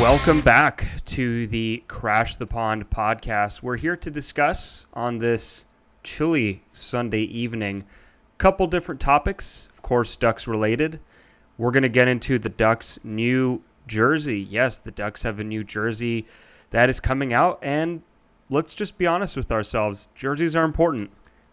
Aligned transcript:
Welcome 0.00 0.40
back 0.40 0.86
to 1.06 1.46
the 1.48 1.84
Crash 1.86 2.36
the 2.36 2.46
Pond 2.46 2.88
podcast. 2.88 3.62
We're 3.62 3.76
here 3.76 3.96
to 3.96 4.10
discuss 4.10 4.86
on 4.94 5.18
this 5.18 5.66
chilly 6.02 6.62
Sunday 6.72 7.24
evening 7.24 7.84
a 8.34 8.38
couple 8.38 8.66
different 8.66 8.98
topics, 8.98 9.68
of 9.74 9.82
course, 9.82 10.16
Ducks 10.16 10.46
related. 10.46 11.00
We're 11.58 11.70
going 11.70 11.82
to 11.82 11.90
get 11.90 12.08
into 12.08 12.38
the 12.38 12.48
Ducks' 12.48 12.98
new 13.04 13.62
jersey. 13.86 14.40
Yes, 14.40 14.78
the 14.78 14.90
Ducks 14.90 15.22
have 15.22 15.38
a 15.38 15.44
new 15.44 15.62
jersey 15.62 16.26
that 16.70 16.88
is 16.88 16.98
coming 16.98 17.34
out, 17.34 17.58
and 17.60 18.00
let's 18.48 18.72
just 18.72 18.96
be 18.96 19.06
honest 19.06 19.36
with 19.36 19.52
ourselves. 19.52 20.08
Jerseys 20.14 20.56
are 20.56 20.64
important. 20.64 21.10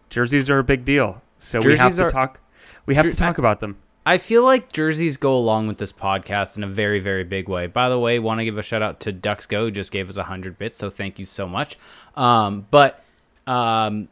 Jerseys 0.08 0.48
are 0.48 0.60
a 0.60 0.64
big 0.64 0.86
deal. 0.86 1.20
So 1.36 1.60
we 1.60 1.76
have 1.76 1.94
to 1.96 2.04
are- 2.06 2.10
talk 2.10 2.40
we 2.86 2.94
have 2.94 3.04
Jer- 3.04 3.10
to 3.10 3.16
talk 3.16 3.36
about 3.36 3.60
them. 3.60 3.76
I 4.08 4.16
feel 4.16 4.42
like 4.42 4.72
jerseys 4.72 5.18
go 5.18 5.36
along 5.36 5.66
with 5.68 5.76
this 5.76 5.92
podcast 5.92 6.56
in 6.56 6.64
a 6.64 6.66
very, 6.66 6.98
very 6.98 7.24
big 7.24 7.46
way. 7.46 7.66
By 7.66 7.90
the 7.90 7.98
way, 7.98 8.18
want 8.18 8.40
to 8.40 8.44
give 8.46 8.56
a 8.56 8.62
shout 8.62 8.80
out 8.80 9.00
to 9.00 9.12
Ducks 9.12 9.44
Go, 9.46 9.66
who 9.66 9.70
just 9.70 9.92
gave 9.92 10.08
us 10.08 10.16
a 10.16 10.22
hundred 10.22 10.56
bits, 10.56 10.78
so 10.78 10.88
thank 10.88 11.18
you 11.18 11.26
so 11.26 11.46
much. 11.46 11.76
Um, 12.16 12.66
but 12.70 13.04
um, 13.46 14.08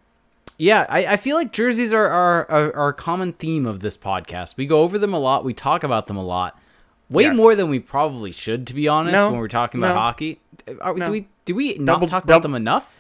yeah, 0.59 0.85
I, 0.91 1.07
I 1.07 1.17
feel 1.17 1.37
like 1.37 1.51
jerseys 1.51 1.95
are, 1.95 2.07
are, 2.09 2.51
are, 2.51 2.77
are 2.77 2.89
a 2.89 2.93
common 2.93 3.33
theme 3.33 3.65
of 3.65 3.81
this 3.81 3.97
podcast. 3.97 4.59
We 4.59 4.67
go 4.67 4.83
over 4.83 4.99
them 4.99 5.15
a 5.15 5.19
lot, 5.19 5.45
we 5.45 5.55
talk 5.55 5.83
about 5.83 6.09
them 6.09 6.19
a 6.19 6.25
lot, 6.25 6.61
way 7.09 7.23
Yes. 7.25 7.37
more 7.37 7.55
than 7.55 7.71
we 7.71 7.81
probably 7.81 8.33
should, 8.33 8.67
to 8.67 8.75
be 8.75 8.89
honest. 8.89 9.15
No, 9.15 9.31
when 9.31 9.41
we're 9.41 9.49
talking 9.49 9.81
about 9.81 9.95
no, 9.95 10.01
hockey, 10.01 10.41
Are, 10.83 10.95
no. 10.95 11.07
do 11.07 11.11
we 11.11 11.29
do 11.47 11.55
we 11.55 11.75
not 11.79 11.95
Double- 11.95 12.07
talk 12.07 12.25
double- 12.25 12.33
about 12.35 12.43
them 12.43 12.55
enough? 12.55 12.95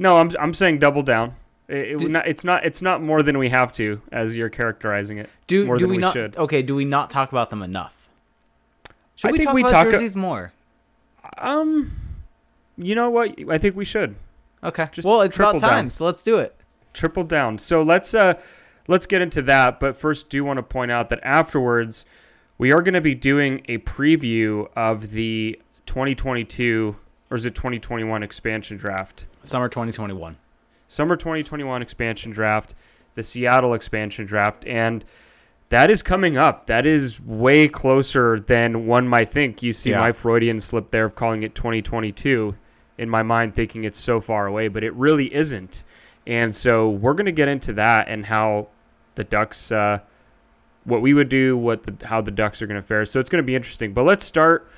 No, 0.00 0.18
I'm 0.18 0.32
I'm 0.40 0.54
saying 0.54 0.80
double 0.80 1.02
down. 1.02 1.36
It, 1.70 1.98
Do- 1.98 2.08
not, 2.08 2.26
it's 2.26 2.42
not 2.44 2.64
it's 2.64 2.82
not 2.82 3.02
more 3.02 3.22
than 3.22 3.38
we 3.38 3.48
have 3.50 3.72
to, 3.74 4.00
as 4.10 4.36
you're 4.36 4.48
characterizing 4.50 5.18
it. 5.18 5.30
Do 5.46 5.66
more 5.66 5.76
do 5.76 5.84
than 5.84 5.90
we, 5.90 5.96
we 5.96 6.00
not? 6.00 6.12
should. 6.14 6.36
Okay, 6.36 6.62
do 6.62 6.74
we 6.74 6.84
not 6.84 7.10
talk 7.10 7.30
about 7.30 7.50
them 7.50 7.62
enough? 7.62 8.08
Should 9.16 9.28
I 9.28 9.32
we 9.32 9.38
talk 9.38 9.54
we 9.54 9.60
about 9.62 9.70
talk- 9.70 9.90
jerseys 9.90 10.16
more? 10.16 10.52
Um, 11.38 11.92
you 12.76 12.94
know 12.94 13.10
what? 13.10 13.38
I 13.48 13.58
think 13.58 13.76
we 13.76 13.84
should 13.84 14.16
Okay. 14.64 14.88
Just 14.92 15.06
well, 15.06 15.22
it's 15.22 15.36
about 15.36 15.52
triple 15.52 15.60
down. 15.60 15.70
time, 15.70 15.90
so 15.90 16.04
let's 16.04 16.22
do 16.22 16.38
it. 16.38 16.54
triple 16.92 17.24
down. 17.24 17.58
So 17.58 17.82
let's 17.82 18.12
uh 18.14 18.34
let's 18.88 19.06
get 19.06 19.22
into 19.22 19.40
that. 19.42 19.80
But 19.80 19.96
first, 19.96 20.28
do 20.28 20.44
want 20.44 20.56
to 20.58 20.62
point 20.62 20.90
out 20.90 21.08
that 21.10 21.20
afterwards, 21.22 22.04
we 22.58 22.72
are 22.72 22.82
going 22.82 22.94
to 22.94 23.00
be 23.00 23.14
doing 23.14 23.62
a 23.68 23.78
preview 23.78 24.68
of 24.76 25.12
the 25.12 25.58
2022 25.86 26.96
or 27.30 27.36
is 27.36 27.46
it 27.46 27.54
2021 27.54 28.22
expansion 28.24 28.76
draft, 28.76 29.26
Summer 29.44 29.68
2021. 29.68 30.36
Summer 30.90 31.14
2021 31.16 31.80
expansion 31.82 32.32
draft, 32.32 32.74
the 33.14 33.22
Seattle 33.22 33.74
expansion 33.74 34.26
draft, 34.26 34.66
and 34.66 35.04
that 35.68 35.88
is 35.88 36.02
coming 36.02 36.36
up. 36.36 36.66
That 36.66 36.84
is 36.84 37.20
way 37.20 37.68
closer 37.68 38.40
than 38.40 38.86
one 38.88 39.06
might 39.06 39.30
think. 39.30 39.62
You 39.62 39.72
see 39.72 39.90
Yeah. 39.90 40.00
my 40.00 40.10
Freudian 40.10 40.58
slip 40.58 40.90
there 40.90 41.04
of 41.04 41.14
calling 41.14 41.44
it 41.44 41.54
2022 41.54 42.56
in 42.98 43.08
my 43.08 43.22
mind, 43.22 43.54
thinking 43.54 43.84
it's 43.84 44.00
so 44.00 44.20
far 44.20 44.48
away, 44.48 44.66
but 44.66 44.82
it 44.82 44.92
really 44.94 45.32
isn't. 45.32 45.84
And 46.26 46.54
so 46.54 46.88
we're 46.90 47.14
going 47.14 47.26
to 47.26 47.32
get 47.32 47.46
into 47.46 47.72
that 47.74 48.08
and 48.08 48.26
how 48.26 48.66
the 49.14 49.22
Ducks, 49.22 49.70
uh, 49.70 50.00
what 50.84 51.02
we 51.02 51.14
would 51.14 51.28
do, 51.28 51.56
what 51.56 51.84
the, 51.84 52.04
how 52.04 52.20
the 52.20 52.32
Ducks 52.32 52.60
are 52.62 52.66
going 52.66 52.80
to 52.80 52.86
fare. 52.86 53.04
So 53.04 53.20
it's 53.20 53.30
going 53.30 53.42
to 53.42 53.46
be 53.46 53.54
interesting. 53.54 53.92
But 53.92 54.06
let's 54.06 54.24
start 54.24 54.68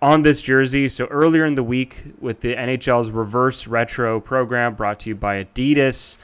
on 0.00 0.22
this 0.22 0.42
jersey. 0.42 0.88
So 0.88 1.06
earlier 1.06 1.44
in 1.44 1.54
the 1.54 1.62
week, 1.62 2.02
with 2.20 2.40
the 2.40 2.54
NHL's 2.54 3.10
reverse 3.10 3.66
retro 3.66 4.20
program 4.20 4.74
brought 4.74 5.00
to 5.00 5.10
you 5.10 5.14
by 5.14 5.44
Adidas, 5.44 6.18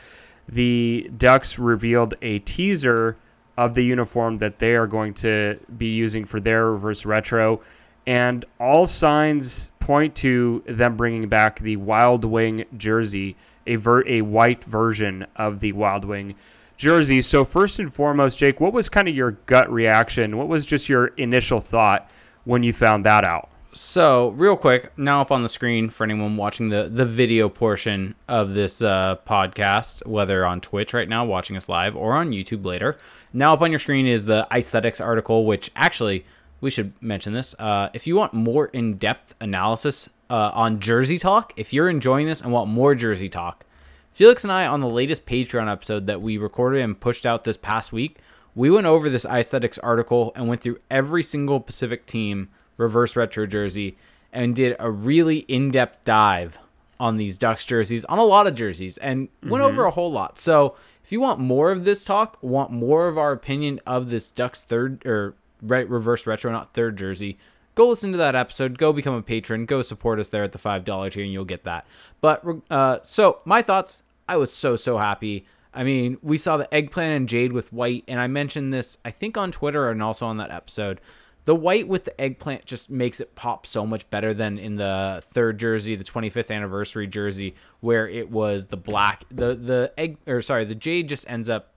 the 0.49 1.11
Ducks 1.17 1.59
revealed 1.59 2.15
a 2.23 2.39
teaser 2.41 3.17
of 3.57 3.75
the 3.75 3.83
uniform 3.83 4.39
that 4.39 4.59
they 4.59 4.75
are 4.75 4.87
going 4.87 5.15
to 5.15 5.59
be 5.79 5.87
using 5.87 6.25
for 6.25 6.41
their 6.41 6.73
reverse 6.73 7.05
retro. 7.05 7.61
And 8.07 8.45
all 8.61 8.87
signs 8.87 9.71
point 9.81 10.15
to 10.17 10.63
them 10.67 10.97
bringing 10.97 11.29
back 11.29 11.61
the 11.61 11.77
Wild 11.77 12.25
Wing 12.25 12.65
jersey, 12.77 13.37
a, 13.67 13.77
ver- 13.77 14.07
a 14.07 14.23
white 14.23 14.63
version 14.65 15.27
of 15.37 15.61
the 15.61 15.73
Wild 15.73 16.05
Wing 16.05 16.35
jersey. 16.77 17.23
So, 17.23 17.45
first 17.45 17.79
and 17.79 17.93
foremost, 17.93 18.39
Jake, 18.39 18.61
what 18.61 18.73
was 18.73 18.89
kind 18.89 19.09
of 19.09 19.15
your 19.15 19.33
gut 19.47 19.73
reaction? 19.73 20.37
What 20.37 20.49
was 20.49 20.67
just 20.67 20.89
your 20.89 21.09
initial 21.09 21.61
thought 21.61 22.11
when 22.45 22.63
you 22.63 22.73
found 22.73 23.07
that 23.07 23.25
out? 23.25 23.49
So, 23.77 24.29
real 24.29 24.57
quick, 24.57 24.97
now 24.97 25.21
up 25.21 25.33
on 25.33 25.43
the 25.43 25.49
screen 25.49 25.91
for 25.91 26.05
anyone 26.05 26.37
watching 26.37 26.69
the 26.69 26.85
the 26.85 27.05
video 27.05 27.49
portion 27.49 28.15
of 28.29 28.55
this 28.55 28.81
uh, 28.81 29.17
podcast, 29.27 30.07
whether 30.07 30.47
on 30.47 30.61
Twitch 30.61 30.95
right 30.95 31.09
now, 31.09 31.25
watching 31.25 31.57
us 31.57 31.69
live, 31.69 31.97
or 31.97 32.13
on 32.13 32.31
YouTube 32.31 32.65
later. 32.65 32.97
Now 33.33 33.53
up 33.53 33.63
on 33.63 33.73
your 33.73 33.81
screen 33.81 34.07
is 34.07 34.27
the 34.27 34.47
aesthetics 34.53 35.01
article, 35.01 35.45
which 35.45 35.73
actually 35.75 36.25
we 36.61 36.71
should 36.71 36.93
mention 37.03 37.33
this. 37.33 37.57
Uh, 37.59 37.91
if 37.93 38.07
you 38.07 38.15
want 38.15 38.33
more 38.33 38.67
in 38.67 38.95
depth 38.97 39.35
analysis 39.41 40.09
uh, 40.31 40.53
on 40.55 40.79
Jersey 40.79 41.19
Talk, 41.19 41.53
if 41.57 41.73
you're 41.73 41.91
enjoying 41.91 42.29
this 42.29 42.43
and 42.43 42.53
want 42.53 42.71
more 42.71 42.95
Jersey 42.95 43.29
Talk, 43.29 43.65
Felix 44.13 44.45
and 44.45 44.53
I, 44.53 44.69
on 44.69 44.83
the 44.83 44.89
latest 44.89 45.27
Patreon 45.27 45.69
episode 45.69 46.07
that 46.07 46.23
we 46.23 46.39
recorded 46.39 46.81
and 46.81 47.01
pushed 47.01 47.27
out 47.27 47.43
this 47.43 47.57
past 47.57 47.93
week, 47.93 48.19
we 48.55 48.71
went 48.71 48.87
over 48.87 49.11
this 49.11 49.25
aesthetics 49.25 49.79
article 49.79 50.31
and 50.37 50.47
went 50.47 50.61
through 50.61 50.79
every 50.93 51.25
single 51.25 51.59
Pacific 51.59 52.07
team 52.07 52.51
reverse 52.77 53.17
retro 53.17 53.47
jersey 53.47 53.97
and 54.33 54.55
did 54.55 54.77
a 54.79 54.91
really 54.91 55.39
in 55.39 55.71
depth 55.71 56.05
dive 56.05 56.59
on 56.99 57.17
these 57.17 57.39
Ducks 57.39 57.65
jerseys, 57.65 58.05
on 58.07 58.19
a 58.19 58.25
lot 58.25 58.47
of 58.47 58.55
jerseys, 58.55 58.99
and 58.99 59.29
went 59.43 59.63
over 59.63 59.85
a 59.85 59.91
whole 59.91 60.13
lot. 60.13 60.39
So 60.39 60.77
if 61.03 61.13
you 61.13 61.21
want 61.21 61.41
more 61.41 61.71
of 61.71 61.85
this 61.85 62.05
talk, 62.05 62.39
want 62.41 62.71
more 62.71 63.09
of 63.09 63.19
our 63.19 63.33
opinion 63.33 63.81
of 63.87 64.11
this 64.11 64.31
Ducks 64.31 64.65
third 64.65 65.05
or 65.07 65.35
re- 65.61 65.85
reverse 65.85 66.27
retro, 66.27 66.51
not 66.53 66.73
third 66.73 66.97
jersey, 66.97 67.37
go 67.75 67.89
listen 67.89 68.13
to 68.13 68.19
that 68.19 68.35
episode. 68.35 68.79
Go 68.79 68.93
become 68.93 69.15
a 69.15 69.23
patron. 69.23 69.67
Go 69.67 69.83
support 69.83 70.19
us 70.21 70.31
there 70.31 70.45
at 70.45 70.53
the 70.53 70.59
five 70.59 70.85
dollar 70.85 71.11
tier, 71.11 71.25
and 71.25 71.33
you'll 71.33 71.45
get 71.45 71.65
that. 71.65 71.87
But 72.21 72.45
uh, 72.71 72.99
so 73.03 73.41
my 73.45 73.63
thoughts. 73.63 74.03
I 74.27 74.39
was 74.39 74.51
so 74.51 74.77
so 74.77 74.97
happy. 74.97 75.45
I 75.75 75.83
mean, 75.83 76.17
we 76.23 76.39
saw 76.39 76.57
the 76.57 76.73
eggplant 76.73 77.15
and 77.15 77.29
jade 77.29 77.53
with 77.53 77.73
white, 77.73 78.05
and 78.09 78.19
I 78.19 78.27
mentioned 78.27 78.73
this 78.73 78.97
I 79.05 79.11
think 79.11 79.37
on 79.37 79.53
Twitter 79.53 79.91
and 79.91 80.03
also 80.03 80.27
on 80.27 80.39
that 80.39 80.51
episode. 80.51 81.01
The 81.45 81.55
white 81.55 81.89
with 81.89 82.05
the 82.05 82.19
eggplant 82.21 82.65
just 82.65 82.91
makes 82.91 83.21
it 83.21 83.35
pop 83.35 83.67
so 83.67 83.85
much 83.87 84.09
better 84.09 84.33
than 84.33 84.59
in 84.59 84.77
the 84.77 85.23
third 85.25 85.59
jersey, 85.59 85.95
the 85.95 86.05
25th 86.05 86.55
anniversary 86.55 87.07
jersey, 87.07 87.55
where 87.81 88.09
it 88.09 88.31
was 88.31 88.67
the 88.67 88.77
black. 88.79 89.25
The 89.31 89.55
the 89.55 89.93
egg 89.99 90.17
or 90.27 90.41
sorry, 90.41 90.65
the 90.65 90.75
jade 90.75 91.09
just 91.09 91.29
ends 91.29 91.49
up 91.49 91.75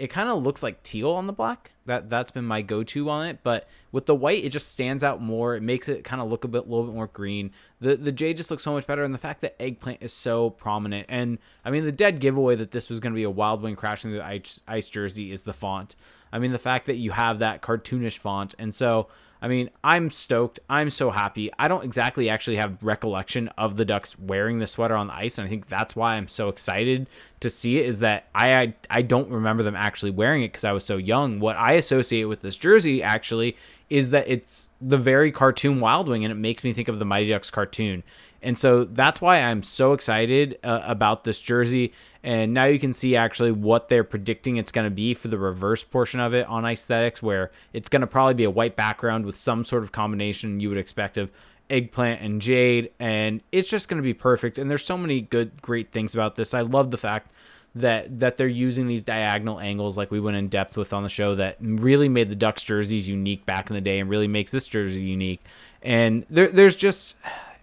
it 0.00 0.08
kind 0.08 0.30
of 0.30 0.42
looks 0.42 0.62
like 0.62 0.82
teal 0.82 1.10
on 1.10 1.26
the 1.26 1.32
black. 1.32 1.72
That 1.84 2.08
that's 2.08 2.30
been 2.30 2.46
my 2.46 2.62
go-to 2.62 3.10
on 3.10 3.26
it. 3.26 3.40
But 3.42 3.68
with 3.92 4.06
the 4.06 4.14
white, 4.14 4.42
it 4.42 4.48
just 4.48 4.72
stands 4.72 5.04
out 5.04 5.20
more. 5.20 5.54
It 5.54 5.62
makes 5.62 5.90
it 5.90 6.04
kind 6.04 6.22
of 6.22 6.30
look 6.30 6.44
a 6.44 6.48
bit, 6.48 6.64
a 6.64 6.68
little 6.68 6.84
bit 6.84 6.94
more 6.94 7.08
green. 7.08 7.50
The 7.80 7.96
the 7.96 8.10
jade 8.10 8.38
just 8.38 8.50
looks 8.50 8.62
so 8.62 8.72
much 8.72 8.86
better, 8.86 9.04
and 9.04 9.12
the 9.12 9.18
fact 9.18 9.42
that 9.42 9.60
eggplant 9.60 10.02
is 10.02 10.14
so 10.14 10.48
prominent. 10.48 11.04
And 11.10 11.38
I 11.66 11.70
mean, 11.70 11.84
the 11.84 11.92
dead 11.92 12.18
giveaway 12.18 12.56
that 12.56 12.70
this 12.70 12.88
was 12.88 12.98
going 12.98 13.12
to 13.12 13.16
be 13.16 13.24
a 13.24 13.30
wild 13.30 13.60
wing 13.60 13.76
crashing 13.76 14.10
the 14.10 14.24
ice, 14.24 14.62
ice 14.66 14.88
jersey 14.88 15.32
is 15.32 15.42
the 15.42 15.52
font. 15.52 15.96
I 16.32 16.38
mean, 16.38 16.52
the 16.52 16.58
fact 16.58 16.86
that 16.86 16.96
you 16.96 17.10
have 17.12 17.38
that 17.40 17.62
cartoonish 17.62 18.18
font, 18.18 18.54
and 18.58 18.74
so 18.74 19.08
I 19.42 19.48
mean, 19.48 19.70
I'm 19.82 20.10
stoked. 20.10 20.60
I'm 20.68 20.90
so 20.90 21.10
happy. 21.10 21.50
I 21.58 21.66
don't 21.66 21.82
exactly 21.82 22.28
actually 22.28 22.56
have 22.56 22.82
recollection 22.82 23.48
of 23.56 23.76
the 23.76 23.86
Ducks 23.86 24.18
wearing 24.18 24.58
the 24.58 24.66
sweater 24.66 24.94
on 24.94 25.06
the 25.06 25.14
ice, 25.14 25.38
and 25.38 25.46
I 25.46 25.48
think 25.48 25.66
that's 25.66 25.96
why 25.96 26.16
I'm 26.16 26.28
so 26.28 26.48
excited 26.48 27.08
to 27.40 27.48
see 27.48 27.78
it. 27.78 27.86
Is 27.86 28.00
that 28.00 28.26
I 28.34 28.54
I, 28.54 28.74
I 28.90 29.02
don't 29.02 29.30
remember 29.30 29.62
them 29.62 29.76
actually 29.76 30.10
wearing 30.10 30.42
it 30.42 30.48
because 30.48 30.64
I 30.64 30.72
was 30.72 30.84
so 30.84 30.98
young. 30.98 31.40
What 31.40 31.56
I 31.56 31.72
associate 31.72 32.24
with 32.24 32.42
this 32.42 32.58
jersey 32.58 33.02
actually 33.02 33.56
is 33.88 34.10
that 34.10 34.28
it's 34.28 34.68
the 34.80 34.98
very 34.98 35.32
cartoon 35.32 35.80
Wild 35.80 36.08
Wing, 36.08 36.24
and 36.24 36.32
it 36.32 36.36
makes 36.36 36.62
me 36.62 36.74
think 36.74 36.88
of 36.88 36.98
the 36.98 37.06
Mighty 37.06 37.30
Ducks 37.30 37.50
cartoon. 37.50 38.02
And 38.42 38.58
so 38.58 38.84
that's 38.84 39.20
why 39.20 39.42
I'm 39.42 39.62
so 39.62 39.92
excited 39.92 40.58
uh, 40.64 40.80
about 40.84 41.24
this 41.24 41.40
jersey. 41.40 41.92
And 42.22 42.52
now 42.52 42.64
you 42.64 42.78
can 42.78 42.92
see 42.92 43.16
actually 43.16 43.52
what 43.52 43.88
they're 43.88 44.04
predicting 44.04 44.56
it's 44.56 44.72
going 44.72 44.86
to 44.86 44.94
be 44.94 45.14
for 45.14 45.28
the 45.28 45.38
reverse 45.38 45.84
portion 45.84 46.20
of 46.20 46.34
it 46.34 46.46
on 46.46 46.64
aesthetics, 46.64 47.22
where 47.22 47.50
it's 47.72 47.88
going 47.88 48.00
to 48.00 48.06
probably 48.06 48.34
be 48.34 48.44
a 48.44 48.50
white 48.50 48.76
background 48.76 49.26
with 49.26 49.36
some 49.36 49.64
sort 49.64 49.82
of 49.82 49.92
combination 49.92 50.60
you 50.60 50.68
would 50.68 50.78
expect 50.78 51.18
of 51.18 51.30
eggplant 51.68 52.20
and 52.20 52.40
jade. 52.40 52.90
And 52.98 53.42
it's 53.52 53.68
just 53.68 53.88
going 53.88 54.02
to 54.02 54.06
be 54.06 54.14
perfect. 54.14 54.58
And 54.58 54.70
there's 54.70 54.84
so 54.84 54.98
many 54.98 55.20
good, 55.20 55.62
great 55.62 55.92
things 55.92 56.14
about 56.14 56.34
this. 56.36 56.52
I 56.52 56.62
love 56.62 56.90
the 56.90 56.98
fact 56.98 57.30
that 57.74 58.18
that 58.18 58.36
they're 58.36 58.48
using 58.48 58.88
these 58.88 59.04
diagonal 59.04 59.60
angles 59.60 59.96
like 59.96 60.10
we 60.10 60.18
went 60.18 60.36
in 60.36 60.48
depth 60.48 60.76
with 60.76 60.92
on 60.92 61.04
the 61.04 61.08
show 61.08 61.36
that 61.36 61.56
really 61.60 62.08
made 62.08 62.28
the 62.28 62.34
Ducks 62.34 62.62
jerseys 62.64 63.08
unique 63.08 63.46
back 63.46 63.70
in 63.70 63.74
the 63.74 63.80
day 63.80 64.00
and 64.00 64.10
really 64.10 64.26
makes 64.26 64.50
this 64.50 64.66
jersey 64.66 65.02
unique. 65.02 65.40
And 65.82 66.26
there, 66.28 66.48
there's 66.48 66.74
just 66.74 67.16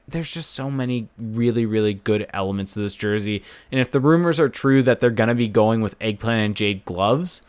there's 0.08 0.34
just 0.34 0.52
so 0.52 0.72
many 0.72 1.10
really 1.18 1.66
really 1.66 1.94
good 1.94 2.28
elements 2.34 2.74
to 2.74 2.80
this 2.80 2.96
jersey. 2.96 3.44
And 3.72 3.80
if 3.82 3.92
the 3.92 4.00
rumors 4.00 4.40
are 4.40 4.50
true 4.50 4.82
that 4.84 5.00
they're 5.00 5.10
gonna 5.10 5.36
be 5.36 5.48
going 5.48 5.82
with 5.82 5.96
eggplant 6.00 6.46
and 6.46 6.56
jade 6.56 6.86
gloves, 6.86 7.42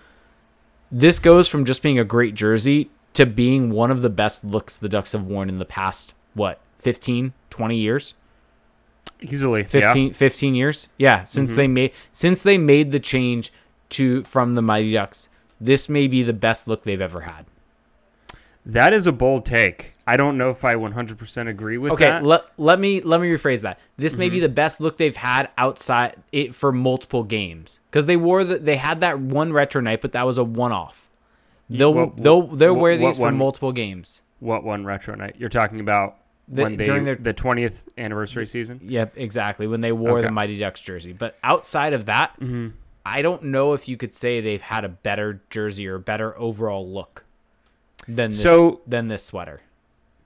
this 0.91 1.19
goes 1.19 1.49
from 1.49 1.65
just 1.65 1.83
being 1.83 1.99
a 1.99 2.05
great 2.05 2.35
jersey 2.35 2.91
to 3.15 3.27
being 3.27 3.71
one 3.71 3.91
of 3.91 4.03
the 4.03 4.11
best 4.11 4.45
looks 4.45 4.77
the 4.77 4.89
Ducks 4.89 5.13
have 5.13 5.27
worn 5.27 5.49
in 5.49 5.59
the 5.59 5.65
past 5.65 6.15
what 6.35 6.61
15 6.79 7.33
20 7.51 7.77
years? 7.77 8.15
Easily, 9.21 9.65
15, 9.65 10.13
15 10.13 10.55
years? 10.55 10.89
Yeah 10.99 11.25
since 11.25 11.53
mm-hmm. 11.53 11.59
they 11.59 11.69
made 11.69 11.93
since 12.13 12.43
they 12.43 12.59
made 12.59 12.91
the 12.91 13.01
change 13.01 13.53
to 13.91 14.23
from 14.23 14.55
the 14.55 14.63
mighty 14.63 14.93
ducks 14.93 15.29
this 15.61 15.89
may 15.89 16.07
be 16.07 16.23
the 16.23 16.33
best 16.33 16.69
look 16.69 16.83
they've 16.83 17.01
ever 17.01 17.23
had. 17.23 17.47
That 18.65 18.93
is 18.93 19.07
a 19.07 19.13
bold 19.13 19.45
take. 19.45 19.95
I 20.11 20.17
don't 20.17 20.39
know 20.39 20.49
if 20.51 20.65
I 20.65 20.75
100% 20.75 21.49
agree 21.49 21.77
with 21.77 21.93
Okay, 21.93 22.05
that. 22.07 22.25
let, 22.25 22.43
let 22.57 22.81
me 22.81 23.01
let 23.03 23.21
me 23.21 23.29
rephrase 23.29 23.61
that. 23.63 23.79
This 23.97 24.17
may 24.17 24.27
Mm-hmm. 24.27 24.33
be 24.35 24.41
the 24.41 24.49
best 24.49 24.81
look 24.81 24.97
they've 24.97 25.15
had 25.17 25.51
outside 25.59 26.17
it 26.33 26.55
for 26.55 26.73
multiple 26.73 27.25
games 27.25 27.81
because 27.91 28.07
they 28.07 28.17
wore 28.17 28.43
the, 28.45 28.59
they 28.59 28.77
had 28.77 29.01
that 29.01 29.21
one 29.21 29.53
retro 29.53 29.81
night, 29.83 30.01
but 30.01 30.13
that 30.13 30.25
was 30.27 30.39
a 30.39 30.45
one 30.45 30.73
off. 30.73 31.09
They'll 31.69 31.93
what- 31.93 32.17
they'll 32.17 32.47
they'll 32.47 32.75
what- 32.75 32.81
wear 32.83 32.97
these 32.97 33.17
for 33.17 33.25
one? 33.25 33.37
multiple 33.37 33.73
games. 33.73 34.23
what 34.41 34.65
one 34.65 34.85
retro 34.87 35.15
night? 35.15 35.37
You're 35.39 35.49
talking 35.51 35.81
about 35.81 36.17
The- 36.49 36.63
when 36.63 36.77
they 36.79 36.85
during 36.87 37.05
their- 37.05 37.17
the 37.17 37.35
20th 37.35 37.85
anniversary 37.99 38.47
season? 38.47 38.81
Yep, 38.83 39.13
exactly. 39.17 39.67
When 39.67 39.83
they 39.83 39.93
wore 39.93 40.23
the 40.23 40.33
Mighty 40.33 40.59
Ducks 40.59 40.81
jersey, 40.81 41.13
but 41.13 41.37
outside 41.45 41.93
of 41.93 42.07
that, 42.07 42.33
Mm-hmm. 42.41 42.69
I 43.05 43.23
don't 43.23 43.43
know 43.45 43.73
if 43.73 43.89
you 43.89 43.97
could 43.97 44.13
say 44.13 44.41
they've 44.43 44.61
had 44.61 44.85
a 44.85 44.89
better 44.91 45.41
jersey 45.51 45.87
or 45.87 45.99
better 45.99 46.39
overall 46.39 46.87
look 46.91 47.25
than 48.07 48.31
this, 48.31 48.41
So- 48.43 48.81
than 48.87 49.09
this 49.09 49.25
sweater. 49.25 49.61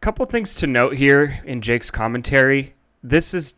Couple 0.03 0.27
things 0.27 0.57
to 0.57 0.67
note 0.67 0.95
here 0.97 1.41
in 1.45 1.63
Jake's 1.63 1.91
commentary. 1.91 2.75
This 3.05 3.33
is 3.35 3.55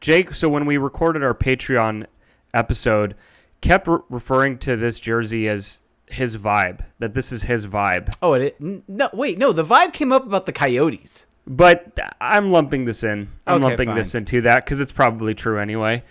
Jake. 0.00 0.32
So 0.32 0.48
when 0.48 0.64
we 0.64 0.76
recorded 0.76 1.22
our 1.24 1.34
Patreon 1.34 2.06
episode, 2.54 3.16
kept 3.60 3.88
re- 3.88 3.98
referring 4.08 4.58
to 4.58 4.76
this 4.76 5.00
jersey 5.00 5.48
as 5.48 5.82
his 6.06 6.36
vibe. 6.36 6.84
That 7.00 7.14
this 7.14 7.32
is 7.32 7.42
his 7.42 7.66
vibe. 7.66 8.14
Oh, 8.22 8.34
it 8.34 8.56
no 8.60 9.10
wait 9.12 9.38
no 9.38 9.52
the 9.52 9.64
vibe 9.64 9.92
came 9.92 10.12
up 10.12 10.24
about 10.24 10.46
the 10.46 10.52
Coyotes. 10.52 11.26
But 11.48 11.98
uh, 12.00 12.08
I'm 12.20 12.52
lumping 12.52 12.84
this 12.84 13.02
in. 13.02 13.28
I'm 13.46 13.56
Okay, 13.56 13.64
lumping 13.64 13.88
fine. 13.88 13.96
this 13.96 14.14
into 14.14 14.40
that 14.42 14.64
because 14.64 14.80
it's 14.80 14.92
probably 14.92 15.34
true 15.34 15.58
anyway. 15.58 16.04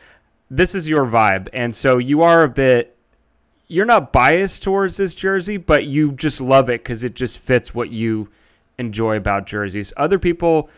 This 0.50 0.76
is 0.76 0.88
your 0.88 1.06
vibe, 1.06 1.48
and 1.54 1.74
so 1.76 1.98
you 1.98 2.22
are 2.24 2.44
a 2.44 2.50
bit. 2.50 2.96
You're 3.70 3.86
not 3.86 4.14
biased 4.14 4.64
towards 4.64 4.98
this 4.98 5.14
jersey, 5.14 5.58
but 5.58 5.86
you 5.86 6.12
just 6.14 6.40
love 6.42 6.70
it 6.70 6.84
because 6.84 7.04
it 7.04 7.16
just 7.16 7.40
fits 7.40 7.74
what 7.76 7.90
you 7.90 8.30
enjoy 8.80 9.18
about 9.18 9.46
jerseys. 9.46 9.94
Other 9.98 10.20
people 10.20 10.70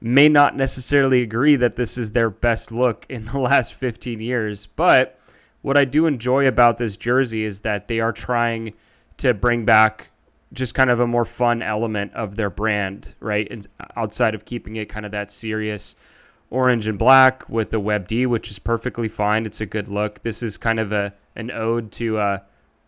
may 0.00 0.28
not 0.28 0.56
necessarily 0.56 1.22
agree 1.22 1.56
that 1.56 1.76
this 1.76 1.98
is 1.98 2.12
their 2.12 2.30
best 2.30 2.72
look 2.72 3.06
in 3.08 3.24
the 3.26 3.38
last 3.38 3.74
15 3.74 4.20
years, 4.20 4.66
but 4.66 5.18
what 5.62 5.76
I 5.76 5.84
do 5.84 6.06
enjoy 6.06 6.46
about 6.46 6.78
this 6.78 6.96
jersey 6.96 7.44
is 7.44 7.60
that 7.60 7.88
they 7.88 8.00
are 8.00 8.12
trying 8.12 8.72
to 9.18 9.34
bring 9.34 9.64
back 9.64 10.08
just 10.52 10.74
kind 10.74 10.90
of 10.90 11.00
a 11.00 11.06
more 11.06 11.24
fun 11.24 11.62
element 11.62 12.12
of 12.14 12.34
their 12.36 12.50
brand, 12.50 13.14
right? 13.20 13.46
And 13.50 13.66
outside 13.96 14.34
of 14.34 14.44
keeping 14.44 14.76
it 14.76 14.88
kind 14.88 15.04
of 15.04 15.12
that 15.12 15.30
serious 15.30 15.94
orange 16.50 16.88
and 16.88 16.98
black 16.98 17.48
with 17.48 17.70
the 17.70 17.78
Web 17.78 18.08
D, 18.08 18.26
which 18.26 18.50
is 18.50 18.58
perfectly 18.58 19.08
fine. 19.08 19.46
It's 19.46 19.60
a 19.60 19.66
good 19.66 19.88
look. 19.88 20.22
This 20.22 20.42
is 20.42 20.58
kind 20.58 20.80
of 20.80 20.92
a 20.92 21.12
an 21.36 21.50
ode 21.50 21.92
to 21.92 22.18
uh, 22.18 22.38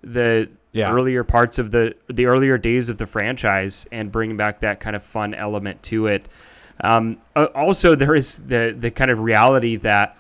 the 0.03 0.49
Yeah. 0.73 0.91
earlier 0.91 1.23
parts 1.25 1.59
of 1.59 1.71
the 1.71 1.95
the 2.09 2.27
earlier 2.27 2.57
days 2.57 2.89
of 2.89 2.97
the 2.99 3.07
franchise 3.07 3.87
and 3.93 4.11
bringing 4.11 4.37
back 4.37 4.61
that 4.61 4.81
kind 4.81 4.97
of 4.97 5.03
fun 5.03 5.35
element 5.35 5.83
to 5.85 6.07
it. 6.07 6.29
Um, 6.83 7.19
also, 7.37 7.95
there 7.95 8.15
is 8.15 8.39
the 8.39 8.75
the 8.79 8.91
kind 8.91 9.11
of 9.11 9.19
reality 9.21 9.77
that 9.77 10.17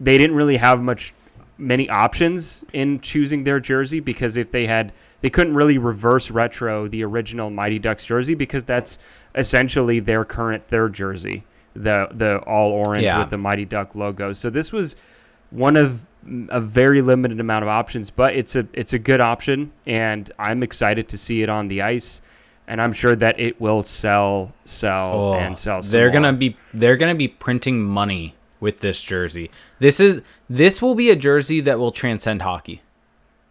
they 0.00 0.16
didn't 0.18 0.36
really 0.36 0.56
have 0.56 0.80
much 0.82 1.12
many 1.58 1.88
options 1.88 2.64
in 2.72 2.98
choosing 3.00 3.44
their 3.44 3.60
jersey 3.60 4.00
because 4.00 4.36
if 4.36 4.50
they 4.50 4.66
had 4.66 4.92
they 5.20 5.30
couldn't 5.30 5.54
really 5.54 5.78
reverse 5.78 6.30
retro 6.30 6.88
the 6.88 7.04
original 7.04 7.48
Mighty 7.48 7.78
Ducks 7.78 8.04
jersey 8.06 8.34
because 8.34 8.64
that's 8.64 8.98
essentially 9.36 10.00
their 10.00 10.24
current 10.24 10.66
third 10.66 10.92
jersey 10.94 11.44
the 11.74 12.08
the 12.12 12.38
all 12.38 12.72
orange 12.72 13.04
Yeah. 13.04 13.20
with 13.20 13.30
the 13.30 13.38
Mighty 13.38 13.64
Duck 13.64 13.94
logo 13.94 14.32
so 14.32 14.50
this 14.50 14.72
was 14.72 14.96
one 15.54 15.76
of 15.76 16.00
a 16.48 16.60
very 16.60 17.02
limited 17.02 17.38
amount 17.38 17.62
of 17.62 17.68
options 17.68 18.10
but 18.10 18.34
it's 18.34 18.56
a 18.56 18.66
it's 18.72 18.92
a 18.94 18.98
good 18.98 19.20
option 19.20 19.70
and 19.86 20.30
I'm 20.38 20.62
excited 20.62 21.08
to 21.08 21.18
see 21.18 21.42
it 21.42 21.48
on 21.50 21.68
the 21.68 21.82
ice 21.82 22.22
and 22.66 22.80
I'm 22.80 22.94
sure 22.94 23.14
that 23.16 23.38
it 23.38 23.60
will 23.60 23.82
sell 23.82 24.52
sell 24.64 25.10
oh, 25.12 25.34
and 25.34 25.56
sell 25.56 25.78
Oh, 25.78 25.82
they're 25.82 26.06
more. 26.06 26.12
gonna 26.22 26.32
be 26.32 26.56
they're 26.72 26.96
gonna 26.96 27.14
be 27.14 27.28
printing 27.28 27.82
money 27.82 28.34
with 28.58 28.80
this 28.80 29.02
jersey. 29.02 29.50
This 29.78 30.00
is 30.00 30.22
this 30.48 30.80
will 30.80 30.94
be 30.94 31.10
a 31.10 31.16
jersey 31.16 31.60
that 31.60 31.78
will 31.78 31.92
transcend 31.92 32.40
hockey. 32.40 32.80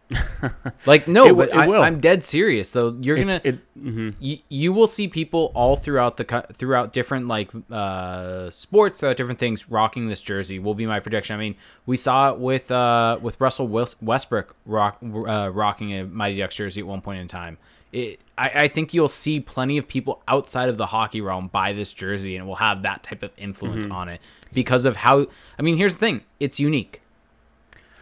like 0.85 1.07
no, 1.07 1.27
It 1.27 1.33
but 1.37 1.49
it 1.49 1.55
I. 1.55 1.65
I'm 1.79 1.99
dead 1.99 2.23
serious 2.23 2.71
though. 2.71 2.95
You're 2.99 3.17
It's- 3.17 3.39
gonna 3.39 3.55
it, 3.55 3.59
mhm. 3.79 4.13
you, 4.19 4.37
you 4.49 4.73
will 4.73 4.87
see 4.87 5.07
people 5.07 5.51
all 5.55 5.75
throughout 5.75 6.17
the 6.17 6.45
throughout 6.53 6.93
different 6.93 7.27
like 7.27 7.49
uh 7.71 8.49
sports 8.49 8.99
throughout 8.99 9.17
different 9.17 9.39
things 9.39 9.69
rocking 9.69 10.07
this 10.07 10.21
jersey 10.21 10.59
will 10.59 10.75
be 10.75 10.85
my 10.85 10.99
prediction 10.99 11.35
i 11.35 11.39
mean 11.39 11.55
we 11.85 11.97
saw 11.97 12.29
it 12.31 12.37
with 12.37 12.69
uh 12.71 13.17
with 13.21 13.39
russell 13.41 13.67
westbrook 13.67 14.55
rock 14.65 14.97
uh, 15.03 15.49
rocking 15.51 15.93
a 15.93 16.03
mighty 16.05 16.37
ducks 16.37 16.55
jersey 16.55 16.81
at 16.81 16.87
one 16.87 17.01
point 17.01 17.19
in 17.19 17.27
time 17.27 17.57
it, 17.91 18.19
I, 18.37 18.51
I 18.63 18.67
think 18.67 18.93
you'll 18.93 19.07
see 19.07 19.39
plenty 19.39 19.77
of 19.77 19.87
people 19.87 20.21
outside 20.27 20.67
of 20.69 20.77
the 20.77 20.87
hockey 20.87 21.21
realm 21.21 21.47
buy 21.47 21.73
this 21.73 21.93
jersey 21.93 22.35
and 22.35 22.45
it 22.45 22.47
will 22.47 22.55
have 22.55 22.83
that 22.83 23.03
type 23.03 23.23
of 23.23 23.31
influence 23.37 23.85
Mm-hmm. 23.85 23.95
on 23.95 24.09
it 24.09 24.21
because 24.53 24.85
of 24.85 24.97
how 24.97 25.25
i 25.57 25.61
mean 25.61 25.77
here's 25.77 25.93
the 25.95 25.99
thing 25.99 26.21
it's 26.39 26.59
unique 26.59 27.01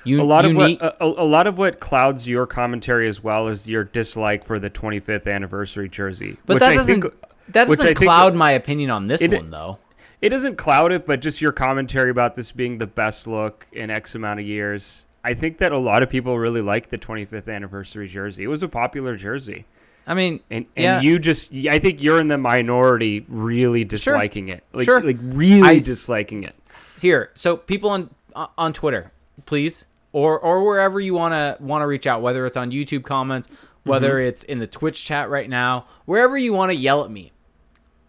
you, 0.03 0.21
a 0.21 0.23
lot 0.23 0.45
of 0.45 0.53
need- 0.53 0.79
what 0.81 0.97
a, 0.99 1.05
a 1.05 1.25
lot 1.25 1.47
of 1.47 1.57
what 1.57 1.79
clouds 1.79 2.27
your 2.27 2.45
commentary 2.45 3.07
as 3.07 3.23
well 3.23 3.47
is 3.47 3.67
your 3.67 3.83
dislike 3.83 4.45
for 4.45 4.59
the 4.59 4.69
25th 4.69 5.31
anniversary 5.31 5.89
jersey. 5.89 6.37
but 6.45 6.55
which 6.55 6.61
that 6.61 6.71
I 6.71 6.75
doesn't 6.75 7.01
think- 7.01 7.13
that 7.49 7.67
doesn't 7.67 7.85
think- 7.85 7.97
cloud 7.97 8.35
my 8.35 8.51
opinion 8.51 8.89
on 8.89 9.07
this 9.07 9.21
It- 9.21 9.33
one 9.33 9.49
though 9.51 9.79
It 10.21 10.29
doesn't 10.29 10.55
cloud 10.57 10.91
it, 10.91 11.07
but 11.07 11.19
just 11.19 11.41
your 11.41 11.51
commentary 11.51 12.11
about 12.11 12.35
this 12.35 12.51
being 12.51 12.77
the 12.77 12.85
best 12.85 13.25
look 13.27 13.65
in 13.71 13.89
X 13.89 14.13
amount 14.13 14.39
of 14.39 14.45
years. 14.45 15.07
I 15.23 15.33
think 15.33 15.57
that 15.59 15.71
a 15.71 15.77
lot 15.79 16.03
of 16.03 16.09
people 16.11 16.37
really 16.37 16.61
like 16.61 16.89
the 16.89 16.97
25th 16.99 17.47
anniversary 17.49 18.07
jersey. 18.07 18.43
It 18.43 18.47
was 18.47 18.61
a 18.63 18.67
popular 18.67 19.15
jersey, 19.15 19.65
i 20.07 20.13
mean 20.15 20.39
and 20.49 20.65
and 20.75 20.83
Yeah. 20.83 21.01
you 21.01 21.17
just 21.19 21.53
I 21.53 21.77
think 21.79 22.01
you're 22.01 22.19
in 22.19 22.27
the 22.27 22.37
minority, 22.37 23.23
really 23.29 23.83
disliking 23.83 24.47
it, 24.49 24.63
like 24.73 24.85
Sure. 24.85 25.01
like 25.01 25.17
really 25.21 25.61
I 25.67 25.79
disliking 25.79 26.43
it. 26.43 26.55
here 26.99 27.29
so 27.35 27.57
people 27.57 27.89
on 27.89 28.09
on 28.57 28.73
twitter 28.73 29.11
please 29.45 29.85
or 30.13 30.39
or 30.39 30.63
wherever 30.63 30.99
you 30.99 31.13
want 31.13 31.33
to 31.33 31.63
want 31.63 31.81
to 31.81 31.87
reach 31.87 32.07
out 32.07 32.21
whether 32.21 32.45
it's 32.45 32.57
on 32.57 32.71
youtube 32.71 33.03
comments 33.03 33.47
whether 33.83 34.19
it's 34.19 34.43
in 34.43 34.59
the 34.59 34.67
twitch 34.67 35.03
chat 35.03 35.29
right 35.29 35.49
now 35.49 35.85
wherever 36.05 36.37
you 36.37 36.53
want 36.53 36.69
to 36.69 36.75
yell 36.75 37.03
at 37.03 37.11
me 37.11 37.31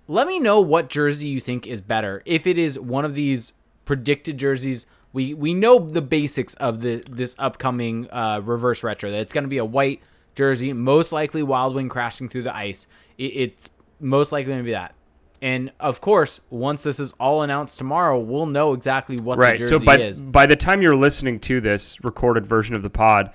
let 0.08 0.26
me 0.26 0.38
know 0.38 0.60
what 0.60 0.88
jersey 0.88 1.28
you 1.28 1.40
think 1.40 1.66
is 1.66 1.80
better. 1.80 2.22
If 2.26 2.46
it 2.46 2.58
is 2.58 2.78
one 2.78 3.04
of 3.04 3.14
these 3.14 3.52
predicted 3.84 4.36
jerseys 4.36 4.86
we 5.12 5.34
we 5.34 5.54
know 5.54 5.78
the 5.78 6.02
basics 6.02 6.54
of 6.54 6.80
the 6.80 7.02
this 7.08 7.34
upcoming 7.38 8.10
uh, 8.10 8.40
reverse 8.42 8.82
retro 8.82 9.10
that 9.10 9.20
it's 9.20 9.32
going 9.32 9.44
to 9.44 9.48
be 9.48 9.58
a 9.58 9.64
white 9.64 10.02
jersey 10.34 10.72
most 10.72 11.12
likely 11.12 11.42
wild 11.42 11.74
wing 11.74 11.88
crashing 11.88 12.28
through 12.28 12.42
the 12.42 12.54
ice. 12.54 12.86
It, 13.18 13.24
it's 13.24 13.70
most 14.00 14.32
likely 14.32 14.52
going 14.52 14.60
to 14.60 14.64
be 14.64 14.72
that 14.72 14.94
and 15.42 15.70
of 15.80 16.00
course 16.00 16.40
once 16.50 16.84
this 16.84 16.98
is 17.00 17.12
all 17.20 17.42
announced 17.42 17.76
tomorrow 17.76 18.18
we'll 18.18 18.46
know 18.46 18.72
exactly 18.72 19.16
what 19.18 19.36
Right. 19.36 19.58
the 19.58 19.68
jersey 19.68 19.78
So 19.80 19.84
by 19.84 19.98
is 19.98 20.22
by 20.22 20.46
the 20.46 20.56
time 20.56 20.80
you're 20.80 20.96
listening 20.96 21.38
to 21.40 21.60
this 21.60 22.02
recorded 22.04 22.46
version 22.46 22.74
of 22.74 22.82
the 22.82 22.88
pod, 22.90 23.30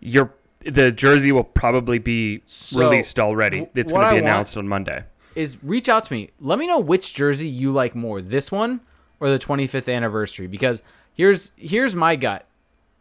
your 0.00 0.34
the 0.64 0.90
jersey 0.92 1.32
will 1.32 1.44
probably 1.44 1.98
be 1.98 2.42
So, 2.44 2.80
released 2.80 3.18
already. 3.18 3.66
It's 3.74 3.90
going 3.92 4.06
to 4.08 4.14
be 4.14 4.18
announced 4.20 4.56
on 4.56 4.68
Monday. 4.68 5.04
is 5.34 5.56
reach 5.64 5.88
out 5.88 6.04
to 6.04 6.12
me. 6.12 6.30
Let 6.40 6.58
me 6.58 6.66
know 6.66 6.78
which 6.78 7.14
jersey 7.14 7.48
you 7.48 7.72
like 7.72 7.94
more, 7.94 8.20
this 8.20 8.52
one 8.52 8.80
or 9.18 9.28
the 9.30 9.38
25th 9.38 9.92
anniversary 9.92 10.46
because 10.48 10.82
here's 11.14 11.52
here's 11.56 11.94
my 11.94 12.16
gut. 12.16 12.46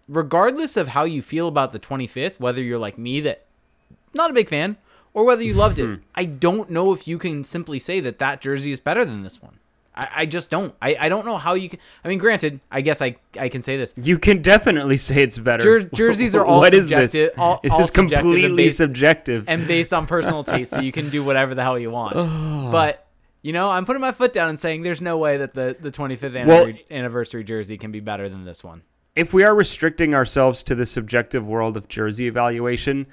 Regardless 0.08 0.76
of 0.78 0.90
how 0.90 1.04
you 1.04 1.22
feel 1.22 1.48
about 1.48 1.72
the 1.72 1.80
25th, 1.80 2.40
whether 2.40 2.62
you're 2.62 2.80
like 2.80 2.98
me 2.98 3.22
that 3.22 3.46
not 4.14 4.30
a 4.30 4.34
big 4.34 4.50
fan 4.50 4.78
or 5.14 5.26
whether 5.26 5.44
you 5.44 5.54
loved 5.54 5.80
it, 5.80 5.86
hmm. 5.86 5.96
I 6.16 6.26
don't 6.26 6.70
know 6.70 6.94
if 6.94 7.08
you 7.08 7.18
can 7.18 7.44
simply 7.44 7.80
say 7.80 8.00
that 8.02 8.20
that 8.20 8.42
jersey 8.42 8.72
is 8.72 8.80
better 8.80 9.04
than 9.06 9.24
this 9.24 9.42
one. 9.42 9.56
I, 9.94 10.08
I 10.20 10.26
just 10.26 10.50
don't. 10.50 10.74
I, 10.82 10.96
I 10.98 11.10
don't 11.10 11.26
know 11.26 11.38
how 11.38 11.54
you 11.54 11.68
can. 11.70 11.80
I 12.06 12.08
mean, 12.08 12.18
granted, 12.18 12.62
I 12.72 12.80
guess 12.80 13.02
I 13.02 13.16
I 13.38 13.50
can 13.50 13.62
say 13.62 13.76
this. 13.76 13.94
You 14.02 14.18
can 14.18 14.42
definitely 14.42 14.96
say 14.96 15.18
it's 15.18 15.38
better. 15.38 15.64
Jer- 15.64 15.90
jerseys 15.94 16.34
are 16.36 16.46
all 16.52 16.64
subjective. 16.64 16.92
What 16.92 17.04
is 17.04 17.12
this? 17.12 17.32
all- 17.38 17.60
It 17.62 17.72
all 17.72 17.82
is 17.82 17.88
subjective 17.88 18.20
and 18.20 18.22
completely 18.32 18.64
based- 18.64 18.78
subjective. 18.78 19.46
and 19.50 19.68
based 19.68 19.94
on 19.94 20.08
personal 20.08 20.46
taste, 20.46 20.72
so 20.72 20.80
you 20.80 20.94
can 20.94 21.10
do 21.10 21.24
whatever 21.26 21.56
the 21.56 21.62
hell 21.64 21.78
you 21.78 21.92
want. 21.92 22.16
but 22.72 23.06
you 23.42 23.52
know, 23.54 23.70
I'm 23.70 23.86
putting 23.86 24.02
my 24.02 24.12
foot 24.14 24.32
down 24.34 24.48
and 24.50 24.58
saying 24.60 24.84
there's 24.84 25.02
no 25.02 25.18
way 25.18 25.38
that 25.38 25.54
the 25.56 25.76
the 25.78 25.92
25th 25.92 26.40
anniversary, 26.40 26.86
anniversary 26.90 27.44
jersey 27.44 27.78
can 27.78 27.92
be 27.92 28.00
better 28.00 28.30
than 28.30 28.46
this 28.46 28.64
one. 28.64 28.84
if 29.18 29.34
we 29.34 29.44
are 29.44 29.54
restricting 29.54 30.16
ourselves 30.16 30.64
to 30.64 30.74
the 30.76 30.86
subjective 30.86 31.46
world 31.46 31.76
of 31.76 31.90
jersey 31.90 32.28
evaluation, 32.28 33.08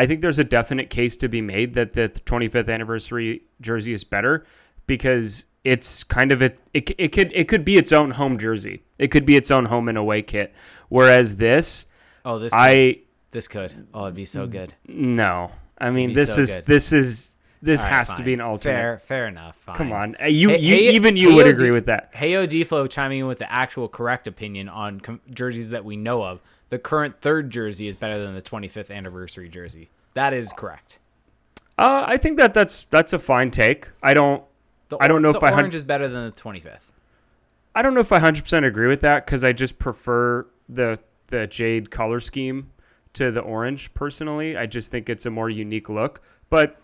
I 0.00 0.06
think 0.06 0.22
there's 0.22 0.38
a 0.38 0.44
definite 0.44 0.88
case 0.88 1.14
to 1.18 1.28
be 1.28 1.42
made 1.42 1.74
that 1.74 1.92
the 1.92 2.08
25th 2.08 2.72
anniversary 2.72 3.42
jersey 3.60 3.92
is 3.92 4.02
better 4.02 4.46
because 4.86 5.44
it's 5.62 6.02
kind 6.04 6.32
of 6.32 6.40
it, 6.40 6.58
it 6.72 6.90
it 6.96 7.08
could 7.12 7.30
it 7.34 7.48
could 7.48 7.66
be 7.66 7.76
its 7.76 7.92
own 7.92 8.12
home 8.12 8.38
jersey. 8.38 8.82
It 8.98 9.08
could 9.08 9.26
be 9.26 9.36
its 9.36 9.50
own 9.50 9.66
home 9.66 9.88
and 9.88 9.98
away 9.98 10.22
kit. 10.22 10.54
Whereas 10.88 11.36
this, 11.36 11.84
Oh, 12.24 12.38
this 12.38 12.52
could, 12.52 12.58
I 12.58 12.98
this 13.30 13.46
could. 13.46 13.86
Oh, 13.92 14.04
it'd 14.04 14.14
be 14.14 14.24
so 14.24 14.46
good. 14.46 14.72
no. 14.88 15.50
I 15.78 15.90
mean, 15.90 16.14
this 16.14 16.34
so 16.34 16.40
is 16.42 16.56
good. 16.56 16.64
this 16.66 16.92
is 16.94 17.36
this 17.62 17.82
right, 17.82 17.92
has 17.92 18.14
to 18.14 18.22
be 18.22 18.32
an 18.32 18.40
alternate. 18.40 18.74
Fair, 18.74 18.98
fair 19.00 19.26
enough. 19.28 19.56
Fine. 19.56 19.76
Come 19.76 19.92
on, 19.92 20.16
Uh, 20.22 20.26
you, 20.28 20.48
Hey- 20.48 20.60
you 20.60 20.74
hey- 20.76 20.94
even 20.94 21.14
you 21.16 21.28
hey, 21.30 21.34
would 21.36 21.46
agree 21.46 21.68
D- 21.68 21.72
with 21.72 21.84
that. 21.86 22.14
Heyo 22.14 22.48
Deflo 22.48 22.88
chiming 22.88 23.18
in 23.20 23.26
with 23.26 23.38
the 23.38 23.52
actual 23.52 23.86
correct 23.88 24.26
opinion 24.26 24.70
on 24.70 24.98
com- 25.00 25.20
jerseys 25.30 25.68
that 25.70 25.84
we 25.84 25.96
know 25.96 26.22
of. 26.24 26.40
The 26.70 26.78
current 26.78 27.20
third 27.20 27.50
jersey 27.50 27.88
is 27.88 27.96
better 27.96 28.22
than 28.24 28.34
the 28.34 28.42
25th 28.42 28.94
anniversary 28.94 29.48
jersey. 29.48 29.90
That 30.14 30.32
is 30.32 30.52
correct. 30.52 30.98
Uh, 31.78 32.04
I 32.06 32.16
think 32.16 32.36
that 32.38 32.52
that's 32.54 32.82
that's 32.90 33.12
a 33.12 33.18
fine 33.18 33.50
take. 33.50 33.88
I 34.02 34.14
don't 34.14 34.42
The 34.88 34.98
I 35.00 35.08
don't 35.08 35.22
know 35.22 35.32
the 35.32 35.38
if 35.38 35.44
I 35.44 35.50
hun- 35.50 35.60
orange 35.60 35.74
is 35.74 35.84
better 35.84 36.08
than 36.08 36.24
the 36.26 36.32
25th. 36.32 36.92
I 37.74 37.82
don't 37.82 37.94
know 37.94 38.00
if 38.00 38.10
I 38.12 38.18
100% 38.18 38.66
agree 38.66 38.88
with 38.88 39.00
that 39.02 39.24
because 39.24 39.44
I 39.44 39.52
just 39.52 39.78
prefer 39.78 40.46
the 40.68 40.98
the 41.28 41.46
jade 41.46 41.90
color 41.90 42.20
scheme 42.20 42.70
to 43.14 43.30
the 43.30 43.40
orange 43.40 43.92
personally. 43.94 44.56
I 44.56 44.66
just 44.66 44.90
think 44.90 45.08
it's 45.08 45.26
a 45.26 45.30
more 45.30 45.48
unique 45.50 45.88
look. 45.88 46.20
But 46.50 46.76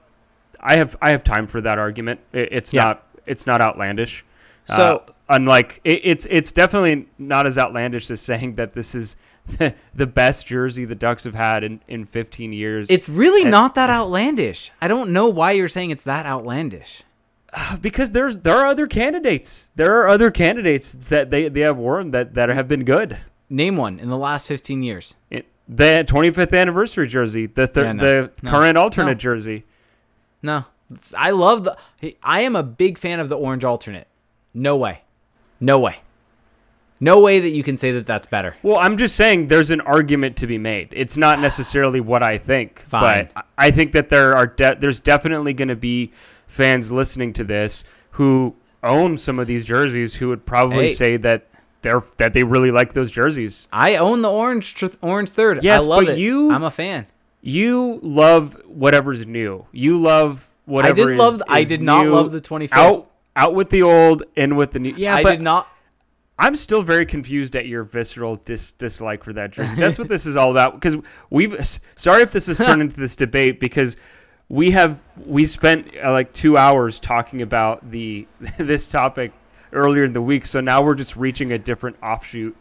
I 0.60 0.76
have 0.76 0.96
I 1.02 1.10
have 1.10 1.22
time 1.24 1.46
for 1.46 1.60
that 1.60 1.78
argument. 1.78 2.20
It, 2.32 2.48
it's 2.52 2.72
Yeah. 2.72 2.82
not 2.84 3.06
it's 3.26 3.46
not 3.46 3.60
outlandish. 3.60 4.24
So- 4.66 5.04
Uh, 5.08 5.12
unlike 5.28 5.80
it, 5.84 6.00
it's 6.04 6.26
it's 6.26 6.52
definitely 6.52 7.08
not 7.18 7.46
as 7.46 7.58
outlandish 7.58 8.10
as 8.10 8.20
saying 8.20 8.54
that 8.54 8.72
this 8.72 8.94
is 8.94 9.16
the 9.94 10.06
best 10.06 10.46
jersey 10.46 10.84
the 10.84 10.94
Ducks 10.94 11.24
have 11.24 11.34
had 11.34 11.62
in, 11.64 11.80
in 11.88 12.04
15 12.04 12.52
years. 12.52 12.90
It's 12.90 13.08
really 13.08 13.42
And- 13.42 13.50
not 13.50 13.74
that 13.76 13.90
outlandish. 13.90 14.70
I 14.80 14.88
don't 14.88 15.10
know 15.10 15.28
why 15.28 15.52
you're 15.52 15.68
saying 15.68 15.90
it's 15.90 16.02
that 16.04 16.26
outlandish. 16.26 17.02
because 17.80 18.10
there's 18.10 18.38
there 18.38 18.56
are 18.56 18.66
other 18.66 18.86
candidates. 18.86 19.70
There 19.76 20.00
are 20.00 20.08
other 20.08 20.30
candidates 20.30 20.92
that 21.08 21.30
they, 21.30 21.48
they 21.48 21.60
have 21.60 21.76
worn 21.76 22.10
that, 22.10 22.34
that 22.34 22.48
have 22.48 22.68
been 22.68 22.84
good. 22.84 23.18
Name 23.48 23.76
one 23.76 24.00
in 24.00 24.08
the 24.08 24.18
last 24.18 24.48
15 24.48 24.82
years. 24.82 25.14
It- 25.30 25.46
the 25.68 26.04
25th 26.08 26.56
anniversary 26.56 27.08
jersey, 27.08 27.46
the 27.46 27.66
thir- 27.66 27.84
Yeah, 27.84 27.92
no. 27.92 28.04
the 28.04 28.30
No. 28.42 28.50
current 28.50 28.78
alternate 28.78 29.12
No. 29.14 29.18
jersey. 29.18 29.64
No, 30.42 30.64
I 31.18 31.30
love 31.30 31.64
the. 31.64 31.76
I 32.22 32.42
am 32.42 32.54
a 32.54 32.62
big 32.62 32.98
fan 32.98 33.18
of 33.18 33.28
the 33.28 33.36
orange 33.36 33.64
alternate. 33.64 34.06
No 34.54 34.76
way, 34.76 35.02
no 35.58 35.80
way, 35.80 35.98
no 37.00 37.20
way 37.20 37.40
that 37.40 37.50
you 37.50 37.62
can 37.62 37.76
say 37.76 37.92
that 37.92 38.06
that's 38.06 38.26
better. 38.26 38.56
Well, 38.62 38.78
I'm 38.78 38.96
just 38.96 39.16
saying 39.16 39.48
there's 39.48 39.70
an 39.70 39.80
argument 39.82 40.36
to 40.38 40.46
be 40.46 40.58
made. 40.58 40.88
It's 40.92 41.16
not 41.16 41.38
ah. 41.38 41.42
necessarily 41.42 42.00
what 42.00 42.22
I 42.22 42.38
think, 42.38 42.80
Fine. 42.80 43.30
but 43.34 43.46
I 43.58 43.70
think 43.70 43.92
that 43.92 44.08
there 44.08 44.34
are 44.36 44.46
de- 44.46 44.76
there's 44.78 45.00
definitely 45.00 45.52
going 45.52 45.68
to 45.68 45.76
be 45.76 46.12
fans 46.46 46.90
listening 46.90 47.32
to 47.34 47.44
this 47.44 47.84
who 48.10 48.54
own 48.82 49.18
some 49.18 49.38
of 49.38 49.46
these 49.46 49.64
jerseys 49.64 50.14
who 50.14 50.28
would 50.28 50.46
probably 50.46 50.84
Hey. 50.88 50.90
say 50.90 51.16
that 51.18 51.46
they're 51.82 52.02
that 52.16 52.32
they 52.32 52.42
really 52.42 52.70
like 52.70 52.92
those 52.94 53.10
jerseys. 53.10 53.68
I 53.72 53.96
own 53.96 54.22
the 54.22 54.30
orange 54.30 54.74
tr- 54.74 54.86
orange 55.02 55.30
third. 55.30 55.62
Yes, 55.62 55.82
I 55.82 55.86
love 55.86 56.04
but 56.04 56.14
it. 56.14 56.18
you- 56.18 56.50
I'm 56.50 56.64
a 56.64 56.70
fan. 56.70 57.06
You 57.42 58.00
love 58.02 58.60
whatever's 58.66 59.26
new. 59.26 59.66
You 59.70 60.00
love 60.00 60.50
whatever. 60.64 61.02
I 61.02 61.04
did 61.04 61.12
is- 61.12 61.18
love. 61.18 61.42
I 61.48 61.58
is 61.60 61.68
did 61.68 61.82
not 61.82 62.08
love 62.08 62.32
the 62.32 62.40
25th. 62.40 62.72
out 62.72 63.10
out 63.36 63.54
with 63.54 63.68
the 63.68 63.82
old, 63.82 64.22
in 64.34 64.56
with 64.56 64.72
the 64.72 64.78
new. 64.78 64.94
Yeah, 64.96 65.16
I 65.16 65.22
but 65.22 65.30
did 65.32 65.42
not. 65.42 65.68
I'm 66.38 66.54
still 66.54 66.82
very 66.82 67.06
confused 67.06 67.56
at 67.56 67.66
your 67.66 67.82
visceral 67.82 68.36
dis- 68.44 68.72
dislike 68.72 69.24
for 69.24 69.32
that 69.32 69.52
jersey. 69.52 69.76
That's 69.76 69.98
what 69.98 70.08
this 70.10 70.26
is 70.26 70.36
all 70.36 70.50
about. 70.50 70.74
Because 70.74 70.96
we've 71.30 71.56
sorry 71.96 72.22
if 72.22 72.32
this 72.32 72.46
has 72.46 72.58
turned 72.58 72.82
into 72.82 72.96
this 72.96 73.16
debate 73.16 73.58
because 73.58 73.96
we 74.48 74.70
have 74.72 75.02
we 75.24 75.46
spent 75.46 75.96
uh, 75.96 76.12
like 76.12 76.32
two 76.32 76.56
hours 76.56 76.98
talking 76.98 77.42
about 77.42 77.90
the 77.90 78.26
this 78.58 78.86
topic 78.86 79.32
earlier 79.72 80.04
in 80.04 80.12
the 80.12 80.22
week. 80.22 80.46
So 80.46 80.60
now 80.60 80.82
we're 80.82 80.94
just 80.94 81.16
reaching 81.16 81.52
a 81.52 81.58
different 81.58 81.96
offshoot 82.02 82.56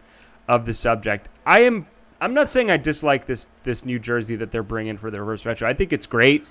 of 0.48 0.66
the 0.66 0.74
subject. 0.74 1.30
I 1.46 1.62
am. 1.62 1.88
I'm 2.22 2.34
not 2.34 2.50
saying 2.50 2.72
I 2.72 2.78
dislike 2.78 3.26
this 3.26 3.46
this 3.64 3.84
new 3.84 4.00
jersey 4.00 4.38
that 4.38 4.52
they're 4.52 4.64
bringing 4.64 4.98
for 4.98 5.12
the 5.12 5.20
reverse 5.20 5.46
retro. 5.46 5.68
I 5.68 5.74
think 5.74 5.92
it's 5.92 6.06
great. 6.06 6.46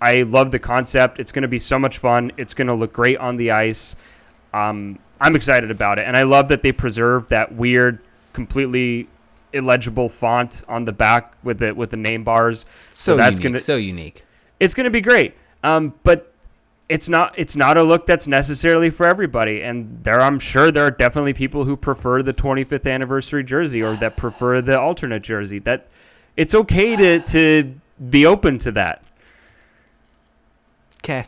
I 0.00 0.22
love 0.22 0.50
the 0.50 0.58
concept. 0.58 1.18
It's 1.18 1.32
going 1.32 1.42
to 1.42 1.48
be 1.48 1.58
so 1.58 1.78
much 1.78 1.98
fun. 1.98 2.30
It's 2.36 2.54
going 2.54 2.68
to 2.68 2.74
look 2.74 2.92
great 2.92 3.18
on 3.18 3.36
the 3.36 3.50
ice. 3.50 3.96
Um, 4.54 4.98
I'm 5.20 5.36
excited 5.36 5.70
about 5.70 5.98
it, 5.98 6.04
and 6.06 6.16
I 6.16 6.22
love 6.22 6.48
that 6.48 6.62
they 6.62 6.72
preserved 6.72 7.30
that 7.30 7.54
weird, 7.54 7.98
completely 8.32 9.08
illegible 9.52 10.08
font 10.08 10.62
on 10.68 10.84
the 10.84 10.92
back 10.92 11.34
with 11.42 11.58
the 11.58 11.74
with 11.74 11.90
the 11.90 11.96
name 11.96 12.24
bars. 12.24 12.66
So, 12.92 13.16
that's 13.16 13.40
unique. 13.40 13.42
gonna 13.42 13.58
so 13.58 13.76
unique. 13.76 14.24
it's 14.60 14.74
gonna 14.74 14.90
be 14.90 15.00
great. 15.00 15.34
Um, 15.62 15.94
but 16.02 16.32
it's 16.88 17.08
not 17.08 17.34
it's 17.36 17.56
not 17.56 17.76
a 17.76 17.82
look 17.82 18.06
that's 18.06 18.26
necessarily 18.26 18.90
for 18.90 19.06
everybody, 19.06 19.62
and 19.62 20.02
there 20.02 20.20
I'm 20.20 20.38
sure 20.38 20.70
there 20.70 20.84
are 20.84 20.90
definitely 20.90 21.34
people 21.34 21.64
who 21.64 21.76
prefer 21.76 22.22
the 22.22 22.32
25th 22.32 22.90
anniversary 22.90 23.44
jersey 23.44 23.82
or 23.82 23.94
that 23.96 24.16
prefer 24.16 24.60
the 24.60 24.78
alternate 24.78 25.22
jersey. 25.22 25.58
That 25.58 25.88
it's 26.36 26.54
okay 26.54 26.96
to 26.96 27.20
to 27.20 27.74
be 28.10 28.24
open 28.24 28.58
to 28.60 28.72
that. 28.72 29.02
Okay. 31.02 31.26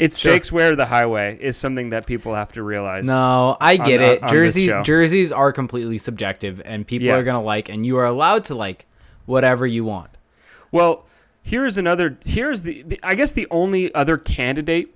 It's 0.00 0.18
Sure. 0.18 0.32
Jake's 0.32 0.50
way 0.50 0.66
or 0.66 0.76
the 0.76 0.86
highway 0.86 1.36
is 1.40 1.56
something 1.58 1.90
that 1.90 2.06
people 2.06 2.34
have 2.34 2.52
to 2.52 2.62
realize. 2.62 3.04
No, 3.04 3.56
I 3.60 3.76
get 3.76 4.00
on- 4.00 4.08
it. 4.08 4.22
on 4.22 4.28
jerseys 4.30 4.72
jerseys 4.82 5.30
are 5.30 5.52
completely 5.52 5.98
subjective 5.98 6.62
and 6.64 6.86
people 6.86 7.10
are 7.10 7.22
going 7.22 7.36
to 7.40 7.46
like 7.46 7.68
and 7.68 7.84
you 7.84 7.98
are 7.98 8.06
allowed 8.06 8.44
to 8.44 8.54
like 8.54 8.86
whatever 9.26 9.66
you 9.66 9.84
want. 9.84 10.10
Well, 10.72 11.04
here's 11.42 11.76
another. 11.78 12.18
Here's 12.24 12.62
the, 12.62 12.82
the. 12.82 12.98
I 13.02 13.14
guess 13.14 13.32
the 13.32 13.46
only 13.50 13.94
other 13.94 14.16
candidate 14.16 14.94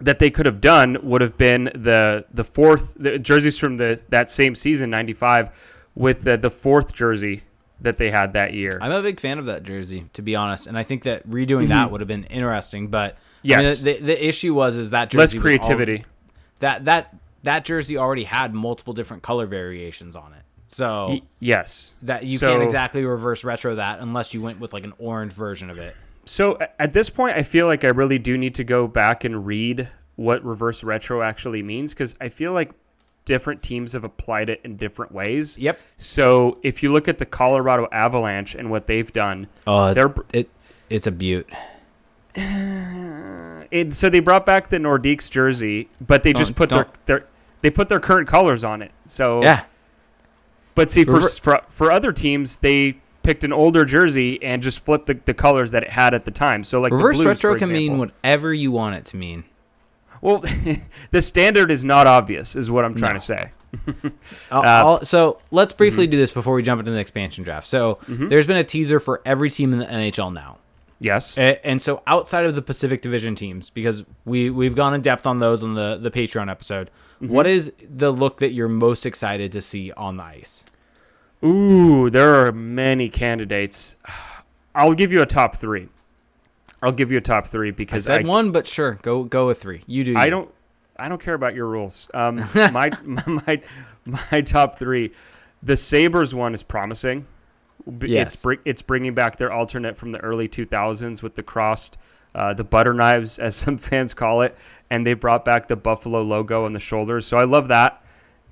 that 0.00 0.18
they 0.18 0.28
could 0.30 0.44
have 0.46 0.60
done 0.60 0.98
would 1.02 1.22
have 1.22 1.38
been 1.38 1.64
the 1.74 2.24
the 2.32 2.44
fourth 2.44 2.94
the 2.98 3.18
jerseys 3.18 3.58
from 3.58 3.76
the 3.76 4.00
that 4.10 4.30
same 4.30 4.54
season 4.54 4.90
'95 4.90 5.50
with 5.94 6.22
the 6.24 6.36
the 6.36 6.50
fourth 6.50 6.94
jersey 6.94 7.42
that 7.80 7.98
they 7.98 8.10
had 8.10 8.32
that 8.32 8.54
year. 8.54 8.78
I'm 8.80 8.90
a 8.92 9.02
big 9.02 9.20
fan 9.20 9.38
of 9.38 9.46
that 9.46 9.62
jersey, 9.62 10.06
to 10.14 10.22
be 10.22 10.34
honest, 10.34 10.66
and 10.66 10.76
I 10.76 10.82
think 10.82 11.04
that 11.04 11.28
redoing 11.28 11.68
that 11.68 11.84
mm-hmm. 11.84 11.92
would 11.92 12.00
have 12.00 12.08
been 12.08 12.24
interesting. 12.24 12.88
But 12.88 13.14
I 13.44 13.56
mean, 13.56 13.60
Yes. 13.66 13.80
the, 13.80 13.98
the 14.00 14.26
issue 14.28 14.54
was 14.54 14.76
is 14.76 14.90
that 14.90 15.10
jersey 15.10 15.38
Less 15.38 15.42
creativity. 15.42 16.04
that 16.58 16.84
that 16.86 17.14
that 17.44 17.64
jersey 17.64 17.96
already 17.96 18.24
had 18.24 18.52
multiple 18.52 18.92
different 18.92 19.22
color 19.22 19.46
variations 19.46 20.16
on 20.16 20.32
it, 20.32 20.42
so 20.66 21.08
Y- 21.10 21.22
yes. 21.38 21.94
that 22.02 22.24
you 22.24 22.38
So- 22.38 22.50
can't 22.50 22.62
exactly 22.64 23.04
reverse 23.04 23.44
retro 23.44 23.76
that 23.76 24.00
unless 24.00 24.34
you 24.34 24.42
went 24.42 24.58
with 24.60 24.72
like 24.72 24.84
an 24.84 24.92
orange 24.98 25.32
version 25.32 25.70
of 25.70 25.78
it. 25.78 25.94
So 26.24 26.58
at 26.78 26.92
this 26.92 27.08
point, 27.08 27.36
I 27.38 27.42
feel 27.42 27.66
like 27.66 27.84
I 27.84 27.88
really 27.88 28.18
do 28.18 28.36
need 28.36 28.54
to 28.56 28.64
go 28.64 28.86
back 28.86 29.24
and 29.24 29.46
read 29.46 29.88
what 30.16 30.44
reverse 30.44 30.82
retro 30.84 31.22
actually 31.22 31.62
means 31.62 31.94
because 31.94 32.16
I 32.20 32.28
feel 32.28 32.52
like 32.52 32.72
different 33.28 33.62
teams 33.62 33.92
have 33.92 34.02
applied 34.04 34.48
it 34.48 34.60
in 34.64 34.76
different 34.76 35.12
ways. 35.12 35.56
Yep. 35.58 35.78
So 35.98 36.58
if 36.62 36.82
you 36.82 36.90
look 36.90 37.06
at 37.06 37.18
the 37.18 37.26
Colorado 37.26 37.86
Avalanche 37.92 38.54
and 38.54 38.70
what 38.70 38.86
they've 38.86 39.12
done, 39.12 39.46
Oh, 39.66 39.92
they're 39.94 40.12
it 40.32 40.48
it's 40.90 41.06
a 41.06 41.12
beaut. 41.12 41.48
it, 42.34 43.94
so 43.94 44.08
they 44.08 44.20
brought 44.20 44.46
back 44.46 44.70
the 44.70 44.78
Nordiques 44.78 45.30
jersey, 45.30 45.88
but 46.00 46.22
they 46.22 46.32
just 46.32 46.54
Don't- 46.54 46.56
put 46.56 46.70
their, 46.70 46.88
their 47.06 47.26
they 47.60 47.70
put 47.70 47.88
their 47.88 48.00
current 48.00 48.26
colors 48.26 48.64
on 48.64 48.80
it. 48.82 48.92
So 49.06 49.42
Yeah, 49.42 49.64
But 50.74 50.90
see, 50.90 51.04
for, 51.04 51.20
for 51.28 51.60
for 51.68 51.92
other 51.92 52.12
teams, 52.12 52.56
they 52.56 52.98
picked 53.22 53.44
an 53.44 53.52
older 53.52 53.84
jersey 53.84 54.42
and 54.42 54.62
just 54.62 54.78
flipped 54.80 55.06
the, 55.06 55.20
the 55.26 55.34
colors 55.34 55.70
that 55.72 55.82
it 55.82 55.90
had 55.90 56.14
at 56.14 56.24
the 56.24 56.30
time. 56.30 56.64
So 56.64 56.80
like 56.80 56.90
the 56.90 56.96
reverse 56.96 57.22
retro 57.22 57.58
can 57.58 57.68
mean 57.70 57.98
whatever 57.98 58.54
you 58.54 58.72
want 58.72 58.96
it 58.96 59.04
to 59.06 59.16
mean. 59.18 59.44
Well, 60.20 60.42
the 61.10 61.22
standard 61.22 61.70
is 61.70 61.84
not 61.84 62.06
obvious, 62.06 62.56
is 62.56 62.70
what 62.70 62.84
I'm 62.84 62.94
trying 62.94 63.14
No. 63.14 63.18
to 63.20 63.24
say. 63.24 63.50
Uh, 64.50 64.60
I'll- 64.64 65.04
so 65.04 65.40
let's 65.50 65.72
briefly 65.74 66.04
mm-hmm. 66.06 66.12
do 66.12 66.16
this 66.16 66.30
before 66.30 66.54
we 66.54 66.62
jump 66.62 66.78
into 66.80 66.90
the 66.92 66.98
expansion 66.98 67.44
draft. 67.44 67.66
So 67.66 67.98
there's 68.08 68.46
been 68.46 68.56
a 68.56 68.64
teaser 68.64 68.98
for 68.98 69.20
every 69.26 69.50
team 69.50 69.72
in 69.74 69.78
the 69.78 69.84
NHL 69.84 70.32
now. 70.32 70.58
Yes. 71.00 71.36
A- 71.36 71.64
And 71.66 71.80
so 71.82 72.02
outside 72.06 72.46
of 72.46 72.54
the 72.54 72.62
Pacific 72.62 73.02
Division 73.02 73.34
teams, 73.34 73.68
because 73.70 74.04
we 74.24 74.48
we've 74.50 74.74
gone 74.74 74.94
in 74.94 75.02
depth 75.02 75.26
on 75.26 75.38
those 75.38 75.62
on 75.62 75.74
the 75.74 75.96
the 76.00 76.10
Patreon 76.10 76.50
episode, 76.50 76.90
Mm-hmm. 77.20 77.32
what 77.34 77.46
is 77.48 77.72
the 77.96 78.12
look 78.12 78.38
that 78.38 78.52
you're 78.52 78.68
most 78.68 79.04
excited 79.04 79.50
to 79.52 79.60
see 79.60 79.90
on 79.92 80.16
the 80.18 80.22
ice? 80.22 80.64
Ooh, 81.44 82.10
there 82.10 82.46
are 82.46 82.52
many 82.52 83.08
candidates. 83.08 83.96
I'll 84.74 84.94
give 84.94 85.12
you 85.12 85.20
a 85.20 85.26
top 85.26 85.56
three. 85.56 85.88
I'll 86.82 86.92
give 86.92 87.10
you 87.10 87.18
a 87.18 87.22
top 87.22 87.48
three 87.48 87.70
because 87.70 88.08
I 88.08 88.18
said 88.18 88.26
I, 88.26 88.28
one, 88.28 88.52
but 88.52 88.66
sure, 88.66 88.98
go 89.02 89.24
go 89.24 89.48
with 89.48 89.60
three. 89.60 89.82
You 89.86 90.04
do. 90.04 90.16
I 90.16 90.26
you. 90.26 90.30
don't 90.30 90.50
I 90.98 91.08
don't 91.08 91.22
care 91.22 91.34
about 91.34 91.54
your 91.54 91.66
rules. 91.66 92.08
Um, 92.12 92.36
my, 92.54 92.90
my 93.04 93.62
my 94.04 94.40
top 94.40 94.78
three, 94.78 95.12
the 95.62 95.76
Sabres 95.76 96.34
one 96.34 96.54
is 96.54 96.62
promising. 96.62 97.26
Yes. 98.00 98.34
It's 98.34 98.42
bring, 98.42 98.58
it's 98.64 98.82
bringing 98.82 99.14
back 99.14 99.38
their 99.38 99.52
alternate 99.52 99.96
from 99.96 100.12
the 100.12 100.18
early 100.20 100.48
2000s 100.48 101.22
with 101.22 101.36
the 101.36 101.42
crossed, 101.42 101.96
uh, 102.34 102.52
the 102.52 102.64
butter 102.64 102.92
knives 102.92 103.38
as 103.38 103.54
some 103.54 103.78
fans 103.78 104.12
call 104.12 104.42
it, 104.42 104.56
and 104.90 105.06
they 105.06 105.14
brought 105.14 105.44
back 105.44 105.68
the 105.68 105.76
buffalo 105.76 106.22
logo 106.22 106.64
on 106.64 106.72
the 106.72 106.80
shoulders. 106.80 107.26
So 107.26 107.38
I 107.38 107.44
love 107.44 107.68
that. 107.68 108.02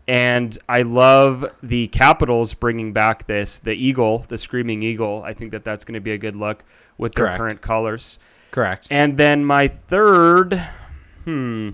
And 0.08 0.56
I 0.68 0.82
love 0.82 1.50
the 1.64 1.88
Capitals 1.88 2.54
bringing 2.54 2.92
back 2.92 3.26
this, 3.26 3.58
the 3.58 3.72
eagle, 3.72 4.24
the 4.28 4.38
screaming 4.38 4.84
eagle. 4.84 5.24
I 5.24 5.34
think 5.34 5.50
that 5.50 5.64
that's 5.64 5.84
going 5.84 5.94
to 5.94 6.00
be 6.00 6.12
a 6.12 6.18
good 6.18 6.36
look 6.36 6.62
with 6.98 7.14
their 7.14 7.26
Correct. 7.26 7.38
current 7.38 7.60
colors. 7.60 8.18
Correct. 8.50 8.88
And 8.90 9.16
then 9.16 9.44
my 9.44 9.68
third, 9.68 10.62
hmm, 11.24 11.70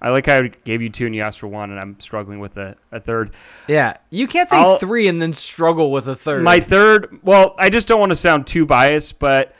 I 0.00 0.10
like 0.10 0.26
how 0.26 0.38
I 0.38 0.48
gave 0.64 0.80
you 0.82 0.88
two 0.88 1.06
and 1.06 1.14
you 1.14 1.22
asked 1.22 1.40
for 1.40 1.48
one, 1.48 1.70
and 1.70 1.78
I'm 1.80 1.98
struggling 2.00 2.38
with 2.40 2.56
a, 2.56 2.76
a 2.92 3.00
third. 3.00 3.32
Yeah, 3.68 3.94
you 4.10 4.26
can't 4.26 4.48
say 4.48 4.56
I'll- 4.56 4.78
three 4.78 5.08
and 5.08 5.20
then 5.20 5.32
struggle 5.32 5.90
with 5.90 6.06
a 6.08 6.16
third. 6.16 6.42
My 6.42 6.60
third, 6.60 7.18
well, 7.22 7.54
I 7.58 7.70
just 7.70 7.88
don't 7.88 8.00
want 8.00 8.10
to 8.10 8.16
sound 8.16 8.46
too 8.46 8.64
biased, 8.66 9.18
but 9.18 9.54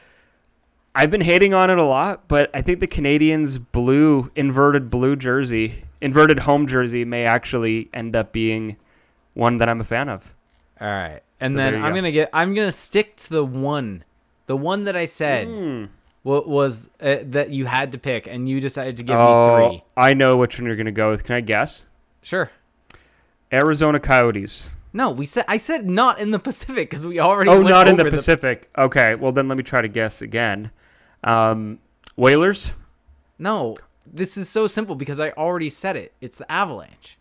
I've 0.95 1.11
been 1.11 1.21
hating 1.21 1.53
on 1.53 1.69
it 1.71 1.79
a 1.79 1.83
lot. 1.85 2.27
But 2.29 2.50
I 2.55 2.62
think 2.62 2.81
the 2.81 2.87
Canadiens' 2.89 3.59
blue, 3.73 4.31
inverted 4.35 4.89
blue 4.91 5.15
jersey, 5.17 5.85
inverted 6.00 6.39
home 6.41 6.67
jersey, 6.67 7.05
may 7.05 7.25
actually 7.25 7.91
end 7.93 8.17
up 8.17 8.33
being 8.33 8.77
one 9.35 9.59
that 9.59 9.69
I'm 9.69 9.81
a 9.81 9.85
fan 9.85 10.09
of. 10.09 10.33
All 10.81 10.89
right, 10.89 11.21
and 11.41 11.53
So 11.53 11.57
then 11.59 11.73
there 11.75 11.81
you 11.81 11.87
I'm 11.87 11.93
go. 11.93 11.97
gonna 11.99 12.12
get. 12.12 12.31
I'm 12.33 12.55
gonna 12.55 12.73
stick 12.73 13.17
to 13.17 13.31
the 13.31 13.45
one, 13.45 14.05
the 14.50 14.57
one 14.57 14.85
that 14.85 14.97
I 14.97 15.04
said. 15.07 15.47
Wa- 16.25 16.42
was 16.45 16.88
uh, 17.00 17.19
that 17.26 17.50
you 17.50 17.64
had 17.66 17.92
to 17.92 17.99
pick, 17.99 18.26
and 18.26 18.47
you 18.49 18.61
decided 18.61 18.97
to 18.97 19.02
give 19.04 19.16
me 19.16 19.23
Oh, 19.23 19.57
three. 19.57 19.85
I 19.97 20.12
know 20.12 20.37
which 20.37 20.59
one 20.59 20.66
you're 20.66 20.76
gonna 20.76 20.90
go 20.92 21.11
with. 21.11 21.23
Can 21.25 21.37
I 21.37 21.40
guess? 21.40 21.87
Sure. 22.21 22.50
Arizona 23.52 23.99
Coyotes. 23.99 24.69
No, 24.92 25.11
we 25.11 25.25
said 25.25 25.45
I 25.49 25.57
said 25.57 25.87
not 25.88 26.19
in 26.19 26.30
the 26.30 26.38
Pacific 26.50 26.90
because 26.90 27.07
we 27.07 27.21
already. 27.21 27.49
Oh, 27.50 27.62
not 27.62 27.88
in 27.88 27.97
the 27.97 28.04
Pacific. 28.11 28.69
Okay, 28.76 29.14
well 29.14 29.33
then 29.33 29.49
let 29.49 29.57
me 29.57 29.64
try 29.64 29.80
to 29.80 29.88
guess 29.88 30.21
again. 30.21 30.71
Um, 31.25 31.78
Whalers. 32.16 32.73
No, 33.38 33.76
this 34.04 34.37
is 34.37 34.49
so 34.49 34.66
simple 34.66 34.97
because 34.97 35.21
I 35.21 35.30
already 35.30 35.71
said 35.71 35.97
it. 35.97 36.12
It's 36.21 36.37
the 36.38 36.50
Avalanche. 36.52 37.16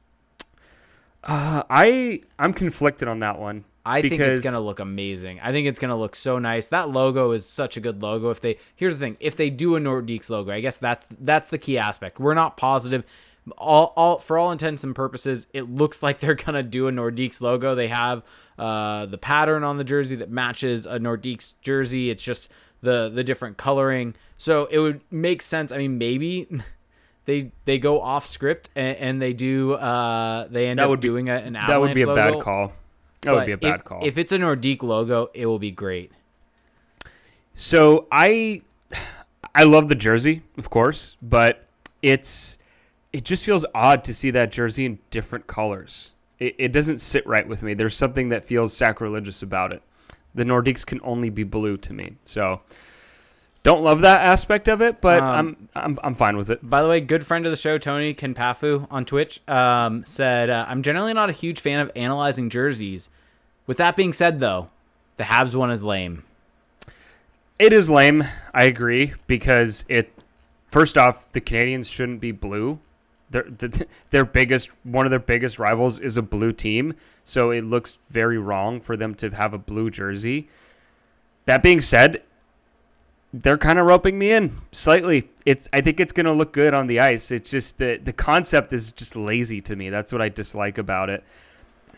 Uh, 1.23 1.63
I 1.69 2.21
I'm 2.37 2.53
conflicted 2.53 3.07
on 3.07 3.19
that 3.19 3.39
one. 3.39 3.63
I 3.89 4.01
think 4.01 4.21
it's 4.21 4.39
gonna 4.41 4.59
look 4.59 4.79
amazing. 4.79 5.39
I 5.41 5.51
think 5.51 5.67
it's 5.67 5.79
gonna 5.79 5.97
look 5.97 6.15
so 6.15 6.39
nice. 6.39 6.67
That 6.67 6.89
logo 6.89 7.31
is 7.31 7.45
such 7.45 7.77
a 7.77 7.79
good 7.81 8.01
logo. 8.01 8.29
If 8.29 8.41
they 8.41 8.57
here's 8.75 8.97
the 8.99 9.05
thing, 9.05 9.17
if 9.19 9.35
they 9.35 9.49
do 9.49 9.75
a 9.75 9.79
Nordiques 9.79 10.29
logo, 10.29 10.51
I 10.51 10.61
guess 10.61 10.77
that's 10.77 11.07
that's 11.19 11.49
the 11.49 11.57
key 11.57 11.77
aspect. 11.77 12.19
We're 12.19 12.33
not 12.33 12.57
positive. 12.57 13.03
All, 13.57 13.93
all 13.95 14.17
for 14.19 14.37
all 14.37 14.51
intents 14.51 14.83
and 14.83 14.93
purposes, 14.95 15.47
it 15.53 15.69
looks 15.69 16.03
like 16.03 16.19
they're 16.19 16.35
gonna 16.35 16.63
do 16.63 16.87
a 16.87 16.91
Nordiques 16.91 17.41
logo. 17.41 17.73
They 17.75 17.87
have 17.87 18.23
uh, 18.57 19.05
the 19.07 19.17
pattern 19.17 19.63
on 19.63 19.77
the 19.77 19.83
jersey 19.83 20.15
that 20.17 20.29
matches 20.29 20.85
a 20.85 20.99
Nordiques 20.99 21.53
jersey. 21.61 22.09
It's 22.09 22.23
just 22.23 22.51
the 22.81 23.09
the 23.09 23.23
different 23.23 23.57
coloring. 23.57 24.15
So 24.37 24.65
it 24.71 24.79
would 24.79 25.01
make 25.11 25.41
sense. 25.41 25.71
I 25.71 25.77
mean, 25.77 25.97
maybe 25.97 26.47
they 27.25 27.51
they 27.65 27.77
go 27.79 28.01
off 28.01 28.27
script 28.27 28.69
and, 28.75 28.97
and 28.97 29.21
they 29.21 29.33
do 29.33 29.73
uh, 29.73 30.47
they 30.49 30.67
end 30.67 30.79
That 30.79 30.83
up 30.83 30.89
would 30.91 30.99
be- 31.01 31.07
doing 31.07 31.29
a, 31.29 31.33
an 31.35 31.55
Avalanche 31.55 31.67
That 31.67 31.81
would 31.81 31.95
be 31.95 32.01
a 32.03 32.07
logo. 32.07 32.35
bad 32.35 32.43
call. 32.43 32.71
That 33.21 33.33
would 33.35 33.45
be 33.45 33.51
a 33.51 33.57
bad 33.57 33.79
if, 33.79 33.83
call. 33.83 34.05
If 34.05 34.17
it's 34.17 34.31
a 34.31 34.37
Nordique 34.37 34.83
logo, 34.83 35.29
it 35.33 35.45
will 35.45 35.59
be 35.59 35.71
great. 35.71 36.11
So 37.53 38.07
I 38.11 38.61
I 39.53 39.63
love 39.63 39.89
the 39.89 39.95
jersey, 39.95 40.41
of 40.57 40.69
course, 40.69 41.17
but 41.21 41.65
it's 42.01 42.57
it 43.11 43.25
just 43.25 43.43
feels 43.43 43.65
odd 43.73 44.03
to 44.05 44.13
see 44.13 44.31
that 44.31 44.51
jersey 44.51 44.85
in 44.85 44.99
different 45.09 45.45
colors. 45.47 46.13
It, 46.39 46.55
it 46.57 46.71
doesn't 46.71 46.99
sit 46.99 47.25
right 47.27 47.47
with 47.47 47.63
me. 47.63 47.73
There's 47.73 47.97
something 47.97 48.29
that 48.29 48.45
feels 48.45 48.73
sacrilegious 48.73 49.41
about 49.41 49.73
it. 49.73 49.81
The 50.35 50.43
Nordiques 50.43 50.85
can 50.85 51.01
only 51.03 51.29
be 51.29 51.43
blue 51.43 51.75
to 51.77 51.91
me. 51.91 52.15
So 52.23 52.61
don't 53.63 53.83
love 53.83 54.01
that 54.01 54.21
aspect 54.21 54.67
of 54.67 54.81
it, 54.81 55.01
but 55.01 55.21
Um, 55.21 55.35
I'm 55.35 55.69
I'm 55.75 55.99
I'm 56.03 56.15
fine 56.15 56.37
with 56.37 56.49
it. 56.49 56.67
By 56.67 56.81
the 56.81 56.87
way, 56.87 57.01
good 57.01 57.25
friend 57.25 57.45
of 57.45 57.51
the 57.51 57.57
show, 57.57 57.77
Tony 57.77 58.13
Kenpafu 58.13 58.87
on 58.89 59.05
Twitch, 59.05 59.41
um, 59.47 60.03
said, 60.05 60.49
uh, 60.49 60.65
I'm 60.67 60.81
generally 60.81 61.13
not 61.13 61.29
a 61.29 61.33
huge 61.33 61.59
fan 61.59 61.79
of 61.79 61.91
analyzing 61.95 62.49
jerseys. 62.49 63.09
With 63.67 63.77
that 63.77 63.95
being 63.95 64.13
said, 64.13 64.39
though, 64.39 64.69
the 65.17 65.25
Habs 65.25 65.53
one 65.55 65.71
is 65.71 65.83
lame. 65.83 66.23
It 67.59 67.73
is 67.73 67.89
lame. 67.89 68.23
I 68.53 68.63
agree 68.63 69.13
because 69.27 69.83
it. 69.89 70.11
First 70.67 70.97
off, 70.97 71.31
the 71.31 71.41
Canadiens 71.41 71.91
shouldn't 71.91 72.21
be 72.21 72.31
blue. 72.31 72.79
Their 73.29 73.43
the, 73.43 73.85
their 74.11 74.23
biggest 74.25 74.69
one 74.83 75.05
of 75.05 75.09
their 75.09 75.19
biggest 75.19 75.59
rivals 75.59 75.99
is 75.99 76.15
a 76.15 76.21
blue 76.21 76.53
team, 76.53 76.93
so 77.25 77.51
it 77.51 77.65
looks 77.65 77.97
very 78.09 78.37
wrong 78.37 78.79
for 78.79 78.95
them 78.95 79.13
to 79.15 79.29
have 79.31 79.53
a 79.53 79.57
blue 79.57 79.89
jersey. 79.89 80.47
That 81.45 81.61
being 81.61 81.81
said, 81.81 82.23
they're 83.33 83.57
kind 83.57 83.77
of 83.79 83.85
roping 83.85 84.17
me 84.17 84.31
in 84.31 84.55
slightly. 84.71 85.29
It's 85.45 85.69
I 85.73 85.81
think 85.81 85.99
it's 85.99 86.13
going 86.13 86.25
to 86.25 86.33
look 86.33 86.51
good 86.53 86.73
on 86.73 86.87
the 86.87 86.99
ice. 86.99 87.31
It's 87.31 87.49
just 87.49 87.77
the 87.77 87.99
the 88.03 88.13
concept 88.13 88.73
is 88.73 88.91
just 88.91 89.15
lazy 89.15 89.61
to 89.61 89.75
me. 89.75 89.89
That's 89.89 90.11
what 90.11 90.21
I 90.21 90.29
dislike 90.29 90.77
about 90.77 91.09
it. 91.09 91.23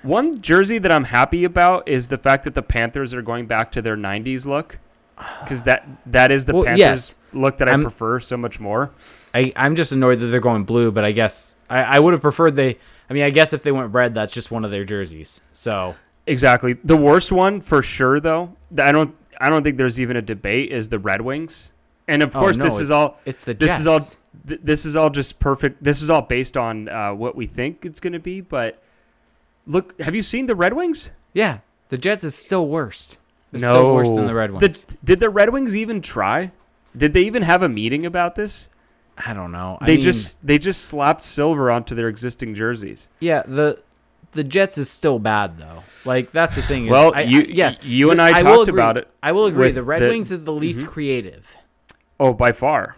One 0.03 0.41
jersey 0.41 0.77
that 0.79 0.91
I'm 0.91 1.03
happy 1.03 1.43
about 1.43 1.87
is 1.87 2.07
the 2.07 2.17
fact 2.17 2.43
that 2.45 2.55
the 2.55 2.61
Panthers 2.63 3.13
are 3.13 3.21
going 3.21 3.45
back 3.45 3.71
to 3.73 3.81
their 3.83 3.95
90s 3.95 4.45
look 4.47 4.79
because 5.43 5.63
that 5.63 5.87
that 6.07 6.31
is 6.31 6.45
the 6.45 6.53
Well, 6.53 6.63
Panthers 6.63 6.79
yes. 6.79 7.15
look 7.33 7.57
that 7.57 7.67
I 7.67 7.71
I'm- 7.71 7.83
prefer 7.83 8.19
so 8.19 8.35
much 8.35 8.59
more. 8.59 8.91
I, 9.33 9.53
I'm 9.55 9.75
just 9.75 9.91
annoyed 9.91 10.19
that 10.19 10.25
they're 10.27 10.39
going 10.41 10.63
blue, 10.65 10.91
but 10.91 11.05
I 11.05 11.11
guess 11.13 11.55
I, 11.69 11.83
I 11.83 11.99
would 11.99 12.13
have 12.13 12.21
preferred 12.21 12.55
they. 12.55 12.77
I 13.09 13.13
mean, 13.13 13.23
I 13.23 13.29
guess 13.29 13.53
if 13.53 13.61
they 13.63 13.71
went 13.71 13.93
red, 13.93 14.13
that's 14.15 14.33
just 14.33 14.51
one 14.51 14.65
of 14.65 14.71
their 14.71 14.83
jerseys. 14.85 15.41
So 15.53 15.95
Exactly. 16.27 16.73
The 16.83 16.95
worst 16.97 17.31
one 17.31 17.61
for 17.61 17.81
sure, 17.81 18.19
though. 18.19 18.55
I 18.77 18.91
don't. 18.91 19.15
I 19.41 19.49
don't 19.49 19.63
think 19.63 19.77
there's 19.77 19.99
even 19.99 20.15
a 20.17 20.21
debate. 20.21 20.71
Is 20.71 20.89
the 20.89 20.99
Red 20.99 21.21
Wings, 21.21 21.73
and 22.07 22.21
of 22.23 22.35
Oh, 22.35 22.39
course 22.39 22.57
no, 22.57 22.65
this 22.65 22.79
it- 22.79 22.83
is 22.83 22.91
all. 22.91 23.17
it's 23.25 23.43
the 23.43 23.53
This 23.53 23.79
is 23.79 23.87
all. 23.87 23.99
Th- 24.47 24.61
This 24.63 24.85
is 24.85 24.95
all 24.95 25.09
just 25.09 25.39
perfect. 25.39 25.83
This 25.83 26.01
is 26.01 26.09
all 26.09 26.21
based 26.21 26.55
on 26.57 26.87
uh, 26.89 27.13
what 27.13 27.35
we 27.35 27.45
think 27.47 27.85
it's 27.85 27.99
going 27.99 28.13
to 28.13 28.19
be. 28.19 28.39
But 28.41 28.81
look, 29.67 29.99
have 30.01 30.15
you 30.15 30.21
seen 30.23 30.45
the 30.45 30.55
Red 30.55 30.73
Wings? 30.73 31.11
yeah, 31.33 31.59
the 31.89 31.97
Jets 31.97 32.23
is 32.23 32.35
still 32.35 32.67
worst. 32.67 33.17
They're 33.51 33.59
still 33.59 33.93
worse 33.95 34.09
than 34.11 34.25
the 34.27 34.33
Red 34.33 34.51
Wings. 34.51 34.83
The- 34.85 34.97
did 35.03 35.19
the 35.19 35.29
Red 35.29 35.49
Wings 35.51 35.75
even 35.75 36.01
try? 36.01 36.51
Did 36.95 37.13
they 37.13 37.21
even 37.21 37.43
have 37.43 37.63
a 37.63 37.69
meeting 37.69 38.05
about 38.05 38.35
this? 38.35 38.69
I 39.17 39.33
don't 39.33 39.51
know. 39.51 39.77
I 39.81 39.85
They 39.85 39.93
mean, 39.95 40.01
just 40.01 40.45
they 40.45 40.57
just 40.57 40.85
slapped 40.85 41.23
silver 41.23 41.69
onto 41.69 41.93
their 41.95 42.07
existing 42.07 42.55
jerseys. 42.55 43.09
Yeah, 43.19 43.43
the 43.45 43.81
the 44.31 44.43
Jets 44.43 44.77
is 44.77 44.89
still 44.89 45.19
bad 45.19 45.57
though. 45.57 45.83
Like 46.05 46.31
that's 46.31 46.55
the 46.55 46.61
thing. 46.61 46.85
Is, 46.85 46.91
Well, 46.91 47.13
I- 47.15 47.21
I- 47.21 47.23
yes, 47.23 47.79
you 47.83 48.11
and 48.11 48.19
the- 48.19 48.23
I 48.23 48.41
talked 48.41 48.69
agree- 48.69 48.79
about 48.81 48.97
it 48.97 49.07
I 49.21 49.31
will 49.31 49.45
agree. 49.45 49.71
The 49.71 49.83
Red 49.83 50.01
the- 50.03 50.07
Wings 50.07 50.31
is 50.31 50.43
the 50.43 50.53
least 50.53 50.87
creative. 50.87 51.55
Oh, 52.19 52.33
by 52.33 52.51
far. 52.51 52.95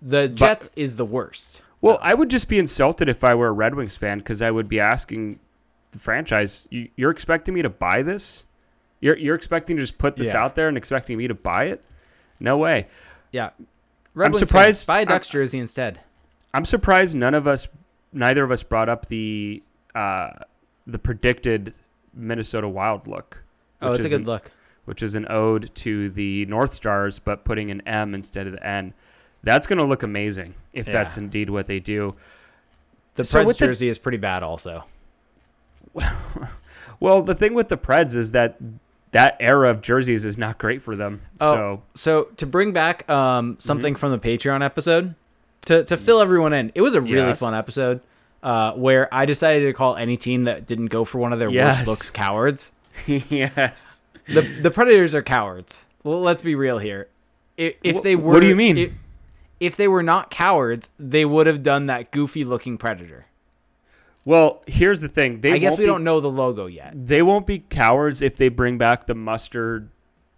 The 0.00 0.28
Jets 0.28 0.70
is 0.76 0.96
the 0.96 1.04
worst. 1.04 1.62
Well, 1.80 1.98
I 2.00 2.14
would 2.14 2.28
just 2.28 2.48
be 2.48 2.58
insulted 2.58 3.08
if 3.08 3.24
I 3.24 3.34
were 3.34 3.48
a 3.48 3.52
Red 3.52 3.74
Wings 3.74 3.96
fan 3.96 4.18
because 4.18 4.40
I 4.42 4.50
would 4.50 4.68
be 4.68 4.78
asking 4.80 5.38
the 5.92 5.98
franchise, 5.98 6.66
you, 6.70 6.88
"You're 6.96 7.10
expecting 7.10 7.54
me 7.54 7.62
to 7.62 7.68
buy 7.70 8.02
this? 8.02 8.44
You're 9.00 9.16
you're 9.16 9.34
expecting 9.34 9.76
to 9.76 9.82
just 9.82 9.98
put 9.98 10.16
this 10.16 10.28
Yeah. 10.28 10.42
out 10.44 10.54
there 10.54 10.68
and 10.68 10.76
expecting 10.76 11.18
me 11.18 11.26
to 11.28 11.34
buy 11.34 11.64
it? 11.66 11.82
No 12.40 12.56
way." 12.56 12.86
Yeah, 13.32 13.50
Red 14.14 14.26
I'm 14.26 14.32
Wings 14.32 14.48
surprised- 14.48 14.78
fans, 14.80 14.86
buy 14.86 15.00
a 15.00 15.06
Ducks 15.06 15.28
jersey 15.28 15.58
instead. 15.58 16.00
I'm 16.54 16.64
surprised 16.64 17.16
none 17.16 17.34
of 17.34 17.46
us, 17.48 17.66
neither 18.12 18.44
of 18.44 18.50
us, 18.52 18.62
brought 18.62 18.88
up 18.88 19.06
the 19.08 19.62
uh, 19.94 20.30
the 20.86 20.98
predicted 20.98 21.74
Minnesota 22.14 22.68
Wild 22.68 23.06
look. 23.08 23.38
Oh, 23.80 23.92
it's 23.92 24.04
a 24.04 24.08
good 24.08 24.20
an- 24.22 24.26
look. 24.26 24.50
Which 24.84 25.02
is 25.02 25.14
an 25.14 25.26
ode 25.30 25.72
to 25.76 26.10
the 26.10 26.44
North 26.46 26.72
Stars, 26.74 27.18
but 27.20 27.44
putting 27.44 27.70
an 27.70 27.82
M 27.86 28.14
instead 28.14 28.46
of 28.48 28.54
the 28.54 28.66
N. 28.66 28.92
That's 29.44 29.66
going 29.66 29.78
to 29.78 29.84
look 29.84 30.02
amazing 30.02 30.54
if 30.72 30.86
Yeah. 30.88 30.92
that's 30.94 31.16
indeed 31.18 31.50
what 31.50 31.66
they 31.68 31.78
do. 31.78 32.14
The 33.14 33.22
So 33.24 33.40
Preds 33.42 33.46
with 33.46 33.58
the- 33.58 33.66
jersey 33.66 33.88
is 33.88 33.98
pretty 33.98 34.18
bad 34.18 34.42
also. 34.42 34.84
Well, 35.94 36.16
well, 37.00 37.22
the 37.22 37.34
thing 37.34 37.54
with 37.54 37.68
the 37.68 37.76
Preds 37.76 38.16
is 38.16 38.32
that 38.32 38.56
that 39.12 39.36
era 39.40 39.68
of 39.70 39.82
jerseys 39.82 40.24
is 40.24 40.38
not 40.38 40.58
great 40.58 40.80
for 40.82 40.96
them. 40.96 41.20
Oh, 41.40 41.52
So 41.54 41.82
so 41.94 42.22
to 42.38 42.46
bring 42.46 42.72
back 42.72 43.08
um, 43.10 43.52
Mm-hmm. 43.52 43.58
something 43.60 43.94
from 43.94 44.10
the 44.10 44.18
Patreon 44.18 44.64
episode, 44.64 45.14
to 45.66 45.84
to 45.84 45.96
fill 45.96 46.20
everyone 46.20 46.52
in, 46.52 46.72
it 46.74 46.80
was 46.80 46.94
a 46.94 47.00
really 47.00 47.16
Yes. 47.28 47.38
fun 47.38 47.54
episode 47.54 48.00
uh, 48.42 48.72
where 48.72 49.12
I 49.14 49.24
decided 49.26 49.66
to 49.66 49.72
call 49.72 49.96
any 49.96 50.16
team 50.16 50.44
that 50.44 50.66
didn't 50.66 50.86
go 50.86 51.04
for 51.04 51.18
one 51.18 51.32
of 51.32 51.38
their 51.38 51.50
Yes. 51.50 51.78
worst 51.78 51.86
looks 51.86 52.10
cowards. 52.10 52.72
yes. 53.06 54.00
the 54.26 54.42
the 54.42 54.70
Predators 54.70 55.14
are 55.14 55.22
cowards. 55.22 55.84
Well, 56.04 56.20
let's 56.20 56.42
be 56.42 56.54
real 56.54 56.78
here. 56.78 57.08
If, 57.56 57.76
if 57.84 58.02
they 58.02 58.16
were, 58.16 58.32
what 58.34 58.40
do 58.40 58.48
you 58.48 58.56
mean? 58.56 58.76
If, 58.78 58.92
if 59.60 59.76
they 59.76 59.86
were 59.86 60.02
not 60.02 60.30
cowards, 60.30 60.90
they 60.98 61.24
would 61.24 61.46
have 61.46 61.62
done 61.62 61.86
that 61.86 62.10
goofy 62.10 62.44
looking 62.44 62.76
Predator. 62.78 63.26
Well, 64.24 64.62
here's 64.66 65.00
the 65.00 65.08
thing. 65.08 65.40
They 65.40 65.52
I 65.52 65.58
guess 65.58 65.72
we 65.76 65.84
be, 65.84 65.86
don't 65.86 66.04
know 66.04 66.20
the 66.20 66.30
logo 66.30 66.66
yet. 66.66 66.92
They 66.94 67.22
won't 67.22 67.46
be 67.46 67.58
cowards 67.60 68.22
if 68.22 68.36
they 68.36 68.48
bring 68.48 68.78
back 68.78 69.06
the 69.06 69.14
mustard 69.14 69.90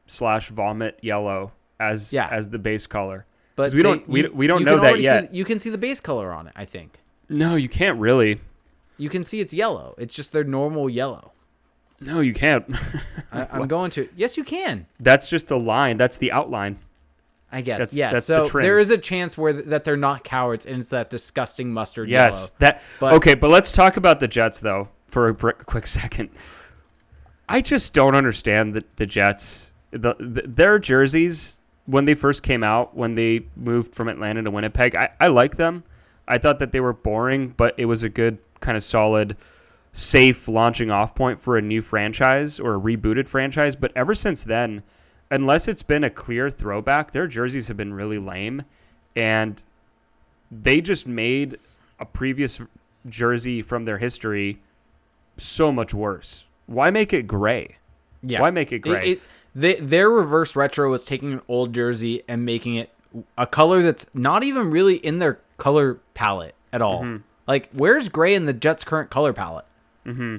slash 0.06 0.48
vomit 0.48 0.98
yellow 1.02 1.52
as 1.80 2.12
Yeah. 2.12 2.28
as 2.30 2.48
the 2.48 2.58
base 2.58 2.86
color. 2.86 3.26
But 3.56 3.72
we 3.72 3.82
don't- 3.82 4.08
we- 4.08 4.22
you- 4.22 4.32
we 4.34 4.46
don't 4.46 4.64
know 4.64 4.76
that 4.76 4.84
already 4.88 5.02
see 5.02 5.08
yet. 5.08 5.34
you 5.34 5.44
can 5.44 5.58
see 5.58 5.70
the 5.70 5.78
base 5.78 6.00
color 6.00 6.32
on 6.32 6.46
it. 6.46 6.52
I 6.56 6.64
think 6.64 6.98
No, 7.34 7.56
you 7.56 7.68
can't 7.68 7.98
really. 7.98 8.40
you 8.96 9.08
can 9.08 9.24
see 9.24 9.40
it's 9.40 9.52
yellow. 9.52 9.94
It's 9.98 10.14
just 10.14 10.32
their 10.32 10.44
normal 10.44 10.88
yellow. 10.88 11.32
No, 12.00 12.20
you 12.20 12.32
can't. 12.34 12.64
I, 13.32 13.46
I'm 13.50 13.66
going 13.68 13.90
to. 13.92 14.08
Yes, 14.16 14.36
you 14.36 14.44
can. 14.44 14.86
That's 15.00 15.28
just 15.28 15.48
the 15.48 15.58
line. 15.58 15.96
That's 15.96 16.18
the 16.18 16.32
outline. 16.32 16.78
I 17.50 17.60
guess. 17.60 17.78
That's- 17.78 17.96
yeah. 17.96 18.12
that's 18.12 18.26
the 18.26 18.44
so 18.44 18.50
trim. 18.50 18.62
there 18.62 18.78
is 18.80 18.90
a 18.90 18.98
chance 18.98 19.38
where 19.38 19.52
th- 19.52 19.66
that 19.66 19.84
they're 19.84 19.96
not 19.96 20.24
cowards, 20.24 20.66
and 20.66 20.78
it's 20.80 20.90
that 20.90 21.08
disgusting 21.10 21.72
mustard 21.72 22.08
Yes, 22.08 22.34
yellow. 22.34 22.48
that. 22.58 22.82
But- 23.00 23.14
okay, 23.14 23.34
but 23.34 23.50
let's 23.50 23.72
talk 23.72 23.96
about 23.96 24.20
the 24.20 24.28
Jets 24.28 24.60
though 24.60 24.88
for 25.06 25.28
a 25.28 25.34
br- 25.34 25.50
quick 25.52 25.86
second. 26.00 26.30
I 27.48 27.60
just 27.60 27.94
don't 27.94 28.14
understand 28.14 28.74
the 28.74 28.84
the 28.96 29.06
Jets. 29.06 29.72
The, 29.92 30.14
the 30.18 30.42
their 30.46 30.78
jerseys 30.80 31.60
when 31.86 32.04
they 32.06 32.14
first 32.14 32.42
came 32.42 32.64
out, 32.64 32.96
when 32.96 33.14
they 33.14 33.46
moved 33.56 33.94
from 33.94 34.08
Atlanta 34.08 34.42
to 34.42 34.50
Winnipeg, 34.50 34.96
I, 34.96 35.10
I 35.20 35.26
like 35.28 35.56
them. 35.56 35.84
I 36.26 36.38
thought 36.38 36.58
that 36.58 36.72
they 36.72 36.80
were 36.80 36.92
boring, 36.92 37.54
but 37.56 37.74
it 37.78 37.84
was 37.84 38.02
a 38.02 38.08
good 38.08 38.38
kind 38.60 38.76
of 38.76 38.82
solid, 38.82 39.36
safe 39.92 40.48
launching 40.48 40.90
off 40.90 41.14
point 41.14 41.40
for 41.40 41.56
a 41.56 41.62
new 41.62 41.82
franchise 41.82 42.58
or 42.58 42.74
a 42.74 42.80
rebooted 42.80 43.28
franchise. 43.28 43.76
But 43.76 43.92
ever 43.94 44.14
since 44.14 44.42
then, 44.42 44.82
unless 45.30 45.68
it's 45.68 45.82
been 45.82 46.04
a 46.04 46.10
clear 46.10 46.50
throwback, 46.50 47.12
their 47.12 47.26
jerseys 47.26 47.68
have 47.68 47.76
been 47.76 47.92
really 47.92 48.18
lame, 48.18 48.62
and 49.16 49.62
they 50.50 50.80
just 50.80 51.06
made 51.06 51.58
a 52.00 52.06
previous 52.06 52.60
jersey 53.08 53.62
from 53.62 53.84
their 53.84 53.98
history 53.98 54.60
so 55.36 55.70
much 55.70 55.92
worse. 55.92 56.44
Why 56.66 56.90
make 56.90 57.12
it 57.12 57.26
gray? 57.26 57.76
Yeah. 58.22 58.40
Why 58.40 58.50
make 58.50 58.72
it 58.72 58.80
gray? 58.80 59.12
It, 59.12 59.22
they, 59.54 59.74
their 59.74 60.10
reverse 60.10 60.56
retro 60.56 60.90
was 60.90 61.04
taking 61.04 61.32
an 61.32 61.42
old 61.48 61.72
jersey 61.72 62.22
and 62.26 62.44
making 62.44 62.76
it 62.76 62.90
a 63.38 63.46
color 63.46 63.82
that's 63.82 64.06
not 64.14 64.42
even 64.42 64.70
really 64.70 64.96
in 64.96 65.18
their 65.18 65.38
color 65.64 65.98
palette 66.12 66.54
at 66.74 66.82
all. 66.82 67.00
Mm-hmm. 67.00 67.22
Like, 67.46 67.70
where's 67.72 68.10
gray 68.10 68.34
in 68.34 68.44
the 68.44 68.52
Jets' 68.52 68.84
current 68.84 69.08
color 69.08 69.32
palette? 69.32 69.64
Mm-hmm. 70.04 70.36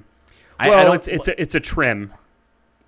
I, 0.59 0.69
well, 0.69 0.79
I 0.79 0.83
don't, 0.83 0.95
it's 0.95 1.07
it's 1.07 1.27
a, 1.27 1.41
it's 1.41 1.55
a 1.55 1.59
trim. 1.59 2.13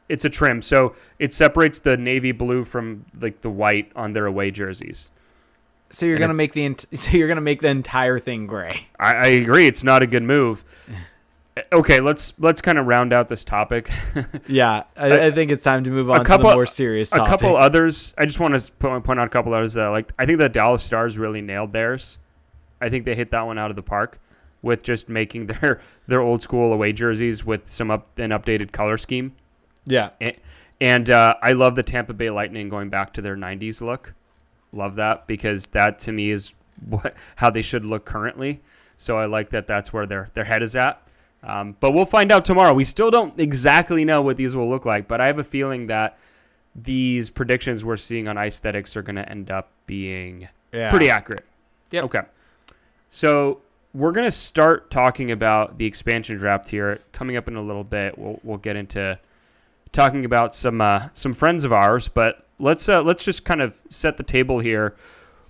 It's 0.08 0.24
a 0.24 0.30
trim, 0.30 0.62
so 0.62 0.96
it 1.18 1.34
separates 1.34 1.80
the 1.80 1.98
navy 1.98 2.32
blue 2.32 2.64
from 2.64 3.06
like 3.20 3.42
the 3.42 3.50
white 3.50 3.92
on 3.96 4.14
their 4.14 4.28
away 4.28 4.52
jerseys. 4.52 5.10
so 5.90 6.06
you're 6.06 6.16
and 6.18 6.22
gonna 6.22 6.36
make 6.36 6.54
the 6.54 6.64
ent- 6.64 6.86
so 6.94 7.18
you're 7.18 7.28
gonna 7.28 7.42
make 7.42 7.62
the 7.62 7.70
entire 7.70 8.20
thing 8.20 8.46
gray. 8.46 8.88
I, 9.00 9.14
I 9.16 9.28
agree. 9.30 9.66
It's 9.66 9.84
not 9.84 10.04
a 10.04 10.08
good 10.08 10.24
move. 10.24 10.64
Okay, 11.74 12.00
let's 12.02 12.34
let's 12.38 12.62
kind 12.62 12.78
of 12.78 12.86
round 12.86 13.12
out 13.12 13.30
this 13.30 13.44
topic. 13.44 13.90
Yeah, 14.48 14.84
I, 14.96 15.26
I 15.26 15.32
think 15.32 15.50
it's 15.50 15.64
time 15.64 15.84
to 15.86 15.90
move 15.90 16.08
on 16.12 16.20
to 16.20 16.24
couple- 16.24 16.52
the 16.52 16.56
more 16.56 16.68
serious 16.68 17.12
a 17.14 17.26
couple 17.26 17.58
others. 17.58 18.14
I 18.16 18.26
just 18.26 18.40
want 18.40 18.54
to 18.54 18.72
point, 18.74 19.04
point 19.04 19.20
out 19.20 19.26
a 19.26 19.30
couple 19.32 19.56
others. 19.56 19.76
Uh, 19.76 19.90
like 19.90 20.14
I 20.20 20.28
think 20.28 20.38
the 20.38 20.50
Dallas 20.50 20.84
Stars 20.84 21.18
really 21.18 21.42
nailed 21.42 21.74
theirs. 21.74 22.20
I 22.82 22.90
think 22.90 23.06
they 23.06 23.16
hit 23.16 23.32
that 23.32 23.42
one 23.42 23.58
out 23.58 23.70
of 23.70 23.76
the 23.76 23.84
park 23.84 24.20
with 24.62 24.84
just 24.84 25.10
making 25.10 25.48
their 25.62 25.82
their 26.08 26.22
old 26.22 26.42
school 26.42 26.74
away 26.74 26.94
jerseys 26.94 27.46
with 27.46 27.70
some 27.70 27.92
up 27.92 28.18
an 28.20 28.32
updated 28.32 28.72
color 28.72 28.98
scheme. 28.98 29.34
yeah, 29.86 30.10
A- 30.22 30.38
And 30.82 31.10
uh, 31.10 31.36
I 31.42 31.54
love 31.54 31.76
the 31.76 31.84
Tampa 31.84 32.14
Bay 32.14 32.30
Lightning 32.30 32.70
going 32.70 32.90
back 32.90 33.14
to 33.14 33.22
their 33.22 33.36
'90s 33.36 33.82
look. 33.82 34.14
Love 34.74 34.96
that 34.96 35.28
because 35.28 35.68
that 35.68 36.00
to 36.00 36.12
me 36.12 36.32
is 36.32 36.54
what 36.90 37.16
how 37.36 37.50
they 37.50 37.62
should 37.62 37.86
look 37.86 38.06
currently. 38.06 38.62
So 38.98 39.18
I 39.18 39.26
like 39.26 39.50
that. 39.52 39.68
That's 39.68 39.94
where 39.94 40.06
their 40.06 40.30
their 40.34 40.44
head 40.46 40.62
is 40.62 40.76
at. 40.76 41.02
Um, 41.44 41.76
but 41.80 41.92
we'll 41.92 42.06
find 42.06 42.32
out 42.32 42.44
tomorrow. 42.46 42.74
We 42.74 42.84
still 42.84 43.12
don't 43.12 43.40
exactly 43.40 44.04
know 44.04 44.22
what 44.22 44.38
these 44.38 44.56
will 44.56 44.68
look 44.70 44.86
like, 44.86 45.08
but 45.08 45.22
I 45.22 45.28
have 45.28 45.38
a 45.38 45.44
feeling 45.44 45.88
that 45.88 46.18
these 46.76 47.30
predictions 47.30 47.86
we're 47.86 47.96
seeing 47.98 48.28
on 48.28 48.38
aesthetics 48.38 48.98
are 48.98 49.02
going 49.04 49.16
to 49.16 49.30
end 49.30 49.52
up 49.52 49.70
being 49.86 50.48
yeah. 50.74 50.90
pretty 50.90 51.10
accurate. 51.10 51.46
Yeah. 51.92 52.02
Okay. 52.02 52.22
So 53.10 53.62
we're 53.94 54.12
gonna 54.12 54.32
start 54.32 54.92
talking 54.92 55.32
about 55.32 55.78
the 55.78 55.86
expansion 55.86 56.38
draft 56.38 56.70
here. 56.70 57.02
Coming 57.12 57.38
up 57.38 57.48
in 57.48 57.56
a 57.56 57.62
little 57.62 57.84
bit, 57.84 58.18
we'll 58.18 58.40
we'll 58.44 58.58
get 58.58 58.76
into 58.76 59.18
talking 59.92 60.26
about 60.26 60.54
some 60.54 60.82
uh, 60.82 61.10
some 61.14 61.34
friends 61.34 61.64
of 61.64 61.74
ours. 61.74 62.08
But 62.08 62.46
let's 62.60 62.88
uh, 62.90 63.02
let's 63.02 63.24
just 63.24 63.46
kind 63.46 63.62
of 63.62 63.76
set 63.90 64.18
the 64.18 64.24
table 64.24 64.60
here 64.60 64.96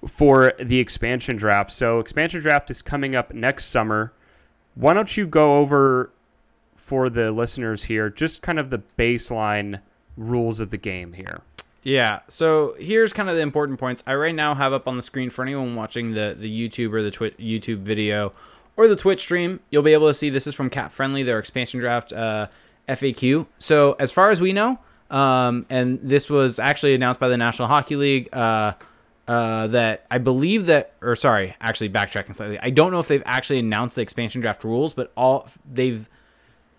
for 0.08 0.54
the 0.60 0.80
expansion 0.80 1.36
draft. 1.36 1.72
So 1.72 2.00
expansion 2.00 2.42
draft 2.42 2.70
is 2.70 2.82
coming 2.82 3.16
up 3.16 3.34
next 3.34 3.66
summer. 3.66 4.14
Why 4.76 4.94
don't 4.94 5.18
you 5.18 5.26
go 5.26 5.58
over 5.58 6.12
for 6.76 7.10
the 7.10 7.32
listeners 7.32 7.84
here 7.84 8.10
just 8.10 8.42
kind 8.42 8.60
of 8.60 8.70
the 8.70 8.82
baseline 8.98 9.82
rules 10.16 10.60
of 10.60 10.70
the 10.70 10.78
game 10.78 11.14
here? 11.14 11.42
Yeah. 11.84 12.20
So 12.28 12.76
here's 12.80 13.14
kind 13.14 13.30
of 13.30 13.36
the 13.36 13.42
important 13.42 13.80
points. 13.80 14.04
I 14.06 14.16
right 14.16 14.36
now 14.36 14.56
have 14.56 14.74
up 14.74 14.88
on 14.88 14.96
the 14.98 15.02
screen 15.02 15.30
for 15.30 15.44
anyone 15.44 15.76
watching 15.76 16.14
the 16.14 16.36
the 16.38 16.50
YouTube 16.50 16.94
or 16.94 17.02
the 17.02 17.12
Twi- 17.12 17.32
YouTube 17.32 17.80
video 17.80 18.32
or 18.76 18.88
the 18.88 18.96
Twitch 18.96 19.22
stream. 19.22 19.60
You'll 19.70 19.84
be 19.84 19.94
able 19.94 20.08
to 20.08 20.14
see 20.14 20.30
this 20.30 20.48
is 20.48 20.56
from 20.56 20.70
Cap 20.70 20.92
Friendly, 20.92 21.24
their 21.24 21.40
expansion 21.40 21.80
draft 21.80 22.12
uh, 22.12 22.48
FAQ. 22.88 23.48
So 23.58 23.94
as 24.00 24.12
far 24.12 24.32
as 24.32 24.42
we 24.42 24.54
know, 24.54 24.80
um, 25.10 25.66
and 25.70 26.00
this 26.02 26.30
was 26.30 26.60
actually 26.60 26.94
announced 26.94 27.20
by 27.20 27.30
the 27.30 27.38
National 27.38 27.68
Hockey 27.68 27.96
League. 27.96 28.30
Uh, 28.34 28.74
uh, 29.28 29.68
that 29.68 30.06
I 30.10 30.20
believe 30.20 30.68
that, 30.68 30.94
or 31.02 31.14
sorry, 31.14 31.54
actually 31.60 31.90
backtracking 31.90 32.34
slightly. 32.34 32.58
I 32.60 32.70
don't 32.70 32.92
know 32.92 33.00
if 33.00 33.10
they've 33.10 33.24
actually 33.26 33.60
announced 33.60 33.96
the 33.96 34.02
expansion 34.02 34.40
draft 34.40 34.64
rules, 34.64 34.94
but 34.94 35.12
all 35.18 35.50
they've 35.70 36.08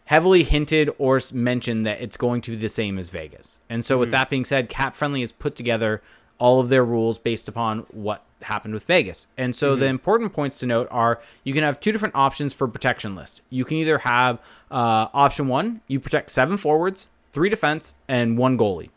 heavily 0.08 0.42
hinted 0.42 0.88
or 0.96 1.20
mentioned 1.34 1.84
that 1.84 2.00
it's 2.00 2.16
going 2.16 2.40
to 2.40 2.52
be 2.52 2.56
the 2.56 2.68
same 2.68 2.96
as 2.98 3.10
Vegas. 3.10 3.60
And 3.68 3.84
so, 3.84 3.98
with 3.98 4.10
that 4.10 4.30
being 4.30 4.46
said, 4.46 4.70
Cap 4.70 4.94
Friendly 4.94 5.20
has 5.20 5.32
put 5.32 5.54
together 5.54 6.02
all 6.38 6.60
of 6.60 6.70
their 6.70 6.82
rules 6.82 7.18
based 7.18 7.46
upon 7.46 7.80
what 7.90 8.24
happened 8.42 8.72
with 8.72 8.84
Vegas. 8.84 9.26
And 9.36 9.54
so, 9.54 9.76
the 9.76 9.84
important 9.84 10.32
points 10.32 10.60
to 10.60 10.66
note 10.66 10.88
are 10.90 11.20
you 11.44 11.52
can 11.52 11.62
have 11.62 11.78
two 11.78 11.92
different 11.92 12.14
options 12.14 12.54
for 12.54 12.66
protection 12.66 13.14
lists. 13.16 13.42
You 13.50 13.66
can 13.66 13.76
either 13.76 13.98
have 13.98 14.38
uh, 14.70 15.08
option 15.12 15.46
one, 15.46 15.82
you 15.88 16.00
protect 16.00 16.30
seven 16.30 16.56
forwards, 16.56 17.08
three 17.32 17.50
defense, 17.50 17.94
and 18.08 18.38
one 18.38 18.56
goalie. 18.56 18.88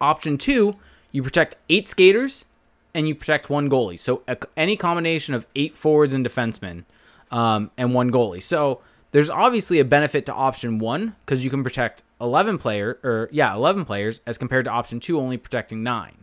Option 0.00 0.38
two, 0.38 0.76
you 1.12 1.22
protect 1.22 1.56
eight 1.68 1.88
skaters 1.88 2.46
and 2.94 3.06
you 3.06 3.14
protect 3.14 3.50
one 3.50 3.68
goalie. 3.68 3.98
So 3.98 4.22
a, 4.26 4.38
any 4.56 4.76
combination 4.76 5.34
of 5.34 5.46
eight 5.54 5.74
forwards 5.74 6.14
and 6.14 6.24
defensemen 6.24 6.84
um, 7.30 7.70
and 7.76 7.92
one 7.92 8.10
goalie. 8.10 8.42
So 8.42 8.80
there's 9.16 9.30
obviously 9.30 9.80
a 9.80 9.84
benefit 9.86 10.26
to 10.26 10.34
option 10.34 10.78
one 10.78 11.16
because 11.24 11.42
you 11.42 11.48
can 11.48 11.64
protect 11.64 12.02
11 12.20 12.58
player 12.58 12.98
or 13.02 13.30
yeah 13.32 13.54
11 13.54 13.86
players 13.86 14.20
as 14.26 14.36
compared 14.36 14.66
to 14.66 14.70
option 14.70 15.00
two 15.00 15.18
only 15.18 15.38
protecting 15.38 15.82
nine. 15.82 16.18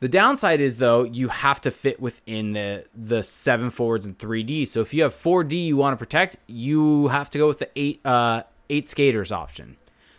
The 0.00 0.08
downside 0.08 0.60
is 0.60 0.78
though 0.78 1.04
you 1.04 1.28
have 1.28 1.60
to 1.60 1.70
fit 1.70 2.00
within 2.00 2.52
the 2.52 2.84
the 2.96 3.22
seven 3.22 3.70
forwards 3.70 4.06
and 4.06 4.18
three 4.18 4.42
D. 4.42 4.66
So 4.66 4.80
if 4.80 4.92
you 4.92 5.04
have 5.04 5.14
four 5.14 5.44
D 5.44 5.56
you 5.66 5.76
want 5.76 5.92
to 5.92 5.96
protect, 5.96 6.34
you 6.48 7.06
have 7.08 7.30
to 7.30 7.38
go 7.38 7.46
with 7.46 7.60
the 7.60 7.70
eight 7.76 8.04
uh, 8.04 8.42
eight 8.68 8.88
skaters 8.88 9.30
option. 9.30 9.76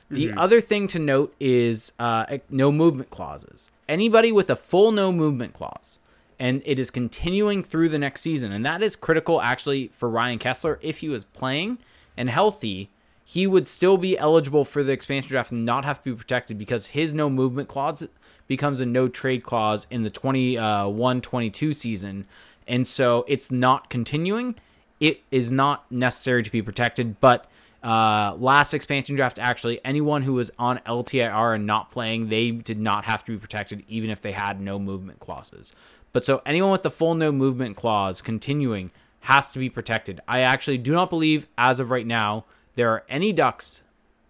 The 0.10 0.32
other 0.38 0.62
thing 0.62 0.88
to 0.88 0.98
note 1.00 1.36
is 1.41 1.91
uh, 2.00 2.38
no 2.50 2.72
movement 2.72 3.10
clauses. 3.10 3.69
Anybody 3.89 4.32
with 4.32 4.50
a 4.50 4.56
full 4.56 4.93
no 4.93 5.12
movement 5.12 5.54
clause, 5.54 6.00
and 6.39 6.62
it 6.65 6.80
is 6.80 6.89
continuing 6.89 7.63
through 7.63 7.89
the 7.89 7.99
next 7.99 8.21
season, 8.21 8.52
and 8.52 8.65
that 8.65 8.82
is 8.82 8.95
critical 8.95 9.41
actually 9.41 9.89
for 9.89 10.10
Ryan 10.10 10.39
Kesler. 10.39 10.78
If 10.82 10.99
he 10.99 11.10
was 11.10 11.25
playing 11.25 11.80
and 12.15 12.30
healthy, 12.30 12.89
he 13.23 13.45
would 13.45 13.67
still 13.67 13.97
be 13.97 14.17
eligible 14.17 14.65
for 14.65 14.84
the 14.84 14.91
expansion 14.91 15.30
draft 15.30 15.52
and 15.52 15.63
not 15.63 15.86
have 15.86 15.99
to 15.99 16.12
be 16.12 16.15
protected 16.15 16.58
because 16.58 16.88
his 16.88 17.13
no 17.13 17.30
movement 17.30 17.69
clause 17.69 18.08
becomes 18.47 18.80
a 18.80 18.86
no 18.86 19.08
trade 19.08 19.43
clause 19.43 19.86
in 19.91 20.02
the 20.02 20.10
21 20.10 21.21
22 21.21 21.73
season. 21.73 22.25
And 22.67 22.88
so 22.88 23.25
it's 23.28 23.52
not 23.52 23.89
continuing. 23.89 24.56
It 24.99 25.21
is 25.30 25.52
not 25.52 25.91
necessary 25.91 26.41
to 26.41 26.52
be 26.52 26.62
protected, 26.62 27.19
but 27.19 27.49
uh, 27.84 28.36
last 28.38 28.73
expansion 28.73 29.15
draft, 29.15 29.39
actually, 29.39 29.80
anyone 29.86 30.23
who 30.23 30.34
was 30.34 30.52
on 30.60 30.80
LTIR 30.80 31.56
and 31.56 31.65
not 31.65 31.91
playing, 31.91 32.30
they 32.30 32.52
did 32.52 32.80
not 32.80 33.06
have 33.06 33.23
to 33.25 33.32
be 33.32 33.38
protected, 33.38 33.84
even 33.88 34.10
if 34.10 34.21
they 34.21 34.34
had 34.34 34.60
no 34.60 34.78
movement 34.78 35.19
clauses. 35.19 35.71
But 36.12 36.26
so 36.26 36.41
anyone 36.45 36.72
with 36.72 36.84
the 36.84 36.89
full 36.89 37.15
no 37.15 37.32
movement 37.32 37.76
clause 37.76 38.22
continuing 38.22 38.91
has 39.22 39.52
to 39.52 39.60
be 39.60 39.69
protected. 39.69 40.22
I 40.28 40.41
actually 40.41 40.78
do 40.78 40.93
not 40.93 41.10
believe, 41.10 41.48
as 41.58 41.80
of 41.80 41.91
right 41.91 42.08
now, 42.08 42.45
there 42.76 42.89
are 42.91 43.04
any 43.10 43.32
ducks 43.32 43.84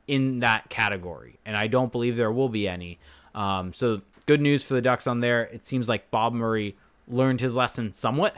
in 0.08 0.40
that 0.40 0.70
category, 0.70 1.38
and 1.46 1.56
I 1.56 1.68
don't 1.68 1.92
believe 1.92 2.16
there 2.16 2.32
will 2.32 2.50
be 2.50 2.68
any. 2.68 2.98
Um, 3.36 3.74
so 3.74 4.02
good 4.26 4.42
news 4.42 4.64
for 4.64 4.74
the 4.74 4.82
Ducks 4.82 5.08
on 5.08 5.20
there. 5.20 5.44
It 5.44 5.66
seems 5.66 5.88
like 5.88 6.12
Bob 6.12 6.34
Murray 6.34 6.76
learned 7.08 7.42
his 7.42 7.56
lesson 7.56 7.94
somewhat 7.94 8.36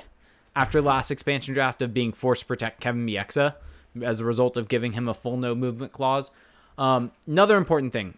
after 0.55 0.81
last 0.81 1.11
expansion 1.11 1.53
draft 1.53 1.81
of 1.81 1.93
being 1.93 2.11
forced 2.11 2.41
to 2.41 2.47
protect 2.47 2.81
Kevin 2.81 3.05
Bieksa 3.05 3.55
as 4.01 4.19
a 4.19 4.25
result 4.25 4.57
of 4.57 4.67
giving 4.67 4.93
him 4.93 5.07
a 5.07 5.13
full 5.13 5.37
no 5.37 5.55
movement 5.55 5.91
clause. 5.91 6.31
Um, 6.77 7.11
another 7.27 7.57
important 7.57 7.93
thing 7.93 8.17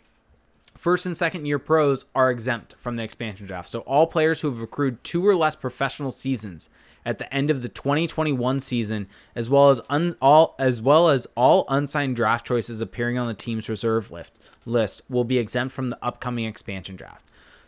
first 0.76 1.06
and 1.06 1.16
second 1.16 1.46
year 1.46 1.60
pros 1.60 2.06
are 2.16 2.32
exempt 2.32 2.76
from 2.78 2.96
the 2.96 3.04
expansion 3.04 3.46
draft. 3.48 3.70
So 3.70 3.80
all 3.82 4.08
players 4.08 4.42
who 4.42 4.50
have 4.50 4.62
accrued 4.62 5.04
two 5.04 5.26
or 5.26 5.36
less 5.36 5.56
professional 5.56 6.12
seasons 6.12 6.70
at 7.06 7.18
the 7.18 7.34
end 7.34 7.50
of 7.52 7.62
the 7.62 7.70
2021 7.70 8.60
season, 8.60 9.08
as 9.36 9.50
well 9.50 9.70
as 9.70 9.82
un- 9.90 10.16
all 10.22 10.56
as 10.58 10.82
well 10.82 11.10
as 11.10 11.28
all 11.36 11.66
unsigned 11.68 12.16
draft 12.16 12.46
choices 12.46 12.82
appearing 12.82 13.18
on 13.18 13.28
the 13.28 13.34
team's 13.34 13.68
reserve 13.70 14.12
list 14.12 14.40
list, 14.66 15.02
will 15.10 15.24
be 15.26 15.38
exempt 15.38 15.74
from 15.74 15.90
the 15.90 15.98
upcoming 16.02 16.46
expansion 16.46 16.96
draft. 16.96 17.24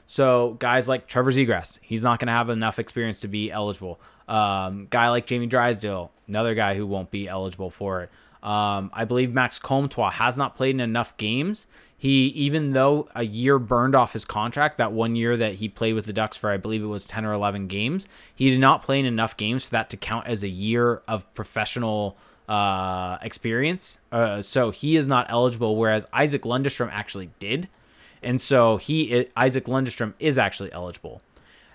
So 0.08 0.54
guys 0.60 0.88
like 0.88 1.08
Trevor 1.08 1.32
Zegras, 1.32 1.80
he's 1.82 2.04
not 2.04 2.20
going 2.20 2.28
to 2.28 2.34
have 2.34 2.50
enough 2.50 2.80
experience 2.80 3.22
to 3.22 3.28
be 3.28 3.52
eligible. 3.52 4.00
Um, 4.28 4.88
guy 4.90 5.10
like 5.10 5.26
Jamie 5.26 5.48
Drysdale, 5.48 6.12
another 6.28 6.56
guy 6.56 6.76
who 6.76 6.86
won't 6.86 7.12
be 7.12 7.28
eligible 7.28 7.70
for 7.70 8.04
it. 8.04 8.10
Um, 8.46 8.92
I 8.94 9.06
believe 9.06 9.34
Max 9.34 9.58
Comtois 9.58 10.12
has 10.12 10.38
not 10.38 10.56
played 10.56 10.76
in 10.76 10.80
enough 10.80 11.18
games. 11.18 11.66
He, 11.98 12.28
even 12.28 12.74
though 12.74 13.10
a 13.16 13.26
year 13.26 13.58
burned 13.58 13.96
off 13.96 14.14
his 14.14 14.24
contract, 14.24 14.78
that 14.78 14.92
one 14.92 15.16
year 15.16 15.36
that 15.36 15.56
he 15.56 15.68
played 15.68 15.94
with 15.94 16.06
the 16.06 16.14
Ducks 16.14 16.38
for, 16.38 16.52
I 16.52 16.58
believe 16.58 16.84
it 16.84 16.88
was 16.88 17.08
10 17.08 17.26
or 17.26 17.34
11 17.34 17.66
games, 17.66 18.08
he 18.36 18.52
did 18.52 18.60
not 18.60 18.84
play 18.84 19.00
in 19.00 19.08
enough 19.08 19.36
games 19.36 19.66
for 19.66 19.72
that 19.72 19.90
to 19.90 19.98
count 19.98 20.28
as 20.28 20.44
a 20.44 20.48
year 20.48 21.02
of 21.08 21.34
professional 21.34 22.18
uh, 22.48 23.18
experience. 23.24 23.98
Uh, 24.12 24.44
so 24.44 24.70
he 24.70 24.96
is 24.96 25.08
not 25.08 25.26
eligible, 25.32 25.76
whereas 25.76 26.06
Isac 26.14 26.44
Lundestrom 26.44 26.90
actually 26.92 27.32
did. 27.40 27.68
And 28.22 28.40
so 28.40 28.78
he, 28.78 29.28
Isac 29.42 29.64
Lundestrom, 29.64 30.14
is 30.20 30.38
actually 30.38 30.72
eligible. 30.72 31.24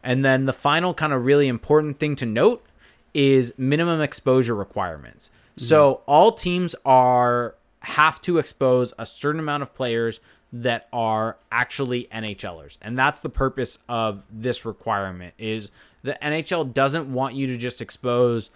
And 0.05 0.25
then 0.25 0.45
the 0.45 0.53
final 0.53 0.95
kind 0.95 1.13
of 1.13 1.25
really 1.25 1.49
important 1.49 1.99
thing 1.99 2.15
to 2.17 2.27
note 2.27 2.65
is 3.13 3.59
minimum 3.59 4.01
exposure 4.01 4.55
requirements. 4.55 5.31
So 5.57 6.01
all 6.07 6.33
teams 6.33 6.75
are 6.85 7.55
have 7.83 8.21
to 8.23 8.39
expose 8.39 8.93
a 8.99 9.07
certain 9.07 9.41
amount 9.41 9.63
of 9.63 9.75
players 9.75 10.21
that 10.53 10.89
are 10.93 11.39
actually 11.53 12.09
NHLers. 12.13 12.77
And 12.83 12.99
that's 12.99 13.21
the 13.21 13.29
purpose 13.31 13.79
of 13.89 14.23
this 14.31 14.65
requirement 14.65 15.35
is 15.39 15.71
the 16.03 16.17
NHL 16.21 16.75
doesn't 16.75 17.13
want 17.13 17.35
you 17.35 17.47
to 17.49 17.57
just 17.57 17.81
expose 17.81 18.51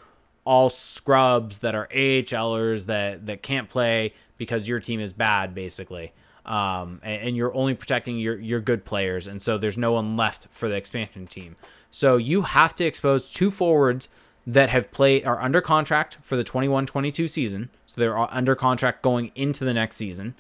all 0.45 0.69
scrubs 0.71 1.61
that 1.61 1.75
are 1.75 1.87
AHLers 1.89 2.87
that 2.87 3.27
that 3.27 3.43
can't 3.43 3.69
play 3.71 4.13
because 4.37 4.69
your 4.69 4.81
team 4.81 5.01
is 5.01 5.13
bad 5.13 5.55
basically. 5.55 6.13
um, 6.47 7.01
and, 7.03 7.17
and 7.29 7.37
you're 7.37 7.55
only 7.55 7.75
protecting 7.75 8.19
your 8.19 8.39
your 8.39 8.61
good 8.61 8.85
players, 8.85 9.27
and 9.27 9.41
so 9.41 9.57
there's 9.59 9.79
no 9.79 9.93
one 9.93 10.17
left 10.17 10.49
for 10.51 10.69
the 10.69 10.75
expansion 10.77 11.27
team. 11.27 11.57
So 11.91 12.17
you 12.17 12.43
have 12.43 12.75
to 12.77 12.85
expose 12.85 13.33
two 13.33 13.51
forwards 13.51 14.09
that 14.47 14.69
have 14.69 14.91
played 14.91 15.25
are 15.25 15.41
under 15.41 15.61
contract 15.61 16.19
for 16.21 16.37
the 16.37 16.45
21-22 16.45 17.29
season. 17.29 17.71
So 17.87 18.01
they're 18.01 18.19
under 18.19 18.55
contract 18.55 19.03
going 19.03 19.31
into 19.35 19.65
the 19.65 19.75
next 19.75 19.97
season. 19.97 20.35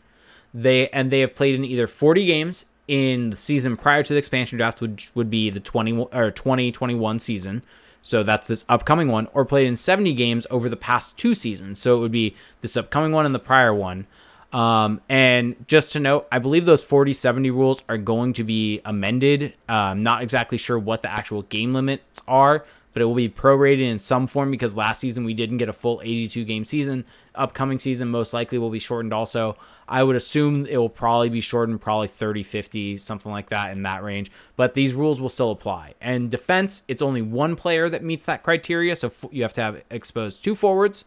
They 0.52 0.88
and 0.90 1.10
they 1.10 1.20
have 1.20 1.34
played 1.34 1.54
in 1.54 1.64
either 1.64 1.86
40 1.86 2.26
games 2.26 2.66
in 2.86 3.30
the 3.30 3.36
season 3.36 3.76
prior 3.76 4.02
to 4.02 4.12
the 4.12 4.18
expansion 4.18 4.58
draft, 4.58 4.80
which 4.80 5.10
would 5.14 5.30
be 5.30 5.50
the 5.50 5.60
20 5.60 6.08
or 6.12 6.30
2021 6.30 7.18
season. 7.18 7.62
So 8.02 8.22
that's 8.22 8.46
this 8.46 8.66
upcoming 8.68 9.08
one, 9.08 9.28
or 9.32 9.46
played 9.46 9.66
in 9.66 9.76
70 9.76 10.12
games 10.12 10.46
over 10.50 10.68
the 10.68 10.76
past 10.76 11.16
two 11.16 11.34
seasons. 11.34 11.78
So 11.78 11.96
it 11.96 12.00
would 12.00 12.12
be 12.12 12.36
this 12.60 12.76
upcoming 12.76 13.12
one 13.12 13.24
and 13.24 13.34
the 13.34 13.38
prior 13.38 13.72
one. 13.72 14.06
Um, 14.52 15.00
and 15.08 15.56
just 15.66 15.94
to 15.94 16.00
note, 16.00 16.28
I 16.30 16.38
believe 16.38 16.66
those 16.66 16.84
40 16.84 17.12
70 17.12 17.50
rules 17.50 17.82
are 17.88 17.98
going 17.98 18.34
to 18.34 18.44
be 18.44 18.80
amended. 18.84 19.54
I'm 19.68 20.02
not 20.02 20.22
exactly 20.22 20.58
sure 20.58 20.78
what 20.78 21.02
the 21.02 21.10
actual 21.10 21.42
game 21.42 21.72
limits 21.72 22.22
are, 22.28 22.64
but 22.94 23.02
it 23.02 23.04
will 23.06 23.14
be 23.14 23.28
prorated 23.28 23.90
in 23.90 23.98
some 23.98 24.26
form 24.26 24.52
because 24.52 24.76
last 24.76 25.00
season 25.00 25.24
we 25.24 25.34
didn't 25.34 25.58
get 25.58 25.68
a 25.68 25.72
full 25.72 26.00
82 26.02 26.44
game 26.44 26.64
season. 26.64 27.04
Upcoming 27.34 27.80
season 27.80 28.08
most 28.08 28.32
likely 28.32 28.56
will 28.56 28.70
be 28.70 28.78
shortened 28.78 29.12
also. 29.12 29.56
I 29.88 30.04
would 30.04 30.14
assume 30.14 30.64
it 30.64 30.76
will 30.76 30.88
probably 30.88 31.28
be 31.28 31.40
shortened, 31.40 31.80
probably 31.80 32.06
30, 32.06 32.44
50, 32.44 32.96
something 32.96 33.30
like 33.30 33.50
that 33.50 33.72
in 33.72 33.82
that 33.82 34.04
range. 34.04 34.30
But 34.56 34.74
these 34.74 34.94
rules 34.94 35.20
will 35.20 35.28
still 35.28 35.50
apply. 35.50 35.94
And 36.00 36.30
defense, 36.30 36.84
it's 36.86 37.02
only 37.02 37.20
one 37.20 37.56
player 37.56 37.88
that 37.88 38.04
meets 38.04 38.24
that 38.26 38.44
criteria. 38.44 38.94
So 38.94 39.12
you 39.32 39.42
have 39.42 39.52
to 39.54 39.60
have 39.60 39.82
exposed 39.90 40.44
two 40.44 40.54
forwards 40.54 41.04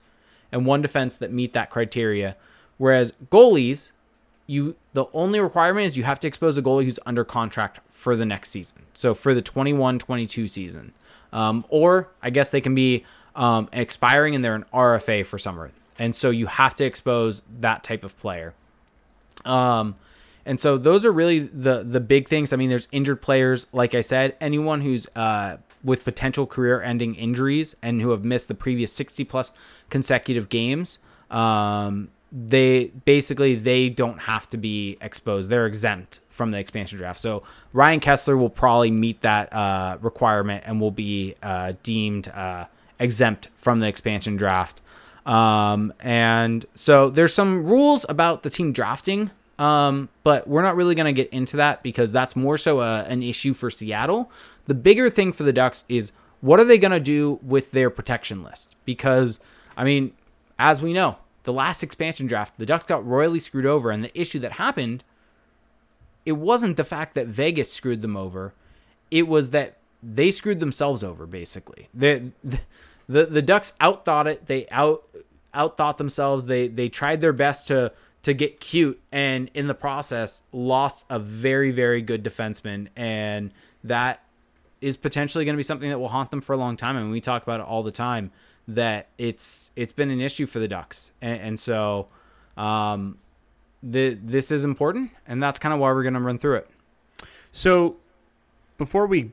and 0.52 0.66
one 0.66 0.82
defense 0.82 1.16
that 1.18 1.32
meet 1.32 1.54
that 1.54 1.70
criteria. 1.70 2.36
Whereas 2.78 3.14
goalies, 3.32 3.94
you 4.46 4.76
the 4.94 5.06
only 5.14 5.40
requirement 5.40 5.88
is 5.88 5.98
you 5.98 6.04
have 6.04 6.20
to 6.20 6.28
expose 6.28 6.58
a 6.58 6.62
goalie 6.62 6.86
who's 6.86 7.00
under 7.06 7.24
contract 7.24 7.80
for 7.90 8.16
the 8.16 8.26
next 8.26 8.50
season. 8.50 8.84
So 8.94 9.14
for 9.14 9.34
the 9.34 9.42
21-22 9.42 10.50
season. 10.50 10.94
Um, 11.34 11.66
or 11.70 12.10
I 12.22 12.30
guess 12.30 12.50
they 12.50 12.62
can 12.62 12.76
be 12.76 13.06
um, 13.36 13.70
expiring 13.74 14.36
and 14.36 14.44
they're 14.44 14.56
an 14.56 14.66
RFA 14.74 15.26
for 15.26 15.38
summer. 15.38 15.72
And 16.00 16.16
so 16.16 16.30
you 16.30 16.48
have 16.48 16.76
to 16.76 16.86
expose 16.86 17.42
that 17.60 17.84
type 17.84 18.04
of 18.04 18.18
player. 18.20 18.54
Um, 19.46 19.96
and 20.46 20.60
so 20.60 20.78
those 20.78 21.06
are 21.06 21.12
really 21.12 21.40
the 21.40 21.84
the 21.84 22.00
big 22.00 22.28
things. 22.30 22.54
I 22.54 22.56
mean, 22.56 22.70
there's 22.70 22.88
injured 22.92 23.22
players, 23.22 23.68
like 23.74 23.94
I 23.94 24.02
said, 24.02 24.36
anyone 24.40 24.82
who's 24.82 25.06
uh, 25.16 25.58
with 25.84 26.04
potential 26.04 26.48
career-ending 26.48 27.16
injuries 27.16 27.76
and 27.82 28.02
who 28.02 28.12
have 28.12 28.24
missed 28.24 28.48
the 28.48 28.56
previous 28.56 28.92
60 28.94 29.24
plus 29.26 29.52
consecutive 29.90 30.50
games. 30.50 31.00
Um, 31.30 32.10
they 32.32 32.92
basically 33.06 33.56
they 33.56 33.90
don't 33.90 34.20
have 34.20 34.50
to 34.50 34.58
be 34.58 34.98
exposed. 35.02 35.50
They're 35.50 35.66
exempt 35.66 36.20
from 36.30 36.52
the 36.52 36.60
expansion 36.60 36.98
draft. 36.98 37.20
So 37.20 37.44
Ryan 37.74 38.00
Kesler 38.00 38.38
will 38.38 38.50
probably 38.50 38.92
meet 38.92 39.22
that 39.22 39.52
uh, 39.54 39.98
requirement 40.02 40.64
and 40.68 40.80
will 40.82 40.92
be 40.92 41.36
uh, 41.42 41.74
deemed 41.84 42.28
uh, 42.30 42.66
exempt 43.00 43.50
from 43.56 43.80
the 43.80 43.88
expansion 43.88 44.36
draft. 44.36 44.82
Um, 45.26 45.94
and 46.00 46.66
so 46.74 47.10
there's 47.10 47.34
some 47.34 47.66
rules 47.66 48.06
about 48.08 48.44
the 48.44 48.50
team 48.50 48.72
drafting, 48.72 49.32
um, 49.60 50.10
but 50.24 50.48
we're 50.48 50.62
not 50.62 50.76
really 50.76 50.96
going 50.96 51.14
to 51.14 51.14
get 51.14 51.30
into 51.32 51.58
that 51.58 51.84
because 51.84 52.12
that's 52.12 52.36
more 52.36 52.58
so 52.58 52.80
a, 52.80 53.00
uh, 53.00 53.06
an 53.10 53.24
issue 53.24 53.54
for 53.54 53.70
Seattle. 53.70 54.32
The 54.66 54.76
bigger 54.76 55.10
thing 55.10 55.34
for 55.34 55.44
the 55.44 55.54
Ducks 55.54 55.84
is 55.90 56.12
what 56.42 56.60
are 56.60 56.66
they 56.66 56.78
going 56.78 56.92
to 56.92 57.00
do 57.00 57.40
with 57.42 57.72
their 57.72 57.90
protection 57.90 58.44
list? 58.44 58.76
Because 58.86 59.40
I 59.76 59.84
mean, 59.84 60.14
as 60.60 60.82
we 60.82 60.94
know, 60.94 61.18
the 61.48 61.54
last 61.54 61.82
expansion 61.82 62.28
draft, 62.28 62.58
the 62.58 62.66
Ducks 62.66 62.84
got 62.84 63.08
royally 63.08 63.40
screwed 63.40 63.66
over. 63.66 63.90
And 63.90 64.04
the 64.04 64.20
issue 64.20 64.38
that 64.40 64.52
happened, 64.54 65.06
it 66.26 66.34
wasn't 66.34 66.76
the 66.76 66.84
fact 66.84 67.16
that 67.16 67.28
Vegas 67.28 67.72
screwed 67.72 68.02
them 68.02 68.18
over, 68.18 68.54
it 69.10 69.30
was 69.30 69.52
that 69.52 69.78
they 70.04 70.30
screwed 70.30 70.60
themselves 70.60 71.06
over, 71.06 71.26
basically. 71.26 71.88
The, 71.94 72.32
the, 72.44 72.60
the, 73.08 73.26
the 73.28 73.42
Ducks 73.42 73.72
outthought 73.80 74.26
it. 74.26 74.48
They 74.48 74.68
out 74.68 75.04
outthought 75.54 75.96
themselves. 75.96 76.48
They 76.48 76.68
they 76.68 76.90
tried 76.90 77.22
their 77.22 77.32
best 77.32 77.70
to 77.70 77.94
to 78.24 78.34
get 78.34 78.60
cute 78.60 79.00
and 79.10 79.50
in 79.54 79.68
the 79.68 79.74
process 79.74 80.44
lost 80.52 81.06
a 81.10 81.18
very 81.18 81.72
very 81.72 82.02
good 82.02 82.26
defenseman 82.26 82.90
and 82.98 83.54
that 83.86 84.22
is 84.82 84.98
potentially 84.98 85.46
going 85.46 85.54
to 85.54 85.58
be 85.58 85.64
something 85.64 85.90
that 85.90 85.98
will 85.98 86.10
haunt 86.10 86.32
them 86.32 86.42
for 86.42 86.52
a 86.52 86.58
long 86.58 86.76
time 86.76 86.98
and 86.98 87.10
we 87.10 87.22
talk 87.22 87.44
about 87.44 87.62
it 87.62 87.66
all 87.66 87.84
the 87.84 87.92
time 87.92 88.32
that 88.68 89.08
it's 89.18 89.72
it's 89.76 89.94
been 89.94 90.12
an 90.12 90.20
issue 90.20 90.46
for 90.46 90.60
the 90.60 90.68
Ducks, 90.68 91.12
and, 91.22 91.42
and 91.42 91.60
so 91.60 92.08
um, 92.58 93.18
the 93.82 94.16
this 94.16 94.52
is 94.52 94.66
important, 94.66 95.12
and 95.26 95.42
that's 95.42 95.60
kind 95.60 95.74
of 95.74 95.80
why 95.80 95.92
we're 95.92 96.04
going 96.04 96.14
to 96.16 96.20
run 96.20 96.38
through 96.38 96.56
it. 96.56 96.70
So, 97.52 97.96
before 98.78 99.08
we 99.08 99.32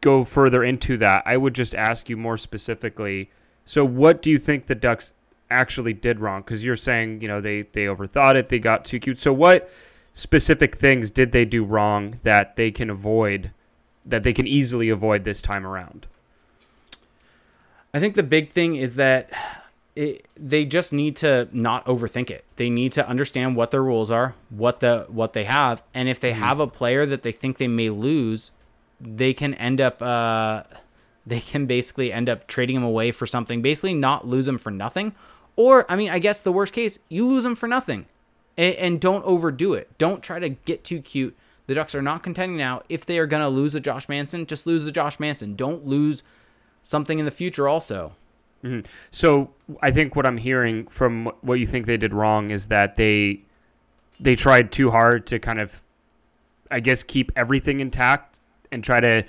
go 0.00 0.24
further 0.24 0.62
into 0.62 0.96
that, 0.98 1.22
I 1.26 1.36
would 1.36 1.54
just 1.54 1.74
ask 1.74 2.08
you 2.08 2.16
more 2.16 2.38
specifically. 2.38 3.30
So, 3.64 3.84
what 3.84 4.22
do 4.22 4.30
you 4.30 4.38
think 4.38 4.66
the 4.66 4.74
Ducks 4.74 5.12
actually 5.50 5.92
did 5.92 6.20
wrong? 6.20 6.42
Because 6.42 6.64
you're 6.64 6.76
saying 6.76 7.22
you 7.22 7.28
know 7.28 7.40
they 7.40 7.62
they 7.62 7.84
overthought 7.84 8.36
it, 8.36 8.48
they 8.48 8.58
got 8.58 8.84
too 8.84 9.00
cute. 9.00 9.18
So, 9.18 9.32
what 9.32 9.70
specific 10.12 10.76
things 10.76 11.10
did 11.10 11.32
they 11.32 11.44
do 11.44 11.64
wrong 11.64 12.20
that 12.22 12.56
they 12.56 12.70
can 12.70 12.90
avoid, 12.90 13.50
that 14.06 14.22
they 14.22 14.32
can 14.32 14.46
easily 14.46 14.90
avoid 14.90 15.24
this 15.24 15.42
time 15.42 15.66
around? 15.66 16.06
I 17.92 18.00
think 18.00 18.14
the 18.14 18.22
big 18.22 18.50
thing 18.50 18.76
is 18.76 18.96
that 18.96 19.30
it, 19.96 20.26
they 20.36 20.64
just 20.64 20.92
need 20.92 21.16
to 21.16 21.48
not 21.52 21.84
overthink 21.86 22.30
it. 22.30 22.44
They 22.56 22.70
need 22.70 22.92
to 22.92 23.06
understand 23.06 23.56
what 23.56 23.70
their 23.70 23.82
rules 23.82 24.10
are, 24.10 24.34
what 24.48 24.80
the 24.80 25.06
what 25.08 25.32
they 25.32 25.44
have, 25.44 25.82
and 25.92 26.08
if 26.08 26.20
they 26.20 26.32
mm-hmm. 26.32 26.42
have 26.42 26.60
a 26.60 26.66
player 26.66 27.06
that 27.06 27.22
they 27.22 27.32
think 27.32 27.58
they 27.58 27.68
may 27.68 27.90
lose, 27.90 28.52
they 29.00 29.34
can 29.34 29.54
end 29.54 29.80
up 29.80 30.00
uh, 30.00 30.62
they 31.26 31.40
can 31.40 31.66
basically 31.66 32.12
end 32.12 32.28
up 32.28 32.46
trading 32.46 32.76
him 32.76 32.84
away 32.84 33.10
for 33.10 33.26
something. 33.26 33.62
Basically, 33.62 33.94
not 33.94 34.26
lose 34.26 34.46
him 34.46 34.58
for 34.58 34.70
nothing, 34.70 35.12
or 35.56 35.90
I 35.90 35.96
mean, 35.96 36.10
I 36.10 36.18
guess 36.18 36.40
the 36.40 36.52
worst 36.52 36.72
case, 36.72 36.98
you 37.08 37.26
lose 37.26 37.44
him 37.44 37.56
for 37.56 37.66
nothing, 37.66 38.06
and, 38.56 38.74
and 38.76 39.00
don't 39.00 39.24
overdo 39.24 39.74
it. 39.74 39.90
Don't 39.98 40.22
try 40.22 40.38
to 40.38 40.50
get 40.50 40.84
too 40.84 41.00
cute. 41.02 41.36
The 41.66 41.74
Ducks 41.74 41.94
are 41.94 42.02
not 42.02 42.22
contending 42.22 42.58
now. 42.58 42.82
If 42.88 43.04
they 43.04 43.18
are 43.18 43.26
gonna 43.26 43.48
lose 43.48 43.74
a 43.74 43.80
Josh 43.80 44.08
Manson, 44.08 44.46
just 44.46 44.66
lose 44.66 44.84
the 44.84 44.92
Josh 44.92 45.18
Manson. 45.18 45.56
Don't 45.56 45.84
lose 45.84 46.22
something 46.82 47.18
in 47.18 47.24
the 47.24 47.30
future 47.30 47.68
also. 47.68 48.12
Mm-hmm. 48.64 48.86
So 49.10 49.50
I 49.82 49.90
think 49.90 50.16
what 50.16 50.26
I'm 50.26 50.36
hearing 50.36 50.86
from 50.88 51.30
what 51.40 51.54
you 51.54 51.66
think 51.66 51.86
they 51.86 51.96
did 51.96 52.12
wrong 52.12 52.50
is 52.50 52.66
that 52.66 52.94
they 52.96 53.42
they 54.18 54.36
tried 54.36 54.70
too 54.70 54.90
hard 54.90 55.26
to 55.28 55.38
kind 55.38 55.60
of 55.60 55.82
I 56.70 56.80
guess 56.80 57.02
keep 57.02 57.32
everything 57.36 57.80
intact 57.80 58.38
and 58.70 58.84
try 58.84 59.00
to 59.00 59.24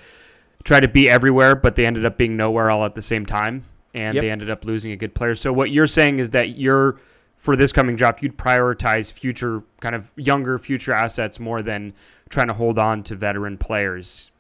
try 0.63 0.79
to 0.79 0.87
be 0.87 1.09
everywhere, 1.09 1.55
but 1.55 1.75
they 1.75 1.85
ended 1.85 2.05
up 2.05 2.17
being 2.17 2.37
nowhere 2.37 2.69
all 2.69 2.85
at 2.85 2.93
the 2.93 3.01
same 3.01 3.25
time, 3.25 3.63
and 3.93 4.15
yep. 4.15 4.21
they 4.21 4.29
ended 4.29 4.49
up 4.49 4.65
losing 4.65 4.91
a 4.91 4.95
good 4.95 5.15
player. 5.15 5.33
So 5.33 5.51
what 5.51 5.71
you're 5.71 5.87
saying 5.87 6.19
is 6.19 6.29
that 6.31 6.57
you're 6.57 6.99
for 7.37 7.55
this 7.55 7.71
coming 7.71 7.95
draft, 7.95 8.21
you'd 8.21 8.37
prioritize 8.37 9.11
future 9.11 9.63
kind 9.79 9.95
of 9.95 10.11
younger 10.15 10.59
future 10.59 10.93
assets 10.93 11.39
more 11.39 11.63
than 11.63 11.93
trying 12.29 12.47
to 12.47 12.53
hold 12.53 12.77
on 12.77 13.01
to 13.03 13.15
veteran 13.15 13.57
players 13.57 14.30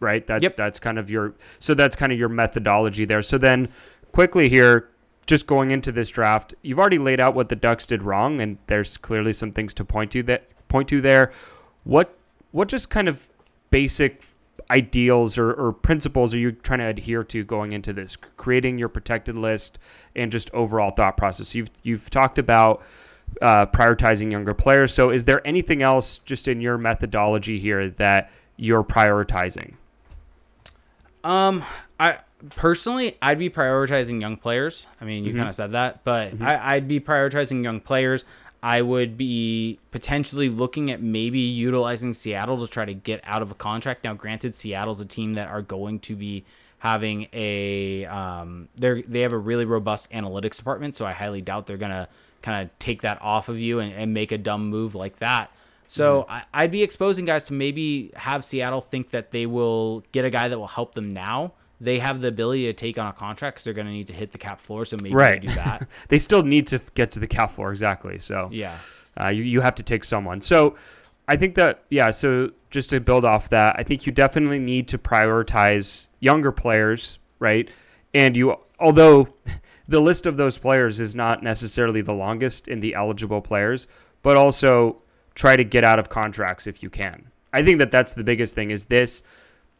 right? 0.00 0.26
That 0.26 0.42
yep. 0.42 0.56
that's 0.56 0.78
kind 0.78 0.98
of 0.98 1.10
your 1.10 1.34
so 1.58 1.74
that's 1.74 1.94
kind 1.94 2.12
of 2.12 2.18
your 2.18 2.28
methodology 2.28 3.04
there. 3.04 3.22
So 3.22 3.38
then 3.38 3.68
quickly 4.12 4.48
here, 4.48 4.88
just 5.26 5.46
going 5.46 5.70
into 5.70 5.92
this 5.92 6.10
draft, 6.10 6.54
you've 6.62 6.78
already 6.78 6.98
laid 6.98 7.20
out 7.20 7.34
what 7.34 7.48
the 7.48 7.56
Ducks 7.56 7.86
did 7.86 8.02
wrong, 8.02 8.40
and 8.40 8.58
there's 8.66 8.96
clearly 8.96 9.32
some 9.32 9.52
things 9.52 9.72
to 9.74 9.84
point 9.84 10.10
to 10.12 10.22
that 10.24 10.44
point 10.68 10.88
to 10.88 11.00
there. 11.00 11.32
What 11.84 12.16
what 12.52 12.68
just 12.68 12.90
kind 12.90 13.08
of 13.08 13.28
basic 13.70 14.22
ideals 14.70 15.38
or, 15.38 15.52
or 15.52 15.72
principles 15.72 16.34
are 16.34 16.38
you 16.38 16.52
trying 16.52 16.78
to 16.80 16.86
adhere 16.86 17.24
to 17.24 17.44
going 17.44 17.72
into 17.72 17.92
this, 17.92 18.16
creating 18.36 18.78
your 18.78 18.88
protected 18.88 19.36
list 19.36 19.78
and 20.16 20.32
just 20.32 20.50
overall 20.52 20.90
thought 20.90 21.16
process? 21.16 21.54
You've 21.54 21.70
you've 21.82 22.10
talked 22.10 22.38
about 22.38 22.82
uh, 23.40 23.66
prioritizing 23.66 24.30
younger 24.30 24.54
players. 24.54 24.92
So, 24.92 25.10
is 25.10 25.24
there 25.24 25.46
anything 25.46 25.82
else 25.82 26.18
just 26.18 26.48
in 26.48 26.60
your 26.60 26.78
methodology 26.78 27.58
here 27.58 27.88
that 27.90 28.30
you're 28.56 28.84
prioritizing? 28.84 29.74
Um, 31.24 31.64
I 31.98 32.18
personally, 32.56 33.16
I'd 33.20 33.38
be 33.38 33.50
prioritizing 33.50 34.20
young 34.20 34.36
players. 34.36 34.86
I 35.00 35.04
mean, 35.04 35.24
you 35.24 35.30
mm-hmm. 35.30 35.40
kind 35.40 35.48
of 35.48 35.54
said 35.54 35.72
that, 35.72 36.04
but 36.04 36.32
mm-hmm. 36.32 36.44
I, 36.44 36.74
I'd 36.74 36.88
be 36.88 37.00
prioritizing 37.00 37.62
young 37.62 37.80
players. 37.80 38.24
I 38.62 38.82
would 38.82 39.16
be 39.16 39.78
potentially 39.90 40.48
looking 40.48 40.90
at 40.90 41.00
maybe 41.00 41.38
utilizing 41.38 42.12
Seattle 42.12 42.64
to 42.64 42.70
try 42.70 42.84
to 42.84 42.92
get 42.92 43.22
out 43.24 43.40
of 43.40 43.50
a 43.50 43.54
contract. 43.54 44.04
Now, 44.04 44.12
granted, 44.14 44.54
Seattle's 44.54 45.00
a 45.00 45.06
team 45.06 45.34
that 45.34 45.48
are 45.48 45.62
going 45.62 46.00
to 46.00 46.16
be 46.16 46.44
having 46.78 47.28
a 47.32 48.04
um, 48.06 48.68
they 48.76 49.02
they 49.02 49.20
have 49.20 49.32
a 49.32 49.38
really 49.38 49.64
robust 49.64 50.10
analytics 50.10 50.56
department, 50.56 50.94
so 50.94 51.06
I 51.06 51.12
highly 51.12 51.40
doubt 51.40 51.66
they're 51.66 51.76
gonna 51.76 52.08
kind 52.42 52.62
of 52.62 52.78
take 52.78 53.02
that 53.02 53.20
off 53.22 53.48
of 53.48 53.58
you 53.58 53.80
and, 53.80 53.92
and 53.92 54.12
make 54.12 54.32
a 54.32 54.38
dumb 54.38 54.68
move 54.68 54.94
like 54.94 55.18
that. 55.18 55.50
So 55.90 56.22
mm-hmm. 56.22 56.38
I, 56.54 56.62
would 56.62 56.70
be 56.70 56.84
exposing 56.84 57.24
guys 57.24 57.46
to 57.46 57.52
maybe 57.52 58.12
have 58.14 58.44
Seattle 58.44 58.80
think 58.80 59.10
that 59.10 59.32
they 59.32 59.44
will 59.46 60.04
get 60.12 60.24
a 60.24 60.30
guy 60.30 60.46
that 60.46 60.56
will 60.56 60.68
help 60.68 60.94
them 60.94 61.12
now. 61.12 61.54
They 61.80 61.98
have 61.98 62.20
the 62.20 62.28
ability 62.28 62.66
to 62.66 62.72
take 62.72 62.96
on 62.96 63.08
a 63.08 63.12
contract 63.12 63.56
because 63.56 63.64
they're 63.64 63.74
going 63.74 63.88
to 63.88 63.92
need 63.92 64.06
to 64.06 64.12
hit 64.12 64.30
the 64.30 64.38
cap 64.38 64.60
floor. 64.60 64.84
So 64.84 64.98
maybe 65.02 65.16
right. 65.16 65.42
they 65.42 65.48
do 65.48 65.54
that. 65.54 65.88
they 66.08 66.20
still 66.20 66.44
need 66.44 66.68
to 66.68 66.80
get 66.94 67.10
to 67.12 67.18
the 67.18 67.26
cap 67.26 67.50
floor 67.50 67.72
exactly. 67.72 68.18
So 68.18 68.48
yeah. 68.52 68.78
Uh, 69.22 69.30
you, 69.30 69.42
you 69.42 69.60
have 69.60 69.74
to 69.74 69.82
take 69.82 70.04
someone. 70.04 70.40
So 70.40 70.76
I 71.26 71.36
think 71.36 71.56
that, 71.56 71.82
yeah, 71.90 72.12
so 72.12 72.52
just 72.70 72.90
to 72.90 73.00
build 73.00 73.24
off 73.24 73.48
that, 73.48 73.74
I 73.76 73.82
think 73.82 74.06
you 74.06 74.12
definitely 74.12 74.60
need 74.60 74.86
to 74.88 74.98
prioritize 74.98 76.06
younger 76.20 76.52
players, 76.52 77.18
right? 77.40 77.68
And 78.14 78.36
you, 78.36 78.54
although 78.78 79.26
the 79.88 79.98
list 79.98 80.26
of 80.26 80.36
those 80.36 80.56
players 80.56 81.00
is 81.00 81.16
not 81.16 81.42
necessarily 81.42 82.00
the 82.00 82.14
longest 82.14 82.68
in 82.68 82.78
the 82.78 82.94
eligible 82.94 83.40
players, 83.40 83.88
but 84.22 84.36
also 84.36 85.02
try 85.40 85.56
to 85.56 85.64
get 85.64 85.84
out 85.84 85.98
of 85.98 86.10
contracts 86.10 86.66
if 86.66 86.82
you 86.82 86.90
can. 86.90 87.26
I 87.54 87.62
think 87.62 87.78
that 87.78 87.90
that's 87.90 88.12
the 88.12 88.22
biggest 88.22 88.54
thing 88.54 88.70
is 88.70 88.84
this 88.84 89.22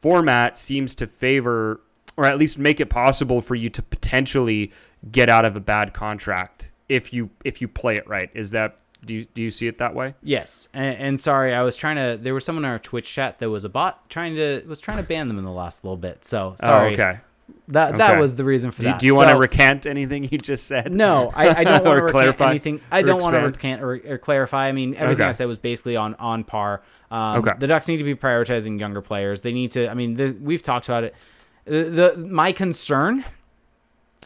format 0.01 0.57
seems 0.57 0.95
to 0.97 1.07
favor 1.07 1.83
or 2.17 2.25
at 2.25 2.39
least 2.39 2.57
make 2.57 2.81
it 2.81 2.89
possible 2.89 3.43
for 3.43 3.55
you 3.55 3.69
to 3.69 3.83
potentially 3.83 4.73
get 5.13 5.29
out 5.29 5.45
of 5.45 5.57
a 5.57 5.61
bad 5.61 5.93
contract 5.93 6.71
if 6.89 7.13
you 7.13 7.29
if 7.45 7.61
you 7.61 7.69
play 7.69 7.95
it 7.95 8.09
right. 8.09 8.31
Is 8.35 8.53
that 8.53 8.79
do 9.05 9.15
you, 9.15 9.27
do 9.35 9.43
you 9.43 9.51
see 9.51 9.67
it 9.67 9.79
that 9.79 9.95
way? 9.95 10.15
Yes, 10.23 10.69
and, 10.75 10.97
and, 10.97 11.21
sorry, 11.21 11.55
I 11.55 11.63
was 11.63 11.75
trying 11.75 11.97
to. 11.97 12.23
There 12.23 12.35
was 12.35 12.45
someone 12.45 12.67
in 12.67 12.71
our 12.71 12.79
Twitch 12.79 13.11
chat 13.11 13.39
that 13.39 13.49
was 13.49 13.65
a 13.65 13.71
bot 13.71 14.11
trying 14.11 14.35
to 14.37 14.63
was 14.67 14.81
trying 14.81 14.99
to 14.99 15.03
ban 15.03 15.29
them 15.29 15.39
in 15.39 15.45
the 15.45 15.51
last 15.51 15.85
little 15.85 15.97
bit. 15.97 16.25
So 16.25 16.55
sorry. 16.59 16.91
Oh, 16.91 16.93
okay. 16.93 17.21
That 17.69 17.99
that 17.99 18.19
was 18.19 18.37
the 18.37 18.45
reason 18.45 18.71
for 18.71 18.83
do, 18.83 18.89
that. 18.89 18.99
Do 18.99 19.07
you 19.07 19.13
so, 19.13 19.19
want 19.19 19.31
to 19.31 19.37
recant 19.37 19.87
anything 19.87 20.25
you 20.25 20.39
just 20.39 20.67
said? 20.67 20.93
No, 20.93 21.33
I, 21.35 21.61
I 21.61 21.65
don't 21.65 21.85
want 21.85 21.99
to 21.99 22.03
recant 22.05 22.13
clarify? 22.13 22.51
anything. 22.51 22.81
I 22.91 23.03
don't 23.03 23.23
want 23.23 23.37
to 23.37 23.43
recant 23.43 23.83
or, 23.83 24.01
or, 24.07 24.19
clarify. 24.19 24.67
I 24.69 24.73
mean, 24.73 24.95
everything 24.95 25.23
Okay. 25.23 25.29
I 25.29 25.33
said 25.33 25.47
was 25.47 25.59
basically 25.59 25.97
on 25.97 26.15
on 26.17 26.45
par. 26.45 26.83
Um, 27.11 27.39
Okay. 27.41 27.53
The 27.59 27.67
Ducks 27.67 27.89
need 27.89 27.99
to 27.99 28.05
be 28.05 28.15
prioritizing 28.15 28.79
younger 28.79 29.01
players. 29.01 29.43
They 29.43 29.53
need 29.53 29.71
to. 29.73 29.89
I 29.89 29.95
mean, 29.95 30.15
the, 30.15 30.37
we've 30.41 30.63
talked 30.63 30.89
about 30.89 31.05
it. 31.05 31.15
The, 31.65 31.85
the 31.85 32.17
my 32.19 32.53
concern, 32.53 33.25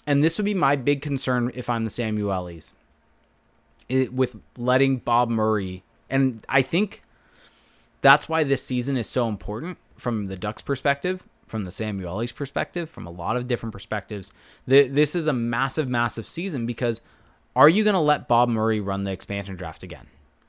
and 0.07 0.23
this 0.23 0.39
would 0.39 0.45
be 0.45 0.55
my 0.55 0.77
big 0.77 1.03
concern 1.03 1.51
if 1.55 1.69
I'm 1.69 1.85
the 1.85 1.91
Samuelis, 1.91 2.73
it, 3.89 4.13
with 4.13 4.37
letting 4.57 4.99
Bob 4.99 5.29
Murray, 5.29 5.83
and 6.09 6.45
I 6.49 6.63
think 6.63 7.03
that's 8.01 8.29
why 8.29 8.45
this 8.45 8.63
season 8.63 8.97
is 8.97 9.09
so 9.09 9.29
important 9.29 9.79
from 9.97 10.27
the 10.27 10.37
Ducks' 10.37 10.61
perspective, 10.63 11.25
from 11.55 11.65
the 11.65 11.71
Samuelis' 11.71 12.35
perspective, 12.35 12.91
from 12.91 13.07
a 13.07 13.13
lot 13.13 13.37
of 13.37 13.47
different 13.47 13.73
perspectives. 13.73 14.33
Th- 14.69 14.91
This 14.91 15.15
is 15.15 15.29
a 15.29 15.33
massive, 15.33 15.89
massive 15.89 16.27
season 16.27 16.67
because 16.67 17.01
are 17.55 17.69
you 17.69 17.85
going 17.85 17.95
to 17.95 18.01
let 18.01 18.27
Bob 18.27 18.49
Murray 18.49 18.81
run 18.81 19.05
the 19.05 19.13
expansion 19.13 19.55
draft 19.55 19.85
again? 19.85 20.09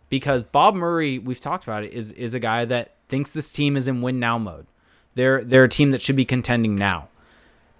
Because 0.09 0.43
Bob 0.43 0.73
Murray, 0.73 1.19
we've 1.19 1.39
talked 1.39 1.63
about 1.63 1.83
it, 1.83 1.93
is 1.93 2.11
is 2.13 2.33
a 2.33 2.39
guy 2.39 2.65
that 2.65 2.95
thinks 3.07 3.29
this 3.29 3.51
team 3.51 3.77
is 3.77 3.87
in 3.87 4.01
win 4.01 4.19
now 4.19 4.39
mode. 4.39 4.65
They're 5.13 5.43
they're 5.43 5.65
a 5.65 5.69
team 5.69 5.91
that 5.91 6.01
should 6.01 6.15
be 6.15 6.25
contending 6.25 6.75
now, 6.75 7.09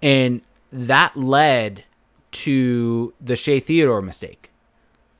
and 0.00 0.40
that 0.70 1.16
led 1.16 1.82
to 2.30 3.12
the 3.20 3.34
Shea 3.34 3.58
Theodore 3.58 4.02
mistake 4.02 4.52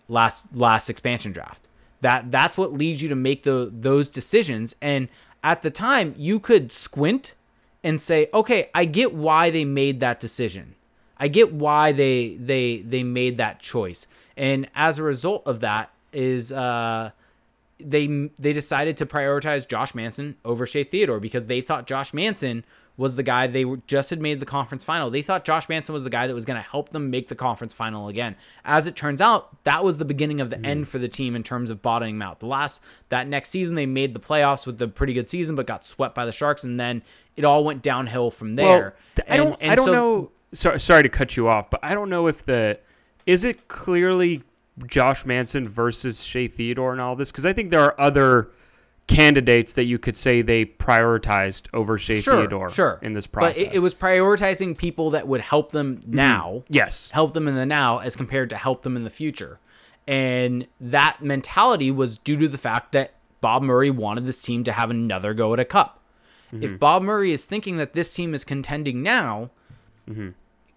last 0.09 0.55
last 0.55 0.89
expansion 0.89 1.33
draft. 1.33 1.67
That 2.03 2.31
that's 2.31 2.57
what 2.57 2.73
leads 2.73 3.03
you 3.03 3.09
to 3.09 3.17
make 3.17 3.43
the 3.43 3.69
those 3.73 4.13
decisions. 4.13 4.77
And 4.81 5.09
at 5.43 5.63
the 5.63 5.71
time, 5.71 6.15
you 6.17 6.39
could 6.39 6.71
squint 6.71 7.35
and 7.87 8.01
say, 8.01 8.29
"Okay, 8.35 8.69
I 8.75 8.85
get 8.85 9.15
why 9.15 9.51
they 9.51 9.65
made 9.65 10.01
that 10.01 10.19
decision. 10.21 10.75
I 11.19 11.29
get 11.29 11.53
why 11.53 11.93
they 11.93 12.35
they 12.35 12.79
they 12.79 13.03
made 13.03 13.39
that 13.39 13.61
choice." 13.61 14.07
And 14.37 14.69
as 14.75 14.99
a 14.99 15.03
result 15.03 15.45
of 15.47 15.61
that, 15.61 15.91
is 16.13 16.53
uh, 16.53 17.11
they 17.79 18.07
they 18.39 18.53
decided 18.53 18.97
to 18.99 19.07
prioritize 19.07 19.69
Josh 19.69 19.95
Manson 19.95 20.37
over 20.45 20.67
Shea 20.67 20.85
Theodore 20.85 21.21
because 21.21 21.47
they 21.47 21.61
thought 21.61 21.87
Josh 21.87 22.13
Manson 22.13 22.65
was 22.97 23.17
the 23.17 23.23
guy 23.23 23.47
they 23.47 23.65
were, 23.65 23.79
just 23.87 24.11
had 24.11 24.21
made 24.21 24.41
the 24.41 24.47
conference 24.47 24.85
final. 24.85 25.11
They 25.11 25.23
thought 25.23 25.45
Josh 25.45 25.69
Manson 25.69 25.93
was 25.93 26.05
the 26.05 26.11
guy 26.11 26.27
that 26.27 26.35
was 26.35 26.45
going 26.45 26.61
to 26.61 26.69
help 26.69 26.91
them 26.91 27.11
make 27.11 27.29
the 27.29 27.35
conference 27.35 27.75
final 27.75 28.09
again. 28.09 28.37
As 28.65 28.87
it 28.87 28.97
turns 28.97 29.21
out, 29.21 29.63
that 29.65 29.85
was 29.85 29.99
the 29.99 30.05
beginning 30.05 30.41
of 30.41 30.51
the 30.51 30.65
end 30.65 30.85
mm. 30.85 30.89
for 30.89 30.99
the 30.99 31.09
team 31.09 31.37
in 31.37 31.43
terms 31.43 31.71
of 31.71 31.83
bottoming 31.83 32.23
out. 32.23 32.41
The 32.41 32.47
last 32.47 32.83
that 33.11 33.29
next 33.29 33.51
season 33.51 33.75
they 33.75 33.87
made 33.87 34.15
the 34.15 34.21
playoffs 34.21 34.67
with 34.67 34.81
a 34.81 34.89
pretty 34.89 35.13
good 35.13 35.29
season, 35.29 35.57
but 35.57 35.67
got 35.67 35.85
swept 35.85 36.15
by 36.15 36.25
the 36.25 36.33
Sharks, 36.33 36.65
and 36.65 36.81
then 36.81 37.03
it 37.37 37.45
all 37.45 37.65
went 37.65 37.83
downhill 37.83 38.31
from 38.31 38.55
there. 38.55 38.95
Well, 39.17 39.27
I 39.29 39.37
don't. 39.37 39.57
And- 39.61 39.73
I 39.73 39.75
don't 39.75 39.87
so- 39.87 39.93
know. 39.93 40.31
Sorry, 40.53 40.81
sorry 40.81 41.03
to 41.03 41.09
cut 41.09 41.37
you 41.37 41.49
off, 41.49 41.71
but 41.71 41.81
I 41.83 41.93
don't 41.93 42.09
know 42.09 42.29
if 42.29 42.45
the 42.45 42.79
is 43.27 43.45
it 43.45 43.69
clearly 43.69 44.43
Josh 44.87 45.27
Manson 45.27 45.69
versus 45.69 46.23
Shea 46.23 46.49
Theodore 46.49 46.93
and 46.93 47.01
all 47.01 47.17
this 47.17 47.31
because 47.31 47.45
I 47.45 47.53
think 47.53 47.71
there 47.71 47.81
are 47.81 48.01
other 48.01 48.49
candidates 49.07 49.75
that 49.75 49.85
you 49.85 49.99
could 49.99 50.17
say 50.17 50.43
they 50.43 50.65
prioritized 50.65 51.69
over 51.73 51.97
Shea 51.99 52.21
Sure, 52.21 52.39
Theodore 52.39 52.71
sure. 52.71 52.99
in 53.03 53.13
this 53.13 53.27
process. 53.27 53.57
But 53.57 53.73
it, 53.73 53.77
it 53.77 53.79
was 53.79 53.95
prioritizing 53.95 54.77
people 54.77 55.11
that 55.11 55.29
would 55.29 55.41
help 55.41 55.73
them 55.73 55.99
mm-hmm. 55.99 56.15
now. 56.15 56.65
yes, 56.69 57.11
help 57.11 57.35
them 57.35 57.49
in 57.49 57.55
the 57.55 57.67
now 57.67 57.99
as 57.99 58.17
compared 58.17 58.51
to 58.51 58.57
help 58.57 58.83
them 58.83 58.97
in 58.97 59.05
the 59.05 59.11
future. 59.11 59.61
And 60.09 60.67
that 60.81 61.19
mentality 61.21 61.91
was 61.91 62.19
due 62.19 62.37
to 62.37 62.49
the 62.49 62.59
fact 62.59 62.93
that 62.93 63.15
Bob 63.41 63.63
Murray 63.63 63.91
wanted 63.91 64.27
this 64.27 64.41
team 64.41 64.65
to 64.65 64.73
have 64.73 64.91
another 64.91 65.35
go 65.35 65.53
at 65.53 65.61
a 65.61 65.65
cup. 65.65 66.01
Mm-hmm. 66.53 66.63
If 66.63 66.79
Bob 66.79 67.03
Murray 67.03 67.33
is 67.33 67.45
thinking 67.45 67.77
that 67.77 67.93
this 67.93 68.13
team 68.13 68.35
is 68.35 68.45
contending 68.45 69.03
now, 69.03 69.51
mm-hmm. 70.09 70.31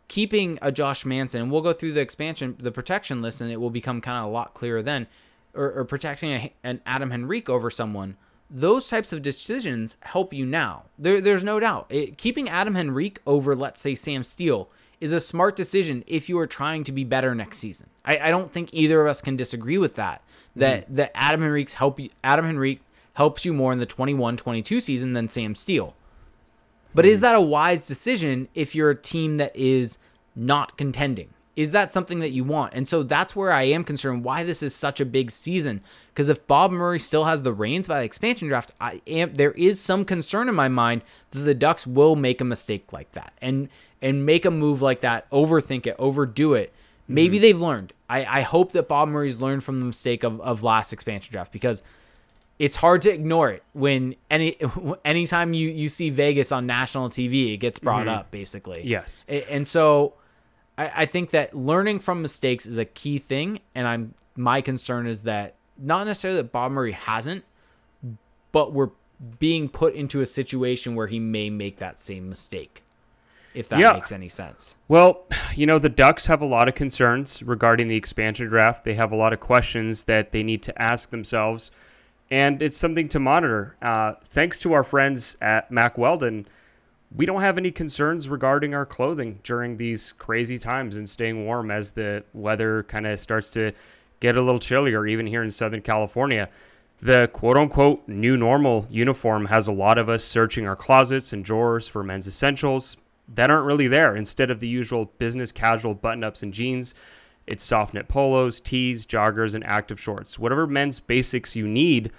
keeping 0.08 0.58
a 0.62 0.72
Josh 0.72 1.06
Manson, 1.06 1.42
and 1.44 1.52
we'll 1.52 1.62
go 1.62 1.74
through 1.74 1.94
the 1.94 2.02
expansion, 2.02 2.56
the 2.60 2.72
protection 2.72 3.22
list, 3.22 3.42
and 3.42 3.52
it 3.52 3.58
will 3.58 3.70
become 3.70 4.02
kind 4.02 4.18
of 4.18 4.26
a 4.26 4.34
lot 4.34 4.54
clearer 4.54 4.82
then, 4.82 5.08
or, 5.54 5.72
or 5.72 5.86
protecting 5.86 6.32
a, 6.32 6.54
an 6.64 6.82
Adam 6.86 7.12
Henrique 7.12 7.50
over 7.50 7.70
someone. 7.70 8.18
Those 8.50 8.90
types 8.90 9.14
of 9.14 9.22
decisions 9.22 9.98
help 10.02 10.34
you 10.34 10.46
now. 10.46 10.86
There, 10.98 11.22
there's 11.22 11.44
no 11.44 11.60
doubt. 11.60 11.86
It, 11.90 12.18
keeping 12.18 12.50
Adam 12.50 12.76
Henrique 12.76 13.20
over, 13.28 13.56
let's 13.56 13.82
say, 13.82 13.94
Sam 13.94 14.24
Steele 14.24 14.70
is 15.00 15.14
a 15.14 15.20
smart 15.20 15.56
decision 15.56 16.04
if 16.08 16.30
you 16.30 16.38
are 16.40 16.48
trying 16.48 16.84
to 16.86 16.92
be 16.92 17.04
better 17.04 17.34
next 17.36 17.60
season. 17.60 17.90
I, 18.04 18.18
I 18.18 18.30
don't 18.30 18.52
think 18.52 18.74
either 18.74 19.02
of 19.02 19.08
us 19.08 19.22
can 19.22 19.36
disagree 19.36 19.78
with 19.78 19.96
that. 19.96 20.22
Mm-hmm. 20.22 20.60
That 20.60 20.96
that 20.96 21.12
Adam 21.14 21.42
Henrique's 21.42 21.76
help 21.76 22.00
you, 22.00 22.10
Adam 22.24 22.46
Henrique 22.46 22.82
helps 23.14 23.46
you 23.46 23.54
more 23.54 23.72
in 23.72 23.80
the 23.80 23.86
21-22 23.86 24.82
season 24.82 25.14
than 25.14 25.28
Sam 25.28 25.54
Steele. 25.54 25.94
But 26.96 27.06
is 27.06 27.18
mm-hmm. 27.18 27.24
that 27.24 27.36
a 27.36 27.42
wise 27.42 27.88
decision 27.88 28.48
if 28.56 28.74
you're 28.74 28.90
a 28.90 28.96
team 28.96 29.38
that 29.38 29.56
is 29.56 30.00
not 30.36 30.78
contending? 30.78 31.30
Is 31.56 31.72
that 31.72 31.92
something 31.92 32.20
that 32.20 32.32
you 32.32 32.44
want? 32.44 32.74
And 32.74 32.88
so 32.88 33.04
that's 33.04 33.36
where 33.36 33.52
I 33.52 33.64
am 33.64 33.84
concerned 33.84 34.24
why 34.24 34.44
this 34.44 34.64
is 34.64 34.74
such 34.74 35.02
a 35.02 35.06
big 35.06 35.30
season. 35.30 35.82
Because 36.14 36.30
if 36.30 36.46
Bob 36.48 36.72
Murray 36.72 37.00
still 37.00 37.26
has 37.26 37.44
the 37.44 37.54
reins 37.54 37.88
by 37.88 38.00
the 38.00 38.06
expansion 38.06 38.48
draft, 38.48 38.72
I 38.80 39.02
am 39.08 39.34
there 39.34 39.52
is 39.52 39.80
some 39.80 40.06
concern 40.06 40.48
in 40.48 40.56
my 40.56 40.68
mind 40.70 41.02
that 41.32 41.40
the 41.40 41.54
Ducks 41.54 41.86
will 41.86 42.16
make 42.16 42.40
a 42.40 42.46
mistake 42.46 42.94
like 42.94 43.12
that 43.14 43.34
and 43.42 43.70
and 44.02 44.26
make 44.26 44.46
a 44.46 44.52
move 44.52 44.82
like 44.82 45.02
that, 45.02 45.30
overthink 45.32 45.86
it, 45.86 45.96
overdo 46.00 46.54
it. 46.54 46.74
Maybe 47.08 47.38
mm-hmm. 47.38 47.42
they've 47.42 47.62
learned. 47.62 47.94
I, 48.10 48.26
I 48.26 48.42
hope 48.42 48.72
that 48.74 48.88
Bob 48.88 49.10
Murray's 49.10 49.40
learned 49.40 49.64
from 49.64 49.80
the 49.80 49.86
mistake 49.86 50.24
of, 50.24 50.40
of 50.42 50.64
last 50.64 50.94
expansion 50.94 51.32
draft 51.32 51.52
because 51.52 51.84
it's 52.60 52.76
hard 52.76 53.02
to 53.02 53.12
ignore 53.12 53.50
it 53.52 53.64
when 53.74 54.16
any 54.30 54.58
anytime 55.06 55.54
you 55.54 55.70
you 55.70 55.90
see 55.90 56.10
Vegas 56.10 56.52
on 56.52 56.66
national 56.66 57.10
TV, 57.10 57.54
it 57.54 57.58
gets 57.58 57.80
brought 57.80 58.08
mm-hmm. 58.08 58.20
up 58.20 58.32
basically. 58.32 58.84
Yes. 58.86 59.26
And 59.28 59.68
so 59.68 60.14
I, 60.80 60.92
I 60.96 61.06
think 61.06 61.32
that 61.32 61.56
learning 61.56 62.00
from 62.00 62.22
mistakes 62.22 62.66
is 62.66 62.78
a 62.78 62.86
key 62.86 63.20
thing, 63.20 63.60
and 63.76 63.88
I'm 63.88 64.14
my 64.36 64.62
concern 64.62 65.06
is 65.06 65.24
that 65.24 65.56
not 65.78 66.08
necessarily 66.08 66.42
that 66.42 66.52
Bob 66.52 66.72
Murray 66.72 66.94
hasn't, 66.94 67.44
but 68.52 68.74
we're 68.74 68.92
being 69.38 69.68
put 69.68 69.94
into 69.96 70.22
a 70.22 70.26
situation 70.26 70.96
where 70.96 71.08
he 71.08 71.20
may 71.20 71.50
make 71.50 71.78
that 71.78 72.00
same 72.00 72.30
mistake. 72.30 72.84
If 73.54 73.68
that 73.70 73.80
Yeah. 73.80 73.92
makes 73.94 74.12
any 74.14 74.30
sense. 74.30 74.78
Well, 74.88 75.26
you 75.56 75.66
know, 75.66 75.80
the 75.80 75.90
Ducks 75.90 76.28
have 76.28 76.42
a 76.42 76.46
lot 76.46 76.70
of 76.70 76.76
concerns 76.76 77.44
regarding 77.44 77.90
the 77.90 77.96
expansion 77.98 78.48
draft. 78.48 78.86
They 78.86 78.94
have 78.94 79.12
a 79.12 79.16
lot 79.16 79.34
of 79.34 79.40
questions 79.42 80.04
that 80.04 80.32
they 80.32 80.44
need 80.44 80.62
to 80.64 80.82
ask 80.82 81.10
themselves, 81.10 81.72
and 82.32 82.62
it's 82.62 82.78
something 82.78 83.10
to 83.10 83.20
monitor. 83.20 83.76
Uh, 83.82 84.14
thanks 84.30 84.58
to 84.60 84.72
our 84.72 84.84
friends 84.84 85.36
at 85.42 85.70
Mack 85.72 85.98
Weldon, 85.98 86.48
we 87.16 87.26
don't 87.26 87.42
have 87.42 87.58
any 87.58 87.72
concerns 87.72 88.30
regarding 88.30 88.74
our 88.74 88.86
clothing 88.86 89.40
during 89.44 89.78
these 89.78 90.14
crazy 90.14 90.58
times 90.58 90.98
and 90.98 91.10
staying 91.10 91.46
warm 91.46 91.72
as 91.72 91.92
the 91.92 92.24
weather 92.34 92.84
kind 92.84 93.08
of 93.08 93.20
starts 93.20 93.50
to 93.52 93.72
get 94.20 94.36
a 94.36 94.42
little 94.42 94.60
chillier, 94.60 95.08
even 95.08 95.26
here 95.26 95.44
in 95.44 95.50
Southern 95.50 95.82
California. 95.82 96.50
The 97.02 97.30
quote 97.30 97.58
unquote 97.58 98.08
new 98.08 98.38
normal 98.38 98.86
uniform 98.90 99.46
has 99.46 99.68
a 99.68 99.72
lot 99.72 99.98
of 99.98 100.10
us 100.10 100.24
searching 100.24 100.68
our 100.68 100.76
closets 100.76 101.34
and 101.34 101.44
drawers 101.44 101.88
for 101.88 102.04
men's 102.04 102.28
essentials 102.28 102.98
that 103.36 103.50
aren't 103.50 103.66
really 103.66 103.88
there. 103.88 104.16
Instead 104.16 104.52
of 104.52 104.60
the 104.60 104.68
usual 104.68 105.06
business 105.18 105.52
casual 105.52 105.94
button 105.94 106.24
ups 106.24 106.44
and 106.44 106.54
jeans, 106.54 106.96
it's 107.48 107.64
soft 107.64 107.94
knit 107.94 108.08
polos, 108.08 108.60
tees, 108.60 109.06
joggers, 109.06 109.56
and 109.56 109.64
active 109.66 110.00
shorts. 110.00 110.38
Whatever 110.38 110.68
men's 110.68 111.00
basics 111.00 111.56
you 111.56 111.68
need, 111.68 112.12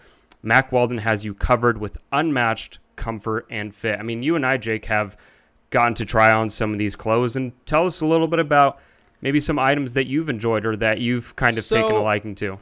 Mack 0.42 0.72
Weldon 0.72 0.98
has 0.98 1.24
you 1.24 1.34
covered 1.34 1.78
with 1.78 1.98
unmatched 2.10 2.78
comfort 3.00 3.46
and 3.50 3.74
fit. 3.74 3.96
I 3.98 4.02
mean, 4.02 4.22
you 4.22 4.36
and 4.36 4.44
I, 4.44 4.58
Jake, 4.58 4.84
have 4.84 5.16
gotten 5.70 5.94
to 5.94 6.04
try 6.04 6.32
on 6.32 6.50
some 6.50 6.72
of 6.72 6.78
these 6.78 6.94
clothes 6.94 7.34
and 7.34 7.52
tell 7.64 7.86
us 7.86 8.02
a 8.02 8.06
little 8.06 8.28
bit 8.28 8.38
about 8.38 8.78
maybe 9.22 9.40
some 9.40 9.58
items 9.58 9.94
that 9.94 10.06
you've 10.06 10.28
enjoyed 10.28 10.66
or 10.66 10.76
that 10.76 11.00
you've 11.00 11.34
kind 11.34 11.56
of 11.56 11.66
taken 11.66 11.92
a 11.92 12.02
liking 12.02 12.34
to. 12.36 12.58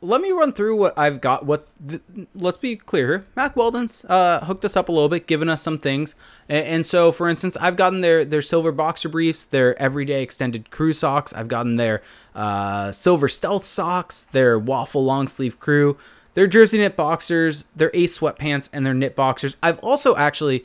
let 0.00 0.20
me 0.20 0.32
run 0.32 0.52
through 0.52 0.76
what 0.76 0.98
I've 0.98 1.20
got. 1.20 1.44
What 1.44 1.68
th- 1.86 2.00
let's 2.34 2.56
be 2.56 2.74
clear 2.76 3.06
here. 3.06 3.24
Mack 3.36 3.54
Weldon's 3.54 4.04
uh, 4.06 4.44
hooked 4.44 4.64
us 4.64 4.76
up 4.76 4.88
a 4.88 4.92
little 4.92 5.08
bit, 5.08 5.26
given 5.26 5.48
us 5.48 5.62
some 5.62 5.78
things. 5.78 6.14
And, 6.48 6.66
and, 6.66 6.86
so, 6.86 7.12
for 7.12 7.28
instance, 7.28 7.56
I've 7.58 7.76
gotten 7.76 8.00
their 8.00 8.24
their 8.24 8.42
silver 8.42 8.72
boxer 8.72 9.08
briefs, 9.08 9.44
their 9.44 9.80
everyday 9.80 10.22
extended 10.22 10.70
crew 10.70 10.92
socks. 10.92 11.32
I've 11.32 11.48
gotten 11.48 11.76
their 11.76 12.02
uh, 12.34 12.90
silver 12.92 13.28
stealth 13.28 13.64
socks, 13.64 14.26
their 14.32 14.58
waffle 14.58 15.04
long 15.04 15.28
sleeve 15.28 15.60
crew, 15.60 15.98
their 16.34 16.46
jersey 16.46 16.78
knit 16.78 16.96
boxers, 16.96 17.66
their 17.76 17.90
ace 17.94 18.18
sweatpants, 18.18 18.68
and 18.72 18.84
their 18.84 18.94
knit 18.94 19.14
boxers. 19.14 19.56
I've 19.62 19.78
also 19.80 20.16
actually, 20.16 20.64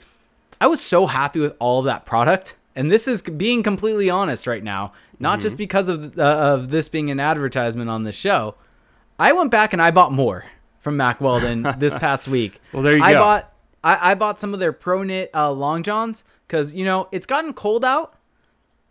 I 0.62 0.68
was 0.68 0.82
so 0.82 1.08
happy 1.08 1.40
with 1.40 1.56
all 1.60 1.80
of 1.80 1.86
that 1.86 2.06
product. 2.06 2.56
And 2.76 2.92
this 2.92 3.08
is 3.08 3.24
being 3.24 3.64
completely 3.64 4.08
honest 4.10 4.46
right 4.46 4.64
now, 4.64 4.94
not 5.20 5.40
mm-hmm. 5.40 5.42
just 5.42 5.58
because 5.58 5.88
of 5.88 6.20
uh, 6.20 6.54
of 6.54 6.70
this 6.70 6.90
being 6.90 7.10
an 7.10 7.20
advertisement 7.20 7.90
on 7.90 8.04
the 8.04 8.12
show 8.12 8.56
I 9.20 9.32
went 9.34 9.52
back 9.52 9.74
and 9.74 9.82
I 9.82 9.92
bought 9.92 10.12
more 10.12 10.46
from 10.80 10.98
Mack 10.98 11.20
Weldon 11.20 11.68
this 11.78 11.96
past 11.96 12.28
week. 12.28 12.62
well, 12.72 12.84
there 12.84 12.96
you 12.96 13.04
I 13.04 13.14
go. 13.14 13.20
bought 13.20 13.54
I, 13.84 14.12
I 14.12 14.16
bought 14.16 14.40
some 14.40 14.54
of 14.54 14.60
their 14.60 14.74
pro 14.74 15.04
knit 15.04 15.30
uh, 15.34 15.52
long 15.52 15.84
johns 15.84 16.24
because 16.48 16.74
you 16.74 16.86
know 16.86 17.08
it's 17.12 17.26
gotten 17.26 17.54
cold 17.54 17.84
out. 17.84 18.16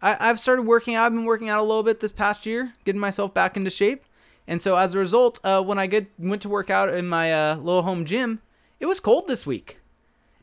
I, 0.03 0.17
I've 0.29 0.41
started 0.41 0.63
working 0.63 0.95
out. 0.95 1.07
I've 1.07 1.13
been 1.13 1.25
working 1.25 1.49
out 1.49 1.61
a 1.61 1.63
little 1.63 1.83
bit 1.83 2.01
this 2.01 2.13
past 2.13 2.47
year, 2.47 2.73
getting 2.85 3.01
myself 3.01 3.33
back 3.33 3.57
into 3.57 3.71
shape. 3.71 4.05
And 4.49 4.63
so 4.63 4.77
as 4.77 4.95
a 4.95 4.99
result, 4.99 5.41
uh, 5.43 5.63
when 5.63 5.79
I 5.79 5.87
get 5.87 6.09
went 6.19 6.43
to 6.43 6.49
work 6.49 6.71
out 6.71 6.93
in 6.93 7.09
my 7.09 7.33
uh, 7.33 7.57
little 7.57 7.83
home 7.83 8.05
gym, 8.05 8.41
it 8.79 8.87
was 8.87 9.01
cold 9.01 9.27
this 9.27 9.47
week, 9.47 9.81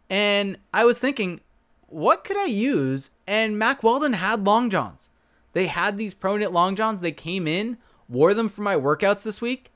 and 0.10 0.58
I 0.74 0.86
was 0.86 1.00
thinking, 1.00 1.40
what 1.88 2.24
could 2.24 2.38
I 2.38 2.46
use? 2.46 3.12
And 3.28 3.58
Mack 3.58 3.84
Weldon 3.84 4.14
had 4.14 4.46
long 4.46 4.70
johns. 4.70 5.10
They 5.54 5.68
had 5.68 5.98
these 5.98 6.14
pro 6.14 6.38
knit 6.38 6.52
long 6.52 6.76
johns. 6.76 7.02
They 7.02 7.12
came 7.12 7.48
in, 7.48 7.78
wore 8.10 8.34
them 8.34 8.50
for 8.50 8.64
my 8.64 8.76
workouts 8.76 9.24
this 9.24 9.40
week, 9.40 9.72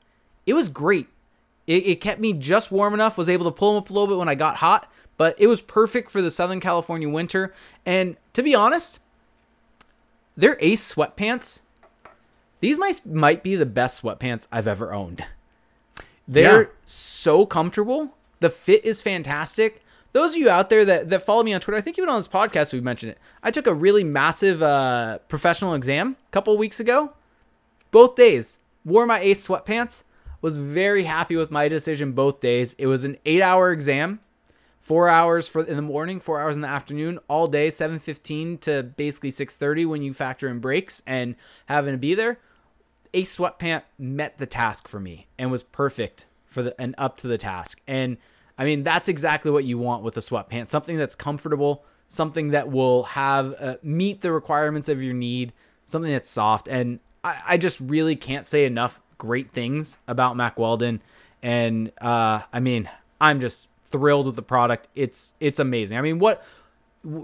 it 0.48 0.54
was 0.54 0.70
great. 0.70 1.06
It, 1.66 1.86
it 1.86 2.00
kept 2.00 2.20
me 2.20 2.32
just 2.32 2.72
warm 2.72 2.94
enough, 2.94 3.18
was 3.18 3.28
able 3.28 3.44
to 3.44 3.50
pull 3.50 3.74
them 3.74 3.82
up 3.82 3.90
a 3.90 3.92
little 3.92 4.06
bit 4.06 4.16
when 4.16 4.30
I 4.30 4.34
got 4.34 4.56
hot, 4.56 4.90
but 5.18 5.34
it 5.38 5.46
was 5.46 5.60
perfect 5.60 6.10
for 6.10 6.22
the 6.22 6.30
Southern 6.30 6.58
California 6.58 7.08
winter. 7.08 7.52
And 7.84 8.16
to 8.32 8.42
be 8.42 8.54
honest, 8.54 8.98
their 10.36 10.56
Ace 10.60 10.94
sweatpants, 10.94 11.60
these 12.60 12.78
might, 12.78 13.04
might 13.06 13.42
be 13.42 13.56
the 13.56 13.66
best 13.66 14.02
sweatpants 14.02 14.46
I've 14.50 14.66
ever 14.66 14.92
owned. 14.92 15.24
They're 16.26 16.62
yeah. 16.62 16.68
so 16.84 17.46
comfortable. 17.46 18.14
The 18.40 18.50
fit 18.50 18.84
is 18.84 19.00
fantastic. 19.02 19.82
Those 20.12 20.32
of 20.32 20.38
you 20.38 20.50
out 20.50 20.68
there 20.68 20.84
that, 20.84 21.10
that 21.10 21.22
follow 21.22 21.42
me 21.42 21.52
on 21.52 21.60
Twitter, 21.60 21.78
I 21.78 21.80
think 21.80 21.98
even 21.98 22.08
on 22.08 22.18
this 22.18 22.28
podcast 22.28 22.72
we 22.72 22.80
mentioned 22.80 23.12
it. 23.12 23.18
I 23.42 23.50
took 23.50 23.66
a 23.66 23.74
really 23.74 24.04
massive 24.04 24.62
uh, 24.62 25.18
professional 25.28 25.74
exam 25.74 26.16
a 26.28 26.30
couple 26.30 26.56
weeks 26.56 26.80
ago. 26.80 27.12
Both 27.90 28.16
days, 28.16 28.58
wore 28.84 29.06
my 29.06 29.20
Ace 29.20 29.46
sweatpants 29.46 30.04
was 30.40 30.58
very 30.58 31.04
happy 31.04 31.36
with 31.36 31.50
my 31.50 31.68
decision 31.68 32.12
both 32.12 32.40
days. 32.40 32.74
It 32.78 32.86
was 32.86 33.04
an 33.04 33.16
eight 33.24 33.42
hour 33.42 33.72
exam, 33.72 34.20
four 34.80 35.08
hours 35.08 35.48
for 35.48 35.64
in 35.64 35.76
the 35.76 35.82
morning, 35.82 36.20
four 36.20 36.40
hours 36.40 36.56
in 36.56 36.62
the 36.62 36.68
afternoon, 36.68 37.18
all 37.28 37.46
day, 37.46 37.68
7.15 37.68 38.60
to 38.60 38.82
basically 38.82 39.30
6.30 39.30 39.86
when 39.86 40.02
you 40.02 40.14
factor 40.14 40.48
in 40.48 40.60
breaks 40.60 41.02
and 41.06 41.34
having 41.66 41.92
to 41.92 41.98
be 41.98 42.14
there. 42.14 42.38
A 43.14 43.22
sweatpant 43.22 43.82
met 43.98 44.38
the 44.38 44.46
task 44.46 44.88
for 44.88 45.00
me 45.00 45.28
and 45.38 45.50
was 45.50 45.62
perfect 45.62 46.26
for 46.44 46.62
the 46.62 46.80
and 46.80 46.94
up 46.98 47.16
to 47.18 47.28
the 47.28 47.38
task. 47.38 47.80
And 47.86 48.16
I 48.56 48.64
mean, 48.64 48.82
that's 48.82 49.08
exactly 49.08 49.50
what 49.50 49.64
you 49.64 49.78
want 49.78 50.02
with 50.02 50.16
a 50.16 50.20
sweatpant. 50.20 50.68
Something 50.68 50.96
that's 50.96 51.14
comfortable, 51.14 51.84
something 52.08 52.50
that 52.50 52.70
will 52.70 53.04
have 53.04 53.54
uh, 53.60 53.76
meet 53.82 54.20
the 54.20 54.32
requirements 54.32 54.88
of 54.88 55.02
your 55.02 55.14
need, 55.14 55.52
something 55.84 56.10
that's 56.10 56.30
soft. 56.30 56.68
And 56.68 57.00
I, 57.22 57.40
I 57.46 57.56
just 57.56 57.78
really 57.80 58.16
can't 58.16 58.46
say 58.46 58.64
enough 58.64 59.00
great 59.18 59.50
things 59.50 59.98
about 60.06 60.36
Mack 60.36 60.58
Weldon, 60.58 61.02
and 61.42 61.92
uh, 62.00 62.42
I 62.52 62.60
mean, 62.60 62.88
I'm 63.20 63.40
just 63.40 63.68
thrilled 63.86 64.26
with 64.26 64.36
the 64.36 64.42
product. 64.42 64.88
It's 64.94 65.34
it's 65.40 65.58
amazing. 65.58 65.98
I 65.98 66.00
mean, 66.00 66.18
what 66.18 66.44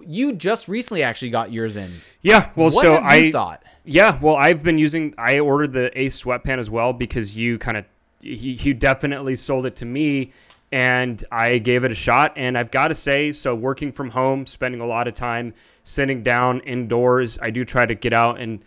you 0.07 0.32
just 0.32 0.68
recently 0.68 1.03
actually 1.03 1.30
got 1.30 1.53
yours 1.53 1.76
in? 1.76 1.91
Yeah, 2.22 2.51
well, 2.57 2.70
what 2.70 2.82
so 2.82 3.01
I 3.03 3.30
thought. 3.30 3.62
Yeah, 3.85 4.18
well, 4.20 4.37
I've 4.37 4.62
been 4.62 4.78
using. 4.78 5.14
I 5.18 5.41
ordered 5.41 5.72
the 5.72 5.99
Ace 5.99 6.22
sweatpant 6.22 6.59
as 6.59 6.70
well 6.70 6.93
because 6.93 7.37
you 7.37 7.59
kind 7.59 7.76
of 7.76 7.85
he 8.20 8.53
you 8.53 8.74
definitely 8.74 9.37
sold 9.37 9.66
it 9.66 9.76
to 9.76 9.85
me 9.85 10.32
and 10.72 11.22
I 11.30 11.59
gave 11.59 11.85
it 11.85 11.93
a 11.93 11.95
shot. 11.95 12.32
And 12.37 12.59
I've 12.59 12.70
got 12.70 12.89
to 12.89 12.95
say, 12.95 13.30
so 13.30 13.55
working 13.55 13.93
from 13.93 14.11
home, 14.11 14.47
spending 14.47 14.80
a 14.80 14.87
lot 14.87 15.07
of 15.07 15.14
time 15.14 15.55
sitting 15.85 16.22
down 16.22 16.61
indoors, 16.61 17.39
I 17.41 17.51
do 17.51 17.64
try 17.64 17.87
to 17.87 17.95
get 17.95 18.12
out 18.12 18.41
and 18.41 18.64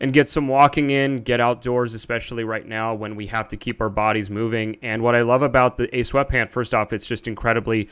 and 0.00 0.12
get 0.12 0.28
some 0.28 0.46
walking 0.46 0.90
in, 0.90 1.22
get 1.22 1.40
outdoors, 1.40 1.94
especially 1.94 2.44
right 2.44 2.64
now 2.64 2.94
when 2.94 3.16
we 3.16 3.26
have 3.26 3.48
to 3.48 3.56
keep 3.56 3.80
our 3.80 3.88
bodies 3.88 4.30
moving. 4.30 4.76
And 4.82 5.02
what 5.02 5.16
I 5.16 5.22
love 5.22 5.42
about 5.42 5.76
the 5.76 5.92
A 5.96 6.02
sweatpant, 6.02 6.50
first 6.50 6.72
off, 6.72 6.92
it's 6.92 7.06
just 7.06 7.26
incredibly 7.26 7.88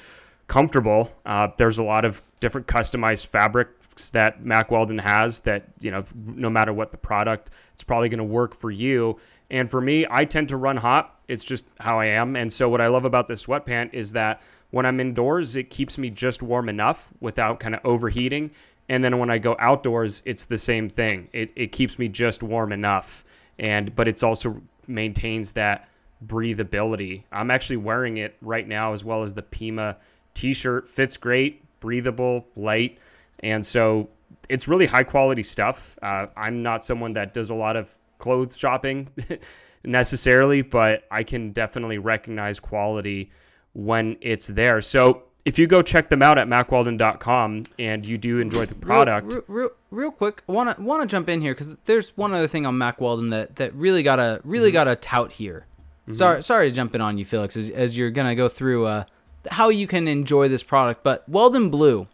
comfortable. 0.49 1.12
Uh, 1.24 1.49
there's 1.57 1.78
a 1.78 1.82
lot 1.82 2.05
of 2.05 2.22
different 2.40 2.66
customized 2.66 3.26
fabrics 3.26 4.11
that 4.11 4.44
Mack 4.44 4.70
Weldon 4.70 4.99
has 4.99 5.40
that, 5.40 5.64
you 5.80 5.90
know, 5.90 6.05
no 6.14 6.51
matter 6.51 6.72
what 6.72 6.90
the 6.90 6.99
product, 6.99 7.51
it's 7.74 7.82
probably 7.82 8.09
going 8.09 8.18
to 8.18 8.24
work 8.24 8.55
for 8.55 8.70
you. 8.70 9.18
And 9.51 9.70
for 9.70 9.80
me, 9.80 10.07
I 10.11 10.24
tend 10.24 10.49
to 10.49 10.57
run 10.57 10.76
hot. 10.76 11.18
It's 11.28 11.44
just 11.44 11.66
how 11.80 11.99
I 11.99 12.07
am. 12.07 12.36
And 12.36 12.53
so 12.53 12.68
what 12.68 12.80
I 12.80 12.88
love 12.88 13.05
about 13.05 13.26
this 13.26 13.47
sweatpant 13.47 13.94
is 13.94 14.12
that 14.12 14.42
when 14.70 14.84
I'm 14.84 15.01
indoors, 15.01 15.57
it 15.57 15.70
keeps 15.70 15.99
me 15.99 16.11
just 16.11 16.42
warm 16.42 16.68
enough 16.68 17.09
without 17.20 17.61
kind 17.61 17.74
of 17.74 17.84
overheating. 17.84 18.51
And 18.88 19.03
then 19.03 19.18
when 19.18 19.30
I 19.30 19.38
go 19.38 19.57
outdoors, 19.59 20.22
it's 20.24 20.44
the 20.44 20.59
same 20.59 20.88
thing. 20.88 21.28
It, 21.32 21.53
it 21.57 21.72
keeps 21.72 21.99
me 21.99 22.09
just 22.09 22.42
warm 22.42 22.72
enough. 22.72 23.24
And 23.59 23.94
but 23.94 24.07
it's 24.07 24.22
also 24.22 24.61
maintains 24.86 25.53
that 25.53 25.88
breathability. 26.24 27.24
I'm 27.32 27.51
actually 27.51 27.78
wearing 27.78 28.18
it 28.18 28.36
right 28.40 28.66
now 28.66 28.92
as 28.92 29.05
well 29.05 29.22
as 29.22 29.34
the 29.34 29.42
Pima 29.42 29.97
t-shirt. 30.37 30.89
Fits 30.89 31.16
great, 31.16 31.62
breathable, 31.80 32.47
light. 32.55 32.99
And 33.41 33.64
so 33.64 34.09
it's 34.49 34.68
really 34.68 34.87
high 34.87 35.03
quality 35.03 35.43
stuff. 35.43 35.99
Uh, 36.03 36.26
I'm 36.37 36.62
not 36.62 36.84
someone 36.84 37.12
that 37.14 37.34
does 37.34 37.51
a 37.51 37.55
lot 37.55 37.76
of 37.76 37.97
clothes 38.18 38.57
shopping 38.57 39.09
necessarily, 39.84 40.62
but 40.62 41.05
I 41.11 41.22
can 41.22 41.53
definitely 41.53 41.99
recognize 41.99 42.61
quality 42.61 43.30
when 43.72 44.16
it's 44.20 44.47
there. 44.47 44.80
So 44.80 45.24
if 45.45 45.59
you 45.59 45.66
go 45.66 45.80
check 45.80 46.09
them 46.09 46.22
out 46.22 46.39
at 46.39 46.49
mackweldon.com 46.49 47.66
and 47.78 48.07
you 48.07 48.18
do 48.18 48.41
enjoy 48.41 48.66
the 48.66 48.74
product. 48.74 49.32
Real, 49.32 49.45
real, 49.47 49.70
real 49.91 50.11
quick, 50.11 50.43
want 50.47 50.76
to 50.76 50.82
want 50.82 51.03
to 51.03 51.07
jump 51.07 51.28
in 51.28 51.41
here 51.41 51.55
because 51.55 51.76
there's 51.84 52.16
one 52.16 52.34
other 52.34 52.49
thing 52.49 52.66
on 52.66 52.76
Mack 52.76 53.01
Weldon 53.01 53.30
that 53.30 53.57
that 53.57 53.72
really 53.74 54.03
got 54.03 54.16
to 54.16 54.41
really 54.45 54.68
mm-hmm. 54.68 54.74
got 54.74 54.84
to 54.84 54.97
tout 54.97 55.32
here. 55.32 55.66
Mm-hmm. 56.03 56.14
Sorry, 56.14 56.43
sorry 56.43 56.68
to 56.68 56.74
jump 56.74 56.95
in 56.95 57.01
on 57.01 57.16
you, 57.16 57.24
Felix, 57.24 57.57
as, 57.57 57.70
as 57.70 57.97
you're 57.97 58.11
gonna 58.11 58.34
go 58.34 58.49
through 58.49 58.87
uh, 58.87 59.05
how 59.53 59.68
you 59.68 59.86
can 59.86 60.09
enjoy 60.09 60.49
this 60.49 60.62
product. 60.62 61.03
But 61.03 61.28
Weldon 61.28 61.70
Blue, 61.70 62.09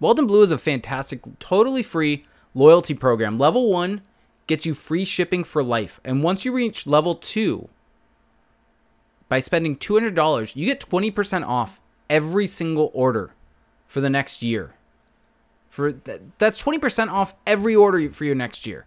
Weldon 0.00 0.26
Blue 0.26 0.42
is 0.42 0.50
a 0.50 0.58
fantastic, 0.58 1.20
totally 1.38 1.82
free 1.82 2.24
loyalty 2.54 2.94
program. 2.94 3.38
Level 3.38 3.70
one 3.70 4.02
gets 4.46 4.66
you 4.66 4.74
free 4.74 5.04
shipping 5.04 5.44
for 5.44 5.62
life, 5.62 6.00
and 6.04 6.22
once 6.22 6.44
you 6.44 6.52
reach 6.52 6.86
level 6.86 7.14
two, 7.14 7.68
by 9.28 9.40
spending 9.40 9.76
two 9.76 9.94
hundred 9.94 10.14
dollars, 10.14 10.54
you 10.56 10.66
get 10.66 10.80
twenty 10.80 11.10
percent 11.10 11.44
off 11.44 11.80
every 12.10 12.46
single 12.46 12.90
order 12.92 13.30
for 13.86 14.00
the 14.00 14.10
next 14.10 14.42
year. 14.42 14.74
For 15.68 15.92
th- 15.92 16.20
that's 16.36 16.62
20% 16.62 17.08
off 17.08 17.34
every 17.46 17.74
order 17.74 18.06
for 18.10 18.26
your 18.26 18.34
next 18.34 18.66
year. 18.66 18.86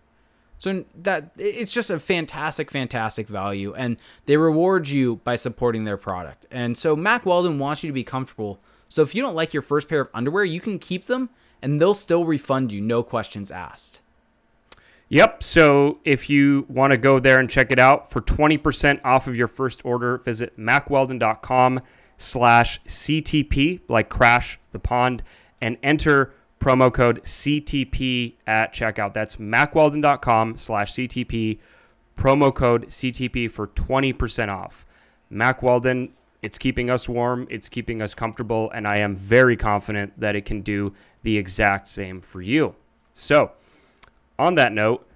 So 0.58 0.86
that 0.96 1.32
it's 1.38 1.74
just 1.74 1.90
a 1.90 2.00
fantastic, 2.00 2.72
fantastic 2.72 3.28
value, 3.28 3.74
and 3.74 3.98
they 4.26 4.38
reward 4.38 4.88
you 4.88 5.18
by 5.18 5.36
supporting 5.36 5.84
their 5.84 5.98
product. 5.98 6.46
And 6.50 6.78
so 6.78 6.96
Mack 6.96 7.26
Weldon 7.26 7.60
wants 7.60 7.84
you 7.84 7.90
to 7.90 7.94
be 7.94 8.04
comfortable. 8.04 8.60
So 8.88 9.02
if 9.02 9.14
you 9.14 9.22
don't 9.22 9.36
like 9.36 9.54
your 9.54 9.62
first 9.62 9.90
pair 9.90 10.02
of 10.02 10.10
underwear, 10.14 10.46
you 10.46 10.62
can 10.62 10.80
keep 10.80 11.06
them, 11.06 11.30
and 11.62 11.82
they'll 11.82 11.94
still 11.94 12.26
refund 12.26 12.72
you, 12.72 12.80
no 12.80 13.04
questions 13.04 13.52
asked. 13.52 14.00
Yep. 15.10 15.44
So 15.44 16.00
if 16.04 16.30
you 16.30 16.66
want 16.68 16.92
to 16.92 16.98
go 16.98 17.20
there 17.20 17.40
and 17.40 17.50
check 17.50 17.72
it 17.72 17.80
out 17.80 18.12
for 18.12 18.22
20% 18.22 19.02
off 19.04 19.28
of 19.28 19.36
your 19.36 19.48
first 19.48 19.86
order, 19.86 20.18
visit 20.20 20.58
mackweldon.com 20.58 21.82
slash 22.18 22.82
CTP, 22.86 23.82
like 23.88 24.10
Crash 24.10 24.60
the 24.72 24.80
Pond, 24.80 25.22
and 25.62 25.78
enter 25.84 26.34
promo 26.60 26.94
code 26.94 27.22
CTP 27.24 28.34
at 28.48 28.74
checkout. 28.74 29.14
That's 29.14 29.36
mackweldon.com 29.36 30.58
slash 30.58 30.94
CTP, 30.94 31.60
promo 32.18 32.54
code 32.54 32.88
CTP 32.88 33.50
for 33.52 33.68
20% 33.68 34.50
off. 34.50 34.86
Mack 35.30 35.62
Weldon, 35.62 36.14
it's 36.42 36.58
keeping 36.58 36.90
us 36.90 37.10
warm, 37.10 37.48
it's 37.50 37.70
keeping 37.70 38.02
us 38.02 38.14
comfortable, 38.14 38.70
and 38.72 38.88
I 38.88 39.00
am 39.00 39.16
very 39.16 39.58
confident 39.58 40.20
that 40.20 40.36
it 40.36 40.46
can 40.46 40.62
do 40.62 40.94
the 41.24 41.38
exact 41.38 41.88
same 41.88 42.22
for 42.22 42.42
you. 42.42 42.76
So, 43.14 43.52
on 44.38 44.56
that 44.56 44.72
note, 44.72 45.08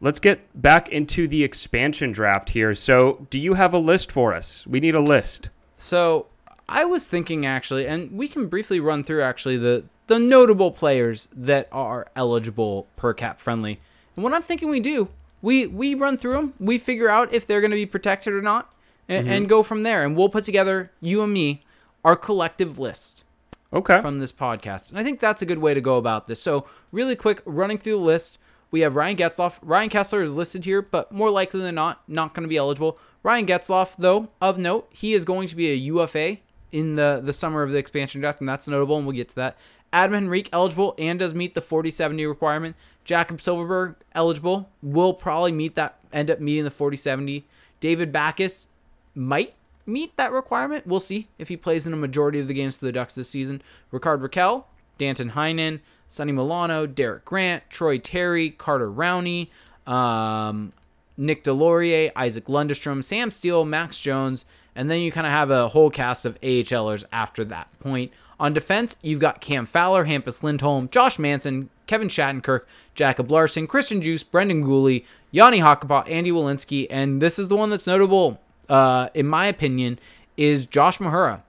let's 0.00 0.18
get 0.18 0.40
back 0.60 0.88
into 0.88 1.28
the 1.28 1.44
expansion 1.44 2.12
draft 2.12 2.50
here. 2.50 2.74
So, 2.74 3.26
do 3.30 3.38
you 3.38 3.54
have 3.54 3.74
a 3.74 3.78
list 3.78 4.10
for 4.10 4.34
us? 4.34 4.66
We 4.66 4.80
need 4.80 4.94
a 4.94 5.00
list. 5.00 5.50
So, 5.76 6.26
I 6.72 6.84
was 6.84 7.08
thinking 7.08 7.44
actually, 7.44 7.86
and 7.86 8.12
we 8.12 8.28
can 8.28 8.46
briefly 8.46 8.78
run 8.80 9.02
through 9.04 9.22
actually 9.22 9.56
the 9.56 9.84
the 10.06 10.18
notable 10.18 10.70
players 10.70 11.28
that 11.34 11.68
are 11.70 12.06
eligible 12.16 12.86
per 12.96 13.12
cap 13.12 13.38
friendly. 13.40 13.80
And 14.16 14.22
what 14.24 14.32
I'm 14.32 14.42
thinking 14.42 14.68
we 14.68 14.80
do, 14.80 15.08
we 15.42 15.66
we 15.66 15.94
run 15.94 16.16
through 16.16 16.34
them. 16.34 16.54
We 16.58 16.78
figure 16.78 17.08
out 17.08 17.32
if 17.32 17.46
they're 17.46 17.60
going 17.60 17.70
to 17.72 17.76
be 17.76 17.86
protected 17.86 18.32
or 18.32 18.40
not, 18.42 18.72
and, 19.08 19.24
Mm-hmm. 19.24 19.32
and 19.32 19.48
go 19.48 19.62
from 19.62 19.82
there. 19.82 20.04
And 20.04 20.16
we'll 20.16 20.28
put 20.28 20.44
together 20.44 20.90
you 21.00 21.22
and 21.22 21.32
me 21.32 21.62
our 22.04 22.16
collective 22.16 22.78
list 22.78 23.24
Okay. 23.72 24.00
from 24.00 24.18
this 24.20 24.32
podcast. 24.32 24.90
And 24.90 24.98
I 24.98 25.02
think 25.04 25.20
that's 25.20 25.42
a 25.42 25.46
good 25.46 25.58
way 25.58 25.74
to 25.74 25.80
go 25.80 25.96
about 25.98 26.26
this. 26.26 26.40
So, 26.42 26.66
really 26.92 27.14
quick, 27.16 27.42
running 27.44 27.78
through 27.78 27.92
the 27.98 28.04
list, 28.04 28.38
we 28.70 28.80
have 28.80 28.96
Ryan 28.96 29.16
Getzlaf. 29.16 29.58
Ryan 29.62 29.90
Kesler 29.90 30.22
is 30.22 30.34
listed 30.36 30.64
here, 30.64 30.82
but 30.82 31.10
more 31.12 31.30
likely 31.30 31.60
than 31.60 31.74
not, 31.74 32.02
not 32.08 32.32
going 32.34 32.42
to 32.44 32.48
be 32.48 32.56
eligible. 32.56 32.98
Ryan 33.22 33.46
Getzlaf, 33.46 33.96
though, 33.98 34.28
of 34.40 34.58
note, 34.58 34.88
he 34.90 35.12
is 35.12 35.24
going 35.24 35.46
to 35.48 35.56
be 35.56 35.70
a 35.70 35.74
UFA 35.74 36.38
in 36.72 36.96
the, 36.96 37.20
the 37.22 37.32
summer 37.32 37.62
of 37.62 37.72
the 37.72 37.78
expansion 37.78 38.20
draft, 38.20 38.40
and 38.40 38.48
that's 38.48 38.68
notable, 38.68 38.96
and 38.96 39.06
we'll 39.06 39.16
get 39.16 39.28
to 39.30 39.34
that. 39.36 39.56
Adam 39.92 40.14
Henrique 40.14 40.48
eligible 40.52 40.94
and 40.98 41.18
does 41.18 41.34
meet 41.34 41.54
the 41.54 41.60
40-70 41.60 42.28
requirement. 42.28 42.76
Jakob 43.04 43.38
Silfverberg 43.38 43.96
eligible 44.14 44.68
will 44.82 45.12
probably 45.14 45.52
meet 45.52 45.74
that, 45.74 45.98
end 46.12 46.30
up 46.30 46.40
meeting 46.40 46.64
the 46.64 46.70
40-70. 46.70 47.44
David 47.80 48.12
Backes 48.12 48.68
might 49.14 49.54
meet 49.86 50.16
that 50.16 50.32
requirement. 50.32 50.86
We'll 50.86 51.00
see 51.00 51.28
if 51.38 51.48
he 51.48 51.56
plays 51.56 51.86
in 51.86 51.92
a 51.92 51.96
majority 51.96 52.38
of 52.38 52.46
the 52.46 52.54
games 52.54 52.78
for 52.78 52.84
the 52.84 52.92
Ducks 52.92 53.16
this 53.16 53.28
season. 53.28 53.62
Rickard 53.90 54.20
Rakell, 54.20 54.64
Danton 54.98 55.32
Heinen, 55.32 55.80
Sonny 56.06 56.32
Milano, 56.32 56.86
Derek 56.86 57.24
Grant, 57.24 57.68
Troy 57.70 57.98
Terry, 57.98 58.50
Carter 58.50 58.90
Rowney, 58.90 59.48
um, 59.86 60.72
Nick 61.16 61.44
Deslauriers, 61.44 62.12
Isac 62.16 62.44
Lundestrom, 62.44 63.02
Sam 63.02 63.30
Steele, 63.30 63.64
Max 63.64 64.00
Jones, 64.00 64.44
and 64.80 64.90
then 64.90 65.00
you 65.00 65.12
kind 65.12 65.26
of 65.26 65.32
have 65.34 65.50
a 65.50 65.68
whole 65.68 65.90
cast 65.90 66.24
of 66.24 66.40
AHLers 66.40 67.04
after 67.12 67.44
that 67.44 67.68
point. 67.80 68.10
On 68.40 68.54
defense, 68.54 68.96
you've 69.02 69.20
got 69.20 69.42
Cam 69.42 69.66
Fowler, 69.66 70.06
Hampus 70.06 70.42
Lindholm, 70.42 70.88
Josh 70.88 71.18
Manson, 71.18 71.68
Kevin 71.86 72.08
Shattenkirk, 72.08 72.62
Jacob 72.94 73.30
Larsson, 73.30 73.66
Christian 73.66 74.00
Djoos, 74.00 74.24
Brendan 74.28 74.64
Guhle, 74.64 75.04
Jani 75.32 75.58
Hakanpää, 75.58 76.10
Andy 76.10 76.30
Welinski, 76.30 76.86
and 76.88 77.20
this 77.20 77.38
is 77.38 77.48
the 77.48 77.56
one 77.56 77.68
that's 77.68 77.86
notable, 77.86 78.40
uh, 78.70 79.10
in 79.12 79.26
my 79.26 79.44
opinion, 79.44 79.98
is 80.38 80.64
Josh 80.64 80.96
Mahura. 80.96 81.42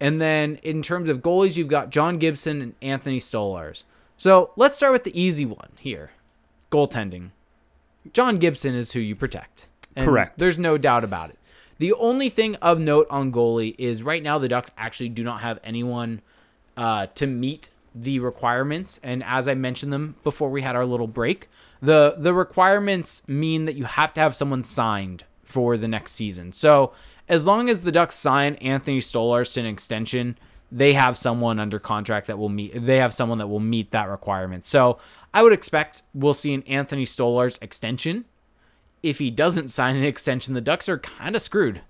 And 0.00 0.18
then 0.18 0.56
in 0.62 0.80
terms 0.80 1.10
of 1.10 1.20
goalies, 1.20 1.58
you've 1.58 1.68
got 1.68 1.90
John 1.90 2.16
Gibson 2.16 2.62
and 2.62 2.74
Anthony 2.80 3.20
Stolarz. 3.20 3.82
So 4.16 4.52
let's 4.56 4.78
start 4.78 4.94
with 4.94 5.04
the 5.04 5.20
easy 5.20 5.44
one 5.44 5.72
here 5.78 6.12
goaltending. 6.72 7.32
John 8.14 8.38
Gibson 8.38 8.74
is 8.74 8.92
who 8.92 9.00
you 9.00 9.14
protect. 9.14 9.68
And 9.94 10.06
Correct. 10.06 10.38
There's 10.38 10.58
no 10.58 10.78
doubt 10.78 11.04
about 11.04 11.28
it. 11.28 11.38
The 11.78 11.92
only 11.94 12.28
thing 12.28 12.56
of 12.56 12.80
note 12.80 13.06
on 13.08 13.32
goalie 13.32 13.74
is 13.78 14.02
right 14.02 14.22
now 14.22 14.38
the 14.38 14.48
Ducks 14.48 14.72
actually 14.76 15.10
do 15.10 15.22
not 15.22 15.40
have 15.40 15.60
anyone 15.62 16.22
uh, 16.76 17.06
to 17.14 17.26
meet 17.26 17.70
the 17.94 18.18
requirements. 18.18 19.00
And 19.02 19.22
as 19.24 19.48
I 19.48 19.54
mentioned 19.54 19.92
them 19.92 20.16
before 20.24 20.50
we 20.50 20.62
had 20.62 20.76
our 20.76 20.86
little 20.86 21.06
break, 21.06 21.48
the 21.80 22.16
the 22.18 22.34
requirements 22.34 23.22
mean 23.28 23.64
that 23.66 23.76
you 23.76 23.84
have 23.84 24.12
to 24.14 24.20
have 24.20 24.34
someone 24.34 24.62
signed 24.62 25.24
for 25.42 25.76
the 25.76 25.88
next 25.88 26.12
season. 26.12 26.52
So 26.52 26.92
as 27.28 27.46
long 27.46 27.68
as 27.68 27.82
the 27.82 27.92
Ducks 27.92 28.14
sign 28.14 28.54
Anthony 28.56 29.00
Stolarz 29.00 29.52
to 29.54 29.60
an 29.60 29.66
extension, 29.66 30.38
they 30.70 30.92
have 30.94 31.16
someone 31.16 31.58
under 31.58 31.78
contract 31.78 32.26
that 32.26 32.38
will 32.38 32.48
meet. 32.48 32.84
They 32.84 32.98
have 32.98 33.14
someone 33.14 33.38
that 33.38 33.46
will 33.46 33.60
meet 33.60 33.92
that 33.92 34.08
requirement. 34.08 34.66
So 34.66 34.98
I 35.32 35.42
would 35.42 35.52
expect 35.52 36.02
we'll 36.12 36.34
see 36.34 36.54
an 36.54 36.62
Anthony 36.64 37.04
Stolarz 37.04 37.62
extension. 37.62 38.24
If 39.02 39.18
he 39.18 39.30
doesn't 39.30 39.68
sign 39.68 39.96
an 39.96 40.04
extension, 40.04 40.54
the 40.54 40.60
Ducks 40.60 40.88
are 40.88 40.98
kind 40.98 41.36
of 41.36 41.42
screwed, 41.42 41.82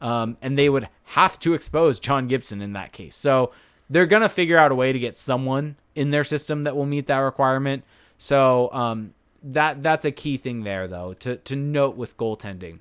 um, 0.00 0.36
and 0.42 0.58
they 0.58 0.68
would 0.68 0.88
have 1.04 1.38
to 1.40 1.54
expose 1.54 1.98
John 1.98 2.28
Gibson 2.28 2.60
in 2.60 2.72
that 2.74 2.92
case. 2.92 3.14
So 3.14 3.52
they're 3.88 4.06
gonna 4.06 4.28
figure 4.28 4.58
out 4.58 4.70
a 4.70 4.74
way 4.74 4.92
to 4.92 4.98
get 4.98 5.16
someone 5.16 5.76
in 5.94 6.10
their 6.10 6.24
system 6.24 6.64
that 6.64 6.76
will 6.76 6.86
meet 6.86 7.06
that 7.06 7.18
requirement. 7.18 7.84
So 8.18 8.72
um, 8.72 9.14
that 9.42 9.82
that's 9.82 10.04
a 10.04 10.10
key 10.12 10.36
thing 10.36 10.64
there, 10.64 10.86
though, 10.86 11.14
to 11.14 11.36
to 11.36 11.56
note 11.56 11.96
with 11.96 12.16
goaltending. 12.16 12.78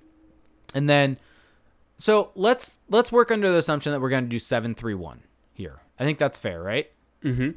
And 0.73 0.89
then, 0.89 1.17
so 1.97 2.31
let's 2.35 2.79
let's 2.89 3.11
work 3.11 3.31
under 3.31 3.51
the 3.51 3.57
assumption 3.57 3.91
that 3.91 4.01
we're 4.01 4.09
gonna 4.09 4.27
do 4.27 4.39
seven 4.39 4.73
three 4.73 4.93
one 4.93 5.21
here. 5.53 5.79
I 5.99 6.03
think 6.03 6.17
that's 6.19 6.37
fair, 6.37 6.61
right? 6.61 6.91
Mm-hmm. 7.23 7.51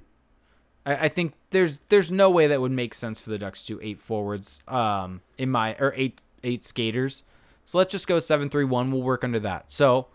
I, 0.87 1.07
I 1.07 1.09
think 1.09 1.35
there's 1.51 1.80
there's 1.89 2.11
no 2.11 2.30
way 2.30 2.47
that 2.49 2.61
would 2.61 2.72
make 2.72 2.95
sense 2.95 3.20
for 3.22 3.30
the 3.30 3.39
Ducks 3.39 3.64
to 3.66 3.78
eight 3.83 4.01
forwards, 4.01 4.61
um, 4.68 5.20
in 5.39 5.51
my 5.51 5.74
or 5.78 5.93
eight 5.97 6.20
eight 6.43 6.64
skaters. 6.64 7.22
So 7.64 7.78
let's 7.78 7.93
just 7.93 8.07
go 8.09 8.18
seven 8.18 8.49
three 8.51 8.64
one. 8.64 8.91
We'll 8.91 9.03
work 9.03 9.24
under 9.24 9.39
that. 9.41 9.70
So 9.70 10.09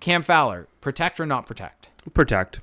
Cam 0.00 0.22
Fowler, 0.22 0.68
protect 0.80 1.18
or 1.20 1.26
not 1.26 1.46
protect? 1.46 1.88
Protect. 2.14 2.60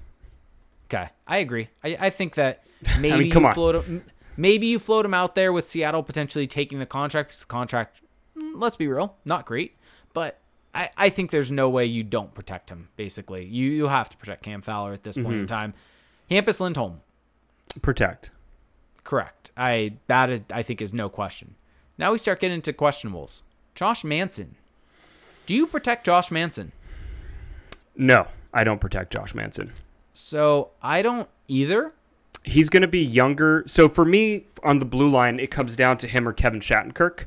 Okay, 0.93 1.09
I 1.27 1.37
agree. 1.37 1.69
I, 1.83 1.97
I 1.99 2.09
think 2.09 2.35
that 2.35 2.63
maybe 2.99 3.19
mean, 3.23 3.31
come 3.31 3.43
you 3.43 3.49
on. 3.49 3.55
float 3.55 3.83
him, 3.85 4.03
maybe 4.37 4.67
you 4.67 4.77
float 4.79 5.05
him 5.05 5.13
out 5.13 5.33
there 5.35 5.51
with 5.51 5.67
Seattle 5.67 6.03
potentially 6.03 6.45
taking 6.45 6.77
the 6.79 6.85
contract 6.85 7.29
because 7.29 7.39
the 7.39 7.45
contract, 7.47 8.01
mm, 8.37 8.51
let's 8.55 8.75
be 8.75 8.87
real, 8.87 9.15
not 9.25 9.45
great. 9.47 9.75
But 10.13 10.39
I, 10.75 10.89
I 10.95 11.09
think 11.09 11.31
there's 11.31 11.51
no 11.51 11.67
way 11.69 11.85
you 11.85 12.03
don't 12.03 12.33
protect 12.35 12.69
him. 12.69 12.89
Basically, 12.95 13.43
you 13.45 13.71
you 13.71 13.87
have 13.87 14.09
to 14.11 14.17
protect 14.17 14.43
Cam 14.43 14.61
Fowler 14.61 14.93
at 14.93 15.01
this 15.03 15.15
point 15.15 15.29
Mm-hmm. 15.29 15.39
in 15.39 15.47
time. 15.47 15.73
Hampus 16.29 16.59
Lindholm, 16.61 17.01
Protect. 17.81 18.31
correct. 19.03 19.51
I 19.57 19.93
that 20.07 20.51
I 20.51 20.61
think 20.63 20.81
is 20.81 20.93
no 20.93 21.09
question. 21.09 21.55
Now 21.97 22.11
we 22.11 22.17
start 22.17 22.39
getting 22.39 22.55
into 22.55 22.73
questionables. 22.73 23.43
Josh 23.75 24.03
Manson, 24.03 24.55
do 25.45 25.53
you 25.53 25.67
protect 25.67 26.05
Josh 26.05 26.31
Manson? 26.31 26.71
No, 27.95 28.27
I 28.53 28.63
don't 28.63 28.79
protect 28.79 29.11
Josh 29.13 29.33
Manson. 29.35 29.71
So 30.13 30.71
I 30.81 31.01
don't 31.01 31.27
either. 31.47 31.93
He's 32.43 32.69
going 32.69 32.81
to 32.81 32.87
be 32.87 32.99
younger. 33.03 33.63
So 33.67 33.87
for 33.87 34.03
me, 34.05 34.45
on 34.63 34.79
the 34.79 34.85
blue 34.85 35.09
line, 35.09 35.39
it 35.39 35.49
comes 35.49 35.75
down 35.75 35.97
to 35.99 36.07
him 36.07 36.27
or 36.27 36.33
Kevin 36.33 36.59
Shattenkirk. 36.59 37.25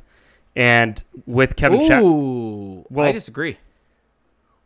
And 0.54 1.02
with 1.26 1.56
Kevin 1.56 1.86
Shat- 1.86 2.02
Ooh, 2.02 2.84
I 2.96 3.12
disagree. 3.12 3.56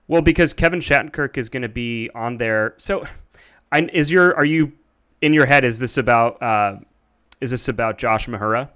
well, 0.08 0.22
because 0.22 0.52
Kevin 0.52 0.80
Shattenkirk 0.80 1.36
is 1.36 1.48
going 1.48 1.62
to 1.62 1.68
be 1.68 2.10
on 2.14 2.38
there. 2.38 2.74
So, 2.78 3.04
I, 3.72 3.88
is 3.92 4.10
your 4.10 4.34
are 4.36 4.44
you 4.44 4.72
in 5.22 5.32
your 5.32 5.46
head? 5.46 5.64
Is 5.64 5.78
this 5.78 5.96
about 5.96 6.42
uh, 6.42 6.76
is 7.40 7.50
this 7.50 7.68
about 7.68 7.98
Josh 7.98 8.26
Mahura? 8.26 8.68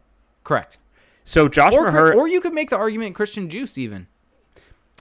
Correct. 0.42 0.78
So 1.24 1.48
Josh 1.48 1.72
Or, 1.74 1.86
Mahura. 1.86 2.14
or 2.16 2.28
you 2.28 2.40
could 2.40 2.52
make 2.52 2.70
the 2.70 2.76
argument 2.76 3.14
Christian 3.14 3.48
Djoos 3.48 3.78
even. 3.78 4.06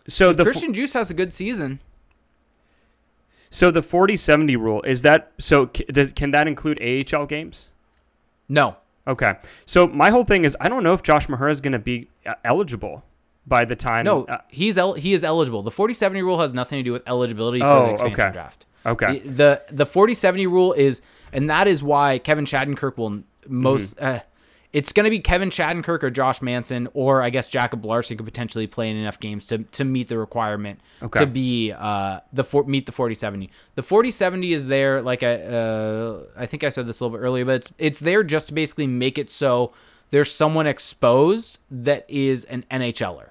so 0.07 0.31
the 0.33 0.43
Christian 0.43 0.73
Djoos 0.73 0.93
has 0.93 1.09
a 1.09 1.13
good 1.13 1.33
season. 1.33 1.79
so 3.49 3.69
the 3.71 3.81
40-70 3.81 4.57
rule 4.57 4.81
is 4.83 5.01
that 5.03 5.31
so 5.37 5.67
can 5.67 6.31
that 6.31 6.47
include 6.47 6.81
AHL 6.81 7.25
games? 7.25 7.69
No. 8.49 8.77
Okay. 9.07 9.33
So 9.65 9.85
my 9.87 10.09
whole 10.11 10.23
thing 10.23 10.43
is 10.45 10.55
I 10.61 10.69
don't 10.69 10.83
know 10.83 10.93
if 10.93 11.03
Josh 11.03 11.27
Mahura 11.27 11.51
is 11.51 11.59
going 11.61 11.73
to 11.73 11.79
be 11.79 12.07
uh, 12.25 12.33
eligible 12.45 13.03
by 13.45 13.65
the 13.65 13.75
time. 13.75 14.05
No, 14.05 14.23
uh, 14.25 14.37
he's 14.49 14.77
el- 14.77 14.93
he 14.93 15.13
is 15.13 15.23
eligible. 15.25 15.61
The 15.61 15.71
40-70 15.71 16.21
rule 16.21 16.39
has 16.39 16.53
nothing 16.53 16.79
to 16.79 16.83
do 16.83 16.93
with 16.93 17.03
eligibility 17.05 17.59
for 17.59 17.65
Oh, 17.65 17.85
the 17.87 17.91
expansion 17.91 18.19
okay. 18.21 18.31
draft. 18.31 18.65
Okay. 18.85 19.19
The 19.19 19.61
the 19.71 19.85
40-70 19.85 20.45
rule 20.47 20.73
is 20.73 21.01
and 21.31 21.49
that 21.49 21.67
is 21.67 21.81
why 21.83 22.17
Kevin 22.19 22.45
Shattenkirk 22.45 22.97
will 22.97 23.23
most 23.47 23.95
Mm-hmm. 23.97 24.05
uh, 24.17 24.19
it's 24.71 24.91
going 24.91 25.03
to 25.03 25.11
be 25.11 25.19
Kevin 25.19 25.51
Shattenkirk 25.51 26.01
or 26.01 26.09
Josh 26.09 26.41
Manson 26.41 26.87
or 26.95 27.21
I 27.21 27.29
guess 27.29 27.47
Jacob 27.47 27.85
Larsson 27.85 28.17
could 28.17 28.25
potentially 28.25 28.65
play 28.65 28.89
in 28.89 28.97
enough 28.97 29.19
games 29.19 29.45
to, 29.47 29.59
to 29.59 29.83
meet 29.83 30.07
the 30.07 30.17
requirement 30.17 30.79
Okay. 31.03 31.19
to 31.19 31.27
be 31.27 31.71
uh 31.71 32.21
the 32.33 32.43
for, 32.43 32.63
meet 32.63 32.85
the 32.87 32.91
40-70. 32.91 33.49
The 33.75 33.83
40-70 33.83 34.51
is 34.55 34.67
there 34.67 35.01
like 35.01 35.21
I 35.23 35.35
uh, 35.35 36.23
I 36.35 36.45
think 36.47 36.63
I 36.63 36.69
said 36.69 36.87
this 36.87 36.99
a 36.99 37.05
little 37.05 37.17
bit 37.17 37.23
earlier 37.23 37.45
but 37.45 37.55
it's 37.55 37.73
it's 37.77 37.99
there 37.99 38.23
just 38.23 38.47
to 38.47 38.53
basically 38.53 38.87
make 38.87 39.17
it 39.19 39.29
so 39.29 39.73
there's 40.09 40.31
someone 40.31 40.67
exposed 40.67 41.59
that 41.71 42.05
is 42.07 42.43
an 42.45 42.65
NHLer. 42.71 43.29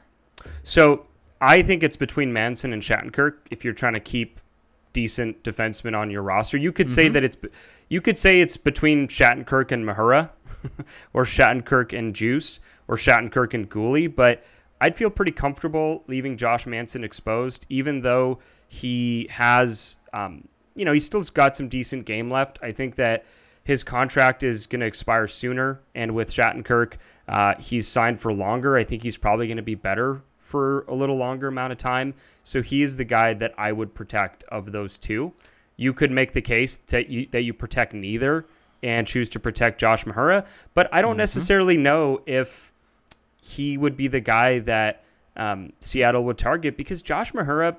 So 0.65 1.07
I 1.41 1.63
think 1.63 1.83
it's 1.83 1.97
between 1.97 2.33
Manson 2.33 2.73
and 2.73 2.83
Shattenkirk. 2.83 3.35
If 3.51 3.65
you're 3.65 3.75
trying 3.75 3.95
to 3.95 4.01
keep 4.01 4.41
decent 4.93 5.43
defensemen 5.43 5.97
on 5.97 6.11
your 6.11 6.23
roster, 6.23 6.57
you 6.57 6.73
could 6.73 6.91
say 6.91 7.09
that 7.09 7.25
it's 7.25 7.37
you 7.89 8.01
could 8.01 8.17
say 8.17 8.41
it's 8.41 8.57
between 8.57 9.09
Shattenkirk 9.09 9.73
and 9.73 9.85
Mahura, 9.85 10.31
or 11.13 11.25
Shattenkirk 11.25 11.97
and 11.97 12.15
Djoos, 12.15 12.61
or 12.89 12.97
Shattenkirk 12.97 13.55
and 13.55 13.69
Guhle. 13.71 14.15
But 14.15 14.45
I'd 14.81 14.95
feel 14.95 15.11
pretty 15.11 15.33
comfortable 15.33 16.03
leaving 16.07 16.37
Josh 16.37 16.67
Manson 16.67 17.05
exposed, 17.05 17.67
even 17.69 18.01
though 18.01 18.39
he 18.69 19.29
has, 19.31 19.99
um, 20.13 20.49
you 20.75 20.85
know, 20.85 20.93
he 20.93 21.01
still's 21.01 21.31
got 21.31 21.57
some 21.57 21.69
decent 21.69 22.07
game 22.07 22.31
left. 22.31 22.59
I 22.63 22.73
think 22.73 22.97
that 22.97 23.25
his 23.65 23.85
contract 23.85 24.43
is 24.43 24.67
going 24.67 24.81
to 24.81 24.87
expire 24.87 25.29
sooner, 25.29 25.81
and 25.95 26.15
with 26.15 26.31
Shattenkirk, 26.31 26.95
uh, 27.29 27.55
he's 27.59 27.87
signed 27.87 28.21
for 28.21 28.33
longer. 28.33 28.77
I 28.77 28.85
think 28.85 29.03
he's 29.03 29.17
probably 29.17 29.47
going 29.47 29.57
to 29.59 29.63
be 29.63 29.75
better 29.75 30.23
for 30.53 30.83
a 30.83 30.95
little 30.95 31.17
longer 31.17 31.49
amount 31.49 31.73
of 31.73 31.79
time. 31.79 32.13
So 32.45 32.61
he 32.61 32.83
is 32.83 32.95
the 32.95 33.05
guy 33.05 33.33
that 33.33 33.55
I 33.57 33.73
would 33.73 33.95
protect 33.95 34.45
of 34.45 34.71
those 34.71 34.99
two. 34.99 35.33
You 35.79 35.95
could 35.95 36.11
make 36.11 36.33
the 36.33 36.43
case 36.43 36.77
that 36.89 37.09
you 37.09 37.27
that 37.31 37.43
you 37.43 37.55
protect 37.55 37.95
neither 37.95 38.45
and 38.83 39.07
choose 39.07 39.31
to 39.31 39.41
protect 39.41 39.81
Josh 39.81 40.05
Mahura, 40.05 40.45
but 40.75 40.93
I 40.93 41.01
don't 41.01 41.17
necessarily 41.17 41.77
know 41.77 42.21
if 42.27 42.73
he 43.41 43.79
would 43.79 43.97
be 43.97 44.09
the 44.09 44.21
guy 44.21 44.59
that 44.59 45.05
um, 45.37 45.73
Seattle 45.81 46.25
would 46.25 46.37
target 46.37 46.77
because 46.77 47.01
Josh 47.01 47.33
Mahura, 47.33 47.77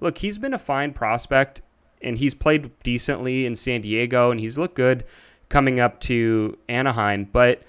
look, 0.00 0.18
he's 0.18 0.36
been 0.36 0.52
a 0.52 0.58
fine 0.58 0.92
prospect 0.92 1.62
and 2.02 2.18
he's 2.18 2.34
played 2.34 2.70
decently 2.82 3.46
in 3.46 3.54
San 3.54 3.80
Diego 3.80 4.30
and 4.30 4.38
he's 4.38 4.58
looked 4.58 4.74
good 4.74 5.04
coming 5.48 5.80
up 5.80 6.00
to 6.00 6.58
Anaheim, 6.68 7.28
but 7.32 7.62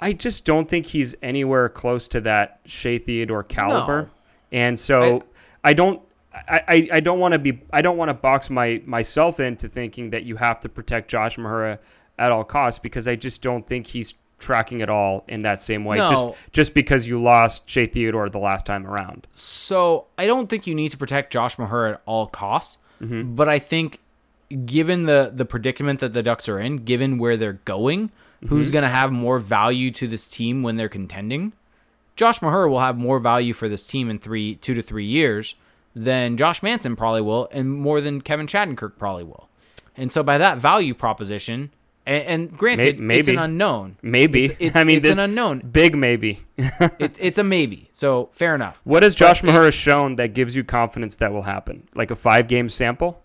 I 0.00 0.12
just 0.14 0.44
don't 0.44 0.68
think 0.68 0.86
he's 0.86 1.14
anywhere 1.22 1.68
close 1.68 2.08
to 2.08 2.20
that 2.22 2.60
Shea 2.64 2.98
Theodore 2.98 3.42
caliber, 3.44 4.02
No. 4.02 4.08
and 4.52 4.78
so 4.80 5.22
I, 5.62 5.74
don't. 5.74 6.00
I, 6.32 6.60
I, 6.68 6.88
I 6.94 7.00
don't 7.00 7.18
want 7.18 7.32
to 7.32 7.38
be 7.38 7.60
I 7.72 7.82
don't 7.82 7.96
want 7.98 8.08
to 8.08 8.14
box 8.14 8.48
my 8.50 8.80
myself 8.86 9.40
into 9.40 9.68
thinking 9.68 10.10
that 10.10 10.22
you 10.22 10.36
have 10.36 10.60
to 10.60 10.68
protect 10.68 11.10
Josh 11.10 11.36
Mahura 11.36 11.78
at 12.18 12.30
all 12.32 12.44
costs 12.44 12.78
because 12.78 13.06
I 13.08 13.16
just 13.16 13.42
don't 13.42 13.66
think 13.66 13.86
he's 13.86 14.14
tracking 14.38 14.80
at 14.80 14.88
all 14.88 15.24
in 15.28 15.42
that 15.42 15.60
same 15.60 15.84
way. 15.84 15.98
No. 15.98 16.08
Just 16.08 16.24
just 16.52 16.74
because 16.74 17.06
you 17.06 17.20
lost 17.22 17.68
Shea 17.68 17.86
Theodore 17.86 18.30
the 18.30 18.38
last 18.38 18.64
time 18.64 18.86
around. 18.86 19.26
So 19.32 20.06
I 20.16 20.26
don't 20.26 20.48
think 20.48 20.66
you 20.66 20.74
need 20.74 20.90
to 20.92 20.96
protect 20.98 21.32
Josh 21.32 21.56
Mahura 21.56 21.94
at 21.94 22.02
all 22.06 22.26
costs, 22.26 22.78
Mm-hmm. 23.02 23.34
but 23.34 23.48
I 23.48 23.58
think 23.58 23.98
given 24.64 25.04
the 25.04 25.30
the 25.34 25.44
predicament 25.44 26.00
that 26.00 26.12
the 26.12 26.22
Ducks 26.22 26.48
are 26.48 26.58
in, 26.58 26.76
given 26.76 27.18
where 27.18 27.36
they're 27.36 27.54
going, 27.64 28.10
Mm-hmm. 28.42 28.48
who's 28.54 28.70
going 28.70 28.82
to 28.84 28.88
have 28.88 29.12
more 29.12 29.38
value 29.38 29.90
to 29.92 30.06
this 30.08 30.26
team 30.28 30.62
when 30.62 30.76
they're 30.76 30.88
contending? 30.88 31.52
Josh 32.16 32.40
Maher 32.42 32.68
will 32.68 32.80
have 32.80 32.96
more 32.98 33.18
value 33.18 33.52
for 33.52 33.68
this 33.68 33.86
team 33.86 34.08
in 34.10 34.18
three, 34.18 34.54
two 34.56 34.74
to 34.74 34.82
three 34.82 35.04
years 35.04 35.54
than 35.94 36.36
Josh 36.36 36.62
Manson 36.62 36.96
probably 36.96 37.20
will, 37.22 37.48
and 37.52 37.70
more 37.72 38.00
than 38.00 38.20
Kevin 38.20 38.46
Shattenkirk 38.46 38.96
probably 38.98 39.24
will. 39.24 39.48
And 39.96 40.10
so 40.12 40.22
by 40.22 40.38
that 40.38 40.58
value 40.58 40.94
proposition, 40.94 41.70
and, 42.06 42.24
and 42.24 42.56
granted, 42.56 42.98
May- 42.98 43.18
it's 43.18 43.28
an 43.28 43.38
unknown. 43.38 43.96
Maybe 44.02 44.44
It's- 44.44 44.56
it's- 44.60 44.76
I 44.80 44.84
mean 44.84 45.04
it's 45.04 45.18
an 45.18 45.24
unknown. 45.24 45.58
big 45.70 45.96
maybe. 45.96 46.40
It, 46.58 47.18
it's 47.20 47.38
a 47.38 47.44
maybe. 47.44 47.88
So 47.92 48.30
fair 48.32 48.54
enough. 48.54 48.80
what 48.84 49.02
has 49.02 49.14
Josh 49.14 49.42
But 49.42 49.54
it- 49.54 49.72
shown 49.74 50.16
that 50.16 50.32
gives 50.34 50.54
you 50.56 50.64
confidence 50.64 51.16
that 51.16 51.32
will 51.32 51.42
happen? 51.42 51.88
Like 51.94 52.10
a 52.10 52.16
five 52.16 52.48
game 52.48 52.68
sample? 52.70 53.22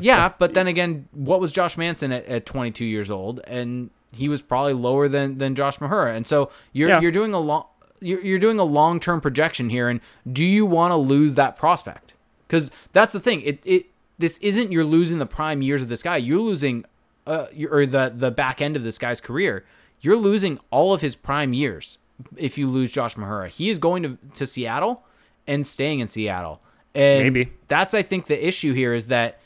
Yeah, 0.00 0.32
but 0.38 0.52
then 0.54 0.66
again, 0.66 1.08
what 1.12 1.40
was 1.40 1.52
Josh 1.52 1.78
Manson 1.78 2.12
at, 2.12 2.26
at 2.26 2.44
22 2.46 2.84
years 2.84 3.10
old? 3.10 3.40
And 3.46 3.88
he 4.12 4.28
was 4.28 4.42
probably 4.42 4.72
lower 4.72 5.08
than 5.08 5.38
than 5.38 5.54
Josh 5.54 5.78
Mahura. 5.78 6.14
And 6.14 6.26
so 6.26 6.50
you're 6.72 6.88
Yeah. 6.90 7.00
you're 7.00 7.12
doing 7.12 7.34
a 7.34 7.40
long 7.40 7.64
you're, 8.00 8.20
you're 8.20 8.38
doing 8.38 8.58
a 8.58 8.64
long 8.64 9.00
term 9.00 9.20
projection 9.20 9.68
here. 9.70 9.88
And 9.88 10.00
do 10.30 10.44
you 10.44 10.66
want 10.66 10.92
to 10.92 10.96
lose 10.96 11.34
that 11.36 11.56
prospect? 11.56 12.14
Because 12.46 12.70
that's 12.92 13.12
the 13.12 13.20
thing. 13.20 13.40
It 13.42 13.60
it 13.64 13.86
this 14.18 14.38
isn't 14.38 14.70
you're 14.72 14.84
losing 14.84 15.18
the 15.18 15.26
prime 15.26 15.62
years 15.62 15.82
of 15.82 15.88
this 15.88 16.02
guy. 16.02 16.16
You're 16.16 16.40
losing 16.40 16.84
uh 17.26 17.46
or 17.70 17.86
the 17.86 18.12
the 18.14 18.30
back 18.30 18.60
end 18.62 18.76
of 18.76 18.84
this 18.84 18.98
guy's 18.98 19.20
career. 19.20 19.64
You're 20.00 20.16
losing 20.16 20.58
all 20.70 20.92
of 20.92 21.00
his 21.00 21.16
prime 21.16 21.52
years 21.54 21.98
if 22.36 22.56
you 22.58 22.68
lose 22.68 22.90
Josh 22.92 23.14
Mahura. 23.16 23.48
He 23.48 23.68
is 23.70 23.78
going 23.78 24.02
to 24.02 24.18
to 24.34 24.46
Seattle 24.46 25.02
and 25.46 25.66
staying 25.66 26.00
in 26.00 26.08
Seattle. 26.08 26.60
And 26.94 27.24
Maybe. 27.32 27.50
that's 27.68 27.92
I 27.94 28.02
think 28.02 28.26
the 28.26 28.46
issue 28.46 28.72
here 28.72 28.94
is 28.94 29.08
that 29.08 29.38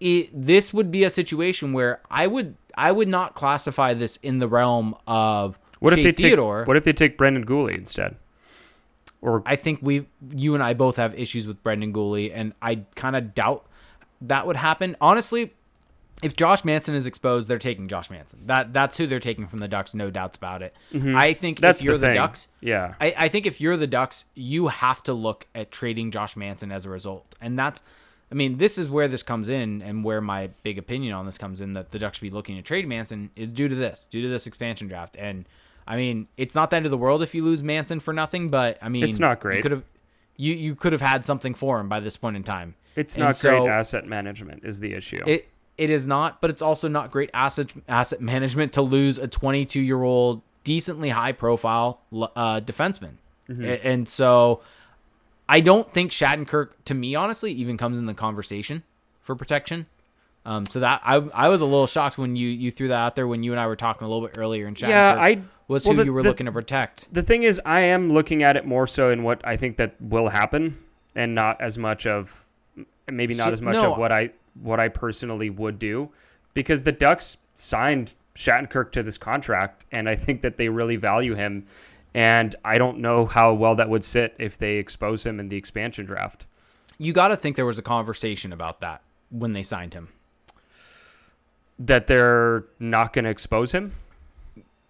it, 0.00 0.30
this 0.32 0.72
would 0.72 0.90
be 0.90 1.04
a 1.04 1.10
situation 1.10 1.72
where 1.72 2.00
I 2.10 2.26
would 2.26 2.54
I 2.78 2.92
would 2.92 3.08
not 3.08 3.34
classify 3.34 3.92
this 3.94 4.16
in 4.18 4.38
the 4.38 4.48
realm 4.48 4.94
of 5.06 5.58
What 5.80 5.92
Shea 5.94 6.00
if 6.02 6.16
they 6.16 6.22
Theodore. 6.28 6.60
take 6.60 6.68
what 6.68 6.76
if 6.76 6.84
they 6.84 6.92
take 6.92 7.18
Brendan 7.18 7.44
Guhle 7.44 7.74
instead? 7.76 8.16
Or 9.20 9.42
I 9.46 9.56
think 9.56 9.80
we 9.82 10.06
you 10.34 10.54
and 10.54 10.62
I 10.62 10.74
both 10.74 10.96
have 10.96 11.18
issues 11.18 11.46
with 11.46 11.62
Brendan 11.62 11.92
Guhle, 11.92 12.30
and 12.32 12.52
I 12.62 12.84
kind 12.94 13.16
of 13.16 13.34
doubt 13.34 13.66
that 14.22 14.46
would 14.46 14.54
happen. 14.56 14.96
Honestly, 15.00 15.52
if 16.22 16.36
Josh 16.36 16.64
Manson 16.64 16.94
is 16.94 17.04
exposed, 17.04 17.48
they're 17.48 17.58
taking 17.58 17.88
Josh 17.88 18.10
Manson. 18.10 18.38
That 18.46 18.72
that's 18.72 18.96
who 18.96 19.08
they're 19.08 19.18
taking 19.18 19.48
from 19.48 19.58
the 19.58 19.66
Ducks, 19.66 19.92
no 19.92 20.08
doubts 20.10 20.36
about 20.36 20.62
it. 20.62 20.76
I 20.94 21.32
think 21.32 21.58
Mm-hmm. 21.58 21.62
that's 21.62 21.80
if 21.80 21.84
you're 21.84 21.98
the, 21.98 22.08
the. 22.08 22.14
Ducks, 22.14 22.46
Yeah. 22.60 22.94
I, 23.00 23.12
I 23.16 23.28
think 23.28 23.46
if 23.46 23.60
you're 23.60 23.76
the 23.76 23.86
Ducks, 23.88 24.24
you 24.34 24.68
have 24.68 25.02
to 25.04 25.12
look 25.12 25.46
at 25.54 25.72
trading 25.72 26.12
Josh 26.12 26.36
Manson 26.36 26.70
as 26.70 26.84
a 26.84 26.88
result. 26.90 27.34
And 27.40 27.58
that's, 27.58 27.82
I 28.30 28.34
mean, 28.34 28.58
this 28.58 28.76
is 28.78 28.90
where 28.90 29.08
this 29.08 29.22
comes 29.22 29.48
in 29.48 29.80
and 29.82 30.04
where 30.04 30.20
my 30.20 30.50
big 30.62 30.76
opinion 30.78 31.14
on 31.14 31.24
this 31.26 31.38
comes 31.38 31.60
in 31.60 31.72
that 31.72 31.90
the 31.92 31.98
Ducks 31.98 32.18
should 32.18 32.22
be 32.22 32.30
looking 32.30 32.56
to 32.56 32.62
trade 32.62 32.86
Manson 32.86 33.30
is 33.36 33.50
due 33.50 33.68
to 33.68 33.74
this, 33.74 34.06
due 34.10 34.20
to 34.22 34.28
this 34.28 34.46
expansion 34.46 34.86
draft. 34.88 35.16
And 35.18 35.46
I 35.86 35.96
mean, 35.96 36.28
it's 36.36 36.54
not 36.54 36.70
the 36.70 36.76
end 36.76 36.84
of 36.84 36.90
the 36.90 36.98
world 36.98 37.22
if 37.22 37.34
you 37.34 37.42
lose 37.44 37.62
Manson 37.62 38.00
for 38.00 38.12
nothing, 38.12 38.50
but 38.50 38.76
I 38.82 38.88
mean, 38.90 39.04
It's 39.04 39.18
not 39.18 39.40
great. 39.40 39.56
You 39.56 39.62
could 39.62 39.72
have, 39.72 39.84
you, 40.36 40.52
you 40.54 40.74
could 40.74 40.92
have 40.92 41.00
had 41.00 41.24
something 41.24 41.54
for 41.54 41.80
him 41.80 41.88
by 41.88 42.00
this 42.00 42.16
point 42.16 42.36
in 42.36 42.42
time. 42.42 42.74
it's 42.96 43.14
And 43.14 43.24
not 43.24 43.36
so 43.36 43.60
great 43.64 43.70
asset 43.72 44.06
management 44.06 44.62
is 44.64 44.78
the 44.80 44.92
issue. 44.92 45.22
It 45.26 45.48
it 45.78 45.90
is 45.90 46.06
not, 46.06 46.40
but 46.40 46.50
it's 46.50 46.60
also 46.60 46.88
not 46.88 47.10
great 47.12 47.30
asset 47.32 47.72
asset 47.88 48.20
management 48.20 48.72
to 48.74 48.82
lose 48.82 49.16
a 49.16 49.28
22 49.28 49.80
year 49.80 50.02
old 50.02 50.42
decently 50.64 51.08
high 51.10 51.32
profile 51.32 52.00
uh, 52.12 52.60
defenseman, 52.60 53.12
A- 53.48 53.86
and 53.86 54.06
so 54.08 54.60
I 55.48 55.60
don't 55.60 55.90
think 55.92 56.10
Shattenkirk, 56.10 56.70
to 56.86 56.94
me 56.94 57.14
honestly, 57.14 57.52
even 57.52 57.76
comes 57.76 57.98
in 57.98 58.06
the 58.06 58.14
conversation 58.14 58.82
for 59.20 59.34
protection. 59.34 59.86
Um, 60.44 60.64
so 60.64 60.80
that 60.80 61.00
I 61.04 61.16
I 61.34 61.48
was 61.48 61.60
a 61.60 61.64
little 61.64 61.86
shocked 61.86 62.16
when 62.18 62.36
you 62.36 62.48
you 62.48 62.70
threw 62.70 62.88
that 62.88 62.98
out 62.98 63.16
there 63.16 63.26
when 63.26 63.42
you 63.42 63.52
and 63.52 63.60
I 63.60 63.66
were 63.66 63.76
talking 63.76 64.06
a 64.06 64.08
little 64.10 64.26
bit 64.26 64.38
earlier, 64.38 64.66
in 64.66 64.74
Shattenkirk 64.74 64.88
Yeah, 64.88 65.14
I- 65.20 65.42
was 65.66 65.84
well, 65.84 65.92
who 65.94 65.98
the- 65.98 66.04
you 66.06 66.12
were 66.12 66.22
the- 66.22 66.28
looking 66.30 66.46
to 66.46 66.52
protect. 66.52 67.12
the 67.12 67.22
thing 67.22 67.42
is 67.42 67.60
I 67.66 67.80
am 67.80 68.08
looking 68.10 68.42
at 68.42 68.56
it 68.56 68.64
more 68.64 68.86
so 68.86 69.10
in 69.10 69.22
what 69.24 69.40
I 69.46 69.56
think 69.58 69.76
that 69.76 69.94
will 70.00 70.28
happen 70.28 70.78
and 71.14 71.34
not 71.34 71.60
as 71.60 71.76
much 71.76 72.06
of 72.06 72.46
maybe 73.10 73.34
not 73.34 73.48
So- 73.48 73.52
as 73.52 73.62
much 73.62 73.74
no. 73.74 73.92
of 73.92 73.98
what 73.98 74.10
I 74.12 74.30
what 74.62 74.80
I 74.80 74.88
personally 74.88 75.50
would 75.50 75.78
do 75.78 76.08
because 76.54 76.82
the 76.84 76.92
Ducks 76.92 77.36
signed 77.54 78.14
Shattenkirk 78.34 78.92
to 78.92 79.02
this 79.02 79.18
contract 79.18 79.84
and 79.92 80.08
I 80.08 80.16
think 80.16 80.40
that 80.42 80.56
they 80.56 80.68
really 80.70 80.96
value 80.96 81.34
him 81.34 81.66
and 82.14 82.54
I 82.64 82.78
don't 82.78 82.98
know 82.98 83.26
how 83.26 83.52
well 83.54 83.74
that 83.76 83.88
would 83.88 84.04
sit 84.04 84.34
if 84.38 84.58
they 84.58 84.76
expose 84.76 85.24
him 85.24 85.38
in 85.40 85.48
the 85.48 85.56
expansion 85.56 86.06
draft. 86.06 86.46
You 86.98 87.12
got 87.12 87.28
to 87.28 87.36
think 87.36 87.56
there 87.56 87.66
was 87.66 87.78
a 87.78 87.82
conversation 87.82 88.52
about 88.52 88.80
that 88.80 89.02
when 89.30 89.52
they 89.52 89.62
signed 89.62 89.94
him. 89.94 90.08
That 91.78 92.06
they're 92.08 92.64
not 92.80 93.12
going 93.12 93.24
to 93.24 93.30
expose 93.30 93.72
him? 93.72 93.92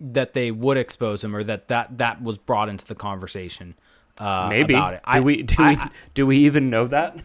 that 0.01 0.33
they 0.33 0.53
would 0.53 0.77
expose 0.77 1.25
him 1.25 1.35
or 1.35 1.43
that 1.43 1.67
that, 1.67 1.99
that 1.99 2.23
was 2.23 2.39
brought 2.39 2.69
into 2.69 2.87
the 2.87 2.95
conversation 2.95 3.75
uh, 4.19 4.47
Maybe. 4.49 4.73
about 4.73 4.95
it. 4.95 5.01
Do 5.13 5.23
we 5.25 5.43
do 5.43 5.57
I- 5.59 5.73
we 5.73 5.79
do 6.15 6.27
we 6.27 6.37
even 6.39 6.71
know 6.71 6.87
that? 6.87 7.17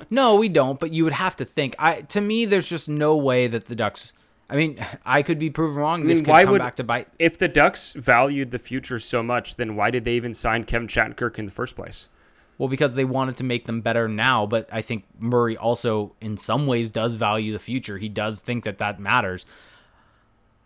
no, 0.10 0.36
we 0.36 0.48
don't. 0.48 0.80
But 0.80 0.94
you 0.94 1.04
would 1.04 1.12
have 1.12 1.36
to 1.36 1.44
think. 1.44 1.74
I 1.78 2.00
to 2.00 2.22
me, 2.22 2.46
there's 2.46 2.68
just 2.70 2.88
no 2.88 3.16
way 3.18 3.48
that 3.48 3.66
the 3.66 3.74
Ducks. 3.74 4.14
I 4.52 4.56
mean, 4.56 4.84
I 5.04 5.22
could 5.22 5.38
be 5.38 5.48
proven 5.50 5.76
wrong. 5.76 6.04
This 6.04 6.18
mean, 6.18 6.24
could 6.26 6.30
why 6.30 6.42
come 6.44 6.52
would- 6.52 6.58
back 6.60 6.76
to 6.76 6.84
bite. 6.84 7.08
if 7.18 7.38
the 7.38 7.48
Ducks 7.48 7.94
valued 7.94 8.50
the 8.50 8.58
future 8.58 8.98
so 8.98 9.22
much, 9.22 9.56
then 9.56 9.76
why 9.76 9.90
did 9.90 10.04
they 10.04 10.12
even 10.12 10.34
sign 10.34 10.64
Kevin 10.64 10.88
Shattenkirk 10.88 11.38
in 11.38 11.46
the 11.46 11.50
first 11.50 11.74
place? 11.74 12.10
Well, 12.58 12.68
because 12.68 12.94
they 12.94 13.04
wanted 13.06 13.38
to 13.38 13.44
make 13.44 13.64
them 13.64 13.80
better 13.80 14.08
now. 14.08 14.44
But 14.46 14.68
I 14.70 14.82
think 14.82 15.04
Murray 15.18 15.56
also, 15.56 16.14
in 16.20 16.36
some 16.36 16.66
ways, 16.66 16.90
does 16.90 17.14
value 17.14 17.52
the 17.52 17.58
future. 17.58 17.96
He 17.96 18.10
does 18.10 18.40
think 18.40 18.64
that 18.64 18.76
that 18.78 19.00
matters. 19.00 19.46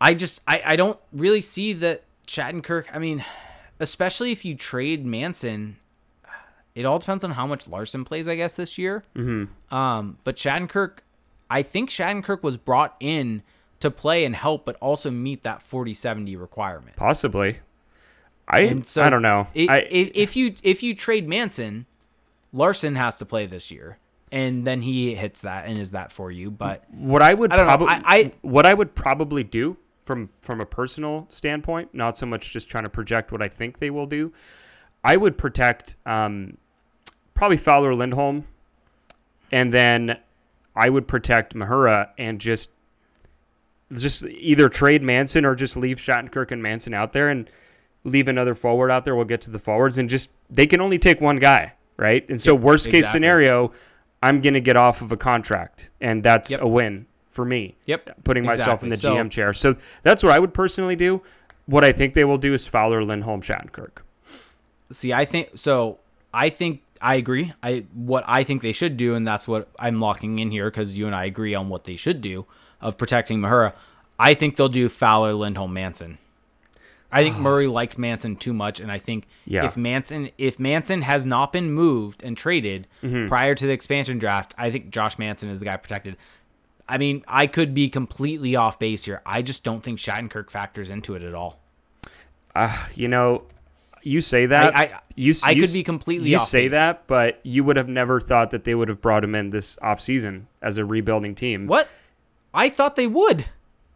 I 0.00 0.14
just, 0.14 0.42
I, 0.46 0.60
I 0.64 0.76
don't 0.76 0.98
really 1.12 1.40
see 1.40 1.72
that 1.74 2.02
Shattenkirk. 2.26 2.86
I 2.92 2.98
mean, 2.98 3.24
especially 3.78 4.32
if 4.32 4.44
you 4.44 4.56
trade 4.56 5.06
Manson, 5.06 5.76
it 6.74 6.84
all 6.84 6.98
depends 6.98 7.24
on 7.24 7.30
how 7.30 7.46
much 7.46 7.66
Larsson 7.68 8.04
plays, 8.04 8.26
I 8.28 8.34
guess, 8.34 8.56
this 8.56 8.76
year. 8.76 9.04
Mm-hmm. 9.14 9.74
Um, 9.74 10.18
but 10.24 10.36
Shattenkirk, 10.36 10.98
I 11.48 11.62
think 11.62 11.88
Shattenkirk 11.88 12.42
was 12.42 12.56
brought 12.58 12.96
in 13.00 13.42
to 13.80 13.90
play 13.90 14.24
and 14.24 14.34
help, 14.34 14.64
but 14.64 14.76
also 14.80 15.10
meet 15.10 15.42
that 15.42 15.58
40-70 15.60 16.38
requirement. 16.40 16.96
Possibly. 16.96 17.58
I 18.48 18.80
so 18.82 19.02
I 19.02 19.10
don't 19.10 19.22
know. 19.22 19.46
i- 19.56 19.66
I, 19.68 19.78
if, 19.90 20.10
if 20.14 20.36
you 20.36 20.54
if 20.62 20.82
you 20.82 20.94
trade 20.94 21.28
Manson, 21.28 21.86
Larsson 22.52 22.94
has 22.94 23.18
to 23.18 23.24
play 23.26 23.46
this 23.46 23.70
year, 23.72 23.98
and 24.30 24.64
then 24.64 24.82
he 24.82 25.14
hits 25.16 25.40
that 25.42 25.66
and 25.66 25.78
is 25.78 25.90
that 25.90 26.12
for 26.12 26.30
you. 26.30 26.50
But 26.50 26.84
what 26.90 27.22
I 27.22 27.34
would 27.34 27.50
probably 27.50 27.88
I- 27.88 28.02
I- 28.04 28.32
what 28.42 28.64
I 28.64 28.72
would 28.72 28.94
probably 28.94 29.42
do 29.42 29.76
from 30.04 30.30
from 30.42 30.60
a 30.60 30.66
personal 30.66 31.26
standpoint, 31.28 31.92
not 31.92 32.16
so 32.16 32.24
much 32.26 32.52
just 32.52 32.68
trying 32.70 32.84
to 32.84 32.90
project 32.90 33.32
what 33.32 33.42
I 33.44 33.48
think 33.48 33.80
they 33.80 33.90
will 33.90 34.06
do. 34.06 34.32
I 35.02 35.16
would 35.16 35.36
protect 35.36 35.96
um, 36.06 36.56
probably 37.34 37.56
Fowler 37.56 37.96
Lindholm, 37.96 38.44
and 39.50 39.74
then 39.74 40.18
I 40.76 40.88
would 40.88 41.08
protect 41.08 41.54
Mahura 41.54 42.10
and 42.16 42.40
just 42.40 42.70
just 43.94 44.24
either 44.24 44.68
trade 44.68 45.02
Manson 45.02 45.44
or 45.44 45.54
just 45.54 45.76
leave 45.76 45.98
Shattenkirk 45.98 46.50
and 46.50 46.62
Manson 46.62 46.92
out 46.94 47.12
there 47.12 47.28
and 47.28 47.48
leave 48.04 48.28
another 48.28 48.54
forward 48.54 48.90
out 48.90 49.04
there. 49.04 49.14
We'll 49.14 49.24
get 49.24 49.40
to 49.42 49.50
the 49.50 49.58
forwards 49.58 49.98
and 49.98 50.08
just 50.10 50.30
they 50.50 50.66
can 50.66 50.80
only 50.80 50.98
take 50.98 51.20
one 51.20 51.36
guy, 51.36 51.72
right? 51.96 52.28
And 52.28 52.40
so 52.40 52.54
Yep, 52.54 52.62
worst 52.62 52.90
case 52.90 53.10
scenario, 53.10 53.72
I'm 54.22 54.40
gonna 54.40 54.60
get 54.60 54.76
off 54.76 55.02
of 55.02 55.12
a 55.12 55.16
contract, 55.16 55.90
and 56.00 56.22
that's 56.22 56.50
Yep. 56.50 56.62
a 56.62 56.66
win 56.68 57.06
for 57.30 57.44
me. 57.44 57.76
Yep, 57.86 58.24
putting 58.24 58.44
myself 58.44 58.82
in 58.82 58.88
the. 58.88 58.96
So- 58.96 59.14
GM 59.14 59.30
chair. 59.30 59.52
So 59.52 59.76
that's 60.02 60.22
what 60.22 60.32
I 60.32 60.38
would 60.38 60.54
personally 60.54 60.96
do. 60.96 61.20
What 61.66 61.84
I 61.84 61.92
think 61.92 62.14
they 62.14 62.24
will 62.24 62.38
do 62.38 62.54
is 62.54 62.66
Fowler, 62.66 63.04
Lindholm, 63.04 63.42
Shattenkirk. 63.42 63.98
see, 64.90 65.12
I 65.12 65.24
think 65.24 65.50
so. 65.54 65.98
I 66.32 66.48
think 66.48 66.82
I 67.02 67.16
agree. 67.16 67.52
I 67.62 67.84
what 67.94 68.24
I 68.26 68.42
think 68.44 68.62
they 68.62 68.72
should 68.72 68.96
do, 68.96 69.14
and 69.14 69.26
that's 69.26 69.46
what 69.46 69.68
I'm 69.78 70.00
locking 70.00 70.38
in 70.38 70.50
here 70.50 70.70
because 70.70 70.96
you 70.96 71.06
and 71.06 71.14
I 71.14 71.24
agree 71.24 71.54
on 71.54 71.68
what 71.68 71.84
they 71.84 71.96
should 71.96 72.20
do 72.20 72.46
of 72.80 72.96
protecting 72.98 73.40
Mahura. 73.40 73.74
I 74.18 74.34
think 74.34 74.56
they'll 74.56 74.68
do 74.68 74.88
Fowler, 74.88 75.34
Lindholm, 75.34 75.72
Manson. 75.72 76.18
I 77.12 77.22
think 77.22 77.38
Murray 77.38 77.66
likes 77.68 77.96
Manson 77.96 78.34
too 78.36 78.52
much, 78.52 78.80
and 78.80 78.90
I 78.90 78.98
think 78.98 79.26
Yeah. 79.44 79.64
if 79.64 79.76
Manson 79.76 80.30
if 80.38 80.58
Manson 80.58 81.02
has 81.02 81.24
not 81.24 81.52
been 81.52 81.70
moved 81.72 82.22
and 82.22 82.36
traded 82.36 82.88
Mm-hmm. 83.02 83.28
prior 83.28 83.54
to 83.54 83.66
the 83.66 83.72
expansion 83.72 84.18
draft, 84.18 84.54
I 84.58 84.70
think 84.70 84.90
Josh 84.90 85.18
Manson 85.18 85.48
is 85.48 85.58
the 85.60 85.64
guy 85.66 85.76
protected. 85.76 86.16
I 86.88 86.98
mean, 86.98 87.24
I 87.28 87.46
could 87.46 87.74
be 87.74 87.88
completely 87.88 88.54
off 88.56 88.78
base 88.78 89.04
here. 89.04 89.22
I 89.24 89.42
just 89.42 89.62
don't 89.64 89.82
think 89.82 89.98
Shattenkirk 89.98 90.50
factors 90.50 90.90
into 90.90 91.14
it 91.14 91.22
at 91.22 91.34
all. 91.34 91.60
Uh, 92.54 92.86
you 92.94 93.08
know, 93.08 93.42
you 94.02 94.20
say 94.20 94.46
that. 94.46 94.74
I- 94.76 94.82
I- 94.84 95.00
you, 95.14 95.34
I 95.42 95.52
you 95.52 95.62
could 95.62 95.72
be 95.72 95.82
completely 95.82 96.34
off 96.34 96.40
base. 96.42 96.46
You 96.52 96.58
say 96.58 96.68
base. 96.68 96.72
that, 96.76 97.06
but 97.06 97.40
you 97.42 97.64
would 97.64 97.76
have 97.76 97.88
never 97.88 98.20
thought 98.20 98.50
that 98.50 98.64
they 98.64 98.74
would 98.74 98.88
have 98.88 99.00
brought 99.00 99.24
him 99.24 99.34
in 99.34 99.50
this 99.50 99.76
offseason 99.82 100.42
as 100.60 100.76
a 100.78 100.84
rebuilding 100.84 101.34
team. 101.34 101.66
What? 101.66 101.88
I 102.56 102.68
thought 102.70 102.96
they 102.96 103.06
would. 103.06 103.44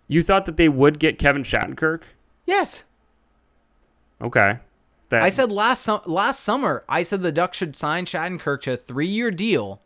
You 0.06 0.22
thought 0.22 0.44
that 0.46 0.56
they 0.56 0.68
would 0.68 0.98
get 0.98 1.18
Kevin 1.18 1.42
Shattenkirk? 1.42 2.02
Yes. 2.46 2.84
Okay. 4.20 4.58
That, 5.08 5.22
I 5.22 5.28
said 5.30 5.50
last 5.50 5.82
sum- 5.82 6.02
last 6.06 6.40
summer, 6.40 6.84
I 6.88 7.02
said 7.02 7.22
the 7.22 7.32
Ducks 7.32 7.56
should 7.58 7.74
sign 7.74 8.04
Shattenkirk 8.04 8.60
to 8.62 8.74
a 8.74 8.76
three 8.76 9.08
year 9.08 9.30
deal 9.32 9.80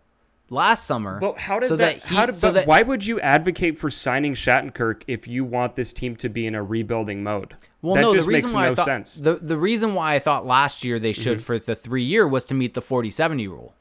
last 0.50 0.84
summer. 0.86 1.18
Well, 1.20 1.34
how 1.38 1.58
does 1.58 1.70
so 1.70 1.76
that? 1.76 2.04
he- 2.04 2.14
how 2.14 2.26
do, 2.26 2.32
so 2.32 2.48
but 2.48 2.54
that- 2.54 2.66
why 2.66 2.82
would 2.82 3.06
you 3.06 3.20
advocate 3.20 3.78
for 3.78 3.90
signing 3.90 4.34
Shattenkirk 4.34 5.02
if 5.06 5.26
you 5.26 5.44
want 5.44 5.76
this 5.76 5.92
team 5.94 6.16
to 6.16 6.28
be 6.28 6.46
in 6.46 6.54
a 6.54 6.62
rebuilding 6.62 7.22
mode? 7.22 7.54
Well, 7.80 7.94
that 7.94 8.02
no, 8.02 8.12
just 8.14 8.26
the 8.26 8.32
reason 8.34 8.48
makes 8.50 8.54
why 8.54 8.66
no 8.66 8.72
I 8.72 8.74
thought 8.74 8.84
sense. 8.86 9.14
Mm-hmm. 9.14 9.24
the 9.24 9.34
the 9.36 9.58
reason 9.58 9.94
why 9.94 10.14
I 10.14 10.18
thought 10.18 10.46
last 10.46 10.84
year 10.84 10.98
they 10.98 11.12
should 11.12 11.42
for 11.42 11.58
the 11.58 11.74
three 11.74 12.04
year 12.04 12.26
was 12.26 12.44
to 12.46 12.54
meet 12.54 12.74
the 12.74 12.82
40-70 12.82 13.48
rule. 13.48 13.74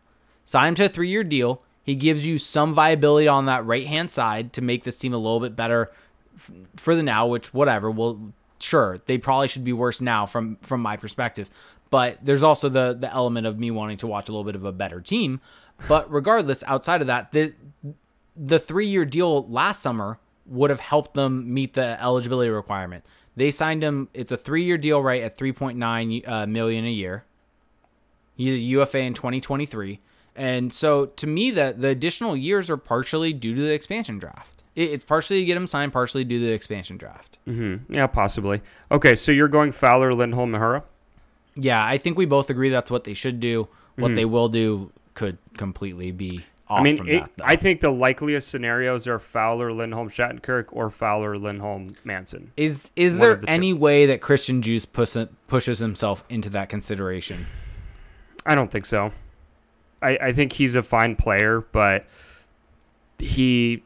Sign 0.45 0.69
him 0.69 0.75
to 0.75 0.85
a 0.85 0.89
three 0.89 1.09
year 1.09 1.23
deal. 1.23 1.61
He 1.83 1.95
gives 1.95 2.25
you 2.25 2.37
some 2.39 2.73
viability 2.73 3.27
on 3.27 3.45
that 3.45 3.65
right 3.65 3.85
hand 3.85 4.09
side 4.09 4.53
to 4.53 4.61
make 4.61 4.83
this 4.83 4.97
team 4.97 5.13
a 5.13 5.17
little 5.17 5.39
bit 5.39 5.55
better 5.55 5.91
f- 6.35 6.51
for 6.77 6.95
the 6.95 7.03
now. 7.03 7.27
Which 7.27 7.53
whatever, 7.53 7.91
well, 7.91 8.33
sure 8.59 8.99
they 9.05 9.17
probably 9.17 9.47
should 9.47 9.63
be 9.63 9.73
worse 9.73 10.01
now 10.01 10.25
from 10.25 10.57
from 10.61 10.81
my 10.81 10.97
perspective. 10.97 11.49
But 11.89 12.17
there's 12.23 12.43
also 12.43 12.69
the 12.69 12.93
the 12.99 13.13
element 13.13 13.45
of 13.45 13.59
me 13.59 13.69
wanting 13.69 13.97
to 13.97 14.07
watch 14.07 14.29
a 14.29 14.31
little 14.31 14.45
bit 14.45 14.55
of 14.55 14.65
a 14.65 14.71
better 14.71 15.01
team. 15.01 15.41
But 15.87 16.11
regardless, 16.11 16.63
outside 16.65 17.01
of 17.01 17.07
that, 17.07 17.31
the 17.31 17.53
the 18.35 18.59
three 18.59 18.87
year 18.87 19.05
deal 19.05 19.47
last 19.47 19.81
summer 19.81 20.19
would 20.45 20.69
have 20.69 20.79
helped 20.79 21.13
them 21.13 21.53
meet 21.53 21.73
the 21.73 22.01
eligibility 22.01 22.49
requirement. 22.49 23.05
They 23.35 23.51
signed 23.51 23.83
him. 23.83 24.09
It's 24.13 24.31
a 24.31 24.37
three 24.37 24.63
year 24.63 24.77
deal, 24.77 25.01
right, 25.01 25.23
at 25.23 25.37
three 25.37 25.51
point 25.51 25.77
nine 25.77 26.21
uh, 26.25 26.45
million 26.45 26.85
a 26.85 26.91
year. 26.91 27.25
He's 28.35 28.53
a 28.53 28.57
UFA 28.59 28.99
in 28.99 29.13
twenty 29.13 29.41
twenty 29.41 29.65
three, 29.65 29.99
and 30.35 30.71
so 30.73 31.05
to 31.07 31.27
me, 31.27 31.51
that 31.51 31.81
the 31.81 31.89
additional 31.89 32.35
years 32.35 32.69
are 32.69 32.77
partially 32.77 33.33
due 33.33 33.55
to 33.55 33.61
the 33.61 33.73
expansion 33.73 34.19
draft. 34.19 34.63
It, 34.75 34.91
it's 34.91 35.03
partially 35.03 35.39
to 35.41 35.45
get 35.45 35.55
him 35.57 35.67
signed, 35.67 35.93
partially 35.93 36.23
due 36.23 36.39
to 36.39 36.45
the 36.45 36.51
expansion 36.53 36.97
draft. 36.97 37.37
Yeah, 37.45 38.07
possibly. 38.07 38.61
Okay, 38.91 39.15
so 39.15 39.31
you're 39.31 39.47
going 39.47 39.71
Fowler, 39.71 40.13
Lindholm, 40.13 40.51
Mahura. 40.51 40.83
Yeah, 41.55 41.83
I 41.85 41.97
think 41.97 42.17
we 42.17 42.25
both 42.25 42.49
agree 42.49 42.69
that's 42.69 42.89
what 42.89 43.03
they 43.03 43.13
should 43.13 43.39
do. 43.39 43.67
What 43.95 44.15
they 44.15 44.25
will 44.25 44.49
do 44.49 44.91
could 45.13 45.37
completely 45.57 46.11
be 46.11 46.43
off 46.67 46.79
Mm-hmm. 46.79 46.79
I 46.79 46.81
mean, 46.83 46.97
from 46.97 47.09
it, 47.09 47.19
that. 47.21 47.31
Though. 47.37 47.43
I 47.45 47.55
think 47.55 47.81
the 47.81 47.91
likeliest 47.91 48.47
scenarios 48.47 49.07
are 49.07 49.19
Fowler, 49.19 49.71
Lindholm, 49.71 50.09
Shattenkirk, 50.09 50.65
or 50.71 50.89
Fowler, 50.89 51.37
Lindholm, 51.37 51.95
Manson. 52.03 52.51
Is 52.57 52.89
is 52.95 53.13
One 53.13 53.19
there 53.21 53.35
the 53.35 53.45
two. 53.45 53.51
any 53.53 53.73
way 53.73 54.07
that 54.07 54.21
Christian 54.21 54.61
Djoos 54.63 54.91
push, 54.91 55.15
pushes 55.47 55.77
himself 55.79 56.23
into 56.29 56.49
that 56.49 56.69
consideration? 56.69 57.45
I 58.45 58.55
don't 58.55 58.71
think 58.71 58.85
so. 58.85 59.11
I, 60.03 60.17
I 60.21 60.33
think 60.33 60.53
he's 60.53 60.75
a 60.75 60.83
fine 60.83 61.15
player, 61.15 61.65
but 61.71 62.05
he 63.19 63.83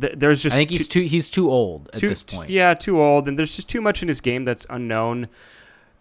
th- 0.00 0.14
there's 0.16 0.42
just 0.42 0.54
I 0.54 0.58
think 0.58 0.70
he's 0.70 0.88
too 0.88 1.02
he's 1.02 1.30
too 1.30 1.50
old 1.50 1.88
at 1.92 2.00
too, 2.00 2.08
this 2.08 2.22
point. 2.22 2.50
Yeah, 2.50 2.74
too 2.74 3.00
old, 3.00 3.28
and 3.28 3.38
there's 3.38 3.54
just 3.54 3.68
too 3.68 3.80
much 3.80 4.02
in 4.02 4.08
his 4.08 4.20
game 4.20 4.44
that's 4.44 4.66
unknown. 4.68 5.28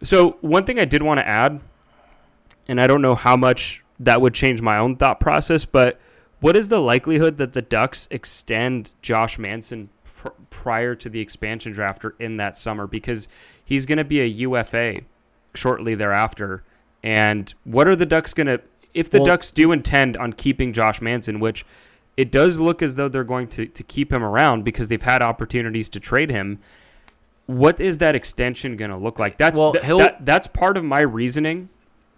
So 0.03 0.37
one 0.41 0.65
thing 0.65 0.79
I 0.79 0.85
did 0.85 1.03
want 1.03 1.19
to 1.19 1.27
add, 1.27 1.61
and 2.67 2.81
I 2.81 2.87
don't 2.87 3.01
know 3.01 3.15
how 3.15 3.37
much 3.37 3.83
that 3.99 4.21
would 4.21 4.33
change 4.33 4.61
my 4.61 4.77
own 4.77 4.97
thought 4.97 5.19
process, 5.19 5.65
but 5.65 5.99
what 6.39 6.55
is 6.55 6.67
the 6.67 6.81
likelihood 6.81 7.37
that 7.37 7.53
the 7.53 7.61
Ducks 7.61 8.07
extend 8.11 8.91
Josh 9.01 9.39
Manson 9.39 9.89
pr- 10.03 10.29
prior 10.49 10.95
to 10.95 11.09
the 11.09 11.19
expansion 11.21 11.71
draft 11.71 12.03
or 12.03 12.15
in 12.19 12.37
that 12.37 12.57
summer? 12.57 12.87
Because 12.87 13.27
he's 13.63 13.85
going 13.85 13.97
to 13.97 14.03
be 14.03 14.21
a 14.21 14.25
UFA 14.25 14.97
shortly 15.53 15.95
thereafter. 15.95 16.63
And 17.01 17.53
what 17.63 17.87
are 17.87 17.95
the 17.95 18.05
Ducks 18.05 18.33
going 18.33 18.47
to, 18.47 18.61
if 18.95 19.09
the 19.09 19.19
Well- 19.19 19.27
Ducks 19.27 19.51
do 19.51 19.71
intend 19.71 20.17
on 20.17 20.33
keeping 20.33 20.73
Josh 20.73 20.99
Manson, 21.01 21.39
which 21.39 21.63
it 22.17 22.31
does 22.31 22.59
look 22.59 22.81
as 22.81 22.95
though 22.95 23.09
they're 23.09 23.23
going 23.23 23.47
to, 23.49 23.65
to 23.67 23.83
keep 23.83 24.11
him 24.11 24.23
around 24.23 24.63
because 24.63 24.87
they've 24.87 25.01
had 25.03 25.21
opportunities 25.21 25.89
to 25.89 25.99
trade 25.99 26.31
him. 26.31 26.59
What 27.45 27.79
is 27.79 27.99
that 27.99 28.15
extension 28.15 28.75
going 28.77 28.89
to 28.89 28.97
look 28.97 29.19
like? 29.19 29.37
That's 29.37 29.57
Well, 29.59 29.73
th- 29.73 29.83
that, 29.83 30.25
that's 30.25 30.47
part 30.47 30.77
of 30.77 30.83
my 30.83 31.01
reasoning 31.01 31.69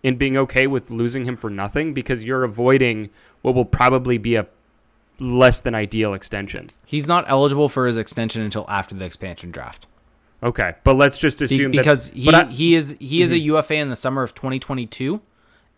in 0.03 0.15
being 0.15 0.38
okay 0.38 0.67
with 0.67 0.89
losing 0.91 1.25
him 1.25 1.36
for 1.36 1.49
nothing 1.49 1.93
because 1.93 2.23
you're 2.23 2.43
avoiding 2.43 3.09
what 3.41 3.55
will 3.55 3.65
probably 3.65 4.17
be 4.17 4.36
a 4.36 4.45
less 5.19 5.59
than 5.61 5.73
ideal 5.73 6.13
extension. 6.13 6.69
He's 6.86 7.07
not 7.07 7.25
eligible 7.28 7.67
for 7.67 7.88
his 7.88 7.97
extension 7.97 8.43
until 8.43 8.65
after 8.69 8.93
the 8.95 9.03
expansion 9.03 9.49
draft. 9.51 9.88
Okay, 10.43 10.75
but 10.84 10.95
let's 10.95 11.17
just 11.17 11.39
Be- 11.39 11.45
assume 11.45 11.71
because 11.71 12.11
that, 12.11 12.17
he 12.19 12.30
I- 12.30 12.43
Mm-hmm. 12.43 12.51
he 12.51 12.75
is 12.75 12.95
he 12.99 13.21
is 13.23 13.32
a 13.32 13.39
UFA 13.39 13.73
in 13.75 13.89
the 13.89 13.95
summer 13.95 14.21
of 14.21 14.36
2022 14.36 15.19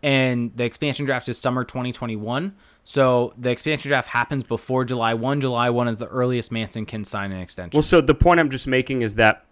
and 0.03 0.51
the 0.55 0.63
expansion 0.63 1.05
draft 1.05 1.27
is 1.29 1.37
summer 1.37 1.63
2021. 1.63 2.55
So 2.83 3.33
the 3.37 3.51
expansion 3.51 3.89
draft 3.89 4.09
happens 4.09 4.43
before 4.43 4.85
July 4.85 5.13
1. 5.13 5.41
July 5.41 5.69
1 5.69 5.87
is 5.89 5.97
the 5.97 6.07
earliest 6.07 6.51
Manson 6.51 6.85
can 6.85 7.03
sign 7.03 7.31
an 7.31 7.39
extension. 7.41 7.77
Well, 7.77 7.83
so 7.83 8.01
the 8.01 8.15
point 8.15 8.39
I'm 8.39 8.49
just 8.49 8.67
making 8.67 9.01
is 9.01 9.15
that 9.15 9.45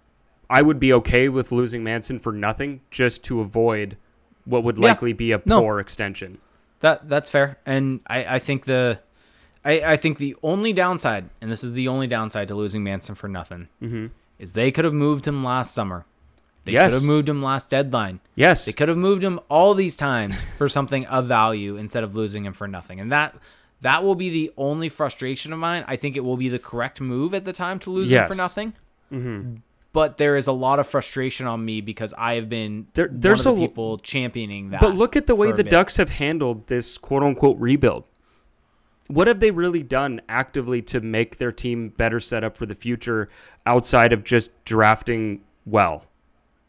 I 0.49 0.61
would 0.61 0.79
be 0.79 0.93
okay 0.93 1.29
with 1.29 1.51
losing 1.51 1.83
Manson 1.83 2.19
for 2.19 2.31
nothing 2.31 2.81
just 2.89 3.23
to 3.25 3.41
avoid 3.41 3.97
what 4.45 4.63
would 4.63 4.77
Yeah. 4.77 4.83
likely 4.85 5.13
be 5.13 5.33
a 5.33 5.41
No. 5.45 5.61
poor 5.61 5.79
extension. 5.79 6.37
That 6.79 7.09
that's 7.09 7.29
fair, 7.29 7.57
and 7.65 7.99
I, 8.07 8.35
I 8.35 8.39
think 8.39 8.65
the, 8.65 8.99
I, 9.65 9.81
I 9.93 9.97
think 9.97 10.19
the 10.19 10.35
only 10.43 10.71
downside, 10.73 11.29
and 11.41 11.51
this 11.51 11.63
is 11.63 11.73
the 11.73 11.87
only 11.87 12.07
downside 12.07 12.47
to 12.49 12.55
losing 12.55 12.83
Manson 12.83 13.15
for 13.15 13.27
nothing, 13.27 13.67
Mhm. 13.83 14.11
is 14.39 14.53
they 14.53 14.71
could 14.71 14.85
have 14.85 14.93
moved 14.93 15.27
him 15.27 15.43
last 15.43 15.73
summer. 15.73 16.05
They 16.67 16.73
Yes. 16.73 16.87
could 16.91 16.93
have 17.01 17.03
moved 17.03 17.27
him 17.27 17.41
last 17.41 17.69
deadline. 17.71 18.19
Yes. 18.35 18.65
They 18.65 18.71
could 18.73 18.87
have 18.89 18.97
moved 18.97 19.23
him 19.23 19.39
all 19.49 19.73
these 19.73 19.97
times 19.97 20.35
for 20.57 20.69
something 20.69 21.05
of 21.07 21.25
value 21.27 21.75
instead 21.77 22.03
of 22.03 22.15
losing 22.15 22.45
him 22.45 22.53
for 22.53 22.67
nothing, 22.67 22.99
and 22.99 23.11
that 23.11 23.35
that 23.81 24.03
will 24.03 24.15
be 24.15 24.29
the 24.29 24.51
only 24.57 24.89
frustration 24.89 25.51
of 25.53 25.59
mine. 25.59 25.83
I 25.87 25.95
think 25.95 26.15
it 26.15 26.21
will 26.23 26.37
be 26.37 26.49
the 26.49 26.59
correct 26.59 26.99
move 27.01 27.33
at 27.33 27.45
the 27.45 27.53
time 27.53 27.79
to 27.79 27.89
lose 27.89 28.11
him 28.11 28.27
for 28.27 28.35
nothing. 28.35 28.73
hmm 29.09 29.55
But 29.93 30.17
there 30.17 30.35
is 30.37 30.45
a 30.47 30.51
lot 30.51 30.77
of 30.79 30.85
frustration 30.87 31.47
on 31.47 31.63
me 31.65 31.81
because 31.81 32.13
I 32.17 32.33
have 32.35 32.49
been 32.49 32.87
There- 32.93 33.09
there's 33.11 33.41
a 33.41 33.43
the 33.45 33.55
l- 33.55 33.59
people 33.61 33.97
championing 33.99 34.69
that. 34.71 34.81
But 34.81 34.95
look 34.95 35.15
at 35.15 35.25
the 35.27 35.33
way 35.35 35.51
the 35.51 35.63
bit. 35.63 35.71
Ducks 35.71 35.97
have 35.97 36.09
handled 36.09 36.67
this 36.67 36.97
quote 36.99 37.23
unquote 37.23 37.57
rebuild. 37.59 38.03
What 39.07 39.27
have 39.27 39.39
they 39.39 39.51
really 39.51 39.83
done 39.83 40.19
actively 40.27 40.81
to 40.83 40.99
make 40.99 41.37
their 41.37 41.51
team 41.53 41.89
better 41.89 42.19
set 42.19 42.43
up 42.43 42.57
for 42.57 42.65
the 42.65 42.75
future 42.75 43.29
outside 43.65 44.11
of 44.11 44.23
just 44.25 44.49
drafting 44.65 45.41
well 45.65 46.03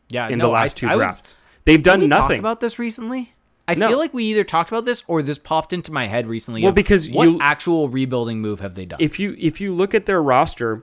yeah, 0.08 0.28
in 0.28 0.38
no, 0.38 0.46
the 0.46 0.52
last 0.52 0.76
I, 0.76 0.80
two 0.80 0.86
I 0.88 0.96
was- 0.96 1.04
drafts? 1.06 1.34
They've 1.64 1.82
done 1.82 2.00
we 2.00 2.06
nothing. 2.08 2.36
talk 2.36 2.38
about 2.38 2.60
this 2.60 2.78
recently? 2.78 3.34
I 3.66 3.74
No. 3.74 3.88
feel 3.88 3.98
like 3.98 4.14
we 4.14 4.24
either 4.24 4.44
talked 4.44 4.70
about 4.70 4.86
this 4.86 5.02
or 5.06 5.22
this 5.22 5.36
popped 5.36 5.74
into 5.74 5.92
my 5.92 6.06
head 6.06 6.26
recently. 6.26 6.62
Well, 6.62 6.72
because 6.72 7.10
what 7.10 7.28
you- 7.28 7.38
actual 7.42 7.90
rebuilding 7.90 8.40
move 8.40 8.60
have 8.60 8.74
they 8.74 8.86
done? 8.86 8.98
if 9.02 9.18
you 9.20 9.36
if 9.38 9.60
you 9.60 9.74
look 9.74 9.94
at 9.94 10.06
their 10.06 10.22
roster, 10.22 10.82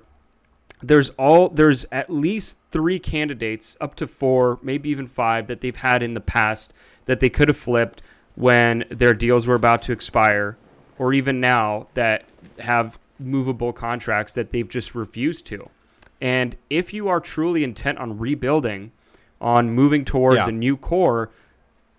there's 0.84 1.10
all 1.12 1.50
there's 1.50 1.86
at 1.92 2.12
least 2.12 2.58
three 2.72 3.00
candidates, 3.00 3.76
up 3.82 3.96
to 3.96 4.06
four, 4.06 4.60
maybe 4.62 4.90
even 4.90 5.08
five 5.08 5.48
that 5.48 5.62
they've 5.62 5.76
had 5.76 6.04
in 6.04 6.14
the 6.14 6.22
past 6.22 6.72
that 7.06 7.20
they 7.20 7.30
could 7.30 7.48
have 7.48 7.58
flipped 7.58 8.04
when 8.36 8.84
their 8.92 9.14
deals 9.16 9.48
were 9.48 9.56
about 9.56 9.82
to 9.84 9.92
expire, 9.92 10.56
or 11.00 11.14
even 11.14 11.40
now 11.40 11.88
that 11.96 12.26
have 12.60 13.00
movable 13.18 13.74
contracts 13.74 14.34
that 14.34 14.52
they've 14.52 14.70
just 14.70 14.94
refused 14.94 15.46
to. 15.48 15.68
And 16.22 16.56
if 16.70 16.94
you 16.94 17.08
are 17.08 17.20
truly 17.20 17.64
intent 17.64 17.98
on 17.98 18.20
rebuilding, 18.20 18.92
on 19.42 19.70
moving 19.72 20.06
towards 20.06 20.38
Yeah. 20.38 20.48
a 20.48 20.52
new 20.52 20.78
core, 20.78 21.30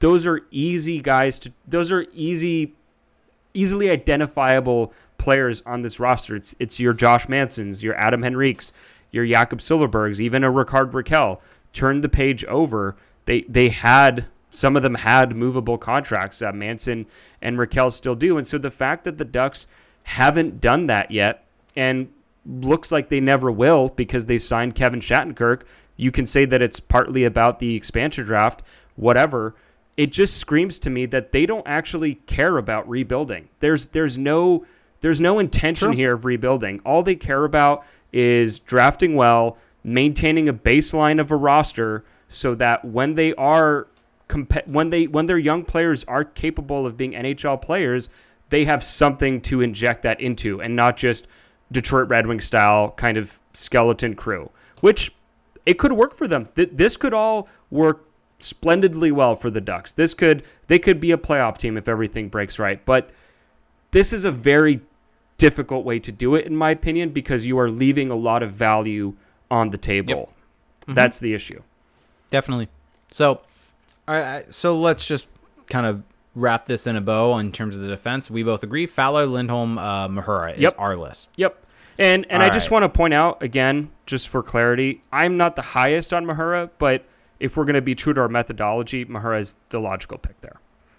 those 0.01 0.26
are 0.26 0.43
easy 0.51 1.01
guys 1.01 1.39
to 1.41 1.53
those 1.66 1.91
are 1.93 2.07
easy 2.12 2.74
easily 3.55 3.89
identifiable 3.91 4.93
players 5.18 5.62
on 5.64 5.82
this 5.82 5.99
roster. 5.99 6.37
It's 6.37 6.55
it's 6.59 6.78
your 6.80 6.93
Josh 6.93 7.28
Mansons, 7.28 7.82
your 7.82 7.95
Adam 7.97 8.22
Henriques, 8.22 8.72
your 9.11 9.26
Jakob 9.26 9.61
Silfverbergs, 9.61 10.20
even 10.20 10.45
a 10.45 10.51
Rickard 10.51 10.93
Rakell. 10.93 11.41
Turn 11.72 12.01
the 12.01 12.09
page 12.09 12.45
over. 12.45 12.97
They 13.24 13.43
they 13.49 13.68
had 13.70 14.26
some 14.51 14.76
of 14.76 14.82
them 14.82 14.95
had 14.95 15.34
movable 15.37 15.78
contracts. 15.78 16.41
Uh, 16.43 16.53
Manson 16.53 17.07
and 17.43 17.59
Rakell 17.59 17.93
still 17.93 18.14
do, 18.14 18.39
and 18.39 18.47
so 18.47 18.59
the 18.59 18.70
fact 18.70 19.05
that 19.05 19.18
the 19.18 19.24
Ducks 19.24 19.66
haven't 20.05 20.61
done 20.61 20.87
that 20.87 21.11
yet, 21.11 21.45
and 21.74 22.09
looks 22.47 22.93
like 22.93 23.09
they 23.09 23.20
never 23.20 23.51
will 23.51 23.89
because 23.91 24.26
they 24.26 24.39
signed 24.39 24.74
Kevin 24.74 25.01
Shattenkirk. 25.01 25.62
You 25.97 26.11
can 26.11 26.26
say 26.26 26.44
that 26.44 26.62
it's 26.62 26.80
partly 26.80 27.24
about 27.24 27.59
the 27.59 27.74
expansion 27.74 28.24
draft, 28.24 28.62
whatever 28.97 29.55
it 29.97 30.12
just 30.12 30.36
screams 30.36 30.78
to 30.80 30.90
me 30.90 31.07
that 31.07 31.32
they 31.32 31.47
don't 31.47 31.66
actually 31.66 32.16
care 32.26 32.59
about 32.59 32.88
rebuilding. 32.88 33.49
There's 33.61 33.86
there's 33.88 34.18
no 34.18 34.66
there's 35.01 35.20
no 35.20 35.38
intention 35.38 35.88
True. 35.88 35.97
here 35.97 36.14
of 36.14 36.24
rebuilding. 36.24 36.80
All 36.84 37.03
they 37.03 37.14
care 37.14 37.44
about 37.44 37.84
is 38.12 38.59
drafting 38.59 39.14
well, 39.14 39.57
maintaining 39.84 40.49
a 40.49 40.55
baseline 40.55 41.20
of 41.20 41.30
a 41.30 41.36
roster 41.36 42.05
so 42.28 42.55
that 42.57 42.84
when 42.84 43.14
they 43.14 43.34
are 43.34 43.88
comp- 44.28 44.66
when 44.66 44.90
they 44.90 45.07
when 45.07 45.26
their 45.26 45.38
young 45.38 45.64
players 45.64 46.05
are 46.05 46.24
capable 46.24 46.86
of 46.86 46.97
being 46.97 47.12
NHL 47.12 47.61
players, 47.62 48.09
they 48.51 48.64
have 48.64 48.84
something 48.84 49.40
to 49.42 49.62
inject 49.62 50.03
that 50.03 50.20
into 50.20 50.61
and 50.61 50.76
not 50.76 50.97
just 50.97 51.26
Detroit 51.72 52.09
Red 52.09 52.26
Wing 52.26 52.40
style 52.40 52.90
kind 52.92 53.16
of 53.16 53.40
skeleton 53.55 54.14
crew, 54.14 54.51
which 54.80 55.14
it 55.67 55.79
could 55.79 55.93
work 55.93 56.14
for 56.14 56.27
them. 56.27 56.49
This 56.55 56.97
could 56.97 57.12
all 57.12 57.49
work 57.71 58.09
splendidly 58.39 59.11
well 59.11 59.35
for 59.35 59.51
the 59.51 59.61
Ducks. 59.61 59.93
This 59.93 60.14
could 60.14 60.45
they 60.69 60.79
could 60.79 61.01
be 61.01 61.11
a 61.11 61.19
playoff 61.19 61.59
team 61.59 61.77
if 61.77 61.89
everything 61.89 62.29
breaks 62.29 62.59
right. 62.59 62.85
But 62.85 63.11
this 63.91 64.12
is 64.12 64.25
a 64.25 64.31
very 64.31 64.81
difficult 65.39 65.85
way 65.85 65.99
to 65.99 66.11
do 66.12 66.35
it 66.35 66.47
in 66.47 66.57
my 66.57 66.71
opinion 66.71 67.11
because 67.11 67.45
you 67.47 67.59
are 67.59 67.69
leaving 67.71 68.11
a 68.11 68.17
lot 68.17 68.43
of 68.43 68.53
value 68.53 69.14
on 69.51 69.71
the 69.71 69.79
table. 69.79 70.33
That's 70.89 71.19
the 71.19 71.35
issue. 71.35 71.62
Definitely. 72.31 72.69
So, 73.11 73.41
right, 74.09 74.45
so 74.53 74.79
let's 74.79 75.07
just 75.07 75.27
kind 75.69 75.87
of 75.87 76.03
wrap 76.35 76.67
this 76.67 76.87
in 76.87 76.97
a 76.97 77.01
bow 77.01 77.39
in 77.39 77.51
terms 77.51 77.77
of 77.77 77.83
the 77.83 77.89
defense. 77.89 78.31
We 78.31 78.43
both 78.43 78.62
agree 78.62 78.87
Fowler, 78.87 79.27
Lindholm, 79.27 79.79
uh, 79.79 80.09
Mahura 80.09 80.53
is 80.55 80.61
Yep. 80.61 80.75
our 80.79 80.97
list. 80.97 81.29
Yep. 81.37 81.66
And 81.99 82.26
and 82.30 82.42
All 82.42 82.49
I 82.51 82.53
just 82.53 82.70
right. 82.70 82.80
want 82.80 82.92
to 82.92 82.97
point 82.97 83.14
out 83.14 83.42
again, 83.42 83.90
just 84.07 84.28
for 84.28 84.42
clarity, 84.42 85.03
I'm 85.12 85.36
not 85.36 85.57
the 85.57 85.62
highest 85.62 86.12
on 86.14 86.26
Mahura, 86.26 86.70
but 86.78 87.05
if 87.40 87.57
we're 87.57 87.64
going 87.64 87.74
to 87.74 87.82
be 87.82 87.94
true 87.94 88.14
to 88.14 88.20
our 88.20 88.28
methodology, 88.28 89.05
Mahura 89.05 89.40
is 89.40 89.57
the 89.70 89.78
logical 89.80 90.18
pick 90.18 90.40
there. 90.40 90.57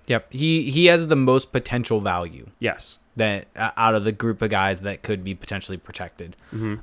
Yep. 0.07 0.31
He 0.33 0.69
he 0.71 0.85
has 0.85 1.07
the 1.07 1.15
most 1.15 1.51
potential 1.51 1.99
value 1.99 2.49
Yes. 2.59 2.97
that 3.17 3.47
uh, 3.55 3.71
out 3.77 3.93
of 3.95 4.03
the 4.03 4.11
group 4.11 4.41
of 4.41 4.49
guys 4.49 4.81
that 4.81 5.01
could 5.03 5.23
be 5.23 5.35
potentially 5.35 5.77
protected. 5.77 6.35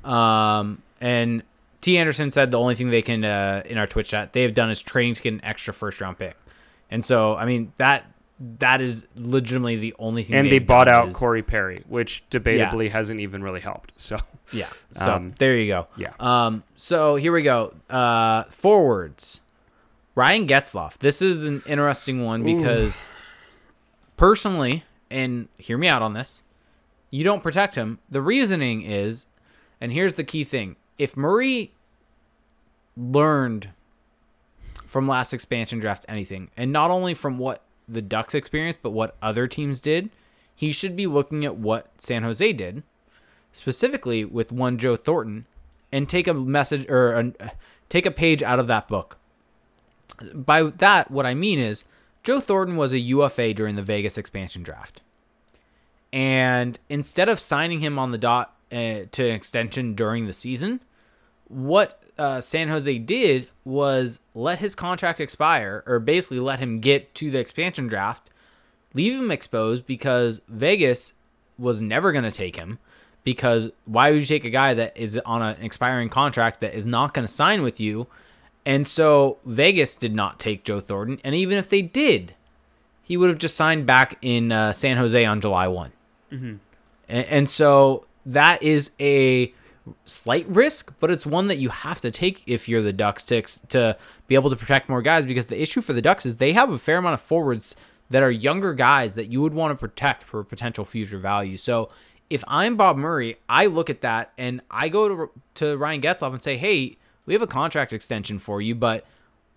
Um, 0.03 0.81
and 1.01 1.43
T. 1.81 1.97
Anderson 1.97 2.31
said 2.31 2.51
the 2.51 2.59
only 2.59 2.75
thing 2.75 2.89
they 2.89 3.01
can 3.01 3.23
uh, 3.23 3.63
in 3.65 3.77
our 3.77 3.87
Twitch 3.87 4.09
chat 4.09 4.33
they 4.33 4.41
have 4.43 4.53
done 4.53 4.69
is 4.71 4.81
trading 4.81 5.13
to 5.15 5.21
get 5.21 5.33
an 5.33 5.41
extra 5.43 5.73
first 5.73 6.01
round 6.01 6.17
pick. 6.17 6.35
And 6.91 7.03
so, 7.03 7.35
I 7.35 7.45
mean 7.45 7.73
that 7.77 8.05
that 8.59 8.81
is 8.81 9.07
legitimately 9.15 9.77
the 9.77 9.95
only 9.99 10.23
thing. 10.23 10.35
And 10.37 10.47
they 10.47 10.59
bought 10.59 10.87
out 10.87 11.07
is- 11.09 11.13
Corey 11.15 11.41
Perry, 11.43 11.83
which 11.87 12.23
debatably 12.29 12.91
hasn't 12.91 13.19
even 13.21 13.41
really 13.43 13.61
helped. 13.61 13.93
So 13.99 14.19
Yeah. 14.51 14.67
So 14.97 15.13
Um, 15.13 15.33
there 15.39 15.57
you 15.57 15.67
go. 15.71 15.87
yeah. 15.97 16.13
Um. 16.19 16.63
So 16.75 17.15
here 17.15 17.31
we 17.31 17.41
go. 17.43 17.73
Uh, 17.89 18.43
forwards. 18.43 19.41
Ryan 20.15 20.47
Getzlaf. 20.47 20.97
This 20.99 21.21
is 21.21 21.45
an 21.45 21.61
interesting 21.65 22.23
one 22.23 22.43
because, 22.43 23.11
personally, 24.15 24.83
and 25.11 25.49
hear 25.57 25.77
me 25.77 25.87
out 25.89 26.01
on 26.01 26.13
this, 26.13 26.43
you 27.11 27.23
don't 27.25 27.43
protect 27.43 27.75
him. 27.75 27.99
The 28.09 28.21
reasoning 28.21 28.81
is, 28.83 29.27
and 29.81 29.91
here's 29.91 30.15
the 30.15 30.23
key 30.23 30.43
thing: 30.45 30.77
if 30.97 31.17
Murray 31.17 31.71
learned 32.95 33.69
from 34.85 35.07
last 35.07 35.33
expansion 35.33 35.79
draft 35.79 36.05
anything, 36.07 36.49
and 36.55 36.71
not 36.71 36.91
only 36.91 37.13
from 37.13 37.37
what 37.37 37.61
the 37.87 38.01
Ducks 38.01 38.35
experience, 38.35 38.77
but 38.81 38.91
what 38.91 39.15
other 39.21 39.47
teams 39.47 39.79
did, 39.79 40.09
he 40.55 40.71
should 40.71 40.95
be 40.95 41.07
looking 41.07 41.45
at 41.45 41.57
what 41.57 41.89
San 41.97 42.23
Jose 42.23 42.53
did 42.53 42.83
specifically 43.55 44.25
with 44.25 44.51
one 44.51 44.77
Joe 44.77 44.97
Thornton, 44.97 45.45
and 45.91 46.09
take 46.09 46.27
a 46.27 46.33
message 46.33 46.87
or 46.89 47.13
a, 47.13 47.51
take 47.87 48.05
a 48.05 48.11
page 48.11 48.43
out 48.43 48.59
of 48.59 48.67
that 48.67 48.87
book. 48.87 49.17
By 50.33 50.63
that, 50.63 51.09
what 51.09 51.25
I 51.25 51.33
mean 51.33 51.59
is 51.59 51.85
Joe 52.23 52.41
Thornton 52.41 52.75
was 52.75 52.91
a 52.91 52.99
UFA 52.99 53.53
during 53.53 53.75
the 53.75 53.81
Vegas 53.81 54.17
expansion 54.17 54.61
draft, 54.61 55.01
and 56.11 56.77
instead 56.89 57.29
of 57.29 57.39
signing 57.39 57.79
him 57.79 57.97
on 57.97 58.11
the 58.11 58.17
dot 58.17 58.55
uh, 58.71 59.07
to 59.11 59.29
an 59.29 59.33
extension 59.33 59.95
during 59.95 60.25
the 60.25 60.33
season, 60.33 60.81
what 61.47 62.01
uh, 62.17 62.41
San 62.41 62.69
Jose 62.69 62.97
did 62.99 63.47
was 63.63 64.21
let 64.33 64.59
his 64.59 64.75
contract 64.75 65.19
expire, 65.19 65.83
or 65.85 65.99
basically 65.99 66.39
let 66.39 66.59
him 66.59 66.79
get 66.79 67.13
to 67.15 67.31
the 67.31 67.39
expansion 67.39 67.87
draft, 67.87 68.29
leave 68.93 69.19
him 69.19 69.31
exposed 69.31 69.85
because 69.85 70.41
Vegas 70.47 71.13
was 71.57 71.81
never 71.81 72.11
going 72.11 72.23
to 72.23 72.31
take 72.31 72.55
him. 72.55 72.79
Because 73.23 73.71
why 73.85 74.11
would 74.11 74.19
you 74.19 74.25
take 74.25 74.45
a 74.45 74.51
guy 74.51 74.75
that 74.75 74.95
is 74.95 75.19
on 75.25 75.41
an 75.41 75.57
expiring 75.59 76.09
contract 76.09 76.61
that 76.61 76.75
is 76.75 76.85
not 76.85 77.13
going 77.13 77.25
to 77.25 77.33
sign 77.33 77.63
with 77.63 77.79
you? 77.79 78.05
And 78.67 78.85
so 78.85 79.39
Vegas 79.45 79.95
did 79.95 80.13
not 80.13 80.39
take 80.39 80.63
Joe 80.63 80.79
Thornton. 80.79 81.19
And 81.23 81.33
even 81.33 81.57
if 81.57 81.67
they 81.67 81.81
did, 81.81 82.33
he 83.01 83.17
would 83.17 83.29
have 83.29 83.39
just 83.39 83.55
signed 83.55 83.87
back 83.87 84.17
in 84.21 84.51
uh, 84.51 84.73
San 84.73 84.97
Jose 84.97 85.25
on 85.25 85.41
July 85.41 85.67
one. 85.67 85.91
And, 87.09 87.25
and 87.25 87.49
so 87.49 88.05
that 88.27 88.61
is 88.61 88.91
a 88.99 89.51
slight 90.05 90.47
risk, 90.47 90.93
but 90.99 91.11
it's 91.11 91.25
one 91.25 91.47
that 91.47 91.57
you 91.57 91.69
have 91.69 92.01
to 92.01 92.11
take 92.11 92.43
if 92.47 92.67
you're 92.67 92.81
the 92.81 92.93
Ducks 92.93 93.23
to 93.25 93.41
to 93.69 93.97
be 94.27 94.35
able 94.35 94.49
to 94.49 94.55
protect 94.55 94.89
more 94.89 95.01
guys. 95.01 95.25
Because 95.25 95.47
the 95.47 95.61
issue 95.61 95.81
for 95.81 95.93
the 95.93 96.01
Ducks 96.01 96.25
is 96.25 96.37
they 96.37 96.53
have 96.53 96.69
a 96.69 96.77
fair 96.77 96.97
amount 96.97 97.15
of 97.15 97.21
forwards 97.21 97.75
that 98.09 98.23
are 98.23 98.31
younger 98.31 98.73
guys 98.73 99.15
that 99.15 99.31
you 99.31 99.41
would 99.41 99.53
want 99.53 99.71
to 99.71 99.79
protect 99.79 100.23
for 100.23 100.43
potential 100.43 100.85
future 100.85 101.17
value. 101.17 101.57
So 101.57 101.89
if 102.29 102.43
I'm 102.47 102.75
Bob 102.75 102.97
Murray, 102.97 103.37
I 103.47 103.65
look 103.67 103.89
at 103.89 104.01
that 104.01 104.31
and 104.37 104.61
I 104.69 104.89
go 104.89 105.07
to 105.07 105.31
to 105.55 105.77
Ryan 105.77 106.01
Getzlaf 106.01 106.31
and 106.31 106.41
say, 106.41 106.57
"Hey, 106.57 106.97
we 107.25 107.33
have 107.33 107.41
a 107.41 107.47
contract 107.47 107.93
extension 107.93 108.39
for 108.39 108.61
you, 108.61 108.75
but 108.75 109.05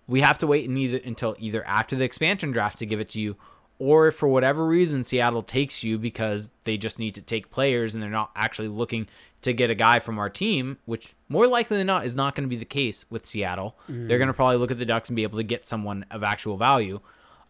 we 0.07 0.21
have 0.21 0.39
to 0.39 0.47
wait 0.47 0.69
either, 0.69 0.99
until 1.05 1.35
either 1.39 1.65
after 1.65 1.95
the 1.95 2.03
expansion 2.03 2.51
draft 2.51 2.79
to 2.79 2.85
give 2.85 2.99
it 2.99 3.09
to 3.09 3.21
you, 3.21 3.35
or 3.77 4.07
if 4.07 4.15
for 4.15 4.27
whatever 4.27 4.65
reason 4.65 5.03
Seattle 5.03 5.43
takes 5.43 5.83
you 5.83 5.97
because 5.97 6.51
they 6.63 6.77
just 6.77 6.99
need 6.99 7.15
to 7.15 7.21
take 7.21 7.51
players 7.51 7.93
and 7.93 8.03
they're 8.03 8.09
not 8.09 8.31
actually 8.35 8.67
looking 8.67 9.07
to 9.41 9.53
get 9.53 9.69
a 9.69 9.75
guy 9.75 9.99
from 9.99 10.19
our 10.19 10.29
team, 10.29 10.77
which 10.85 11.13
more 11.29 11.47
likely 11.47 11.77
than 11.77 11.87
not 11.87 12.05
is 12.05 12.15
not 12.15 12.35
going 12.35 12.43
to 12.43 12.49
be 12.49 12.57
the 12.57 12.65
case 12.65 13.05
with 13.09 13.25
Seattle. 13.25 13.75
They're 14.07 14.17
going 14.17 14.27
to 14.27 14.33
probably 14.33 14.57
look 14.57 14.71
at 14.71 14.77
the 14.77 14.85
Ducks 14.85 15.09
and 15.09 15.15
be 15.15 15.23
able 15.23 15.37
to 15.37 15.43
get 15.43 15.65
someone 15.65 16.05
of 16.11 16.23
actual 16.23 16.57
value. 16.57 16.99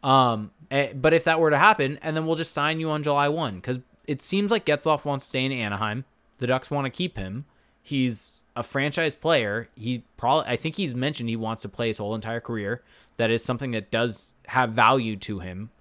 Um, 0.03 0.51
eh, 0.71 0.93
but 0.93 1.13
if 1.13 1.23
that 1.23 1.39
were 1.39 1.49
to 1.49 1.57
happen, 1.57 1.99
and 2.01 2.15
then 2.15 2.25
we'll 2.25 2.35
just 2.35 2.53
sign 2.53 2.79
you 2.79 2.89
on 2.91 3.03
July 3.03 3.27
one 3.27 3.55
because 3.55 3.79
it 4.07 4.21
seems 4.21 4.51
like 4.51 4.65
Getzlaf 4.65 5.05
wants 5.05 5.25
to 5.25 5.29
stay 5.29 5.45
in 5.45 5.51
Anaheim. 5.51 6.05
The 6.37 6.47
Ducks 6.47 6.71
want 6.71 6.85
to 6.85 6.89
keep 6.89 7.17
him. 7.17 7.45
He's 7.81 8.43
a 8.55 8.63
franchise 8.63 9.15
player. 9.15 9.69
He 9.75 10.03
probably, 10.17 10.49
I 10.51 10.55
think 10.55 10.75
he's 10.75 10.95
mentioned 10.95 11.29
he 11.29 11.35
wants 11.35 11.63
to 11.63 11.69
play 11.69 11.87
his 11.87 11.97
whole 11.97 12.15
entire 12.15 12.39
career. 12.39 12.81
That 13.17 13.31
is 13.31 13.43
something 13.43 13.71
that 13.71 13.91
does 13.91 14.33
have 14.47 14.71
value 14.71 15.15
to 15.17 15.39
him. 15.39 15.71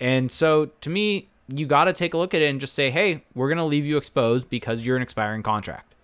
And 0.00 0.32
so 0.32 0.66
to 0.80 0.90
me, 0.90 1.28
you 1.52 1.66
got 1.66 1.84
to 1.84 1.92
take 1.92 2.14
a 2.14 2.18
look 2.18 2.34
at 2.34 2.42
it 2.42 2.46
and 2.46 2.60
just 2.60 2.74
say, 2.74 2.90
hey, 2.90 3.24
we're 3.34 3.48
going 3.48 3.58
to 3.58 3.64
leave 3.64 3.84
you 3.84 3.96
exposed 3.96 4.48
because 4.48 4.86
you're 4.86 4.96
an 4.96 5.02
expiring 5.02 5.42
contract. 5.42 5.94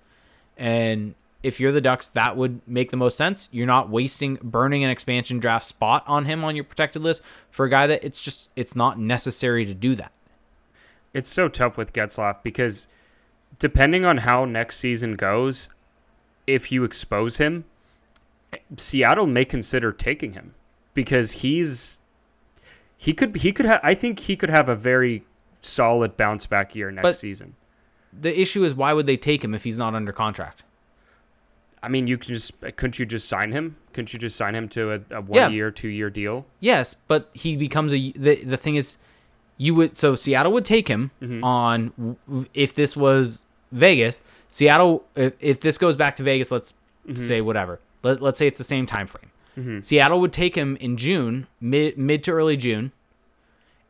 And 0.57 1.15
if 1.43 1.61
you're 1.61 1.73
the 1.73 1.81
Ducks, 1.81 2.09
that 2.11 2.37
would 2.37 2.61
make 2.67 2.91
the 2.91 2.97
most 2.97 3.17
sense. 3.17 3.49
You're 3.53 3.67
not 3.67 3.89
wasting, 3.89 4.39
burning 4.43 4.83
an 4.83 4.91
expansion 4.91 5.39
draft 5.39 5.65
spot 5.65 6.03
on 6.07 6.25
him 6.25 6.43
on 6.43 6.57
your 6.57 6.65
protected 6.65 7.03
list 7.03 7.23
for 7.51 7.67
a 7.67 7.71
guy 7.71 7.87
that 7.87 8.03
it's 8.03 8.23
just, 8.23 8.49
it's 8.57 8.75
not 8.75 8.99
necessary 8.99 9.65
to 9.65 9.75
do 9.75 9.95
that. 9.95 10.13
it's 11.15 11.31
so 11.31 11.49
tough 11.49 11.77
with 11.77 11.93
Getzlaf 11.93 12.43
because 12.43 12.89
depending 13.59 14.05
on 14.05 14.19
how 14.19 14.45
next 14.45 14.79
season 14.79 15.15
goes, 15.15 15.69
if 16.47 16.71
you 16.71 16.85
expose 16.85 17.39
him, 17.39 17.65
Seattle 18.77 19.27
may 19.27 19.45
consider 19.45 19.93
taking 19.93 20.33
him 20.35 20.55
because 20.95 21.33
he's 21.33 22.01
he 22.97 23.13
could 23.13 23.37
he 23.37 23.53
could 23.53 23.67
have 23.67 23.81
I 23.83 23.95
think 23.95 24.21
he 24.21 24.37
could 24.37 24.51
have 24.51 24.69
a 24.69 24.77
very 24.77 25.25
solid 25.67 26.17
bounce 26.17 26.47
back 26.47 26.75
year 26.75 26.91
next 26.91 27.03
But- 27.03 27.17
season. 27.17 27.55
The 28.19 28.41
issue 28.41 28.65
is 28.65 28.75
why 28.75 28.95
would 28.95 29.07
they 29.07 29.19
take 29.19 29.45
him 29.45 29.55
if 29.55 29.65
he's 29.65 29.77
not 29.77 29.95
under 29.95 30.11
contract? 30.13 30.65
I 31.83 31.89
mean, 31.89 32.07
you 32.07 32.17
can 32.17 32.35
just 32.35 32.59
couldn't 32.61 32.99
you 32.99 33.05
just 33.05 33.29
sign 33.29 33.53
him? 33.53 33.77
Couldn't 33.93 34.13
you 34.13 34.19
just 34.19 34.37
sign 34.37 34.55
him 34.55 34.69
to 34.71 34.93
a, 34.93 35.01
a 35.11 35.21
one 35.21 35.39
Yeah. 35.39 35.49
year, 35.51 35.71
two 35.71 35.89
year 35.89 36.11
deal? 36.11 36.47
Yes, 36.59 36.95
but 36.95 37.31
he 37.35 37.57
becomes 37.57 37.93
a 37.93 38.13
the 38.13 38.43
the 38.45 38.57
thing 38.57 38.77
is 38.77 38.97
you 39.59 39.75
would 39.75 39.97
so 39.97 40.15
Seattle 40.15 40.53
would 40.53 40.65
take 40.65 40.89
him 40.89 41.11
mm-hmm. 41.21 41.45
on 41.45 42.17
if 42.55 42.75
this 42.75 42.97
was 42.97 43.45
Vegas. 43.71 44.21
Seattle 44.49 45.05
if, 45.15 45.35
if 45.39 45.61
this 45.61 45.79
goes 45.79 45.97
back 45.97 46.17
to 46.17 46.23
Vegas, 46.23 46.51
let's 46.51 46.73
mm-hmm. 47.07 47.15
say 47.15 47.41
whatever. 47.41 47.81
Let, 48.03 48.23
let's 48.23 48.39
say 48.39 48.47
it's 48.47 48.59
the 48.59 48.65
same 48.65 48.87
time 48.87 49.07
frame. 49.07 49.31
Mm-hmm. 49.57 49.81
Seattle 49.81 50.21
would 50.21 50.33
take 50.33 50.55
him 50.55 50.77
in 50.77 50.97
June, 50.97 51.47
mid 51.61 51.99
mid 51.99 52.25
to 52.25 52.33
early 52.33 52.57
June, 52.57 52.93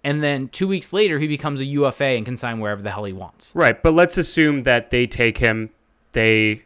and 0.06 0.22
then 0.22 0.48
2 0.48 0.66
weeks 0.68 0.92
later 0.92 1.18
he 1.18 1.26
becomes 1.26 1.60
a 1.60 1.64
UFA 1.64 2.04
and 2.16 2.24
can 2.24 2.36
sign 2.36 2.60
wherever 2.60 2.80
the 2.80 2.90
hell 2.90 3.04
he 3.04 3.12
wants. 3.12 3.50
Right, 3.54 3.82
but 3.82 3.92
let's 3.92 4.16
assume 4.16 4.62
that 4.62 4.90
they 4.90 5.06
take 5.06 5.36
him, 5.38 5.70
they 6.12 6.62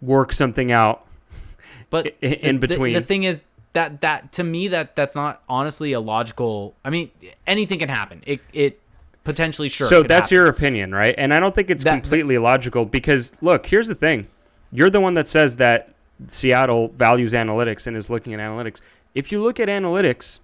work 0.00 0.32
something 0.32 0.72
out. 0.72 1.04
But 1.90 2.14
in 2.22 2.60
the- 2.60 2.66
the- 2.66 2.68
between. 2.68 2.94
the, 2.94 3.00
thing 3.00 3.24
is 3.24 3.44
that 3.72 4.00
that 4.02 4.30
to 4.32 4.44
me 4.44 4.68
that 4.68 4.94
that's 4.94 5.16
not 5.16 5.42
honestly 5.48 5.92
a 5.92 5.98
logical. 6.00 6.74
I 6.84 6.90
mean, 6.90 7.10
anything 7.48 7.80
can 7.80 7.88
happen. 7.88 8.22
It 8.24 8.40
it 8.52 8.80
potentially 9.24 9.68
sure. 9.68 9.88
so 9.88 10.02
that's 10.04 10.26
happen. 10.26 10.34
your 10.36 10.46
opinion, 10.46 10.94
right? 10.94 11.14
And 11.18 11.34
I 11.34 11.40
don't 11.40 11.52
think 11.54 11.68
it's 11.68 11.82
That- 11.82 12.00
completely 12.00 12.38
logical 12.38 12.84
because 12.84 13.32
look, 13.42 13.66
here's 13.66 13.88
the 13.88 13.94
thing. 13.96 14.28
You're 14.70 14.90
the 14.90 15.00
one 15.00 15.14
that 15.14 15.26
says 15.26 15.56
that 15.56 15.92
Seattle 16.28 16.88
values 16.96 17.32
analytics 17.32 17.88
and 17.88 17.96
is 17.96 18.08
looking 18.08 18.34
at 18.34 18.40
analytics. 18.40 18.80
If 19.16 19.32
you 19.32 19.42
look 19.42 19.58
at 19.58 19.66
analytics, 19.68 20.38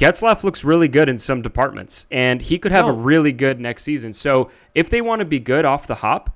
Getzlaf 0.00 0.44
looks 0.44 0.64
really 0.64 0.88
good 0.88 1.10
in 1.10 1.18
some 1.18 1.42
departments, 1.42 2.06
and 2.10 2.40
he 2.40 2.58
could 2.58 2.72
have 2.72 2.86
a 2.88 2.92
really 2.92 3.32
good 3.32 3.60
next 3.60 3.82
season. 3.82 4.14
So 4.14 4.50
if 4.74 4.88
they 4.88 5.02
want 5.02 5.20
to 5.20 5.26
be 5.26 5.38
good 5.38 5.66
off 5.66 5.86
the 5.86 5.96
hop, 5.96 6.34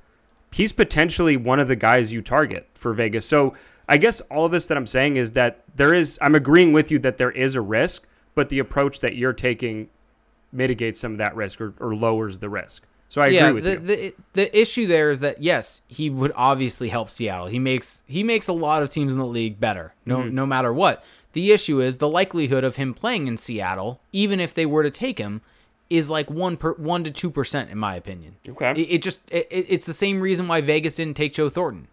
he's 0.53 0.71
potentially 0.71 1.39
one 1.39 1.59
of 1.59 1.67
the 1.67 1.75
guys 1.75 2.12
you 2.12 2.21
target 2.21 2.69
for 2.75 2.93
Vegas. 2.93 3.27
So 3.27 3.55
I 3.89 3.97
guess 3.97 4.21
all 4.31 4.45
of 4.45 4.53
this 4.53 4.67
that 4.67 4.77
I'm 4.77 4.87
saying 4.87 5.17
is 5.17 5.33
that 5.33 5.62
there 5.77 5.95
is, 5.95 6.19
I'm 6.21 6.35
agreeing 6.35 6.75
with 6.75 6.91
you 6.91 6.99
that 7.01 7.17
there 7.17 7.31
is 7.31 7.55
a 7.55 7.62
risk, 7.62 8.05
but 8.35 8.51
the 8.51 8.59
approach 8.59 9.01
that 9.01 9.17
you're 9.17 9.33
taking 9.33 9.89
mitigates 10.53 11.01
some 11.01 11.12
of 11.12 11.19
that 11.19 11.35
risk 11.35 11.59
or, 11.59 11.73
or 11.81 11.95
lowers 11.95 12.37
the 12.37 12.51
risk. 12.51 12.83
So 13.09 13.23
I 13.23 13.29
yeah, 13.29 13.49
agree 13.49 13.62
with 13.62 13.65
the, 13.65 13.71
you. 13.71 13.79
the 13.79 14.15
the 14.33 14.61
issue 14.61 14.87
there 14.87 15.11
is 15.11 15.21
that 15.21 15.41
yes, 15.41 15.83
he 15.89 16.11
would 16.11 16.33
obviously 16.35 16.89
help 16.89 17.09
Seattle. 17.11 17.47
He 17.47 17.59
makes 17.59 18.03
he 18.07 18.23
makes 18.23 18.49
a 18.49 18.53
lot 18.53 18.83
of 18.83 18.91
teams 18.91 19.12
in 19.12 19.19
the 19.19 19.27
league 19.27 19.61
better, 19.61 19.95
no 20.05 20.19
Mm-hmm. 20.19 20.35
no 20.35 20.47
matter 20.47 20.73
what. 20.73 21.05
The 21.35 21.53
issue 21.53 21.80
is 21.80 21.99
the 21.99 22.09
likelihood 22.09 22.64
of 22.64 22.76
him 22.76 22.95
playing 22.95 23.26
in 23.26 23.37
Seattle, 23.37 24.01
even 24.12 24.41
if 24.41 24.55
they 24.55 24.64
were 24.66 24.82
to 24.82 24.91
take 24.91 25.18
him, 25.18 25.43
is 25.91 26.09
like 26.09 26.30
one 26.30 26.57
per 26.57 26.72
one 26.74 27.05
to 27.05 27.11
two 27.11 27.30
percent 27.30 27.70
in 27.70 27.76
my 27.78 27.95
opinion. 27.95 28.37
Okay. 28.49 28.72
it, 28.72 28.80
it 28.95 29.03
just 29.03 29.20
it, 29.30 29.47
it- 29.51 29.66
it's 29.68 29.87
the 29.87 29.93
same 29.93 30.20
reason 30.20 30.49
why 30.49 30.61
Vegas 30.62 30.97
didn't 30.97 31.16
take 31.16 31.35
Joe 31.35 31.49
Thornton. 31.51 31.89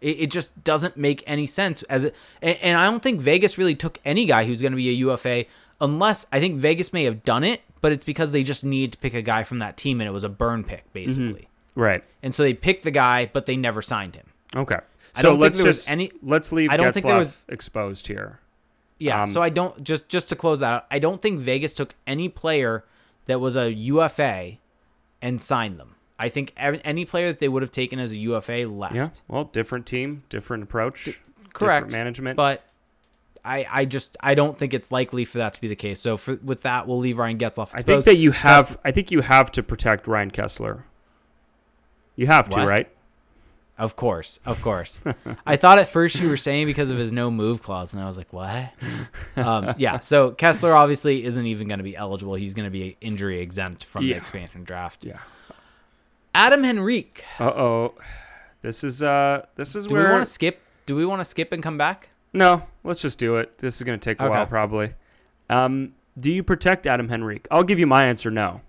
It, 0.00 0.20
it 0.20 0.30
just 0.30 0.62
doesn't 0.64 0.96
make 0.96 1.22
any 1.26 1.46
sense 1.46 1.82
as 1.84 2.04
it, 2.04 2.14
and, 2.40 2.56
and 2.62 2.78
I 2.78 2.84
don't 2.88 3.02
think 3.02 3.20
Vegas 3.20 3.58
really 3.58 3.74
took 3.74 3.98
any 4.04 4.26
guy 4.26 4.44
who's 4.44 4.60
going 4.62 4.72
to 4.72 4.76
be 4.76 4.88
a 4.90 4.92
UFA 4.92 5.44
unless 5.80 6.26
I 6.30 6.38
think 6.38 6.56
Vegas 6.60 6.92
may 6.92 7.04
have 7.04 7.24
done 7.24 7.42
it, 7.44 7.62
but 7.80 7.92
it's 7.92 8.04
because 8.04 8.30
they 8.32 8.42
just 8.44 8.64
needed 8.64 8.92
to 8.92 8.98
pick 8.98 9.14
a 9.14 9.22
guy 9.22 9.42
from 9.42 9.58
that 9.60 9.76
team 9.76 10.00
and 10.00 10.08
it 10.08 10.12
was 10.12 10.24
a 10.24 10.28
burn 10.28 10.62
pick 10.64 10.84
mm-hmm. 10.92 10.92
basically. 10.92 11.48
right. 11.74 12.04
And 12.22 12.34
so 12.34 12.42
they 12.44 12.54
picked 12.54 12.84
the 12.84 12.90
guy, 12.92 13.30
but 13.32 13.46
they 13.46 13.56
never 13.56 13.80
signed 13.82 14.14
him. 14.14 14.26
Okay. 14.54 14.76
So 14.76 14.82
I 15.16 15.22
don't 15.22 15.32
think 15.32 15.40
let's 15.42 15.56
there 15.56 15.66
was 15.66 15.76
just 15.78 15.90
any- 15.90 16.12
let's 16.22 16.52
leave 16.52 16.70
I 16.70 16.76
don't 16.76 16.86
Getzlaf 16.88 16.92
think 16.94 17.06
there 17.06 17.18
was- 17.18 17.44
exposed 17.48 18.06
here. 18.06 18.38
Yeah. 19.02 19.22
Um, 19.22 19.26
so 19.28 19.42
I 19.42 19.48
don't 19.48 19.82
just 19.82 20.08
just 20.08 20.28
to 20.28 20.36
close 20.36 20.60
that 20.60 20.72
out, 20.72 20.86
I 20.90 20.98
don't 21.00 21.20
think 21.20 21.40
Vegas 21.40 21.74
took 21.74 21.94
any 22.06 22.28
player 22.28 22.84
that 23.26 23.40
was 23.40 23.56
a 23.56 23.72
UFA 23.72 24.58
and 25.20 25.42
signed 25.42 25.78
them. 25.78 25.96
I 26.18 26.28
think 26.28 26.52
any 26.56 27.04
player 27.04 27.28
that 27.28 27.40
they 27.40 27.48
would 27.48 27.62
have 27.62 27.72
taken 27.72 27.98
as 27.98 28.12
a 28.12 28.16
UFA 28.16 28.66
left. 28.68 28.94
Yeah. 28.94 29.08
Well, 29.26 29.44
different 29.44 29.86
team, 29.86 30.22
different 30.28 30.62
approach, 30.62 31.18
Correct. 31.52 31.86
different 31.88 31.92
management. 31.92 32.36
But 32.36 32.64
I 33.44 33.66
I 33.68 33.84
just 33.86 34.16
I 34.20 34.34
don't 34.34 34.56
think 34.56 34.72
it's 34.72 34.92
likely 34.92 35.24
for 35.24 35.38
that 35.38 35.54
to 35.54 35.60
be 35.60 35.66
the 35.66 35.74
case. 35.74 35.98
So 36.00 36.16
for, 36.16 36.36
with 36.36 36.62
that, 36.62 36.86
we'll 36.86 36.98
leave 36.98 37.18
Ryan 37.18 37.38
Getzlaff. 37.38 37.70
I 37.74 37.82
think 37.82 38.04
that 38.04 38.18
you 38.18 38.30
have. 38.30 38.68
That's- 38.68 38.82
I 38.84 38.92
think 38.92 39.10
you 39.10 39.20
have 39.22 39.50
to 39.52 39.64
protect 39.64 40.06
Ryan 40.06 40.30
Kesler. 40.30 40.84
You 42.14 42.28
have 42.28 42.48
to, 42.50 42.58
What? 42.58 42.68
right? 42.68 42.88
Of 43.82 43.96
course, 43.96 44.38
of 44.46 44.62
course. 44.62 45.00
I 45.44 45.56
thought 45.56 45.80
at 45.80 45.88
first 45.88 46.20
you 46.20 46.28
were 46.28 46.36
saying 46.36 46.66
because 46.66 46.88
of 46.90 46.98
his 46.98 47.10
no 47.10 47.32
move 47.32 47.62
clause, 47.62 47.92
and 47.94 48.00
I 48.02 48.06
was 48.06 48.16
like, 48.16 48.32
what? 48.32 48.70
um, 49.36 49.74
yeah. 49.76 49.98
So 49.98 50.30
Kesler 50.30 50.72
obviously 50.72 51.24
isn't 51.24 51.46
even 51.46 51.66
going 51.66 51.78
to 51.78 51.84
be 51.84 51.96
eligible. 51.96 52.34
He's 52.34 52.54
going 52.54 52.66
to 52.66 52.70
be 52.70 52.96
injury 53.00 53.40
exempt 53.40 53.82
from 53.84 54.04
Yeah. 54.04 54.14
the 54.14 54.20
expansion 54.20 54.62
draft. 54.62 55.04
Yeah. 55.04 55.18
Adam 56.32 56.64
Henrique. 56.64 57.24
Uh 57.40 57.44
oh. 57.50 57.94
This 58.62 58.84
is 58.84 59.02
uh. 59.02 59.46
This 59.56 59.74
is 59.74 59.88
Do 59.88 59.94
where. 59.94 60.04
we 60.04 60.10
want 60.12 60.24
to 60.24 60.30
skip? 60.30 60.60
Do 60.86 60.94
we 60.94 61.04
want 61.04 61.18
to 61.20 61.24
skip 61.24 61.50
and 61.52 61.60
come 61.62 61.76
back? 61.76 62.10
No, 62.32 62.62
let's 62.84 63.02
just 63.02 63.18
do 63.18 63.36
it. 63.38 63.58
This 63.58 63.76
is 63.76 63.82
going 63.82 63.98
to 63.98 64.04
take 64.04 64.20
a 64.20 64.24
Okay. 64.24 64.30
while, 64.30 64.46
probably. 64.46 64.94
Um, 65.50 65.94
do 66.18 66.30
you 66.30 66.42
protect 66.44 66.86
Adam 66.86 67.10
Henrique? 67.10 67.48
I'll 67.50 67.64
give 67.64 67.78
you 67.78 67.86
my 67.86 68.04
answer. 68.06 68.30
No. 68.30 68.60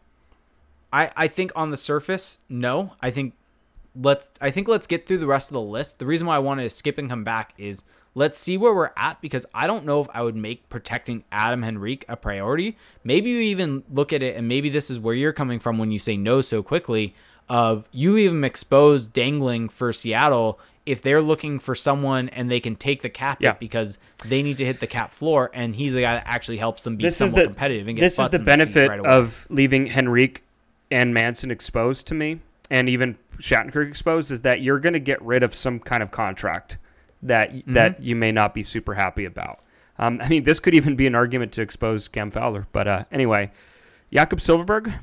I, 0.91 1.11
I 1.15 1.27
think 1.27 1.51
on 1.55 1.69
the 1.71 1.77
surface, 1.77 2.39
no. 2.49 2.93
I 3.01 3.09
think 3.11 3.33
let's 3.95 4.31
I 4.41 4.51
think 4.51 4.67
let's 4.67 4.87
get 4.87 5.07
through 5.07 5.19
the 5.19 5.27
rest 5.27 5.49
of 5.49 5.53
the 5.53 5.61
list. 5.61 5.99
The 5.99 6.05
reason 6.05 6.27
why 6.27 6.35
I 6.35 6.39
wanted 6.39 6.63
to 6.63 6.69
skip 6.69 6.97
and 6.97 7.09
come 7.09 7.23
back 7.23 7.53
is 7.57 7.83
let's 8.15 8.37
see 8.37 8.57
where 8.57 8.73
we're 8.73 8.91
at 8.97 9.21
because 9.21 9.45
I 9.53 9.67
don't 9.67 9.85
know 9.85 9.99
if 10.01 10.07
I 10.13 10.21
would 10.21 10.35
make 10.35 10.69
protecting 10.69 11.23
Adam 11.31 11.63
Henrique 11.63 12.05
a 12.07 12.15
priority. 12.15 12.77
Maybe 13.03 13.29
you 13.31 13.39
even 13.39 13.83
look 13.91 14.13
at 14.13 14.21
it 14.21 14.35
and 14.37 14.47
maybe 14.47 14.69
this 14.69 14.89
is 14.89 14.99
where 14.99 15.15
you're 15.15 15.33
coming 15.33 15.59
from 15.59 15.77
when 15.77 15.91
you 15.91 15.99
say 15.99 16.17
no 16.17 16.41
so 16.41 16.61
quickly 16.63 17.15
of 17.49 17.89
you 17.91 18.13
leave 18.13 18.31
him 18.31 18.43
exposed 18.43 19.13
dangling 19.13 19.69
for 19.69 19.91
Seattle 19.91 20.59
if 20.85 21.01
they're 21.01 21.21
looking 21.21 21.59
for 21.59 21.75
someone 21.75 22.29
and 22.29 22.51
they 22.51 22.59
can 22.59 22.75
take 22.75 23.01
the 23.01 23.09
cap 23.09 23.37
Yeah. 23.41 23.53
because 23.53 23.99
they 24.25 24.43
need 24.43 24.57
to 24.57 24.65
hit 24.65 24.79
the 24.79 24.87
cap 24.87 25.11
floor 25.11 25.49
and 25.53 25.75
he's 25.75 25.93
the 25.93 26.01
guy 26.01 26.15
that 26.15 26.23
actually 26.27 26.57
helps 26.57 26.83
them 26.83 26.97
be 26.97 27.03
This 27.05 27.13
is 27.13 27.29
somewhat 27.29 27.35
the 27.35 27.45
competitive 27.45 27.87
and 27.87 27.95
get 27.97 28.01
this 28.01 28.19
is 28.19 28.29
the 28.29 28.39
benefit 28.39 28.89
right 28.89 28.99
of 29.05 29.47
leaving 29.49 29.89
Henrique 29.89 30.43
and 30.91 31.13
Manson 31.13 31.51
exposed 31.51 32.05
to 32.07 32.13
me, 32.13 32.39
and 32.73 32.89
even 32.89 33.17
Shattenkirk 33.37 33.87
exposed, 33.87 34.31
is 34.31 34.41
that 34.41 34.61
you're 34.61 34.79
going 34.79 34.93
to 34.93 34.99
get 34.99 35.21
rid 35.21 35.43
of 35.43 35.53
some 35.55 35.79
kind 35.79 36.01
of 36.03 36.11
contract 36.11 36.77
that 37.21 37.51
Mm-hmm. 37.53 37.73
that 37.73 38.01
you 38.01 38.15
may 38.17 38.31
not 38.33 38.53
be 38.53 38.63
super 38.63 38.93
happy 38.95 39.23
about. 39.25 39.59
Um, 39.99 40.19
I 40.21 40.27
mean, 40.27 40.43
this 40.43 40.59
could 40.59 40.73
even 40.73 40.95
be 40.95 41.05
an 41.07 41.15
argument 41.15 41.51
to 41.53 41.61
expose 41.61 42.07
Cam 42.07 42.31
Fowler, 42.31 42.67
but 42.73 42.87
uh, 42.87 43.03
anyway, 43.11 43.51
Jakob 44.11 44.39
Silfverberg. 44.39 44.93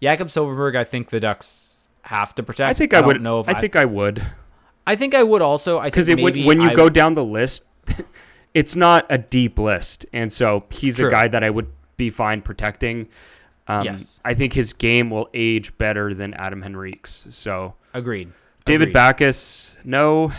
Jakob 0.00 0.28
Silfverberg, 0.28 0.76
I 0.76 0.84
think 0.84 1.10
the 1.10 1.20
Ducks 1.20 1.88
have 2.02 2.34
to 2.36 2.42
protect. 2.42 2.70
I 2.70 2.74
think 2.74 2.94
I, 2.94 3.00
don't 3.00 3.08
would. 3.08 3.20
know 3.22 3.40
if 3.40 3.48
I, 3.48 3.60
think 3.60 3.76
I 3.76 3.84
would 3.84 4.24
I 4.86 4.96
think 4.96 5.14
I 5.14 5.22
would 5.22 5.42
also. 5.42 5.78
I 5.78 5.82
think 5.84 5.92
because 5.94 6.08
it 6.08 6.20
would 6.20 6.36
when 6.44 6.60
you 6.60 6.70
I- 6.70 6.74
go 6.74 6.88
down 6.88 7.14
the 7.14 7.24
list, 7.24 7.64
it's 8.54 8.74
not 8.76 9.04
a 9.10 9.18
deep 9.18 9.58
list, 9.58 10.06
and 10.12 10.32
so 10.32 10.64
he's 10.70 10.96
True. 10.96 11.08
a 11.08 11.10
guy 11.10 11.28
that 11.28 11.44
I 11.44 11.50
would 11.50 11.68
be 11.96 12.08
fine 12.10 12.40
protecting. 12.42 13.08
Um, 13.70 13.84
Yes. 13.84 14.20
I 14.24 14.34
think 14.34 14.52
his 14.52 14.72
game 14.72 15.10
will 15.10 15.28
age 15.34 15.76
better 15.78 16.12
than 16.14 16.34
Adam 16.34 16.62
Henrique's. 16.62 17.26
So 17.30 17.74
agreed. 17.94 18.32
David 18.64 18.88
Agreed. 18.88 18.92
Backes, 18.94 19.76
no. 19.84 20.32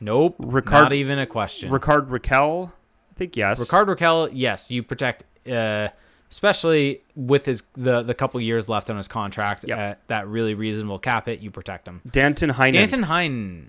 Nope. 0.00 0.36
Rickard- 0.38 0.72
not 0.72 0.92
even 0.92 1.18
a 1.18 1.26
question. 1.26 1.70
Rickard 1.70 2.08
Rakell, 2.08 2.68
I 2.68 3.14
think 3.16 3.36
yes. 3.36 3.58
Rickard 3.58 3.88
Rakell, 3.88 4.30
yes, 4.32 4.70
you 4.70 4.82
protect, 4.82 5.24
uh, 5.48 5.88
especially 6.30 7.00
with 7.16 7.46
his 7.46 7.62
the 7.74 8.02
the 8.02 8.14
couple 8.14 8.40
years 8.40 8.68
left 8.68 8.90
on 8.90 8.96
his 8.96 9.08
contract 9.08 9.64
Yep. 9.66 9.78
at 9.78 10.08
that 10.08 10.26
really 10.28 10.54
reasonable 10.54 10.98
cap 10.98 11.28
it. 11.28 11.40
You 11.40 11.50
protect 11.50 11.86
him. 11.88 12.02
Danton 12.10 12.50
Heinen. 12.50 12.72
Danton 12.72 13.04
Heinen. 13.04 13.66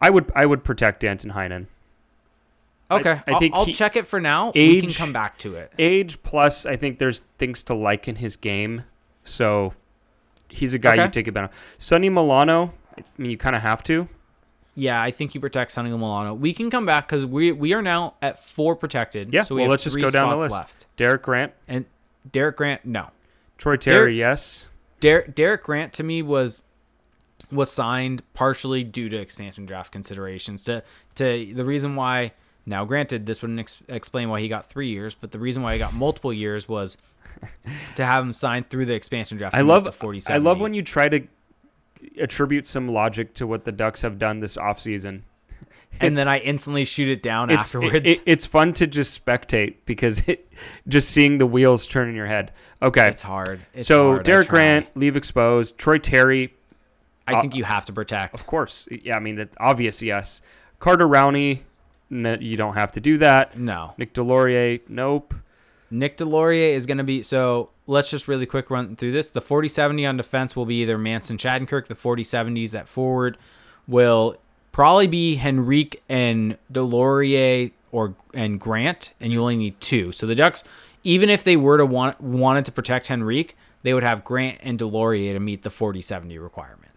I 0.00 0.10
would 0.10 0.30
I 0.34 0.46
would 0.46 0.64
protect 0.64 1.00
Danton 1.00 1.32
Heinen. 1.32 1.66
Okay, 2.90 3.20
I 3.26 3.34
I, 3.34 3.38
think 3.38 3.54
will 3.54 3.64
he- 3.66 3.72
check 3.72 3.96
it 3.96 4.06
for 4.06 4.18
now. 4.20 4.50
we 4.54 4.80
can 4.80 4.90
come 4.90 5.12
back 5.12 5.36
to 5.38 5.56
it. 5.56 5.72
Age 5.78 6.22
plus, 6.22 6.64
I 6.66 6.76
think 6.76 6.98
there's 6.98 7.20
things 7.38 7.62
to 7.64 7.74
like 7.74 8.08
in 8.08 8.16
his 8.16 8.36
game, 8.36 8.84
so 9.24 9.74
he's 10.48 10.72
a 10.74 10.78
guy 10.78 10.94
you 10.94 11.02
Okay. 11.02 11.10
take 11.10 11.28
advantage. 11.28 11.50
of. 11.50 11.56
Sonny 11.78 12.08
Milano, 12.08 12.72
I 12.96 13.02
mean, 13.18 13.30
you 13.30 13.36
kind 13.36 13.54
of 13.54 13.62
have 13.62 13.82
to. 13.84 14.08
Yeah, 14.74 15.02
I 15.02 15.10
think 15.10 15.34
you 15.34 15.40
protect 15.40 15.72
Sonny 15.72 15.90
Milano. 15.90 16.32
We 16.34 16.54
can 16.54 16.70
come 16.70 16.86
back 16.86 17.08
because 17.08 17.26
we 17.26 17.52
we 17.52 17.72
are 17.74 17.82
now 17.82 18.14
at 18.22 18.38
four 18.38 18.74
protected. 18.76 19.32
Yeah, 19.34 19.42
so 19.42 19.54
we 19.54 19.62
well, 19.62 19.66
have 19.66 19.70
let's 19.72 19.84
just 19.84 19.96
go 19.96 20.08
down 20.10 20.30
the 20.30 20.36
list. 20.36 20.52
left. 20.52 20.86
Derek 20.96 21.22
Grant, 21.22 21.52
And 21.66 21.84
Derek 22.30 22.56
Grant, 22.56 22.84
no. 22.84 23.08
Troy 23.58 23.76
Terry, 23.76 24.12
Derek- 24.12 24.16
yes. 24.18 24.66
Derek 25.00 25.34
Derek 25.34 25.64
Grant 25.64 25.92
to 25.94 26.02
me 26.04 26.22
was 26.22 26.62
was 27.50 27.70
signed 27.72 28.22
partially 28.34 28.84
due 28.84 29.08
to 29.08 29.16
expansion 29.16 29.66
draft 29.66 29.90
considerations. 29.92 30.62
To 30.64 30.82
to 31.16 31.52
the 31.54 31.64
reason 31.64 31.96
why 31.96 32.32
now, 32.68 32.84
granted, 32.84 33.24
this 33.24 33.40
wouldn't 33.40 33.58
ex- 33.58 33.82
explain 33.88 34.28
why 34.28 34.40
he 34.40 34.48
got 34.48 34.66
three 34.66 34.88
years, 34.88 35.14
but 35.14 35.30
the 35.30 35.38
reason 35.38 35.62
why 35.62 35.72
he 35.72 35.78
got 35.78 35.94
multiple 35.94 36.32
years 36.32 36.68
was 36.68 36.98
to 37.96 38.04
have 38.04 38.22
him 38.22 38.32
signed 38.32 38.68
through 38.68 38.84
the 38.86 38.94
expansion 38.94 39.38
draft. 39.38 39.56
I 39.56 39.62
love 39.62 39.84
the 39.84 40.22
I 40.28 40.36
love 40.36 40.60
when 40.60 40.74
you 40.74 40.82
try 40.82 41.08
to 41.08 41.26
attribute 42.20 42.66
some 42.66 42.88
logic 42.88 43.34
to 43.34 43.46
what 43.46 43.64
the 43.64 43.72
Ducks 43.72 44.02
have 44.02 44.18
done 44.18 44.40
this 44.40 44.56
offseason. 44.56 45.22
and 46.00 46.14
then 46.14 46.28
I 46.28 46.38
instantly 46.40 46.84
shoot 46.84 47.08
it 47.08 47.22
down 47.22 47.48
it's, 47.50 47.60
afterwards. 47.60 47.94
it- 47.94 48.06
it- 48.06 48.22
it's 48.26 48.44
fun 48.46 48.74
to 48.74 48.86
just 48.86 49.24
spectate 49.24 49.76
because 49.86 50.22
it, 50.26 50.52
just 50.86 51.10
seeing 51.10 51.38
the 51.38 51.46
wheels 51.46 51.86
turn 51.86 52.08
in 52.08 52.14
your 52.14 52.26
head. 52.26 52.52
Okay. 52.82 53.06
it's 53.08 53.22
hard. 53.22 53.60
It's 53.72 53.88
so 53.88 54.10
hard. 54.10 54.24
Derek. 54.24 54.48
Grant, 54.48 54.94
leave 54.94 55.16
exposed. 55.16 55.78
Troy 55.78 55.98
Terry, 55.98 56.54
I 57.26 57.40
think 57.40 57.54
uh, 57.54 57.56
you 57.56 57.64
have 57.64 57.86
to 57.86 57.92
protect. 57.92 58.34
of 58.34 58.46
course. 58.46 58.86
Yeah, 58.90 59.16
I 59.16 59.20
mean 59.20 59.36
that's 59.36 59.56
obvious. 59.58 60.02
Yes. 60.02 60.42
Carter 60.80 61.06
Rowney, 61.06 61.60
n- 62.10 62.38
you 62.40 62.56
don't 62.56 62.74
have 62.74 62.92
to 62.92 63.00
do 63.00 63.18
that. 63.18 63.58
No, 63.58 63.94
Nick 63.98 64.14
Deslauriers, 64.14 64.80
nope. 64.88 65.34
Nick 65.90 66.16
Deslauriers 66.18 66.74
is 66.74 66.86
going 66.86 66.98
to 66.98 67.04
be 67.04 67.22
so. 67.22 67.70
Let's 67.86 68.10
just 68.10 68.28
really 68.28 68.44
quick 68.44 68.70
run 68.70 68.96
through 68.96 69.12
this. 69.12 69.30
The 69.30 69.40
4070 69.40 70.04
on 70.04 70.16
defense 70.18 70.54
will 70.54 70.66
be 70.66 70.82
either 70.82 70.98
Manson 70.98 71.38
Shattenkirk. 71.38 71.86
The 71.86 71.94
4070s 71.94 72.74
at 72.74 72.86
forward 72.86 73.38
will 73.86 74.36
probably 74.72 75.06
be 75.06 75.40
Henrique 75.40 76.02
and 76.08 76.58
Deslauriers 76.70 77.72
or 77.90 78.14
and 78.34 78.60
Grant, 78.60 79.14
and 79.20 79.32
you 79.32 79.40
only 79.40 79.56
need 79.56 79.80
two. 79.80 80.12
So 80.12 80.26
the 80.26 80.34
Ducks, 80.34 80.62
even 81.02 81.30
if 81.30 81.42
they 81.44 81.56
were 81.56 81.78
to 81.78 81.86
want 81.86 82.20
wanted 82.20 82.64
to 82.66 82.72
protect 82.72 83.10
Henrique, 83.10 83.56
they 83.82 83.94
would 83.94 84.02
have 84.02 84.24
Grant 84.24 84.58
and 84.62 84.78
Deslauriers 84.78 85.32
to 85.32 85.40
meet 85.40 85.62
the 85.62 85.70
4070 85.70 86.38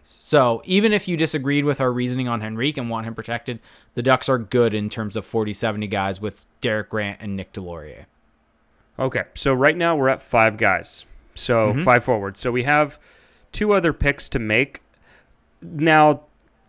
So 0.02 0.62
even 0.64 0.92
if 0.92 1.06
you 1.06 1.16
disagreed 1.16 1.64
with 1.64 1.80
our 1.80 1.92
reasoning 1.92 2.26
on 2.28 2.42
Henrique 2.42 2.76
and 2.78 2.90
want 2.90 3.06
him 3.06 3.14
protected, 3.14 3.60
the 3.94 4.02
Ducks 4.02 4.28
are 4.28 4.38
good 4.38 4.74
in 4.74 4.90
terms 4.90 5.16
of 5.16 5.24
40 5.24 5.52
70 5.52 5.86
guys 5.86 6.20
with 6.20 6.42
Derek 6.60 6.90
Grant 6.90 7.20
and 7.20 7.36
Nick 7.36 7.52
Deslauriers. 7.52 8.06
Okay, 8.98 9.22
so 9.34 9.52
right 9.54 9.76
now 9.76 9.96
we're 9.96 10.08
at 10.08 10.20
five 10.22 10.56
guys. 10.56 11.06
So 11.34 11.68
Mm-hmm. 11.72 11.82
five 11.84 12.04
forward. 12.04 12.36
So 12.36 12.50
we 12.50 12.64
have 12.64 12.98
two 13.52 13.72
other 13.72 13.92
picks 13.92 14.28
to 14.30 14.38
make. 14.38 14.82
Now, 15.62 16.22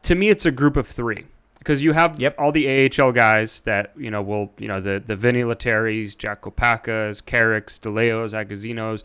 to 0.04 0.16
me, 0.16 0.30
it's 0.30 0.46
a 0.46 0.52
group 0.52 0.78
of 0.78 0.88
three 0.88 1.26
because 1.60 1.82
you 1.84 1.94
have 1.94 2.20
Yep. 2.20 2.36
all 2.38 2.52
the 2.52 2.68
AHL 3.00 3.12
guys 3.12 3.62
that 3.62 3.92
you 3.98 4.12
know 4.12 4.22
will 4.22 4.52
you 4.58 4.68
know 4.68 4.80
the 4.80 5.04
the 5.06 5.16
Vinni 5.16 5.44
Lettieris, 5.44 6.18
Jack 6.18 6.42
Kopackas, 6.42 7.26
Carricks, 7.26 7.80
DeLeos, 7.80 8.32
Agostinos, 8.34 9.04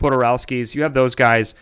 Podorowskis. 0.00 0.74
You 0.74 0.82
have 0.82 0.94
those 0.94 1.14
guys. 1.14 1.54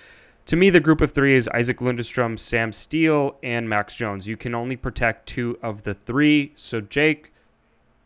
To 0.47 0.57
me, 0.57 0.71
the 0.71 0.81
group 0.81 1.01
of 1.01 1.11
three 1.13 1.35
is 1.35 1.49
Isac 1.59 1.79
Lundestrom, 1.79 2.39
Sam 2.39 2.73
Steele, 2.73 3.37
and 3.43 3.69
Max 3.69 3.97
Jones. 3.97 4.29
You 4.29 4.37
can 4.37 4.55
only 4.55 4.77
protect 4.77 5.27
two 5.27 5.59
of 5.63 5.83
the 5.83 5.95
three. 5.95 6.53
So 6.55 6.81
Jake, 6.81 7.33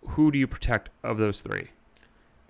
who 0.08 0.30
do 0.30 0.38
you 0.38 0.46
protect 0.46 0.88
of 1.02 1.18
those 1.18 1.42
three? 1.42 1.68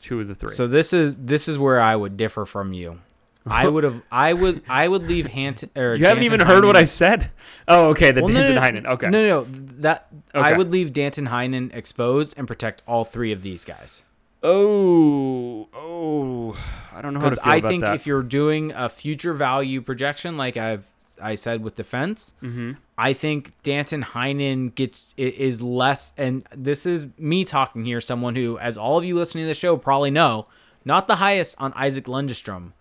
Two 0.01 0.21
of 0.21 0.29
the 0.29 0.35
three. 0.35 0.55
So 0.55 0.67
this 0.67 0.93
is 0.93 1.15
this 1.17 1.49
is 1.49 1.59
where 1.59 1.81
I 1.81 1.97
would 1.97 2.17
differ 2.17 2.47
from 2.47 2.73
you. 2.73 3.01
I 3.47 3.67
would 3.67 3.85
have. 3.85 4.03
I 4.13 4.33
would. 4.33 4.63
I 4.69 4.87
would 4.87 5.09
leave 5.09 5.27
Hanton. 5.27 5.71
Or 5.75 5.95
You 5.97 6.05
haven't 6.05 6.23
Danton 6.23 6.25
even 6.25 6.47
heard 6.47 6.65
what 6.65 6.77
Heinen- 6.77 6.81
I 6.81 6.85
said. 6.85 7.31
Oh, 7.67 7.89
okay. 7.89 8.11
The 8.11 8.23
Well, 8.23 8.33
no, 8.33 8.43
Danton 8.47 8.55
no, 8.55 8.61
Heinen. 8.61 8.93
Okay. 8.95 9.09
No, 9.09 9.29
no, 9.29 9.43
no. 9.43 9.47
That 9.81 10.09
I 10.35 10.53
would 10.53 10.71
leave 10.71 10.93
Danton 10.93 11.27
Heinen 11.27 11.75
exposed 11.75 12.35
and 12.39 12.47
protect 12.47 12.83
all 12.87 13.05
three 13.05 13.33
of 13.33 13.43
these 13.43 13.65
guys. 13.65 14.05
Oh, 14.43 15.69
oh. 15.75 16.57
I 16.93 17.03
don't 17.03 17.15
know 17.15 17.21
how 17.21 17.29
to 17.29 17.35
Because 17.37 17.39
I 17.47 17.61
think 17.61 17.83
that. 17.83 17.95
if 17.95 18.07
you're 18.07 18.23
doing 18.23 18.73
a 18.73 18.89
future 18.89 19.33
value 19.33 19.81
projection, 19.81 20.37
like 20.37 20.57
I've 20.57 20.85
I 21.23 21.35
said 21.35 21.63
with 21.63 21.77
defense, 21.77 22.35
Mm-hmm. 22.43 22.73
I 22.97 23.13
think 23.15 23.53
Danton 23.63 24.03
Heinen 24.03 24.75
gets 24.75 25.15
is 25.17 25.63
less. 25.63 26.13
And 26.19 26.47
this 26.55 26.85
is 26.85 27.07
me 27.19 27.45
talking 27.45 27.85
here, 27.87 28.01
someone 28.01 28.37
who, 28.37 28.59
as 28.59 28.77
all 28.77 28.99
of 28.99 29.05
you 29.05 29.17
listening 29.17 29.45
to 29.45 29.49
the 29.49 29.55
show 29.55 29.77
probably 29.79 30.11
know, 30.11 30.47
not 30.85 31.07
the 31.09 31.17
highest 31.17 31.57
on 31.59 31.73
Isac 31.75 32.05
Lundestrom, 32.05 32.73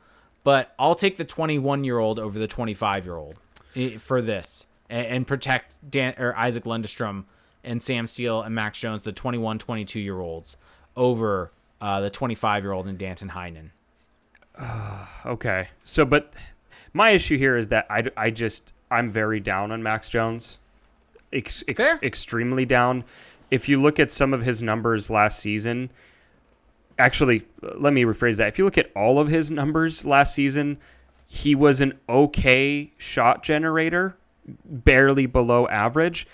but 0.43 0.73
I'll 0.77 0.95
take 0.95 1.15
the 1.17 1.23
21 1.25 1.83
year 1.85 1.99
old 1.99 2.19
over 2.19 2.37
the 2.37 2.47
25 2.47 3.05
year 3.05 3.15
old 3.15 3.39
for 3.99 4.21
this 4.21 4.67
and, 4.89 5.07
and 5.07 5.27
protect 5.27 5.75
Dan 5.89 6.15
or 6.17 6.33
Isac 6.37 6.63
Lundestrom 6.65 7.23
and 7.63 7.81
Sam 7.81 8.05
Steele 8.07 8.41
and 8.41 8.53
Max 8.53 8.79
Jones, 8.79 9.03
the 9.03 9.11
21, 9.13 9.57
22 9.59 9.99
year 10.01 10.19
olds, 10.19 10.57
over 10.99 11.51
uh, 11.81 12.01
the 12.01 12.09
25 12.11 12.63
year 12.63 12.73
old 12.73 12.87
and 12.87 12.99
Danton 12.99 13.29
Heinen. 13.29 13.71
Okay. 15.25 15.69
So, 15.83 16.05
but 16.05 16.33
my 16.93 17.11
issue 17.11 17.37
here 17.37 17.57
is 17.57 17.69
that 17.69 17.87
I, 17.89 18.03
I 18.17 18.29
just, 18.29 18.73
I'm 18.91 19.09
very 19.09 19.39
down 19.39 19.71
on 19.71 19.81
Max 19.81 20.09
Jones. 20.09 20.59
Ex, 21.31 21.63
ex, 21.67 21.81
extremely 22.03 22.65
down. 22.65 23.03
If 23.49 23.69
you 23.69 23.81
look 23.81 23.99
at 23.99 24.11
some 24.11 24.33
of 24.33 24.41
his 24.41 24.61
numbers 24.61 25.09
last 25.09 25.39
season, 25.39 25.89
actually, 26.97 27.45
let 27.61 27.93
me 27.93 28.03
rephrase 28.03 28.37
that. 28.37 28.49
If 28.49 28.59
you 28.59 28.65
look 28.65 28.77
at 28.77 28.91
all 28.95 29.19
of 29.19 29.27
his 29.27 29.49
numbers 29.49 30.05
last 30.05 30.35
season, 30.35 30.77
he 31.25 31.55
was 31.55 31.81
an 31.81 31.97
okay 32.09 32.91
shot 32.97 33.43
generator, 33.43 34.17
barely 34.65 35.25
below 35.25 35.67
average, 35.67 36.27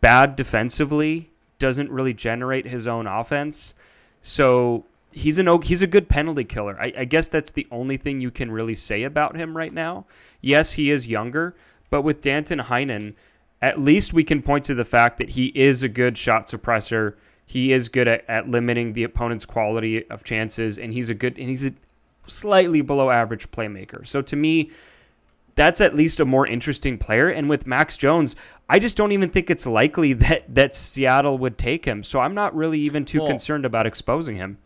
bad 0.00 0.34
defensively, 0.34 1.30
doesn't 1.58 1.90
really 1.90 2.14
generate 2.14 2.66
his 2.66 2.86
own 2.86 3.06
offense. 3.06 3.74
So 4.20 4.84
he's 5.12 5.38
an 5.38 5.62
he's 5.62 5.82
a 5.82 5.86
good 5.86 6.08
penalty 6.08 6.44
killer. 6.44 6.78
I, 6.80 6.92
I 6.98 7.04
guess 7.04 7.28
that's 7.28 7.50
the 7.50 7.66
only 7.70 7.96
thing 7.96 8.20
you 8.20 8.30
can 8.30 8.50
really 8.50 8.74
say 8.74 9.02
about 9.02 9.36
him 9.36 9.56
right 9.56 9.72
now. 9.72 10.06
Yes, 10.40 10.72
he 10.72 10.90
is 10.90 11.06
younger, 11.06 11.54
but 11.90 12.02
with 12.02 12.22
Danton 12.22 12.60
Heinen, 12.60 13.14
at 13.62 13.80
least 13.80 14.12
we 14.12 14.24
can 14.24 14.42
point 14.42 14.64
to 14.66 14.74
the 14.74 14.84
fact 14.84 15.18
that 15.18 15.30
he 15.30 15.46
is 15.46 15.82
a 15.82 15.88
good 15.88 16.16
shot 16.16 16.46
suppressor. 16.46 17.14
He 17.44 17.72
is 17.72 17.88
good 17.88 18.08
at, 18.08 18.24
at 18.28 18.48
limiting 18.48 18.92
the 18.92 19.04
opponent's 19.04 19.44
quality 19.44 20.08
of 20.08 20.24
chances, 20.24 20.78
and 20.78 20.92
he's 20.92 21.10
a 21.10 21.14
good 21.14 21.38
and 21.38 21.48
he's 21.48 21.64
a 21.64 21.72
slightly 22.26 22.80
below 22.80 23.10
average 23.10 23.50
playmaker. 23.50 24.06
So 24.06 24.22
to 24.22 24.36
me, 24.36 24.70
that's 25.54 25.80
at 25.80 25.94
least 25.94 26.20
a 26.20 26.24
more 26.24 26.46
interesting 26.46 26.98
player. 26.98 27.28
And 27.28 27.48
with 27.48 27.66
Max 27.66 27.96
Jones, 27.96 28.36
I 28.68 28.78
just 28.78 28.96
don't 28.96 29.12
even 29.12 29.30
think 29.30 29.50
it's 29.50 29.66
likely 29.66 30.12
that 30.24 30.54
that 30.54 30.74
Seattle 30.76 31.38
would 31.38 31.58
take 31.58 31.84
him. 31.84 32.02
So 32.02 32.20
I'm 32.20 32.34
not 32.34 32.54
really 32.54 32.80
even 32.80 33.04
too 33.04 33.20
Well- 33.20 33.28
concerned 33.28 33.64
about 33.64 33.86
exposing 33.86 34.36
him. 34.36 34.58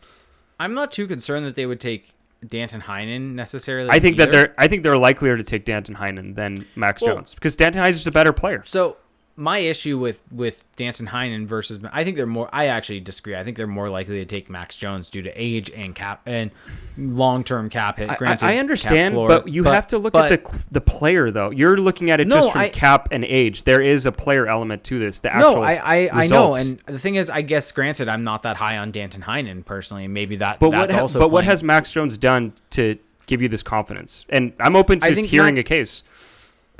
I'm 0.59 0.73
not 0.73 0.91
too 0.93 1.05
concerned 1.05 1.45
that 1.45 1.55
they 1.55 1.65
would 1.65 1.81
take 1.81 2.13
Danton 2.47 2.79
Heinen 2.81 3.33
necessarily. 3.33 3.89
I 3.91 3.99
think 3.99 4.17
that 4.17 4.31
they're 4.31 4.53
I 4.57 4.67
think 4.67 4.83
they're 4.83 4.97
likelier 4.97 5.35
to 5.35 5.43
take 5.43 5.65
Danton 5.65 5.95
Heinen 5.95 6.35
than 6.35 6.65
Max 6.75 7.01
Well- 7.01 7.15
Jones 7.15 7.33
because 7.35 7.55
Danton 7.55 7.81
Heinen's 7.83 7.95
just 7.97 8.07
a 8.07 8.11
better 8.11 8.31
player. 8.33 8.61
So 8.63 8.97
my 9.37 9.57
issue 9.57 9.97
with 9.97 10.21
with 10.31 10.63
Danton 10.77 11.07
Heinen 11.07 11.45
versus 11.45 11.79
I 11.91 12.03
think 12.05 12.15
they're 12.15 12.25
more. 12.25 12.47
I 12.53 12.67
actually 12.67 13.01
disagree. 13.01 13.35
I 13.35 13.43
think 13.43 13.57
they're 13.57 13.67
more 13.67 13.89
likely 13.89 14.19
to 14.19 14.25
take 14.25 14.49
Max 14.49 14.77
Jones 14.77 15.09
due 15.09 15.21
to 15.23 15.31
age 15.31 15.69
and 15.71 15.93
cap 15.93 16.21
and 16.25 16.51
long 16.97 17.43
term 17.43 17.69
cap 17.69 17.97
hit. 17.97 18.09
I- 18.09 18.15
Granted, 18.15 18.45
I, 18.45 18.53
I 18.53 18.57
understand, 18.57 19.13
floor, 19.13 19.27
but 19.27 19.47
you 19.49 19.65
have 19.65 19.87
to 19.87 19.97
look 19.97 20.13
but- 20.13 20.31
at 20.31 20.45
the 20.45 20.59
the 20.71 20.79
player 20.81 21.31
though. 21.31 21.49
You're 21.49 21.75
looking 21.77 22.11
at 22.11 22.21
it 22.21 22.27
No, 22.27 22.37
just 22.37 22.51
from 22.53 22.61
I- 22.61 22.69
cap 22.69 23.09
and 23.11 23.25
age. 23.25 23.63
There 23.63 23.81
is 23.81 24.05
a 24.05 24.11
player 24.11 24.47
element 24.47 24.85
to 24.85 24.99
this. 24.99 25.19
The 25.19 25.33
actual 25.35 25.55
No, 25.55 25.61
I 25.61 25.73
I, 26.05 26.09
I 26.23 26.27
know, 26.27 26.55
and 26.55 26.79
the 26.85 26.97
thing 26.99 27.15
is, 27.15 27.29
I 27.29 27.41
guess 27.41 27.71
granted, 27.73 28.07
I'm 28.07 28.23
not 28.23 28.43
that 28.43 28.55
high 28.55 28.77
on 28.77 28.91
Danton 28.91 29.21
Heinen 29.23 29.65
personally, 29.65 30.05
and 30.05 30.13
maybe 30.13 30.37
that. 30.37 30.59
but 30.59 30.71
that's 30.71 30.93
what 30.93 31.11
ha- 31.11 31.19
but 31.19 31.29
what 31.31 31.43
has 31.43 31.61
Max 31.61 31.91
Jones 31.91 32.17
done 32.17 32.53
to 32.71 32.97
give 33.27 33.41
you 33.41 33.49
this 33.49 33.63
confidence? 33.63 34.25
And 34.29 34.53
I'm 34.61 34.77
open 34.77 35.01
to 35.01 35.11
hearing 35.23 35.57
a 35.59 35.63
case. 35.63 36.03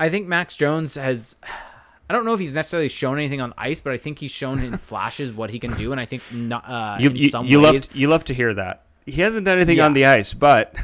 I 0.00 0.08
think 0.08 0.26
Max 0.26 0.56
Jones 0.56 0.94
has. 0.94 1.36
I 2.08 2.12
don't 2.14 2.24
know 2.24 2.34
if 2.34 2.40
he's 2.40 2.54
necessarily 2.54 2.88
shown 2.88 3.18
anything 3.18 3.40
on 3.40 3.52
ice, 3.58 3.80
but 3.80 3.92
I 3.92 3.96
think 3.96 4.18
he's 4.18 4.30
shown 4.30 4.62
in 4.62 4.78
flashes 4.90 5.32
what 5.32 5.50
he 5.50 5.58
can 5.58 5.74
do, 5.74 5.92
and 5.92 6.00
I 6.00 6.04
think 6.04 6.22
not, 6.32 6.68
uh, 6.68 6.96
You 7.00 7.10
in 7.10 7.16
you, 7.16 7.28
some 7.28 7.46
you 7.46 7.60
ways, 7.60 7.88
love 7.88 7.96
you 7.96 8.08
love 8.08 8.24
to 8.24 8.34
hear 8.34 8.54
that. 8.54 8.82
He 9.06 9.20
hasn't 9.22 9.44
done 9.44 9.58
anything 9.58 9.78
Yeah. 9.78 9.86
on 9.86 9.92
the 9.92 10.04
ice, 10.06 10.32
but 10.34 10.74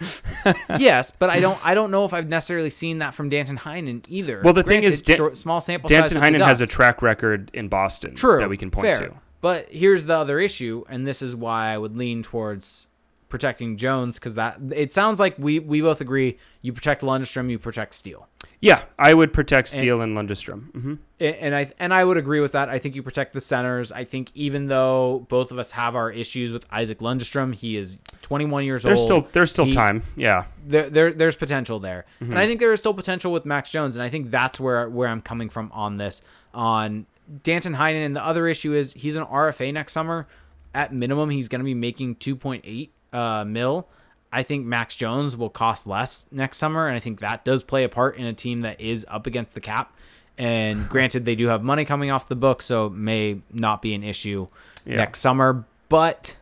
yes, 0.78 1.10
but 1.10 1.30
I 1.30 1.40
don't. 1.40 1.58
I 1.66 1.74
don't 1.74 1.90
know 1.90 2.04
if 2.04 2.12
I've 2.12 2.28
necessarily 2.28 2.70
seen 2.70 2.98
that 2.98 3.14
from 3.14 3.28
Danton 3.28 3.56
Heinen 3.58 4.04
either. 4.08 4.40
Well, 4.44 4.52
the 4.52 4.62
thing 4.62 4.82
is, 4.82 5.02
Dan- 5.02 5.16
short, 5.16 5.36
small 5.36 5.60
sample 5.60 5.88
size. 5.88 6.10
Danton 6.10 6.20
the 6.20 6.38
Heinen 6.38 6.46
has 6.46 6.60
a 6.60 6.66
track 6.66 7.02
record 7.02 7.50
in 7.54 7.68
Boston 7.68 8.14
true 8.14 8.38
that 8.38 8.48
we 8.48 8.56
can 8.56 8.70
point 8.70 8.86
fair. 8.86 8.98
to. 9.08 9.14
But 9.40 9.68
here's 9.72 10.06
the 10.06 10.14
other 10.16 10.38
issue, 10.38 10.84
and 10.88 11.04
this 11.06 11.22
is 11.22 11.34
why 11.34 11.68
I 11.72 11.78
would 11.78 11.96
lean 11.96 12.22
towards 12.22 12.86
protecting 13.32 13.76
Jones 13.78 14.18
because 14.18 14.34
that 14.36 14.60
it 14.76 14.92
sounds 14.92 15.18
like 15.18 15.34
we 15.38 15.58
we 15.58 15.80
both 15.80 16.00
agree 16.00 16.38
you 16.60 16.72
protect 16.72 17.00
Lundestrom, 17.02 17.50
you 17.50 17.58
protect 17.58 17.94
Steele. 17.94 18.28
Yeah, 18.60 18.82
I 18.98 19.14
would 19.14 19.32
protect 19.32 19.66
Steele 19.68 20.00
and, 20.02 20.16
Lundestrom. 20.16 20.70
hmm 20.72 20.94
and 21.18 21.54
I 21.56 21.70
and 21.80 21.94
I 21.94 22.04
would 22.04 22.16
agree 22.18 22.40
with 22.40 22.52
that. 22.52 22.68
I 22.68 22.78
think 22.78 22.94
you 22.94 23.02
protect 23.02 23.32
the 23.32 23.40
centers. 23.40 23.90
I 23.90 24.04
think 24.04 24.30
even 24.34 24.66
though 24.66 25.26
both 25.28 25.50
of 25.50 25.58
us 25.58 25.72
have 25.72 25.96
our 25.96 26.10
issues 26.12 26.52
with 26.52 26.66
Isac 26.72 26.98
Lundestrom, 26.98 27.54
he 27.54 27.76
is 27.76 27.98
21 28.20 28.64
years 28.64 28.82
There's 28.82 28.98
old. 28.98 29.06
still 29.06 29.28
there's 29.32 29.50
still 29.50 29.64
He- 29.64 29.72
time. 29.72 30.02
Yeah. 30.14 30.44
there, 30.66 30.90
there 30.90 31.12
there's 31.12 31.34
potential 31.36 31.80
there, 31.80 32.04
Mm-hmm. 32.20 32.32
and 32.32 32.38
I 32.38 32.46
think 32.46 32.60
there 32.60 32.72
is 32.74 32.80
still 32.80 32.94
potential 32.94 33.32
with 33.32 33.44
Max 33.46 33.70
Jones, 33.70 33.96
and 33.96 34.02
I 34.02 34.08
think 34.10 34.30
that's 34.30 34.60
where 34.60 34.88
where 34.90 35.08
I'm 35.08 35.22
coming 35.22 35.48
from 35.48 35.72
on 35.72 35.96
this. 35.96 36.20
On 36.54 37.06
Danton 37.42 37.74
Heinen, 37.76 38.04
and 38.04 38.14
the 38.14 38.24
other 38.24 38.46
issue 38.46 38.74
is 38.74 38.92
he's 38.92 39.16
an 39.16 39.24
RFA 39.24 39.72
next 39.72 39.92
summer. 39.94 40.26
At 40.74 40.92
minimum, 40.92 41.28
he's 41.30 41.48
going 41.48 41.60
to 41.60 41.64
be 41.64 41.74
making 41.74 42.14
2.8 42.16 42.90
uh, 43.12 43.44
mil. 43.44 43.86
I 44.32 44.42
think 44.42 44.64
Max 44.64 44.96
Jones 44.96 45.36
will 45.36 45.50
cost 45.50 45.86
less 45.86 46.26
next 46.32 46.56
summer, 46.56 46.86
and 46.86 46.96
I 46.96 47.00
think 47.00 47.20
that 47.20 47.44
does 47.44 47.62
play 47.62 47.84
a 47.84 47.88
part 47.88 48.16
in 48.16 48.24
a 48.24 48.32
team 48.32 48.62
that 48.62 48.80
is 48.80 49.04
up 49.10 49.26
against 49.26 49.54
the 49.54 49.60
cap. 49.60 49.94
And 50.38 50.88
granted, 50.90 51.24
they 51.26 51.34
do 51.34 51.48
have 51.48 51.62
money 51.62 51.84
coming 51.84 52.10
off 52.10 52.28
the 52.28 52.36
book, 52.36 52.62
so 52.62 52.86
it 52.86 52.92
may 52.94 53.40
not 53.52 53.82
be 53.82 53.92
an 53.94 54.02
issue 54.02 54.46
Yeah. 54.86 54.96
next 54.96 55.20
summer. 55.20 55.64
But 55.90 56.36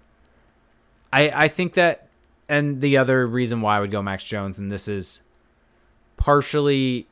I 1.13 1.31
I 1.31 1.49
think 1.49 1.75
that 1.75 2.07
and 2.49 2.81
the 2.81 2.97
other 2.97 3.27
reason 3.27 3.61
why 3.61 3.77
I 3.77 3.81
would 3.81 3.91
go 3.91 4.01
Max 4.03 4.23
Jones, 4.23 4.59
and 4.59 4.71
this 4.71 4.87
is 4.87 5.23
partially 6.17 7.07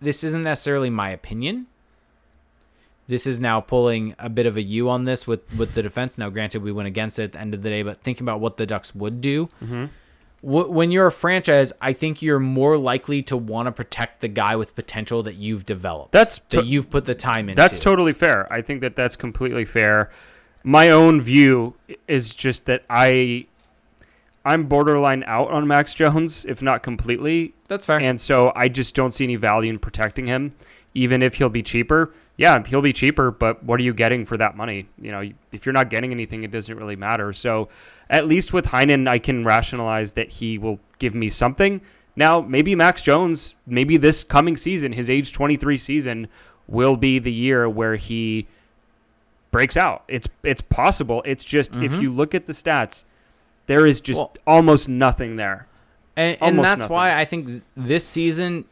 this 0.00 0.24
isn't 0.24 0.42
necessarily 0.42 0.90
my 0.90 1.10
opinion. 1.10 1.66
This 3.10 3.26
is 3.26 3.38
now 3.40 3.60
pulling 3.60 4.14
a 4.18 4.28
bit 4.28 4.46
of 4.46 4.56
a 4.56 4.62
U 4.62 4.88
on 4.88 5.04
this 5.04 5.26
with 5.26 5.40
with 5.58 5.74
the 5.74 5.82
defense. 5.82 6.16
Now, 6.16 6.30
granted, 6.30 6.62
we 6.62 6.72
went 6.72 6.86
against 6.88 7.18
it 7.18 7.24
at 7.24 7.32
the 7.32 7.40
end 7.40 7.54
of 7.54 7.62
the 7.62 7.68
day, 7.68 7.82
but 7.82 8.00
thinking 8.02 8.24
about 8.24 8.40
what 8.40 8.56
the 8.56 8.66
Ducks 8.66 8.94
would 8.94 9.20
do, 9.20 9.48
Mm-hmm. 9.62 9.84
wh- 10.42 10.70
when 10.70 10.90
you're 10.90 11.06
a 11.08 11.12
franchise, 11.12 11.72
I 11.80 11.92
think 11.92 12.22
you're 12.22 12.38
more 12.38 12.78
likely 12.78 13.20
to 13.24 13.36
want 13.36 13.66
to 13.66 13.72
protect 13.72 14.20
the 14.20 14.28
guy 14.28 14.54
with 14.56 14.74
potential 14.74 15.22
that 15.24 15.34
you've 15.34 15.66
developed. 15.66 16.12
That's 16.12 16.38
that 16.50 16.66
you've 16.66 16.88
put 16.88 17.04
the 17.04 17.14
time 17.14 17.48
into. 17.48 17.60
That's 17.60 17.80
totally 17.80 18.12
fair. 18.12 18.50
I 18.52 18.62
think 18.62 18.80
that 18.82 18.94
that's 18.96 19.16
completely 19.16 19.64
fair. 19.64 20.10
My 20.62 20.88
own 20.90 21.20
view 21.20 21.74
is 22.06 22.34
just 22.34 22.66
that 22.66 22.84
I 22.90 23.46
I'm 24.44 24.64
borderline 24.68 25.22
out 25.26 25.50
on 25.50 25.66
Max 25.66 25.94
Jones, 25.94 26.46
if 26.46 26.62
not 26.62 26.82
completely, 26.82 27.54
That's 27.68 27.84
fair. 27.84 27.98
and 28.00 28.18
so 28.20 28.52
I 28.56 28.68
just 28.68 28.94
don't 28.94 29.12
see 29.12 29.24
any 29.24 29.36
value 29.36 29.68
in 29.70 29.78
protecting 29.78 30.26
him, 30.26 30.54
even 30.94 31.22
if 31.22 31.34
he'll 31.34 31.48
be 31.48 31.62
cheaper. 31.62 32.12
Yeah, 32.36 32.62
he'll 32.66 32.82
be 32.82 32.92
cheaper, 32.92 33.30
but 33.30 33.62
what 33.62 33.78
are 33.80 33.82
you 33.82 33.94
getting 33.94 34.24
for 34.24 34.36
that 34.38 34.56
money? 34.56 34.88
You 35.00 35.12
know, 35.12 35.30
if 35.52 35.66
you're 35.66 35.72
not 35.72 35.90
getting 35.90 36.10
anything, 36.10 36.42
it 36.42 36.50
doesn't 36.50 36.76
really 36.76 36.96
matter. 36.96 37.32
So, 37.32 37.68
at 38.08 38.26
least 38.26 38.52
with 38.52 38.66
Heinen, 38.66 39.06
I 39.08 39.18
can 39.18 39.44
rationalize 39.44 40.12
that 40.12 40.30
he 40.30 40.58
will 40.58 40.80
give 40.98 41.14
me 41.14 41.28
something. 41.28 41.80
Now, 42.16 42.40
maybe 42.40 42.74
Max 42.74 43.02
Jones, 43.02 43.54
maybe 43.66 43.96
this 43.96 44.24
coming 44.24 44.56
season, 44.56 44.92
his 44.92 45.08
age 45.08 45.32
23 45.32 45.76
season, 45.76 46.28
will 46.66 46.96
be 46.96 47.18
the 47.18 47.32
year 47.32 47.68
where 47.68 47.96
he 47.96 48.46
breaks 49.50 49.76
out. 49.76 50.04
It's 50.08 50.28
it's 50.42 50.60
possible. 50.60 51.22
It's 51.26 51.44
just 51.44 51.76
if 51.76 51.92
Mhm. 51.92 52.02
you 52.02 52.10
look 52.12 52.34
at 52.34 52.46
the 52.46 52.52
stats, 52.52 53.04
there 53.66 53.84
is 53.86 54.00
just 54.00 54.18
Well- 54.20 54.34
almost 54.46 54.88
nothing 54.88 55.36
there. 55.36 55.66
and, 56.16 56.36
and 56.40 56.58
that's 56.58 56.80
nothing. 56.80 56.92
why 56.94 57.14
I 57.16 57.24
think 57.24 57.62
this 57.76 58.04
season 58.06 58.64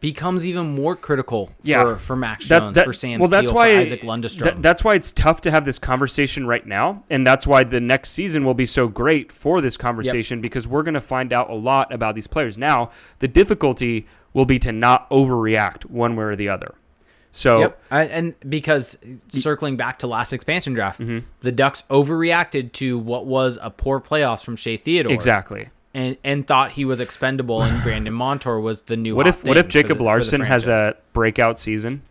becomes 0.00 0.44
even 0.46 0.74
more 0.74 0.96
critical 0.96 1.50
Yeah. 1.62 1.82
for, 1.82 1.96
for 1.96 2.16
Max 2.16 2.48
That- 2.48 2.60
Jones, 2.60 2.74
that- 2.74 2.84
for 2.84 2.92
Sam 2.92 3.20
well, 3.20 3.28
that's 3.28 3.46
Steele, 3.48 3.56
why 3.56 3.74
for 3.74 3.80
Isac 3.80 4.00
Lundestrom. 4.02 4.42
Th- 4.42 4.54
that's 4.60 4.82
why 4.84 4.94
it's 4.94 5.12
tough 5.12 5.40
to 5.42 5.50
have 5.50 5.64
this 5.64 5.78
conversation 5.78 6.46
right 6.46 6.66
now, 6.66 7.04
and 7.10 7.26
that's 7.26 7.46
why 7.46 7.64
the 7.64 7.80
next 7.80 8.10
season 8.10 8.44
will 8.44 8.54
be 8.54 8.66
so 8.66 8.88
great 8.88 9.30
for 9.32 9.60
this 9.60 9.76
conversation 9.76 10.40
because 10.40 10.66
we're 10.66 10.82
going 10.82 10.94
to 10.94 11.00
find 11.00 11.32
out 11.32 11.50
a 11.50 11.54
lot 11.54 11.92
about 11.92 12.14
these 12.14 12.26
players. 12.26 12.56
Now, 12.58 12.90
the 13.20 13.28
difficulty 13.28 14.06
will 14.32 14.44
be 14.46 14.58
to 14.60 14.72
not 14.72 15.08
overreact 15.10 15.84
one 15.86 16.16
way 16.16 16.24
or 16.24 16.36
the 16.36 16.48
other. 16.48 16.74
So, 17.32 17.58
Yep, 17.60 17.82
I, 17.90 18.04
and 18.04 18.34
because 18.48 18.96
circling 19.28 19.76
back 19.76 19.98
to 19.98 20.06
last 20.06 20.32
expansion 20.32 20.72
draft, 20.72 21.00
Mm-hmm. 21.00 21.26
the 21.40 21.52
Ducks 21.52 21.84
overreacted 21.90 22.72
to 22.72 22.98
what 22.98 23.26
was 23.26 23.58
a 23.60 23.68
poor 23.70 24.00
playoffs 24.00 24.42
from 24.42 24.56
Shea 24.56 24.76
Theodore. 24.78 25.12
exactly. 25.12 25.68
And 25.96 26.18
and 26.22 26.46
thought 26.46 26.72
he 26.72 26.84
was 26.84 27.00
expendable, 27.00 27.62
and 27.62 27.82
Brandon 27.82 28.12
Montour 28.22 28.60
was 28.60 28.82
the 28.82 28.98
new. 28.98 29.16
What 29.16 29.26
if 29.26 29.42
what 29.42 29.56
if 29.56 29.66
Jacob 29.66 29.96
the- 29.96 30.04
Larsson 30.04 30.42
has 30.42 30.68
a 30.68 30.94
breakout 31.14 31.58
season 31.58 32.02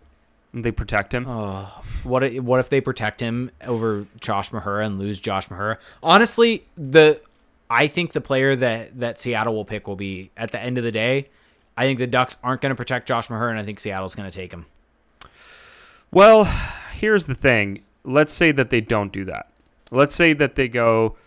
and 0.53 0.65
they 0.65 0.71
protect 0.71 1.13
him? 1.13 1.27
Oh, 1.27 1.83
what 2.03 2.23
if, 2.23 2.41
what 2.41 2.59
if 2.59 2.69
they 2.69 2.81
protect 2.81 3.19
him 3.19 3.51
over 3.63 4.07
Josh 4.19 4.49
Mahura 4.49 4.87
and 4.87 4.97
lose 4.97 5.19
Josh 5.19 5.49
Mahura? 5.49 5.77
Honestly, 6.01 6.65
the 6.73 7.21
I 7.69 7.85
think 7.85 8.13
the 8.13 8.21
player 8.21 8.55
that 8.55 8.99
that 8.99 9.19
Seattle 9.19 9.53
will 9.53 9.65
pick 9.65 9.87
will 9.87 9.95
be 9.95 10.31
at 10.35 10.51
the 10.51 10.59
end 10.59 10.79
of 10.79 10.83
the 10.83 10.91
day. 10.91 11.27
I 11.77 11.83
think 11.83 11.99
the 11.99 12.07
Ducks 12.07 12.37
aren't 12.43 12.61
going 12.61 12.71
to 12.71 12.75
protect 12.75 13.07
Josh 13.07 13.27
Mahura, 13.27 13.51
and 13.51 13.59
I 13.59 13.63
think 13.63 13.79
Seattle's 13.79 14.15
going 14.15 14.27
to 14.27 14.35
take 14.35 14.51
him. 14.51 14.65
Well, 16.09 16.45
here's 16.93 17.27
the 17.27 17.35
thing. 17.35 17.83
Let's 18.03 18.33
say 18.33 18.51
that 18.53 18.71
they 18.71 18.81
don't 18.81 19.11
do 19.11 19.25
that. 19.25 19.49
Let's 19.91 20.15
say 20.15 20.33
that 20.33 20.55
they 20.55 20.67
go 20.69 21.17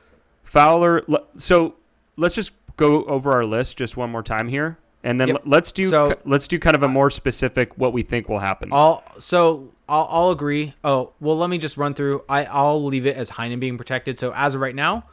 Fowler. 0.42 1.04
So 1.36 1.74
let's 2.18 2.34
just 2.34 2.52
go 2.76 3.04
over 3.04 3.32
our 3.32 3.44
list 3.46 3.78
just 3.78 3.96
one 3.96 4.10
more 4.10 4.22
time 4.22 4.48
here, 4.48 4.76
and 5.02 5.18
then 5.20 5.28
Yep. 5.28 5.42
let's 5.46 5.72
do 5.72 5.84
So- 5.84 6.12
let's 6.26 6.46
do 6.46 6.58
kind 6.58 6.76
of 6.76 6.82
a 6.82 6.88
more 6.88 7.10
specific 7.10 7.76
what 7.78 7.92
we 7.94 8.02
think 8.02 8.28
will 8.28 8.40
happen. 8.40 8.68
I'll 8.72 9.02
so 9.18 9.68
I'll, 9.88 10.06
I'll 10.10 10.30
agree. 10.30 10.74
Oh 10.84 11.12
well, 11.20 11.36
let 11.38 11.48
me 11.48 11.56
just 11.58 11.76
run 11.78 11.94
through. 11.94 12.22
I 12.28 12.44
I'll 12.44 12.84
leave 12.84 13.06
it 13.06 13.16
as 13.16 13.30
Heinen 13.32 13.58
being 13.60 13.78
protected. 13.78 14.18
So 14.18 14.32
as 14.36 14.54
of 14.54 14.60
right 14.60 14.74
now, 14.74 15.04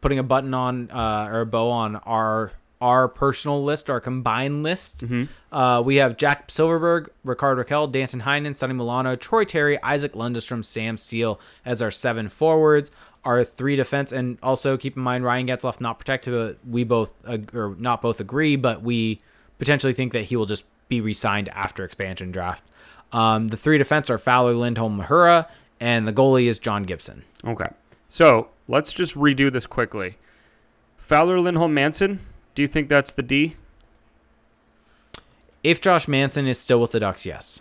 putting 0.00 0.18
a 0.18 0.22
button 0.22 0.54
on 0.54 0.90
uh, 0.90 1.26
or 1.28 1.40
a 1.40 1.46
bow 1.46 1.70
on 1.70 1.96
our 1.96 2.52
our 2.80 3.08
personal 3.08 3.62
list, 3.62 3.90
our 3.90 4.00
combined 4.00 4.62
list. 4.62 5.04
Uh, 5.52 5.82
we 5.84 5.96
have 5.96 6.16
Jack 6.16 6.48
Silfverberg, 6.48 7.08
Rickard 7.24 7.58
Rakell, 7.58 7.92
Danton 7.92 8.22
Heinen, 8.22 8.56
Sonny 8.56 8.72
Milano, 8.72 9.16
Troy 9.16 9.44
Terry, 9.44 9.76
Isac 9.84 10.12
Lundestrom, 10.12 10.64
Sam 10.64 10.96
Steele 10.96 11.38
as 11.66 11.82
our 11.82 11.90
seven 11.90 12.30
forwards. 12.30 12.90
Our 13.24 13.44
three 13.44 13.76
defense, 13.76 14.12
and 14.12 14.38
also 14.42 14.76
keep 14.76 14.96
in 14.96 15.02
mind 15.02 15.24
Ryan 15.24 15.46
Getzlaff 15.46 15.80
not 15.80 15.98
protected. 15.98 16.32
But 16.32 16.58
we 16.70 16.84
both 16.84 17.12
ag- 17.28 17.54
or 17.54 17.74
not 17.78 18.00
both 18.00 18.18
agree, 18.20 18.56
but 18.56 18.82
we 18.82 19.20
potentially 19.58 19.92
think 19.92 20.12
that 20.12 20.24
he 20.24 20.36
will 20.36 20.46
just 20.46 20.64
be 20.88 21.00
re-signed 21.00 21.48
after 21.50 21.84
expansion 21.84 22.32
draft. 22.32 22.64
Um, 23.12 23.48
the 23.48 23.56
three 23.56 23.76
defense 23.78 24.08
are 24.08 24.18
Fowler, 24.18 24.54
Lindholm, 24.54 24.98
Mahura, 24.98 25.48
and 25.80 26.08
the 26.08 26.12
goalie 26.12 26.46
is 26.46 26.58
John 26.58 26.84
Gibson. 26.84 27.24
Okay. 27.44 27.66
So 28.08 28.48
let's 28.68 28.92
just 28.92 29.14
redo 29.14 29.52
this 29.52 29.66
quickly. 29.66 30.16
Fowler, 30.96 31.40
Lindholm, 31.40 31.74
Manson. 31.74 32.20
Do 32.54 32.62
you 32.62 32.68
think 32.68 32.88
that's 32.88 33.12
the 33.12 33.22
D? 33.22 33.56
If 35.62 35.80
Josh 35.80 36.08
Manson 36.08 36.46
is 36.46 36.58
still 36.58 36.80
with 36.80 36.92
the 36.92 37.00
Ducks, 37.00 37.26
yes. 37.26 37.60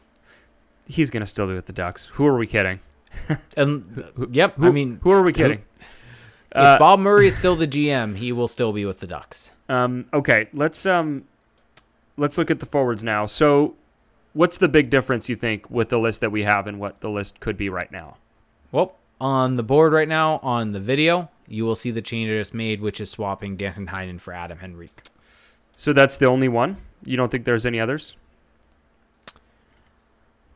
He's 0.88 1.10
gonna 1.10 1.26
still 1.26 1.48
be 1.48 1.53
with 1.53 1.65
the 1.65 1.73
Ducks. 1.73 2.06
Who 2.14 2.26
are 2.26 2.38
we 2.38 2.48
kidding? 2.48 2.80
And 3.56 4.03
yep, 4.31 4.56
Who, 4.56 4.68
I 4.68 4.72
mean, 4.72 4.99
who 5.03 5.11
are 5.11 5.22
we 5.22 5.34
kidding? 5.34 5.64
if 5.80 5.88
Uh, 6.52 6.77
Bob 6.80 6.99
Murray 6.99 7.27
is 7.27 7.38
still 7.38 7.56
the 7.56 7.68
GM, 7.68 8.15
he 8.15 8.31
will 8.31 8.48
still 8.48 8.73
be 8.73 8.86
with 8.86 8.99
the 8.99 9.07
Ducks. 9.07 9.52
Um, 9.68 10.06
okay, 10.14 10.48
let's 10.53 10.86
um, 10.86 11.26
let's 12.18 12.38
look 12.38 12.49
at 12.49 12.60
the 12.60 12.65
forwards 12.65 13.03
now. 13.03 13.26
So, 13.27 13.76
what's 14.34 14.57
the 14.57 14.68
big 14.68 14.90
difference 14.90 15.30
you 15.30 15.36
think 15.36 15.69
with 15.69 15.90
the 15.90 15.99
list 15.99 16.22
that 16.22 16.31
we 16.31 16.44
have 16.44 16.65
and 16.65 16.80
what 16.80 17.02
the 17.02 17.10
list 17.10 17.40
could 17.40 17.57
be 17.57 17.69
right 17.69 17.91
now? 17.91 18.18
Well, 18.72 18.95
on 19.22 19.56
the 19.57 19.64
board 19.64 19.94
right 19.94 20.07
now, 20.07 20.40
on 20.41 20.72
the 20.72 20.80
video, 20.80 21.30
you 21.48 21.65
will 21.65 21.76
see 21.76 21.91
the 21.91 22.02
change 22.02 22.31
I 22.31 22.36
just 22.36 22.53
made, 22.53 22.81
which 22.81 22.99
is 23.02 23.10
swapping 23.10 23.56
Danton 23.56 23.88
Heinen 23.88 24.19
for 24.19 24.34
Adam 24.34 24.60
Henrique. 24.64 25.03
So 25.77 25.94
that's 25.94 26.18
the 26.18 26.26
only 26.26 26.48
one. 26.48 26.77
You 27.03 27.15
don't 27.18 27.31
think 27.31 27.45
there's 27.45 27.65
any 27.65 27.80
others? 27.80 28.15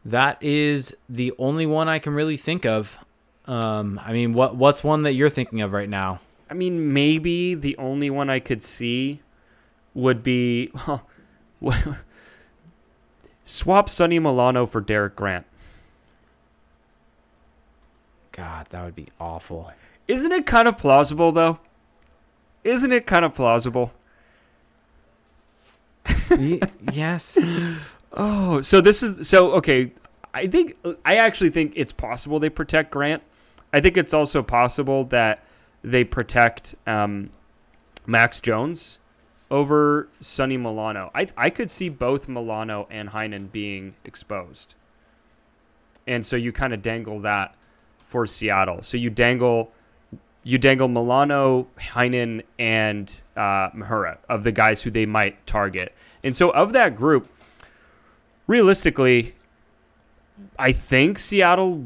That 0.05 0.41
is 0.41 0.95
the 1.07 1.33
only 1.37 1.65
one 1.65 1.87
I 1.87 1.99
can 1.99 2.13
really 2.13 2.37
think 2.37 2.65
of. 2.65 3.03
Um, 3.45 3.99
I 4.03 4.13
mean, 4.13 4.33
what 4.33 4.55
what's 4.55 4.83
one 4.83 5.03
that 5.03 5.13
you're 5.13 5.29
thinking 5.29 5.61
of 5.61 5.73
right 5.73 5.89
now? 5.89 6.19
I 6.49 6.53
mean, 6.53 6.93
maybe 6.93 7.55
the 7.55 7.77
only 7.77 8.09
one 8.09 8.29
I 8.29 8.39
could 8.39 8.61
see 8.61 9.21
would 9.93 10.23
be 10.23 10.71
well, 11.59 11.97
swap 13.43 13.89
Sonny 13.89 14.19
Milano 14.19 14.65
for 14.65 14.81
Derek 14.81 15.15
Grant. 15.15 15.45
God, 18.31 18.67
that 18.71 18.83
would 18.83 18.95
be 18.95 19.07
awful. 19.19 19.71
Isn't 20.07 20.31
it 20.31 20.45
kind 20.45 20.67
of 20.67 20.77
plausible 20.77 21.31
though? 21.31 21.59
Isn't 22.63 22.91
it 22.91 23.05
kind 23.05 23.23
of 23.25 23.35
plausible? 23.35 23.93
Yes. 26.91 27.37
Oh, 28.13 28.61
so 28.61 28.81
this 28.81 29.01
is 29.01 29.27
so 29.27 29.51
okay. 29.53 29.91
I 30.33 30.47
think 30.47 30.75
I 31.05 31.17
actually 31.17 31.49
think 31.49 31.73
it's 31.75 31.91
possible 31.91 32.39
they 32.39 32.49
protect 32.49 32.91
Grant. 32.91 33.23
I 33.71 33.81
think 33.81 33.97
it's 33.97 34.13
also 34.13 34.43
possible 34.43 35.03
that 35.05 35.43
they 35.83 36.03
protect 36.03 36.75
um, 36.85 37.31
Max 38.05 38.39
Jones 38.39 38.99
over 39.49 40.09
Sonny 40.21 40.57
Milano. 40.57 41.11
I 41.15 41.27
I 41.35 41.49
could 41.49 41.71
see 41.71 41.89
both 41.89 42.27
Milano 42.27 42.87
and 42.91 43.09
Heinen 43.09 43.51
being 43.51 43.95
exposed, 44.05 44.75
and 46.05 46.25
so 46.25 46.35
you 46.35 46.51
kind 46.51 46.73
of 46.73 46.81
dangle 46.81 47.19
that 47.19 47.55
for 47.97 48.27
Seattle. 48.27 48.83
So 48.83 48.97
you 48.97 49.09
dangle 49.09 49.71
you 50.43 50.57
dangle 50.57 50.87
Milano, 50.87 51.67
Heinen, 51.79 52.43
and 52.59 53.21
uh, 53.35 53.69
Mahura 53.71 54.17
of 54.29 54.43
the 54.43 54.51
guys 54.51 54.81
who 54.81 54.91
they 54.91 55.05
might 55.05 55.45
target. 55.47 55.93
And 56.23 56.35
so 56.35 56.51
of 56.51 56.73
that 56.73 56.95
group, 56.95 57.29
realistically, 58.53 59.33
I 60.59 60.71
think 60.73 61.17
Seattle 61.17 61.83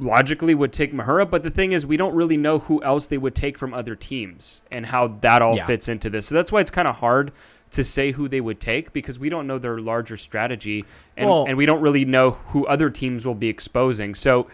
logically 0.00 0.54
would 0.54 0.72
take 0.72 0.92
Mahura, 0.92 1.28
but 1.30 1.44
the 1.44 1.50
thing 1.50 1.70
is, 1.72 1.86
we 1.86 1.96
don't 1.96 2.14
really 2.14 2.36
know 2.36 2.58
who 2.58 2.82
else 2.82 3.06
they 3.06 3.18
would 3.18 3.36
take 3.36 3.56
from 3.56 3.72
other 3.72 3.94
teams 3.94 4.60
and 4.72 4.84
how 4.86 5.06
that 5.20 5.42
all 5.42 5.56
Yeah. 5.56 5.66
fits 5.66 5.86
into 5.88 6.10
this. 6.10 6.26
So 6.26 6.34
that's 6.34 6.50
why 6.50 6.60
it's 6.60 6.70
kind 6.72 6.88
of 6.88 6.96
hard 6.96 7.30
to 7.70 7.84
say 7.84 8.10
who 8.12 8.28
they 8.28 8.40
would 8.40 8.58
take 8.60 8.92
because 8.92 9.18
we 9.18 9.28
don't 9.28 9.46
know 9.46 9.58
their 9.58 9.78
larger 9.78 10.16
strategy 10.16 10.84
and, 11.16 11.28
Well- 11.28 11.44
and 11.46 11.56
we 11.56 11.66
don't 11.66 11.80
really 11.80 12.04
know 12.04 12.30
who 12.52 12.66
other 12.66 12.90
teams 12.90 13.24
will 13.26 13.34
be 13.34 13.48
exposing. 13.48 14.14
So 14.16 14.46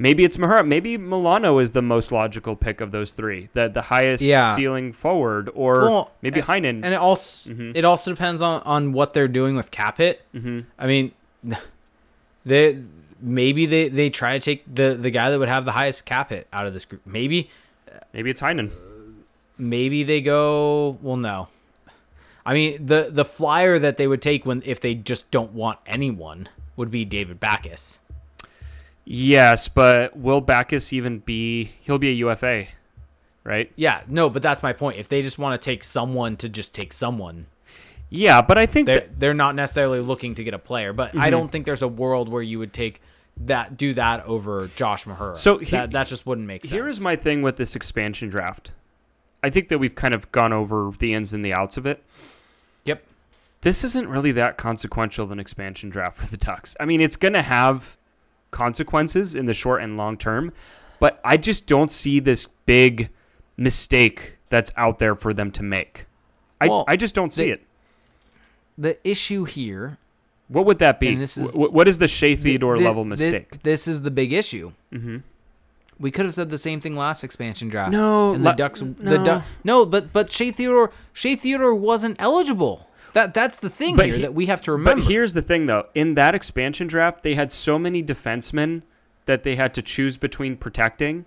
maybe 0.00 0.24
it's 0.24 0.36
Mahura. 0.38 0.66
Maybe 0.66 0.96
Milano 0.96 1.58
is 1.58 1.70
the 1.72 1.82
most 1.82 2.10
logical 2.10 2.56
pick 2.56 2.80
of 2.80 2.90
those 2.90 3.12
three, 3.12 3.48
the 3.52 3.68
the 3.68 3.82
highest 3.82 4.22
Yeah. 4.24 4.56
ceiling 4.56 4.92
forward, 4.92 5.50
or 5.54 5.74
Well, 5.82 6.10
maybe 6.22 6.40
Heinen. 6.40 6.82
And 6.82 6.86
it 6.86 6.94
also 7.08 7.50
Mhm. 7.50 7.76
it 7.76 7.84
also 7.84 8.10
depends 8.10 8.42
on 8.42 8.62
on 8.62 8.92
what 8.92 9.12
they're 9.14 9.28
doing 9.28 9.54
with 9.54 9.70
cap 9.70 9.98
hit. 9.98 10.22
hmm 10.32 10.60
I 10.78 10.86
mean, 10.88 11.12
they 12.44 12.78
maybe 13.20 13.66
they 13.66 13.88
they 13.88 14.10
try 14.10 14.38
to 14.38 14.44
take 14.44 14.62
the 14.72 14.94
the 14.94 15.10
guy 15.10 15.30
that 15.30 15.38
would 15.38 15.48
have 15.48 15.64
the 15.64 15.72
highest 15.72 16.06
cap 16.06 16.30
hit 16.30 16.48
out 16.52 16.66
of 16.66 16.72
this 16.72 16.84
group. 16.84 17.02
Maybe 17.06 17.50
Maybe 18.12 18.30
it's 18.30 18.40
Heinen. 18.40 18.70
maybe 19.58 20.02
they 20.02 20.20
go 20.20 20.98
well 21.02 21.16
no. 21.16 21.48
I 22.46 22.54
mean 22.54 22.84
the 22.86 23.08
the 23.12 23.24
flyer 23.24 23.78
that 23.78 23.96
they 23.98 24.06
would 24.06 24.22
take 24.22 24.46
when 24.46 24.62
if 24.64 24.80
they 24.80 24.94
just 24.94 25.30
don't 25.30 25.52
want 25.52 25.78
anyone 25.86 26.48
would 26.76 26.90
be 26.90 27.04
David 27.04 27.38
Backes. 27.38 27.99
Yes, 29.04 29.68
but 29.68 30.16
will 30.16 30.40
Backes 30.40 30.92
even 30.92 31.18
be? 31.20 31.72
He'll 31.80 31.98
be 31.98 32.08
a 32.10 32.12
UFA, 32.12 32.66
right? 33.44 33.72
Yeah, 33.76 34.02
no, 34.06 34.28
but 34.30 34.42
that's 34.42 34.62
my 34.62 34.72
point. 34.72 34.98
If 34.98 35.08
they 35.08 35.22
just 35.22 35.38
want 35.38 35.60
to 35.60 35.64
take 35.64 35.82
someone 35.82 36.36
to 36.38 36.48
just 36.48 36.74
take 36.74 36.92
someone, 36.92 37.46
Yeah, 38.08 38.42
but 38.42 38.58
I 38.58 38.66
think 38.66 38.86
they're 38.86 39.00
that, 39.00 39.18
they're 39.20 39.34
not 39.34 39.54
necessarily 39.54 40.00
looking 40.00 40.34
to 40.36 40.44
get 40.44 40.54
a 40.54 40.58
player. 40.58 40.92
But 40.92 41.10
Mm-hmm. 41.10 41.20
I 41.20 41.30
don't 41.30 41.50
think 41.50 41.64
there's 41.64 41.82
a 41.82 41.88
world 41.88 42.28
where 42.28 42.42
you 42.42 42.58
would 42.58 42.72
take 42.72 43.00
that 43.38 43.76
do 43.76 43.94
that 43.94 44.24
over 44.26 44.68
Josh 44.76 45.04
Mahura. 45.06 45.36
So 45.36 45.58
he- 45.58 45.66
that 45.70 45.92
that 45.92 46.06
just 46.06 46.26
wouldn't 46.26 46.46
make 46.46 46.64
sense. 46.64 46.72
here 46.72 46.88
is 46.88 47.00
my 47.00 47.16
thing 47.16 47.42
with 47.42 47.56
this 47.56 47.74
expansion 47.74 48.28
draft. 48.28 48.70
I 49.42 49.48
think 49.48 49.68
that 49.70 49.78
we've 49.78 49.94
kind 49.94 50.14
of 50.14 50.30
gone 50.32 50.52
over 50.52 50.92
the 50.98 51.14
ins 51.14 51.32
and 51.32 51.42
the 51.44 51.54
outs 51.54 51.76
of 51.78 51.86
it. 51.86 52.02
Yep. 52.84 53.02
This 53.62 53.82
isn't 53.84 54.08
really 54.08 54.32
that 54.32 54.58
consequential 54.58 55.24
of 55.24 55.30
an 55.30 55.40
expansion 55.40 55.88
draft 55.88 56.18
for 56.18 56.26
the 56.26 56.36
Ducks. 56.36 56.76
I 56.78 56.84
mean, 56.84 57.00
it's 57.00 57.16
going 57.16 57.32
to 57.32 57.42
have 57.42 57.96
consequences 58.50 59.34
in 59.34 59.46
the 59.46 59.54
short 59.54 59.82
and 59.82 59.96
long 59.96 60.16
term, 60.16 60.52
but 60.98 61.20
I 61.24 61.36
just 61.36 61.66
don't 61.66 61.90
see 61.92 62.20
this 62.20 62.46
big 62.66 63.10
mistake 63.56 64.36
that's 64.48 64.72
out 64.76 64.98
there 64.98 65.14
for 65.14 65.32
them 65.32 65.50
to 65.52 65.62
make. 65.62 66.06
I, 66.60 66.68
Well, 66.68 66.84
I 66.88 66.96
just 66.96 67.14
don't 67.14 67.32
see 67.32 67.46
they- 67.46 67.50
it. 67.52 67.66
The 68.78 68.96
issue 69.08 69.44
here 69.44 69.98
What 70.48 70.64
would 70.66 70.78
that 70.78 70.98
be? 70.98 71.14
this 71.14 71.36
is- 71.38 71.52
Wh- 71.52 71.72
what 71.72 71.86
is 71.86 71.98
the 71.98 72.08
Shea 72.08 72.34
Theodore 72.34 72.78
Thi- 72.78 72.84
level 72.84 73.04
mistake? 73.04 73.62
This 73.62 73.86
is 73.86 74.02
the 74.02 74.10
big 74.10 74.32
issue. 74.32 74.72
mm-hmm. 74.92 75.18
We 75.98 76.10
could 76.10 76.24
have 76.24 76.34
said 76.34 76.48
the 76.48 76.56
same 76.56 76.80
thing 76.80 76.96
last 76.96 77.22
expansion 77.22 77.68
draft. 77.68 77.92
No, 77.92 78.32
and 78.32 78.42
the 78.42 78.48
la- 78.48 78.54
Ducks. 78.54 78.80
The 78.80 79.18
no. 79.18 79.24
du- 79.24 79.44
no, 79.64 79.84
but 79.84 80.14
but 80.14 80.32
Shea 80.32 80.50
Theodore 80.50 80.90
Shea 81.12 81.36
Theodore 81.36 81.74
wasn't 81.74 82.16
eligible. 82.18 82.88
That 83.12 83.34
that's 83.34 83.58
the 83.58 83.70
thing 83.70 83.96
But 83.96 84.06
here 84.06 84.14
he- 84.16 84.22
that 84.22 84.34
we 84.34 84.46
have 84.46 84.62
to 84.62 84.72
remember. 84.72 85.00
But 85.02 85.10
here's 85.10 85.34
the 85.34 85.42
thing, 85.42 85.66
though. 85.66 85.86
In 85.94 86.14
that 86.14 86.34
expansion 86.34 86.86
draft, 86.86 87.22
they 87.22 87.34
had 87.34 87.50
so 87.52 87.78
many 87.78 88.02
defensemen 88.02 88.82
that 89.26 89.42
they 89.42 89.56
had 89.56 89.74
to 89.74 89.82
choose 89.82 90.16
between 90.16 90.56
protecting, 90.56 91.24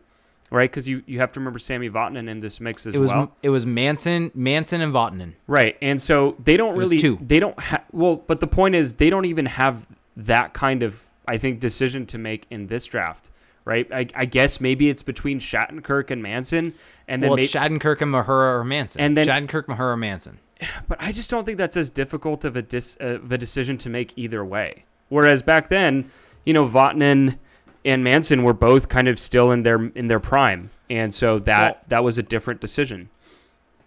right? 0.49 0.69
Because 0.69 0.87
you, 0.87 1.03
you 1.05 1.19
have 1.19 1.31
to 1.33 1.39
remember 1.39 1.59
Sammy 1.59 1.89
Vatanen 1.89 2.29
in 2.29 2.39
this 2.41 2.59
mix 2.59 2.85
as 2.85 2.95
it 2.95 2.99
was 2.99 3.11
well, 3.11 3.31
it 3.41 3.49
was 3.49 3.65
Manson 3.65 4.31
Manson 4.33 4.81
and 4.81 4.93
Vatanen. 4.93 5.33
right? 5.47 5.77
And 5.81 6.01
so 6.01 6.35
they 6.43 6.57
don't 6.57 6.75
really 6.77 6.99
two. 6.99 7.17
they 7.21 7.39
don't 7.39 7.59
have 7.59 7.83
well, 7.91 8.15
but 8.17 8.39
the 8.39 8.47
point 8.47 8.75
is 8.75 8.93
they 8.93 9.09
don't 9.09 9.25
even 9.25 9.45
have 9.45 9.87
that 10.17 10.53
kind 10.53 10.83
of 10.83 11.07
I 11.27 11.37
think 11.37 11.59
decision 11.59 12.05
to 12.07 12.17
make 12.17 12.45
in 12.49 12.67
this 12.67 12.85
draft, 12.85 13.29
right? 13.65 13.87
I, 13.91 14.07
I 14.15 14.25
guess 14.25 14.59
maybe 14.59 14.89
it's 14.89 15.03
between 15.03 15.39
Shattenkirk 15.39 16.11
and 16.11 16.21
Manson, 16.21 16.73
and 17.07 17.23
then 17.23 17.29
well, 17.29 17.39
Shattenkirk 17.39 18.01
and 18.01 18.13
Mahura 18.13 18.59
or 18.59 18.63
Manson. 18.65 19.01
And 19.01 19.15
then- 19.15 19.27
Shattenkirk, 19.27 19.65
Mahura, 19.67 19.97
Manson. 19.97 20.39
But 20.87 20.97
I 21.01 21.11
just 21.11 21.29
don't 21.29 21.45
think 21.45 21.57
that's 21.57 21.77
as 21.77 21.89
difficult 21.89 22.45
of 22.45 22.55
a 22.55 22.61
dis, 22.61 22.97
of 22.99 23.31
a 23.31 23.37
decision 23.37 23.77
to 23.79 23.89
make 23.89 24.13
either 24.17 24.43
way. 24.43 24.85
Whereas 25.09 25.41
back 25.41 25.69
then, 25.69 26.09
you 26.45 26.53
know, 26.53 26.67
Vatanen 26.67 27.37
and 27.85 28.03
Manson 28.03 28.43
were 28.43 28.53
both 28.53 28.89
kind 28.89 29.07
of 29.07 29.19
still 29.19 29.51
in 29.51 29.63
their 29.63 29.85
in 29.95 30.07
their 30.07 30.19
prime, 30.19 30.69
and 30.89 31.13
so 31.13 31.39
that 31.39 31.75
Well- 31.75 31.83
that 31.89 32.03
was 32.03 32.17
a 32.17 32.23
different 32.23 32.61
decision. 32.61 33.09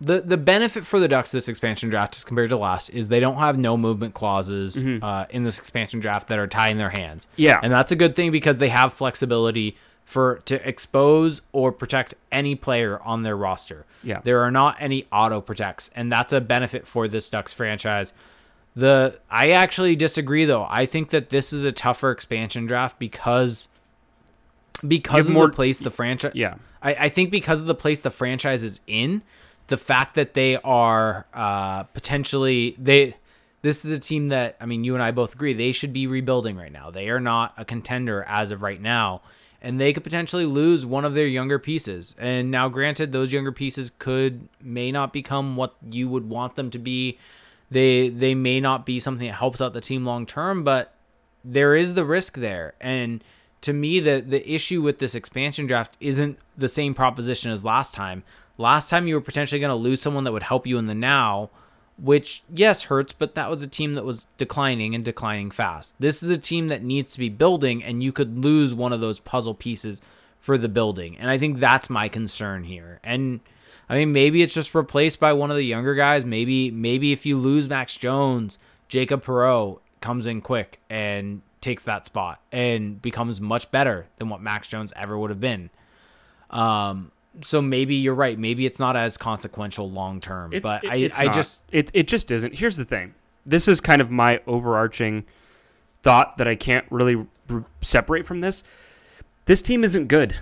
the 0.00 0.20
the 0.20 0.36
benefit 0.36 0.84
for 0.84 1.00
the 1.00 1.08
Ducks 1.08 1.30
this 1.32 1.48
expansion 1.48 1.88
draft 1.88 2.14
as 2.16 2.22
compared 2.24 2.50
to 2.50 2.56
last 2.58 2.90
is 2.90 3.08
they 3.08 3.20
don't 3.20 3.38
have 3.38 3.56
no 3.58 3.78
movement 3.78 4.12
clauses 4.12 4.84
uh, 5.02 5.24
in 5.30 5.44
this 5.44 5.58
expansion 5.58 6.00
draft 6.00 6.28
that 6.28 6.38
are 6.38 6.46
tying 6.46 6.76
their 6.76 6.90
hands. 6.90 7.26
Mm-hmm. 7.32 7.42
Yeah. 7.42 7.60
and 7.62 7.72
that's 7.72 7.92
a 7.92 7.96
good 7.96 8.14
thing 8.14 8.30
because 8.30 8.58
they 8.58 8.68
have 8.68 8.92
flexibility 8.92 9.76
for 10.06 10.40
to 10.46 10.66
expose 10.66 11.42
or 11.52 11.70
protect 11.72 12.14
any 12.32 12.54
player 12.54 12.98
on 13.02 13.22
their 13.24 13.36
roster. 13.36 13.84
Yeah. 14.02 14.20
there 14.22 14.40
are 14.40 14.50
not 14.52 14.76
any 14.80 15.04
auto 15.12 15.40
protects, 15.42 15.90
and 15.94 16.10
that's 16.10 16.32
a 16.32 16.40
benefit 16.40 16.86
for 16.86 17.08
this 17.08 17.28
Ducks 17.28 17.52
franchise. 17.52 18.14
The 18.76 19.18
I 19.28 19.50
actually 19.50 19.96
disagree 19.96 20.44
though. 20.44 20.66
I 20.68 20.86
think 20.86 21.10
that 21.10 21.30
this 21.30 21.52
is 21.52 21.64
a 21.64 21.72
tougher 21.72 22.10
expansion 22.10 22.66
draft 22.66 22.98
because 22.98 23.68
because 24.86 25.26
of 25.26 25.32
more- 25.32 25.46
the 25.48 25.52
place 25.52 25.78
the 25.80 25.90
franchise 25.90 26.32
Yeah. 26.34 26.54
I, 26.82 26.94
I 26.94 27.08
think 27.08 27.30
because 27.30 27.60
of 27.60 27.66
the 27.66 27.74
place 27.74 28.00
the 28.02 28.10
franchise 28.10 28.62
is 28.62 28.80
in, 28.86 29.22
the 29.68 29.76
fact 29.76 30.14
that 30.14 30.34
they 30.34 30.56
are 30.58 31.26
uh, 31.34 31.82
potentially 31.84 32.76
they 32.78 33.16
this 33.62 33.84
is 33.84 33.90
a 33.90 33.98
team 33.98 34.28
that 34.28 34.56
I 34.60 34.66
mean 34.66 34.84
you 34.84 34.94
and 34.94 35.02
I 35.02 35.10
both 35.10 35.34
agree 35.34 35.52
they 35.52 35.72
should 35.72 35.92
be 35.92 36.06
rebuilding 36.06 36.56
right 36.56 36.70
now. 36.70 36.90
They 36.90 37.08
are 37.08 37.18
not 37.18 37.54
a 37.56 37.64
contender 37.64 38.24
as 38.28 38.50
of 38.52 38.62
right 38.62 38.80
now, 38.80 39.22
and 39.66 39.80
they 39.80 39.92
could 39.92 40.04
potentially 40.04 40.46
lose 40.46 40.86
one 40.86 41.04
of 41.04 41.14
their 41.14 41.26
younger 41.26 41.58
pieces. 41.58 42.14
And 42.20 42.52
now, 42.52 42.68
granted, 42.68 43.10
those 43.10 43.32
younger 43.32 43.50
pieces 43.50 43.90
could 43.98 44.48
may 44.62 44.92
not 44.92 45.12
become 45.12 45.56
what 45.56 45.74
you 45.90 46.08
would 46.08 46.28
want 46.28 46.54
them 46.54 46.70
to 46.70 46.78
be. 46.78 47.18
They 47.68 48.08
they 48.08 48.36
may 48.36 48.60
not 48.60 48.86
be 48.86 49.00
something 49.00 49.26
that 49.26 49.34
helps 49.34 49.60
out 49.60 49.72
the 49.72 49.80
team 49.80 50.04
long 50.04 50.24
term, 50.24 50.62
but 50.62 50.94
there 51.44 51.74
is 51.74 51.94
the 51.94 52.04
risk 52.04 52.34
there. 52.34 52.74
And 52.80 53.24
to 53.62 53.72
me, 53.72 53.98
the 53.98 54.20
the 54.20 54.48
issue 54.48 54.82
with 54.82 55.00
this 55.00 55.16
expansion 55.16 55.66
draft 55.66 55.96
isn't 55.98 56.38
the 56.56 56.68
same 56.68 56.94
proposition 56.94 57.50
as 57.50 57.64
last 57.64 57.92
time. 57.92 58.22
Last 58.58 58.88
time 58.88 59.08
you 59.08 59.16
were 59.16 59.20
potentially 59.20 59.60
going 59.60 59.70
to 59.70 59.74
lose 59.74 60.00
someone 60.00 60.22
that 60.22 60.32
would 60.32 60.44
help 60.44 60.68
you 60.68 60.78
in 60.78 60.86
the 60.86 60.94
now, 60.94 61.50
which 61.98 62.42
yes 62.52 62.84
hurts, 62.84 63.12
but 63.12 63.34
that 63.34 63.50
was 63.50 63.62
a 63.62 63.66
team 63.66 63.94
that 63.94 64.04
was 64.04 64.26
declining 64.36 64.94
and 64.94 65.04
declining 65.04 65.50
fast. 65.50 65.94
This 65.98 66.22
is 66.22 66.28
a 66.28 66.38
team 66.38 66.68
that 66.68 66.82
needs 66.82 67.12
to 67.12 67.18
be 67.18 67.28
building, 67.28 67.82
and 67.82 68.02
you 68.02 68.12
could 68.12 68.38
lose 68.38 68.74
one 68.74 68.92
of 68.92 69.00
those 69.00 69.18
puzzle 69.18 69.54
pieces 69.54 70.02
for 70.38 70.58
the 70.58 70.68
building. 70.68 71.16
And 71.18 71.30
I 71.30 71.38
think 71.38 71.58
that's 71.58 71.90
my 71.90 72.08
concern 72.08 72.64
here. 72.64 73.00
And 73.02 73.40
I 73.88 73.96
mean, 73.96 74.12
maybe 74.12 74.42
it's 74.42 74.54
just 74.54 74.74
replaced 74.74 75.20
by 75.20 75.32
one 75.32 75.50
of 75.50 75.56
the 75.56 75.64
younger 75.64 75.94
guys. 75.94 76.24
Maybe 76.24 76.70
maybe 76.70 77.12
if 77.12 77.24
you 77.24 77.38
lose 77.38 77.68
Max 77.68 77.96
Jones, 77.96 78.58
Jacob 78.88 79.24
Perreault 79.24 79.80
comes 80.00 80.26
in 80.26 80.40
quick 80.40 80.80
and 80.90 81.42
takes 81.60 81.82
that 81.82 82.06
spot 82.06 82.40
and 82.52 83.00
becomes 83.02 83.40
much 83.40 83.70
better 83.70 84.06
than 84.18 84.28
what 84.28 84.40
Max 84.40 84.68
Jones 84.68 84.92
ever 84.96 85.18
would 85.18 85.30
have 85.30 85.40
been. 85.40 85.70
Um, 86.50 87.10
so 87.42 87.60
maybe 87.62 87.94
you're 87.96 88.14
right. 88.14 88.38
Maybe 88.38 88.66
it's 88.66 88.78
not 88.78 88.96
as 88.96 89.16
consequential 89.16 89.90
long 89.90 90.20
term. 90.20 90.52
But 90.62 90.84
it- 90.84 90.90
I, 90.90 90.94
it's 90.96 91.18
I 91.20 91.24
not. 91.24 91.34
just 91.34 91.62
it 91.72 91.90
it 91.94 92.08
just 92.08 92.30
isn't. 92.30 92.54
Here's 92.54 92.76
the 92.76 92.84
thing. 92.84 93.14
This 93.44 93.68
is 93.68 93.80
kind 93.80 94.00
of 94.00 94.10
my 94.10 94.40
overarching 94.46 95.24
thought 96.02 96.38
that 96.38 96.48
I 96.48 96.54
can't 96.54 96.84
really 96.90 97.26
r- 97.50 97.64
separate 97.80 98.26
from 98.26 98.40
this. 98.40 98.64
This 99.44 99.62
team 99.62 99.84
isn't 99.84 100.08
good. 100.08 100.36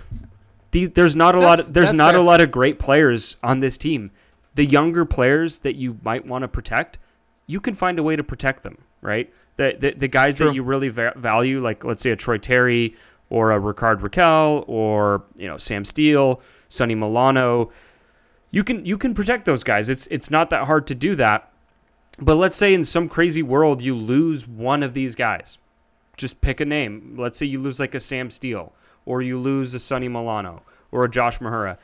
The, 0.71 0.87
there's 0.87 1.15
not 1.15 1.35
a 1.35 1.39
lot. 1.39 1.59
Of, 1.59 1.73
there's 1.73 1.93
not 1.93 2.11
fair. 2.13 2.19
a 2.19 2.23
lot 2.23 2.41
of 2.41 2.51
great 2.51 2.79
players 2.79 3.37
on 3.43 3.59
this 3.59 3.77
team. 3.77 4.11
The 4.55 4.65
younger 4.65 5.05
players 5.05 5.59
that 5.59 5.75
you 5.75 5.99
might 6.03 6.25
want 6.25 6.41
to 6.41 6.47
protect, 6.47 6.97
you 7.45 7.59
can 7.59 7.73
find 7.75 7.99
a 7.99 8.03
way 8.03 8.15
to 8.15 8.23
protect 8.23 8.63
them, 8.63 8.77
right? 9.01 9.31
The 9.57 9.75
the, 9.79 9.91
the 9.91 10.07
guys 10.07 10.35
True. 10.35 10.47
that 10.47 10.55
you 10.55 10.63
really 10.63 10.89
va- 10.89 11.13
value, 11.15 11.61
like 11.61 11.83
let's 11.85 12.01
say 12.03 12.11
a 12.11 12.15
Troy 12.15 12.37
Terry 12.37 12.95
or 13.29 13.51
a 13.51 13.59
Rickard 13.59 14.01
Rakell 14.01 14.63
or 14.67 15.23
you 15.37 15.47
know 15.47 15.57
Sam 15.57 15.85
Steele, 15.85 16.41
Sonny 16.75 16.95
Milano, 16.95 17.71
you 18.51 18.63
can 18.63 18.85
you 18.85 18.97
can 18.97 19.13
protect 19.13 19.45
those 19.45 19.63
guys. 19.63 19.89
It's 19.89 20.07
it's 20.07 20.29
not 20.29 20.49
that 20.49 20.65
hard 20.65 20.87
to 20.87 20.95
do 20.95 21.15
that. 21.15 21.51
But 22.17 22.35
let's 22.35 22.55
say 22.55 22.73
in 22.73 22.83
some 22.83 23.09
crazy 23.09 23.43
world 23.43 23.81
you 23.81 23.95
lose 23.95 24.47
one 24.47 24.83
of 24.83 24.93
these 24.93 25.15
guys. 25.15 25.57
Just 26.15 26.39
pick 26.39 26.61
a 26.61 26.65
name. 26.65 27.15
Let's 27.17 27.37
say 27.37 27.45
you 27.45 27.61
lose 27.61 27.79
like 27.79 27.93
a 27.93 27.99
Sam 27.99 28.29
Steele 28.29 28.71
or 29.05 29.21
you 29.21 29.37
lose 29.37 29.73
a 29.73 29.79
Sonny 29.79 30.07
Milano 30.07 30.63
or 30.91 31.03
a 31.03 31.09
Josh 31.09 31.39
Mahura. 31.39 31.77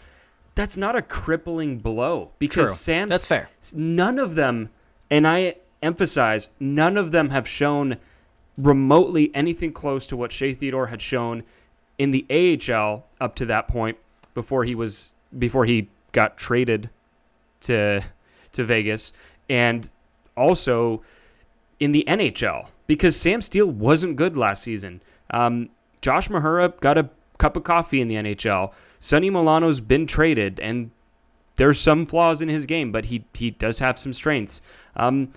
That's 0.56 0.78
not 0.78 0.96
a 0.96 1.02
crippling 1.02 1.80
blow 1.80 2.32
because 2.40 2.70
True. 2.70 2.76
Sam 2.76 3.10
That's 3.10 3.28
fair. 3.28 3.50
None 3.74 4.20
of 4.20 4.36
them 4.36 4.70
and 5.10 5.28
I 5.28 5.56
emphasize 5.84 6.48
none 6.60 6.98
of 6.98 7.12
them 7.12 7.30
have 7.30 7.48
shown 7.48 7.98
remotely 8.58 9.32
anything 9.34 9.74
close 9.74 10.08
to 10.08 10.16
what 10.18 10.32
Shea 10.32 10.54
Theodore 10.54 10.88
had 10.88 11.02
shown 11.02 11.44
in 11.98 12.12
the 12.12 12.26
AHL 12.30 13.06
up 13.20 13.36
to 13.36 13.46
that 13.48 13.68
point 13.68 13.98
before 14.34 14.64
he 14.64 14.76
was 14.76 15.12
before 15.38 15.66
he 15.66 15.90
got 16.12 16.38
traded 16.38 16.90
to 17.62 18.04
to 18.54 18.64
Vegas 18.64 19.14
and 19.50 19.92
also 20.36 21.02
in 21.80 21.92
the 21.92 22.04
NHL 22.08 22.68
because 22.88 23.16
Sam 23.16 23.42
Steele 23.42 23.68
wasn't 23.68 24.16
good 24.16 24.36
last 24.36 24.64
season. 24.64 25.02
Um, 25.34 25.70
Josh 26.02 26.30
Mahura 26.30 26.78
got 26.80 26.98
a 26.98 27.10
cup 27.38 27.56
of 27.56 27.64
coffee 27.64 28.02
in 28.02 28.08
the 28.08 28.16
NHL. 28.16 28.72
Sonny 29.00 29.30
Milano's 29.30 29.82
been 29.82 30.06
traded, 30.06 30.60
and 30.60 30.92
there's 31.56 31.80
some 31.80 32.06
flaws 32.06 32.42
in 32.42 32.50
his 32.50 32.66
game, 32.66 32.92
but 32.92 33.06
he 33.06 33.26
he 33.34 33.52
does 33.52 33.80
have 33.80 33.98
some 33.98 34.14
strengths. 34.14 34.62
Um, 34.96 35.32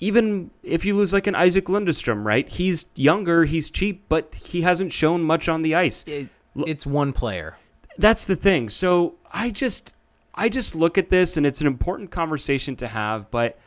even 0.00 0.50
if 0.62 0.84
you 0.84 0.96
lose 0.96 1.12
like 1.12 1.26
an 1.26 1.34
Isac 1.34 1.64
Lundestrom, 1.64 2.24
right? 2.24 2.48
He's 2.48 2.84
younger, 2.94 3.44
he's 3.44 3.70
cheap, 3.70 4.04
but 4.08 4.34
he 4.34 4.62
hasn't 4.62 4.92
shown 4.92 5.22
much 5.22 5.48
on 5.48 5.62
the 5.62 5.74
ice. 5.74 6.04
it, 6.06 6.28
it's 6.66 6.86
one 6.86 7.12
player. 7.12 7.56
That's 7.98 8.24
the 8.24 8.36
thing. 8.36 8.68
So 8.68 9.14
I 9.32 9.50
just 9.50 9.94
I 10.34 10.48
just 10.48 10.74
look 10.74 10.98
at 10.98 11.10
this 11.10 11.36
and 11.36 11.46
it's 11.46 11.60
an 11.60 11.66
important 11.66 12.10
conversation 12.10 12.74
to 12.76 12.88
have, 12.88 13.30
but 13.30 13.58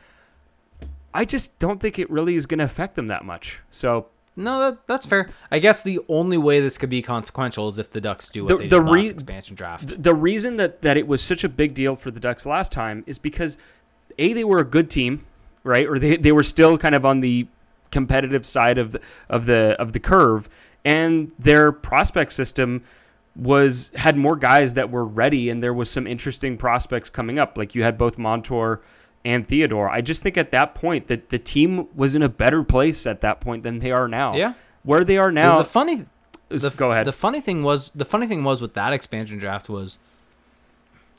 I 1.14 1.24
just 1.24 1.58
don't 1.58 1.80
think 1.80 1.98
it 1.98 2.10
really 2.10 2.34
is 2.36 2.46
going 2.46 2.58
to 2.58 2.64
affect 2.64 2.94
them 2.94 3.06
that 3.08 3.24
much. 3.24 3.60
So 3.70 4.06
No, 4.36 4.60
that, 4.60 4.86
that's 4.86 5.06
fair. 5.06 5.30
I 5.50 5.58
guess 5.58 5.82
the 5.82 5.98
only 6.08 6.36
way 6.36 6.60
this 6.60 6.76
could 6.78 6.90
be 6.90 7.00
consequential 7.02 7.68
is 7.68 7.78
if 7.78 7.90
the 7.90 8.00
Ducks 8.00 8.28
do 8.28 8.44
what 8.44 8.48
The- 8.48 8.56
they 8.58 8.68
the 8.68 8.80
did 8.80 8.90
re- 8.90 9.02
last 9.02 9.10
expansion 9.12 9.56
draft. 9.56 9.88
th- 9.88 10.00
the 10.02 10.14
reason 10.14 10.56
that 10.58 10.82
that 10.82 10.96
it 10.96 11.06
was 11.08 11.22
such 11.22 11.42
a 11.44 11.48
big 11.48 11.74
deal 11.74 11.96
for 11.96 12.10
the 12.10 12.20
Ducks 12.20 12.44
last 12.46 12.70
time 12.70 13.04
is 13.06 13.18
because 13.18 13.56
a 14.18 14.32
they 14.34 14.44
were 14.44 14.58
a 14.58 14.64
good 14.64 14.90
team, 14.90 15.24
right? 15.64 15.86
Or 15.86 15.98
they 15.98 16.16
they 16.16 16.32
were 16.32 16.42
still 16.44 16.76
kind 16.76 16.94
of 16.94 17.06
on 17.06 17.20
the 17.20 17.46
competitive 17.90 18.44
side 18.44 18.76
of 18.76 18.92
the, 18.92 19.00
of 19.30 19.46
the 19.46 19.74
of 19.78 19.94
the 19.94 20.00
curve, 20.00 20.48
and 20.84 21.32
their 21.38 21.72
prospect 21.72 22.32
system 22.32 22.82
was 23.36 23.90
had 23.94 24.16
more 24.16 24.36
guys 24.36 24.74
that 24.74 24.90
were 24.90 25.04
ready, 25.04 25.48
and 25.50 25.62
there 25.62 25.74
was 25.74 25.90
some 25.90 26.06
interesting 26.06 26.56
prospects 26.56 27.08
coming 27.10 27.38
up. 27.38 27.56
Like 27.56 27.74
you 27.74 27.82
had 27.82 27.96
both 27.98 28.18
Montour 28.18 28.80
and 29.24 29.46
Theodore. 29.46 29.88
I 29.88 30.00
just 30.00 30.22
think 30.22 30.36
at 30.36 30.50
that 30.52 30.74
point 30.74 31.08
that 31.08 31.28
the 31.30 31.38
team 31.38 31.86
was 31.94 32.14
in 32.14 32.22
a 32.22 32.28
better 32.28 32.62
place 32.62 33.06
at 33.06 33.20
that 33.20 33.40
point 33.40 33.62
than 33.62 33.78
they 33.80 33.90
are 33.90 34.08
now. 34.08 34.34
Yeah. 34.34 34.54
where 34.84 35.04
they 35.04 35.18
are 35.18 35.26
The- 35.26 35.32
now. 35.32 35.58
the 35.58 35.64
funny 35.64 36.06
is- 36.50 36.62
the, 36.62 36.70
go 36.70 36.92
ahead. 36.92 37.04
The 37.06 37.12
funny 37.12 37.40
thing 37.40 37.62
was 37.62 37.90
the 37.94 38.04
funny 38.06 38.26
thing 38.26 38.42
was 38.44 38.60
with 38.60 38.74
that 38.74 38.92
expansion 38.92 39.38
draft 39.38 39.68
was 39.68 39.98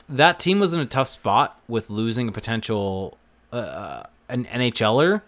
that 0.08 0.38
team 0.40 0.58
was 0.60 0.72
in 0.72 0.80
a 0.80 0.86
tough 0.86 1.08
spot 1.08 1.58
with 1.68 1.88
losing 1.90 2.28
a 2.28 2.32
potential 2.32 3.16
uh, 3.52 4.02
an 4.28 4.44
NHLer, 4.46 5.22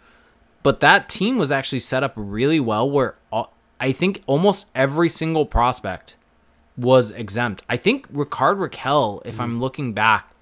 but 0.62 0.80
that 0.80 1.09
team 1.09 1.38
was 1.38 1.52
actually 1.52 1.80
set 1.80 2.02
up 2.02 2.12
really 2.16 2.59
well 2.60 2.88
where 2.90 3.16
all, 3.30 3.52
I 3.80 3.92
think 3.92 4.22
almost 4.26 4.66
every 4.74 5.09
single 5.09 5.44
prospect 5.46 6.16
was 6.77 7.11
exempt. 7.11 7.62
I 7.69 7.77
think 7.77 8.07
Rickard 8.11 8.59
Rakell, 8.59 9.23
if 9.24 9.40
I'm 9.40 9.59
mm. 9.59 9.61
looking 9.61 9.93
back, 9.93 10.32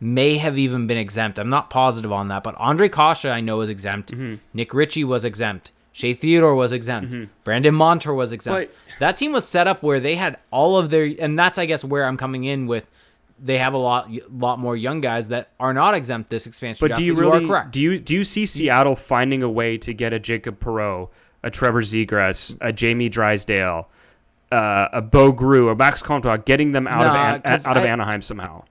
may 0.00 0.36
have 0.36 0.58
even 0.58 0.86
been 0.86 0.98
exempt. 0.98 1.38
I'm 1.38 1.48
not 1.48 1.70
positive 1.70 2.12
on 2.12 2.28
that, 2.28 2.42
but 2.42 2.54
Andre 2.56 2.88
Kase 2.88 3.24
I 3.24 3.40
know 3.40 3.60
is 3.60 3.68
exempt. 3.68 4.12
Mm-hmm. 4.12 4.34
Nick 4.52 4.74
Ritchie 4.74 5.04
was 5.04 5.24
exempt. 5.24 5.72
Shea 5.92 6.14
Theodore 6.14 6.54
was 6.54 6.72
exempt. 6.72 7.12
Mm-hmm. 7.12 7.30
Brandon 7.44 7.74
Montour 7.74 8.12
was 8.12 8.32
exempt. 8.32 8.70
But- 8.70 8.76
that 8.98 9.16
team 9.16 9.32
was 9.32 9.46
set 9.46 9.66
up 9.66 9.82
where 9.82 10.00
they 10.00 10.14
had 10.16 10.38
all 10.50 10.76
of 10.76 10.90
their, 10.90 11.12
and 11.18 11.38
that's 11.38 11.58
I 11.58 11.66
guess 11.66 11.84
where 11.84 12.04
I'm 12.04 12.16
coming 12.16 12.44
in 12.44 12.66
with. 12.66 12.90
They 13.44 13.58
have 13.58 13.74
a 13.74 13.78
lot, 13.78 14.08
lot 14.30 14.60
more 14.60 14.76
young 14.76 15.00
guys 15.00 15.28
that 15.28 15.50
are 15.58 15.74
not 15.74 15.94
exempt 15.94 16.30
this 16.30 16.46
expansion 16.46 16.78
But 16.80 16.88
draft. 16.88 17.00
do 17.00 17.04
you 17.04 17.16
really 17.16 17.44
correct? 17.44 17.72
do 17.72 17.80
you 17.80 17.98
do 17.98 18.14
you 18.14 18.22
see 18.22 18.46
Seattle 18.46 18.94
finding 18.94 19.42
a 19.42 19.50
way 19.50 19.76
to 19.78 19.92
get 19.92 20.12
a 20.12 20.20
Jacob 20.20 20.60
Perreault, 20.60 21.08
a 21.42 21.50
Trevor 21.50 21.82
Zegras, 21.82 22.56
a 22.60 22.72
Jamie 22.72 23.08
Drysdale, 23.08 23.88
uh, 24.52 24.88
a 24.92 25.00
Bo 25.02 25.32
Groulx, 25.32 25.72
a 25.72 25.74
Max 25.74 26.02
Comtois, 26.02 26.36
getting 26.38 26.72
them 26.72 26.86
out 26.86 27.06
of 27.06 27.14
An- 27.44 27.52
out 27.66 27.76
of 27.76 27.82
I- 27.82 27.86
Anaheim 27.86 28.22
somehow? 28.22 28.64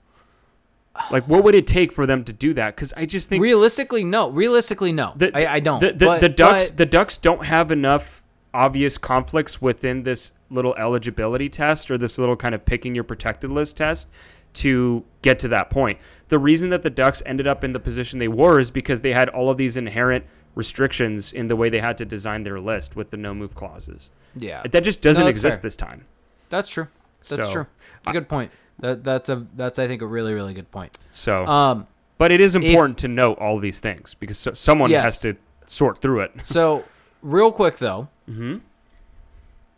Like, 1.09 1.27
what 1.27 1.43
would 1.45 1.55
it 1.55 1.67
take 1.67 1.91
for 1.93 2.05
them 2.05 2.23
to 2.25 2.33
do 2.33 2.53
that? 2.55 2.75
Because 2.75 2.93
I 2.95 3.05
just 3.05 3.29
think 3.29 3.41
Realistically, 3.41 4.03
no. 4.03 4.29
Realistically, 4.29 4.91
no. 4.91 5.13
the, 5.15 5.35
I, 5.35 5.55
I 5.55 5.59
don't. 5.59 5.79
The, 5.79 5.93
the, 5.93 6.05
but, 6.05 6.21
the 6.21 6.29
Ducks 6.29 6.69
but- 6.69 6.77
the 6.77 6.85
Ducks 6.85 7.17
don't 7.17 7.45
have 7.45 7.71
enough 7.71 8.23
obvious 8.53 8.97
conflicts 8.97 9.61
within 9.61 10.03
this 10.03 10.33
little 10.49 10.75
eligibility 10.75 11.47
test 11.47 11.89
or 11.89 11.97
this 11.97 12.17
little 12.17 12.35
kind 12.35 12.53
of 12.53 12.65
picking 12.65 12.93
your 12.93 13.05
protected 13.05 13.49
list 13.49 13.77
test 13.77 14.07
to 14.53 15.03
get 15.21 15.39
to 15.39 15.47
that 15.47 15.69
point. 15.69 15.97
The 16.27 16.37
reason 16.37 16.69
that 16.71 16.83
the 16.83 16.89
Ducks 16.89 17.23
ended 17.25 17.47
up 17.47 17.63
in 17.63 17.71
the 17.71 17.79
position 17.79 18.19
they 18.19 18.27
were 18.27 18.59
is 18.59 18.69
because 18.69 18.99
they 18.99 19.13
had 19.13 19.29
all 19.29 19.49
of 19.49 19.57
these 19.57 19.77
inherent 19.77 20.25
restrictions 20.55 21.31
in 21.31 21.47
the 21.47 21.55
way 21.55 21.69
they 21.69 21.79
had 21.79 21.97
to 21.99 22.05
design 22.05 22.43
their 22.43 22.59
list 22.59 22.95
with 22.95 23.09
the 23.09 23.17
no 23.17 23.33
move 23.33 23.55
clauses. 23.55 24.11
Yeah, 24.35 24.63
That 24.69 24.83
just 24.83 25.01
doesn't 25.01 25.23
No, 25.23 25.29
exist 25.29 25.57
fair. 25.57 25.63
this 25.63 25.75
time. 25.75 26.05
that's 26.49 26.69
true. 26.69 26.87
That's 27.29 27.45
So, 27.47 27.51
true. 27.53 27.67
It's 28.01 28.09
a 28.09 28.13
good 28.13 28.27
point. 28.29 28.51
That 28.79 29.03
that's 29.03 29.29
a 29.29 29.45
that's 29.55 29.77
I 29.79 29.87
think 29.87 30.01
a 30.01 30.07
really 30.07 30.33
really 30.33 30.53
good 30.53 30.71
point. 30.71 30.97
So, 31.11 31.45
Um, 31.45 31.87
but 32.17 32.31
it 32.31 32.41
is 32.41 32.55
important 32.55 32.97
to 32.99 33.07
note 33.07 33.37
all 33.39 33.59
these 33.59 33.79
things 33.79 34.15
because 34.15 34.37
so, 34.37 34.53
someone 34.53 34.89
Yes. 34.89 35.03
has 35.03 35.17
to 35.19 35.35
sort 35.67 35.99
through 35.99 36.21
it. 36.21 36.31
so 36.43 36.83
real 37.21 37.51
quick 37.51 37.77
though, 37.77 38.07
Mm-hmm. 38.29 38.57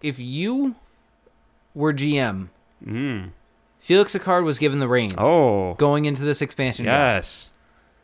if 0.01 0.19
you 0.19 0.75
were 1.75 1.93
GM, 1.93 2.49
Mm. 2.85 3.29
Felix 3.79 4.13
Sicard 4.13 4.43
was 4.43 4.59
given 4.59 4.79
the 4.79 4.87
reins 4.87 5.13
Oh, 5.17 5.73
going 5.75 6.05
into 6.05 6.23
this 6.23 6.41
expansion 6.41 6.85
draft 6.85 7.15
yes. 7.15 7.51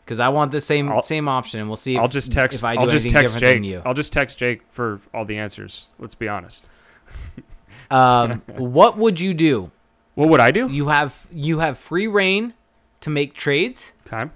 Because 0.09 0.19
I 0.19 0.29
want 0.29 0.51
the 0.51 0.59
same 0.59 0.91
I'll- 0.91 1.03
same 1.03 1.27
option, 1.27 1.59
and 1.59 1.69
we'll 1.69 1.75
see. 1.75 1.93
If, 1.95 2.01
I'll 2.01 2.07
just 2.07 2.31
text. 2.31 2.63
I 2.63 2.73
do 2.73 2.81
I'll 2.81 2.87
just 2.87 3.07
text 3.07 3.37
Jake. 3.37 3.63
you. 3.63 3.83
I'll 3.85 3.93
just 3.93 4.11
text 4.11 4.39
Jake 4.39 4.63
for 4.71 4.99
all 5.13 5.23
the 5.23 5.37
answers. 5.37 5.89
Let's 5.99 6.15
be 6.15 6.27
honest. 6.27 6.67
Um, 7.91 8.43
what 8.55 8.97
would 8.97 9.19
you 9.19 9.33
do? 9.33 9.71
What 10.13 10.29
would 10.29 10.39
I 10.39 10.51
do? 10.51 10.67
You 10.67 10.89
have 10.89 11.25
you 11.31 11.57
have 11.57 11.75
free 11.75 12.05
reign 12.05 12.53
to 13.01 13.09
make 13.09 13.33
trades. 13.33 13.93
Okay. 14.05 14.29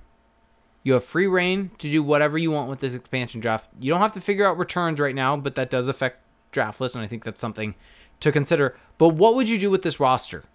You 0.81 0.93
have 0.93 1.03
free 1.03 1.27
reign 1.27 1.69
to 1.77 1.91
do 1.91 2.01
whatever 2.01 2.35
you 2.35 2.49
want 2.49 2.67
with 2.67 2.79
this 2.79 2.95
expansion 2.95 3.41
draft. 3.41 3.69
You 3.79 3.91
don't 3.91 4.01
have 4.01 4.13
to 4.13 4.21
figure 4.21 4.43
out 4.47 4.57
returns 4.57 4.99
right 4.99 5.13
now, 5.13 5.37
but 5.37 5.53
that 5.53 5.69
does 5.69 5.87
affect 5.87 6.17
draft 6.51 6.81
list, 6.81 6.95
and 6.95 7.03
I 7.03 7.07
think 7.07 7.23
that's 7.25 7.39
something 7.39 7.75
to 8.21 8.31
consider. 8.31 8.75
But 8.97 9.09
what 9.09 9.35
would 9.35 9.47
you 9.47 9.59
do 9.59 9.69
with 9.69 9.83
this 9.83 9.99
roster 9.99 10.45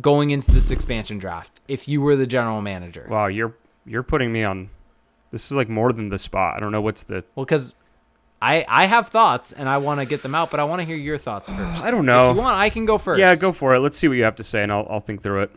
going 0.00 0.30
into 0.30 0.52
this 0.52 0.70
expansion 0.70 1.18
draft 1.18 1.60
if 1.66 1.88
you 1.88 2.00
were 2.00 2.14
the 2.14 2.28
general 2.28 2.62
manager? 2.62 3.08
Wow, 3.10 3.26
you're 3.26 3.56
you're 3.86 4.02
putting 4.02 4.32
me 4.32 4.44
on. 4.44 4.70
This 5.30 5.46
is 5.50 5.52
like 5.56 5.68
more 5.68 5.92
than 5.92 6.08
the 6.08 6.18
spot. 6.18 6.56
I 6.56 6.60
don't 6.60 6.72
know 6.72 6.80
what's 6.80 7.04
the. 7.04 7.24
Well, 7.34 7.44
because 7.44 7.74
I 8.42 8.64
I 8.68 8.86
have 8.86 9.08
thoughts 9.08 9.52
and 9.52 9.68
I 9.68 9.78
want 9.78 10.00
to 10.00 10.06
get 10.06 10.22
them 10.22 10.34
out, 10.34 10.50
but 10.50 10.58
I 10.60 10.64
want 10.64 10.80
to 10.80 10.84
hear 10.86 10.96
your 10.96 11.18
thoughts 11.18 11.48
first. 11.50 11.82
I 11.82 11.90
don't 11.90 12.06
know. 12.06 12.30
If 12.30 12.36
you 12.36 12.40
want, 12.42 12.58
I 12.58 12.70
can 12.70 12.84
go 12.84 12.98
first. 12.98 13.20
Yeah, 13.20 13.34
go 13.36 13.52
for 13.52 13.74
it. 13.74 13.80
Let's 13.80 13.96
see 13.98 14.08
what 14.08 14.16
you 14.16 14.24
have 14.24 14.36
to 14.36 14.44
say, 14.44 14.62
and 14.62 14.72
I'll 14.72 14.86
I'll 14.90 15.00
think 15.00 15.22
through 15.22 15.42
it. 15.42 15.50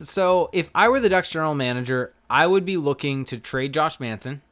So 0.00 0.48
if 0.52 0.70
I 0.74 0.88
were 0.88 1.00
the 1.00 1.08
Ducks 1.08 1.30
general 1.30 1.54
manager, 1.54 2.12
I 2.30 2.46
would 2.46 2.64
be 2.64 2.76
looking 2.76 3.24
to 3.26 3.38
trade 3.38 3.72
Josh 3.72 3.98
Manson. 4.00 4.42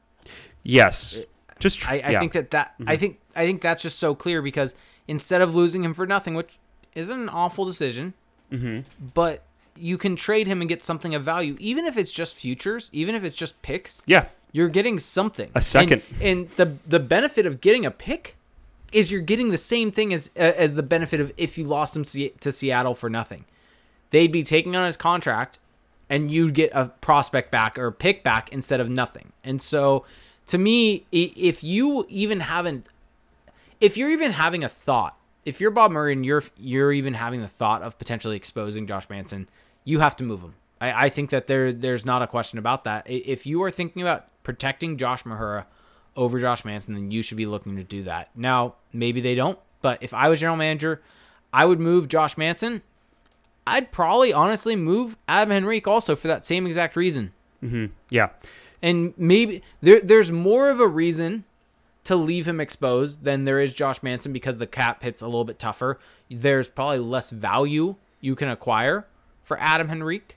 Yes. 0.63 1.19
Just. 1.59 1.79
Tr- 1.81 1.91
I, 1.91 1.95
I 2.01 2.11
yeah. 2.11 2.21
think 2.21 2.33
that 2.33 2.51
that 2.51 2.75
I 2.87 2.97
think 2.97 3.21
I 3.35 3.47
think 3.47 3.63
that's 3.63 3.83
just 3.83 3.99
so 3.99 4.15
clear 4.15 4.43
because 4.43 4.75
instead 5.09 5.41
of 5.43 5.55
losing 5.55 5.85
him 5.85 5.95
for 5.95 6.07
nothing, 6.07 6.35
which 6.35 6.59
isn't 6.95 7.19
an 7.21 7.29
awful 7.29 7.65
decision, 7.65 8.15
Mhm. 8.53 8.85
but 9.15 9.45
you 9.79 9.99
can 9.99 10.17
trade 10.17 10.47
him 10.47 10.61
and 10.61 10.69
get 10.69 10.83
something 10.83 11.15
of 11.15 11.23
value, 11.23 11.57
even 11.59 11.85
if 11.85 11.97
it's 11.97 12.13
just 12.13 12.35
futures, 12.35 12.91
even 12.93 13.15
if 13.15 13.25
it's 13.25 13.37
just 13.37 13.61
picks. 13.63 14.03
Yeah. 14.07 14.27
You're 14.53 14.69
getting 14.69 14.99
something. 14.99 15.51
A 15.55 15.61
second. 15.61 16.03
and, 16.21 16.23
and 16.23 16.49
the 16.51 16.77
the 16.87 17.01
benefit 17.01 17.47
of 17.47 17.61
getting 17.61 17.85
a 17.85 17.91
pick 17.91 18.37
is 18.93 19.11
you're 19.13 19.21
getting 19.21 19.51
the 19.51 19.59
same 19.59 19.91
thing 19.91 20.15
as 20.15 20.31
uh, 20.37 20.53
as 20.57 20.75
the 20.75 20.83
benefit 20.83 21.21
of 21.21 21.33
if 21.37 21.59
you 21.59 21.65
lost 21.65 21.97
him 21.97 22.05
to 22.05 22.53
Seattle 22.53 22.95
for 22.95 23.11
nothing. 23.11 23.45
They'd 24.11 24.33
be 24.33 24.43
taking 24.43 24.77
on 24.77 24.87
his 24.87 24.97
contract, 24.97 25.59
and 26.09 26.31
you'd 26.31 26.55
get 26.55 26.71
a 26.73 26.87
prospect 27.01 27.51
back 27.51 27.79
or 27.79 27.89
a 27.89 27.93
pick 27.93 28.23
back 28.23 28.51
instead 28.53 28.81
of 28.81 28.89
nothing. 28.89 29.33
And 29.43 29.61
so, 29.61 30.07
to 30.47 30.59
me, 30.59 31.05
if 31.13 31.65
you 31.65 32.07
even 32.09 32.41
haven't, 32.41 32.87
if 33.81 33.97
you're 33.97 34.11
even 34.11 34.33
having 34.33 34.63
a 34.63 34.69
thought, 34.69 35.19
if 35.45 35.61
you're 35.61 35.71
Bob 35.71 35.91
Murray 35.91 36.13
and 36.13 36.25
you're 36.25 36.45
you're 36.57 36.93
even 36.93 37.15
having 37.15 37.43
the 37.43 37.49
thought 37.49 37.83
of 37.83 37.99
potentially 37.99 38.37
exposing 38.37 38.87
Josh 38.87 39.11
Manson, 39.11 39.49
you 39.87 40.01
have 40.01 40.17
to 40.17 40.25
move 40.25 40.43
him. 40.43 40.55
I, 40.79 41.07
I 41.07 41.09
think 41.09 41.31
that 41.31 41.47
there 41.47 41.73
there's 41.73 42.05
not 42.05 42.21
a 42.21 42.27
question 42.27 42.59
about 42.59 42.85
that. 42.85 43.07
If 43.09 43.47
you 43.47 43.63
are 43.63 43.71
thinking 43.71 44.03
about 44.03 44.27
protecting 44.43 44.99
Josh 44.99 45.23
Mahura 45.23 45.65
over 46.15 46.39
Josh 46.39 46.67
Manson, 46.67 46.93
then 46.93 47.11
you 47.11 47.23
should 47.23 47.39
be 47.39 47.47
looking 47.47 47.77
to 47.77 47.85
do 47.85 48.03
that. 48.03 48.29
Now, 48.37 48.75
maybe 48.93 49.23
they 49.23 49.35
don't, 49.35 49.59
but 49.81 50.03
if 50.03 50.13
I 50.13 50.29
was 50.29 50.41
general 50.41 50.57
manager, 50.59 51.01
I 51.53 51.65
would 51.65 51.81
move 51.81 52.09
Josh 52.09 52.37
Manson. 52.37 52.83
I'd 53.67 53.91
probably 53.91 54.33
honestly 54.33 54.77
move 54.77 55.17
Adam 55.27 55.53
Henrique 55.53 55.89
also 55.89 56.15
for 56.15 56.29
that 56.29 56.45
same 56.45 56.67
exact 56.67 56.97
reason. 56.97 57.33
hmm 57.61 57.87
Yeah. 58.11 58.29
And 58.83 59.15
maybe 59.17 59.63
there 59.81 60.01
there's 60.01 60.31
more 60.31 60.71
of 60.71 60.81
a 60.81 60.87
reason 60.87 61.45
to 62.05 62.15
leave 62.15 62.47
him 62.47 62.61
exposed 62.61 63.25
than 63.25 63.45
there 63.45 63.61
is 63.61 63.75
Josh 63.75 64.03
Manson 64.03 64.33
because 64.33 64.59
the 64.59 64.67
cap 64.67 65.03
hits 65.03 65.23
a 65.23 65.27
little 65.27 65.45
bit 65.45 65.59
tougher. 65.59 65.99
There's 66.31 66.69
probably 66.69 66.99
less 66.99 67.31
value 67.31 67.97
you 68.21 68.37
can 68.37 68.49
acquire 68.49 69.07
for 69.47 69.59
Adam 69.61 69.89
Henrique. 69.91 70.37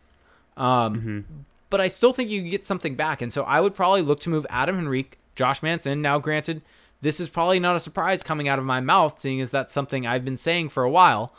Um, 0.56 1.26
But 1.70 1.80
I 1.82 1.88
still 1.88 2.14
think 2.14 2.30
you 2.32 2.42
get 2.42 2.66
something 2.66 2.96
back. 2.96 3.22
And 3.22 3.32
so 3.32 3.44
I 3.44 3.60
would 3.60 3.76
probably 3.76 4.02
look 4.02 4.20
to 4.22 4.30
move 4.30 4.46
Adam 4.50 4.78
Henrique, 4.78 5.18
Josh 5.36 5.62
Manson. 5.62 6.02
Now, 6.02 6.18
granted, 6.18 6.62
this 7.02 7.20
is 7.20 7.30
probably 7.30 7.60
not 7.60 7.76
a 7.76 7.80
surprise 7.80 8.24
coming 8.24 8.48
out 8.48 8.58
of 8.60 8.66
my 8.66 8.80
mouth, 8.80 9.20
seeing 9.20 9.40
as 9.40 9.52
that's 9.52 9.72
something 9.72 10.08
I've 10.08 10.26
been 10.26 10.36
saying 10.38 10.70
for 10.70 10.84
a 10.84 10.90
while. 10.90 11.32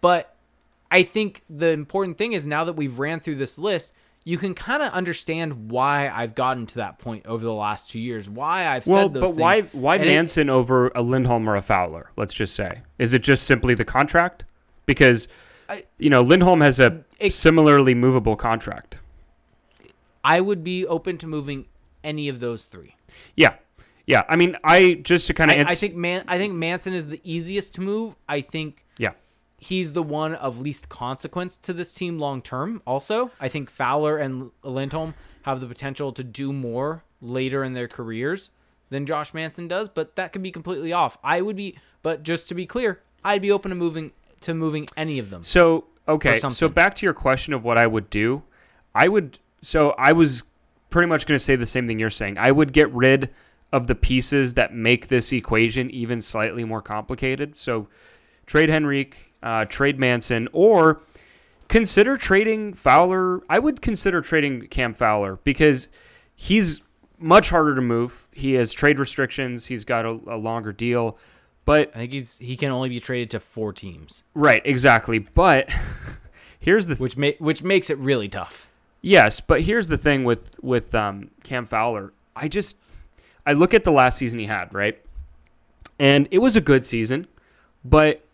But 0.00 0.34
I 0.90 1.02
think 1.02 1.42
the 1.50 1.70
important 1.70 2.16
thing 2.16 2.32
is 2.32 2.46
now 2.46 2.62
that 2.64 2.74
we've 2.74 2.98
ran 2.98 3.18
through 3.20 3.34
this 3.36 3.58
list, 3.58 3.92
you 4.24 4.38
can 4.38 4.54
kind 4.54 4.82
of 4.84 4.92
understand 4.92 5.68
why 5.70 6.08
I've 6.08 6.34
gotten 6.36 6.66
to 6.66 6.76
that 6.76 6.98
point 7.00 7.26
over 7.26 7.44
the 7.44 7.52
last 7.52 7.90
two 7.90 7.98
years. 8.00 8.30
Why 8.30 8.68
I've 8.68 8.86
Well, 8.86 9.04
said 9.06 9.14
those 9.14 9.20
but 9.20 9.26
things. 9.28 9.38
why 9.40 9.60
why 9.72 9.94
And 9.96 10.04
it- 10.04 10.14
Manson 10.14 10.48
over 10.48 10.92
a 10.94 11.02
Lindholm 11.02 11.48
or 11.50 11.56
a 11.56 11.62
Fowler? 11.62 12.10
Let's 12.16 12.34
just 12.34 12.54
say, 12.54 12.82
is 12.98 13.12
it 13.14 13.22
just 13.22 13.44
simply 13.44 13.74
the 13.74 13.84
contract? 13.84 14.44
Because 14.86 15.26
I- 15.68 15.84
you 15.98 16.10
know 16.10 16.22
Lindholm 16.22 16.60
has 16.60 16.80
a 16.80 17.04
It- 17.18 17.32
similarly 17.32 17.94
movable 17.94 18.36
contract. 18.36 18.98
I 20.24 20.40
would 20.40 20.64
be 20.64 20.86
open 20.86 21.18
to 21.18 21.26
moving 21.26 21.66
any 22.02 22.28
of 22.28 22.40
those 22.40 22.64
three. 22.64 22.96
Yeah, 23.36 23.54
yeah. 24.06 24.22
I 24.28 24.36
mean, 24.36 24.56
I 24.64 24.94
just 24.94 25.26
to 25.28 25.34
kind 25.34 25.50
of 25.50 25.66
I, 25.66 25.70
I 25.70 25.74
think 25.74 25.94
Man, 25.94 26.24
I 26.26 26.38
think 26.38 26.54
Manson 26.54 26.94
is 26.94 27.08
the 27.08 27.20
easiest 27.22 27.74
to 27.74 27.80
move. 27.80 28.16
I 28.28 28.40
think 28.40 28.84
yeah, 28.98 29.12
he's 29.58 29.92
the 29.92 30.02
one 30.02 30.34
of 30.34 30.60
least 30.60 30.88
consequence 30.88 31.56
to 31.58 31.72
this 31.72 31.94
team 31.94 32.18
long 32.18 32.42
term. 32.42 32.82
Also, 32.86 33.30
I 33.40 33.48
think 33.48 33.70
Fowler 33.70 34.16
and 34.16 34.50
Lindholm 34.62 35.14
have 35.42 35.60
the 35.60 35.66
potential 35.66 36.12
to 36.12 36.24
do 36.24 36.52
more 36.52 37.04
later 37.20 37.62
in 37.62 37.74
their 37.74 37.86
careers 37.88 38.50
than 38.90 39.06
Josh 39.06 39.32
Manson 39.32 39.68
does, 39.68 39.88
but 39.88 40.16
that 40.16 40.32
could 40.32 40.42
be 40.42 40.50
completely 40.50 40.92
off. 40.92 41.18
I 41.22 41.40
would 41.40 41.56
be, 41.56 41.76
but 42.02 42.22
just 42.24 42.48
to 42.48 42.54
be 42.54 42.66
clear, 42.66 43.00
I'd 43.24 43.42
be 43.42 43.50
open 43.50 43.68
to 43.70 43.74
moving 43.76 44.12
to 44.46 44.54
moving 44.54 44.86
any 44.96 45.18
of 45.18 45.30
them. 45.30 45.42
So 45.42 45.84
okay, 46.08 46.38
so 46.38 46.68
back 46.68 46.94
to 46.96 47.06
your 47.06 47.14
question 47.14 47.52
of 47.52 47.62
what 47.62 47.78
I 47.78 47.86
would 47.86 48.10
do. 48.10 48.42
I 48.94 49.08
would 49.08 49.38
so 49.62 49.90
I 49.90 50.12
was 50.12 50.44
pretty 50.90 51.08
much 51.08 51.26
going 51.26 51.38
to 51.38 51.44
say 51.44 51.56
the 51.56 51.66
same 51.66 51.86
thing 51.86 51.98
you're 51.98 52.10
saying. 52.10 52.38
I 52.38 52.50
would 52.50 52.72
get 52.72 52.92
rid 52.92 53.30
of 53.72 53.86
the 53.86 53.94
pieces 53.94 54.54
that 54.54 54.72
make 54.72 55.08
this 55.08 55.32
equation 55.32 55.90
even 55.90 56.20
slightly 56.20 56.64
more 56.64 56.80
complicated. 56.80 57.58
So 57.58 57.88
trade 58.46 58.70
Henrique, 58.70 59.32
uh, 59.42 59.64
trade 59.66 59.98
Manson, 59.98 60.48
or 60.52 61.02
consider 61.68 62.16
trading 62.16 62.72
Fowler. 62.74 63.42
I 63.50 63.58
would 63.58 63.82
consider 63.82 64.20
trading 64.20 64.68
Cam 64.68 64.94
Fowler 64.94 65.38
because 65.44 65.88
he's 66.34 66.80
much 67.18 67.50
harder 67.50 67.74
to 67.74 67.82
move. 67.82 68.28
He 68.32 68.54
has 68.54 68.72
trade 68.72 68.98
restrictions. 68.98 69.66
He's 69.66 69.84
got 69.84 70.04
a, 70.04 70.18
a 70.28 70.36
longer 70.36 70.72
deal, 70.72 71.18
but 71.66 71.90
I 71.94 71.98
think 71.98 72.12
he's 72.12 72.38
he 72.38 72.56
can 72.56 72.70
only 72.70 72.88
be 72.88 73.00
traded 73.00 73.30
to 73.32 73.40
four 73.40 73.74
teams, 73.74 74.22
right, 74.32 74.62
exactly. 74.64 75.18
But 75.18 75.68
here's 76.58 76.86
the 76.86 76.94
which 76.94 77.18
ma- 77.18 77.32
which 77.38 77.62
makes 77.62 77.90
it 77.90 77.98
really 77.98 78.28
tough. 78.28 78.68
Yes, 79.02 79.40
but 79.40 79.60
here's 79.60 79.88
the 79.88 79.98
thing 79.98 80.24
with 80.24 80.58
with 80.62 80.94
um, 80.94 81.30
Cam 81.44 81.66
Fowler. 81.66 82.14
I 82.34 82.48
just 82.48 82.78
I 83.44 83.52
look 83.52 83.74
at 83.74 83.84
the 83.84 83.92
last 83.92 84.16
season 84.16 84.38
he 84.38 84.46
had, 84.46 84.72
right? 84.72 84.98
And 85.98 86.28
it 86.30 86.38
was 86.38 86.56
a 86.56 86.60
good 86.60 86.86
season, 86.86 87.26
but 87.84 88.24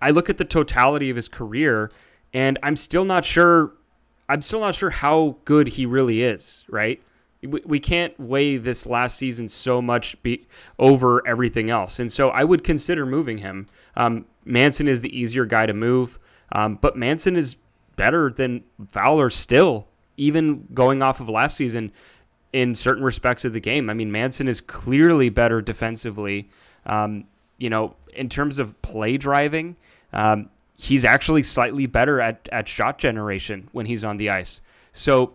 I 0.00 0.10
look 0.10 0.28
at 0.28 0.38
the 0.38 0.44
totality 0.44 1.08
of 1.10 1.16
his 1.16 1.28
career 1.28 1.90
and 2.34 2.58
I'm 2.62 2.76
still 2.76 3.04
not 3.04 3.24
sure 3.24 3.72
I'm 4.28 4.42
still 4.42 4.60
not 4.60 4.74
sure 4.74 4.90
how 4.90 5.36
good 5.44 5.68
he 5.68 5.86
really 5.86 6.22
is, 6.22 6.64
right? 6.68 7.00
We, 7.42 7.60
we 7.64 7.80
can't 7.80 8.18
weigh 8.20 8.56
this 8.56 8.86
last 8.86 9.18
season 9.18 9.48
so 9.48 9.82
much 9.82 10.20
be, 10.22 10.46
over 10.78 11.26
everything 11.26 11.70
else. 11.70 11.98
And 11.98 12.10
so 12.10 12.30
I 12.30 12.44
would 12.44 12.62
consider 12.64 13.04
moving 13.04 13.38
him. 13.38 13.68
Um, 13.96 14.26
Manson 14.44 14.88
is 14.88 15.00
the 15.00 15.16
easier 15.16 15.44
guy 15.44 15.66
to 15.66 15.74
move, 15.74 16.18
um, 16.52 16.78
but 16.80 16.96
Manson 16.96 17.36
is 17.36 17.56
better 17.96 18.30
than 18.30 18.64
Fowler 18.88 19.30
still, 19.30 19.88
even 20.16 20.68
going 20.72 21.02
off 21.02 21.20
of 21.20 21.28
last 21.28 21.56
season 21.56 21.92
in 22.52 22.74
certain 22.74 23.02
respects 23.02 23.44
of 23.44 23.52
the 23.52 23.60
game. 23.60 23.88
I 23.88 23.94
mean, 23.94 24.12
Manson 24.12 24.48
is 24.48 24.60
clearly 24.60 25.28
better 25.28 25.60
defensively. 25.60 26.50
Um, 26.86 27.24
you 27.58 27.70
know, 27.70 27.96
in 28.14 28.28
terms 28.28 28.58
of 28.58 28.80
play 28.82 29.16
driving, 29.16 29.76
um, 30.12 30.50
he's 30.76 31.04
actually 31.04 31.42
slightly 31.42 31.86
better 31.86 32.20
at, 32.20 32.48
at 32.52 32.68
shot 32.68 32.98
generation 32.98 33.68
when 33.72 33.86
he's 33.86 34.04
on 34.04 34.16
the 34.16 34.30
ice. 34.30 34.60
So, 34.92 35.34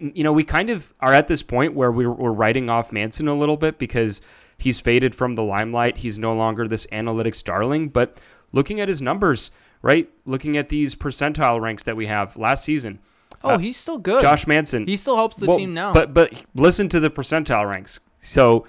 you 0.00 0.24
know, 0.24 0.32
we 0.32 0.44
kind 0.44 0.70
of 0.70 0.92
are 1.00 1.12
at 1.12 1.28
this 1.28 1.42
point 1.42 1.74
where 1.74 1.90
we're, 1.90 2.10
we're 2.12 2.32
writing 2.32 2.68
off 2.68 2.92
Manson 2.92 3.28
a 3.28 3.34
little 3.34 3.56
bit 3.56 3.78
because 3.78 4.20
He's 4.60 4.78
faded 4.78 5.14
from 5.14 5.34
the 5.34 5.42
limelight. 5.42 5.96
He's 5.98 6.18
no 6.18 6.34
longer 6.34 6.68
this 6.68 6.86
analytics 6.92 7.42
darling. 7.42 7.88
But 7.88 8.18
looking 8.52 8.78
at 8.78 8.88
his 8.88 9.00
numbers, 9.00 9.50
right? 9.80 10.08
Looking 10.26 10.58
at 10.58 10.68
these 10.68 10.94
percentile 10.94 11.60
ranks 11.60 11.82
that 11.84 11.96
we 11.96 12.06
have 12.06 12.36
last 12.36 12.64
season, 12.64 12.98
Oh, 13.42 13.56
he's 13.56 13.78
still 13.78 13.96
good. 13.96 14.20
Josh 14.20 14.46
Manson. 14.46 14.86
he 14.86 14.98
still 14.98 15.16
helps 15.16 15.36
the 15.36 15.46
well, 15.46 15.56
team 15.56 15.72
now. 15.72 15.94
But 15.94 16.12
but 16.12 16.44
listen 16.54 16.90
to 16.90 17.00
the 17.00 17.08
percentile 17.08 17.70
ranks. 17.70 18.00
So 18.18 18.66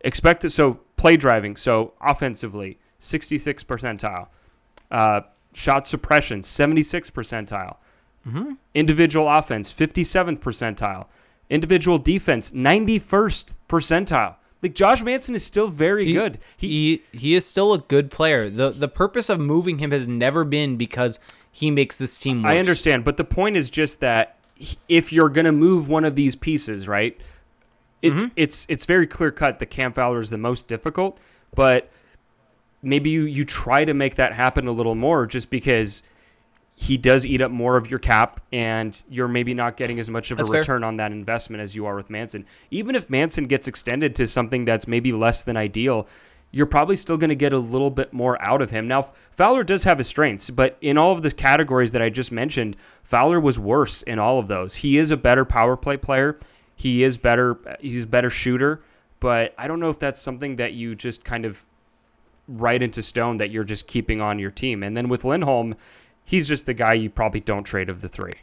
expect 0.00 0.44
it. 0.44 0.50
So 0.50 0.80
play 0.96 1.16
driving. 1.16 1.56
So 1.56 1.92
offensively, 2.00 2.80
66 2.98 3.62
percentile. 3.62 4.26
Uh, 4.90 5.20
shot 5.54 5.86
suppression, 5.86 6.42
76 6.42 7.10
percentile. 7.10 7.76
Mm-hmm. 8.26 8.52
Individual 8.74 9.28
offense, 9.28 9.72
57th 9.72 10.38
percentile. 10.40 11.06
Individual 11.48 11.98
defense, 11.98 12.50
91st 12.50 13.54
percentile. 13.68 14.36
Like 14.62 14.74
Josh 14.74 15.02
Manson 15.02 15.34
is 15.34 15.42
still 15.44 15.68
very 15.68 16.04
He- 16.06 16.12
good. 16.12 16.38
he 16.56 17.02
he 17.12 17.34
is 17.34 17.46
still 17.46 17.72
a 17.72 17.78
good 17.78 18.10
player. 18.10 18.50
the 18.50 18.70
The 18.70 18.88
purpose 18.88 19.28
of 19.30 19.40
moving 19.40 19.78
him 19.78 19.90
has 19.90 20.06
never 20.06 20.44
been 20.44 20.76
because 20.76 21.18
he 21.50 21.70
makes 21.70 21.96
this 21.96 22.18
team. 22.18 22.42
Worse. 22.42 22.52
I 22.52 22.58
understand, 22.58 23.04
but 23.04 23.16
the 23.16 23.24
point 23.24 23.56
is 23.56 23.70
just 23.70 24.00
that 24.00 24.36
if 24.88 25.12
you're 25.12 25.30
going 25.30 25.46
to 25.46 25.52
move 25.52 25.88
one 25.88 26.04
of 26.04 26.14
these 26.14 26.36
pieces, 26.36 26.86
right? 26.86 27.18
It, 28.02 28.12
Mm-hmm. 28.12 28.26
It's 28.36 28.66
it's 28.68 28.84
very 28.84 29.06
clear 29.06 29.30
cut 29.30 29.58
that 29.58 29.66
Cam 29.66 29.92
Fowler 29.92 30.20
is 30.20 30.30
the 30.30 30.38
most 30.38 30.68
difficult, 30.68 31.18
but 31.54 31.90
maybe 32.82 33.10
you 33.10 33.22
you 33.22 33.44
try 33.44 33.84
to 33.84 33.94
make 33.94 34.14
that 34.16 34.32
happen 34.34 34.66
a 34.66 34.72
little 34.72 34.94
more, 34.94 35.26
just 35.26 35.50
because 35.50 36.02
he 36.80 36.96
does 36.96 37.26
eat 37.26 37.42
up 37.42 37.50
more 37.50 37.76
of 37.76 37.90
your 37.90 37.98
cap, 37.98 38.40
and 38.52 39.02
you're 39.10 39.28
maybe 39.28 39.52
not 39.52 39.76
getting 39.76 40.00
as 40.00 40.08
much 40.08 40.30
of 40.30 40.38
That's 40.38 40.48
a 40.48 40.52
fair. 40.52 40.60
return 40.62 40.82
on 40.82 40.96
that 40.96 41.12
investment 41.12 41.62
as 41.62 41.74
you 41.74 41.84
are 41.84 41.94
with 41.94 42.08
Manson. 42.08 42.46
Even 42.70 42.94
if 42.94 43.10
Manson 43.10 43.44
gets 43.44 43.68
extended 43.68 44.16
to 44.16 44.26
something 44.26 44.64
that's 44.64 44.88
maybe 44.88 45.12
less 45.12 45.42
than 45.42 45.58
ideal, 45.58 46.08
you're 46.52 46.64
probably 46.64 46.96
still 46.96 47.18
going 47.18 47.28
to 47.28 47.36
get 47.36 47.52
a 47.52 47.58
little 47.58 47.90
bit 47.90 48.14
more 48.14 48.40
out 48.40 48.62
of 48.62 48.70
him. 48.70 48.88
Now, 48.88 49.12
Fowler 49.30 49.62
does 49.62 49.84
have 49.84 49.98
his 49.98 50.08
strengths, 50.08 50.48
but 50.48 50.78
in 50.80 50.96
all 50.96 51.12
of 51.12 51.22
the 51.22 51.30
categories 51.30 51.92
that 51.92 52.00
I 52.00 52.08
just 52.08 52.32
mentioned, 52.32 52.76
Fowler 53.02 53.40
was 53.40 53.58
worse 53.58 54.00
in 54.00 54.18
all 54.18 54.38
of 54.38 54.48
those. 54.48 54.76
He 54.76 54.96
is 54.96 55.10
a 55.10 55.18
better 55.18 55.44
power 55.44 55.76
play 55.76 55.98
player. 55.98 56.40
He 56.76 57.04
is 57.04 57.18
better. 57.18 57.58
He's 57.80 58.04
a 58.04 58.06
better 58.06 58.30
shooter, 58.30 58.80
but 59.20 59.52
I 59.58 59.68
don't 59.68 59.80
know 59.80 59.90
if 59.90 59.98
that's 59.98 60.18
something 60.18 60.56
that 60.56 60.72
you 60.72 60.94
just 60.94 61.24
kind 61.24 61.44
of 61.44 61.62
write 62.48 62.82
into 62.82 63.02
stone 63.02 63.36
that 63.36 63.50
you're 63.50 63.64
just 63.64 63.86
keeping 63.86 64.22
on 64.22 64.38
your 64.38 64.50
team. 64.50 64.82
And 64.82 64.96
then 64.96 65.10
with 65.10 65.26
Lindholm, 65.26 65.76
he's 66.30 66.46
just 66.46 66.64
the 66.66 66.74
guy 66.74 66.92
you 66.94 67.10
probably 67.10 67.40
don't 67.40 67.64
trade 67.64 67.88
of 67.88 68.00
the 68.02 68.08
three. 68.08 68.34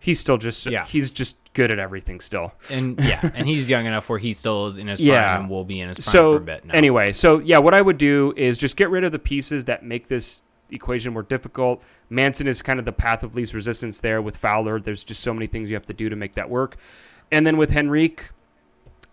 He's 0.00 0.18
still 0.20 0.36
just 0.36 0.66
Yeah. 0.66 0.84
he's 0.84 1.10
just 1.10 1.36
good 1.54 1.70
at 1.72 1.78
everything 1.78 2.20
still. 2.20 2.52
And 2.70 2.98
yeah, 3.00 3.30
and 3.34 3.46
he's 3.46 3.70
young 3.70 3.86
enough 3.86 4.08
where 4.08 4.18
he 4.18 4.32
still 4.32 4.66
is 4.66 4.78
in 4.78 4.88
his 4.88 4.98
prime 5.00 5.08
Yeah. 5.08 5.38
and 5.38 5.48
will 5.48 5.64
be 5.64 5.80
in 5.80 5.88
his 5.88 5.98
prime 6.00 6.12
so 6.12 6.32
for 6.32 6.36
a 6.38 6.40
bit 6.40 6.64
now. 6.64 6.74
anyway, 6.74 7.12
so 7.12 7.38
yeah, 7.38 7.58
what 7.58 7.72
I 7.74 7.80
would 7.80 7.98
do 7.98 8.34
is 8.36 8.58
just 8.58 8.76
get 8.76 8.90
rid 8.90 9.04
of 9.04 9.12
the 9.12 9.18
pieces 9.18 9.64
that 9.66 9.84
make 9.84 10.08
this 10.08 10.42
equation 10.70 11.12
more 11.12 11.22
difficult. 11.22 11.82
Manson 12.10 12.46
is 12.48 12.60
kind 12.62 12.78
of 12.80 12.84
the 12.84 12.92
path 12.92 13.22
of 13.22 13.34
least 13.36 13.54
resistance 13.54 14.00
there 14.00 14.20
with 14.20 14.36
Fowler. 14.36 14.80
There's 14.80 15.04
just 15.04 15.20
so 15.22 15.32
many 15.32 15.46
things 15.46 15.70
you 15.70 15.76
have 15.76 15.86
to 15.86 15.94
do 15.94 16.08
to 16.08 16.16
make 16.16 16.34
that 16.34 16.50
work. 16.50 16.76
And 17.30 17.46
then 17.46 17.56
with 17.56 17.70
Henrique, 17.76 18.30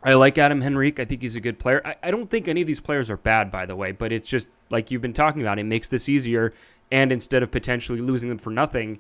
I 0.04 0.16
like 0.16 0.38
Adam 0.38 0.62
Henrique. 0.62 1.00
I 1.00 1.06
think 1.06 1.22
he's 1.22 1.36
a 1.36 1.40
good 1.40 1.58
player. 1.60 1.82
I, 1.86 1.96
I 2.04 2.12
don't 2.12 2.30
think 2.30 2.48
any 2.48 2.60
of 2.62 2.68
these 2.68 2.82
players 2.82 3.10
are 3.10 3.18
bad, 3.18 3.50
by 3.50 3.66
the 3.66 3.76
way, 3.76 3.92
but 3.94 4.12
it's 4.12 4.28
just 4.28 4.48
like 4.70 4.92
you've 4.92 5.02
been 5.02 5.14
talking 5.14 5.42
about. 5.42 5.60
It 5.60 5.64
makes 5.64 5.88
this 5.88 6.10
easier, 6.10 6.54
and 6.92 7.12
instead 7.12 7.44
of 7.44 7.52
potentially 7.52 8.02
losing 8.02 8.30
them 8.30 8.38
for 8.38 8.50
nothing, 8.52 9.00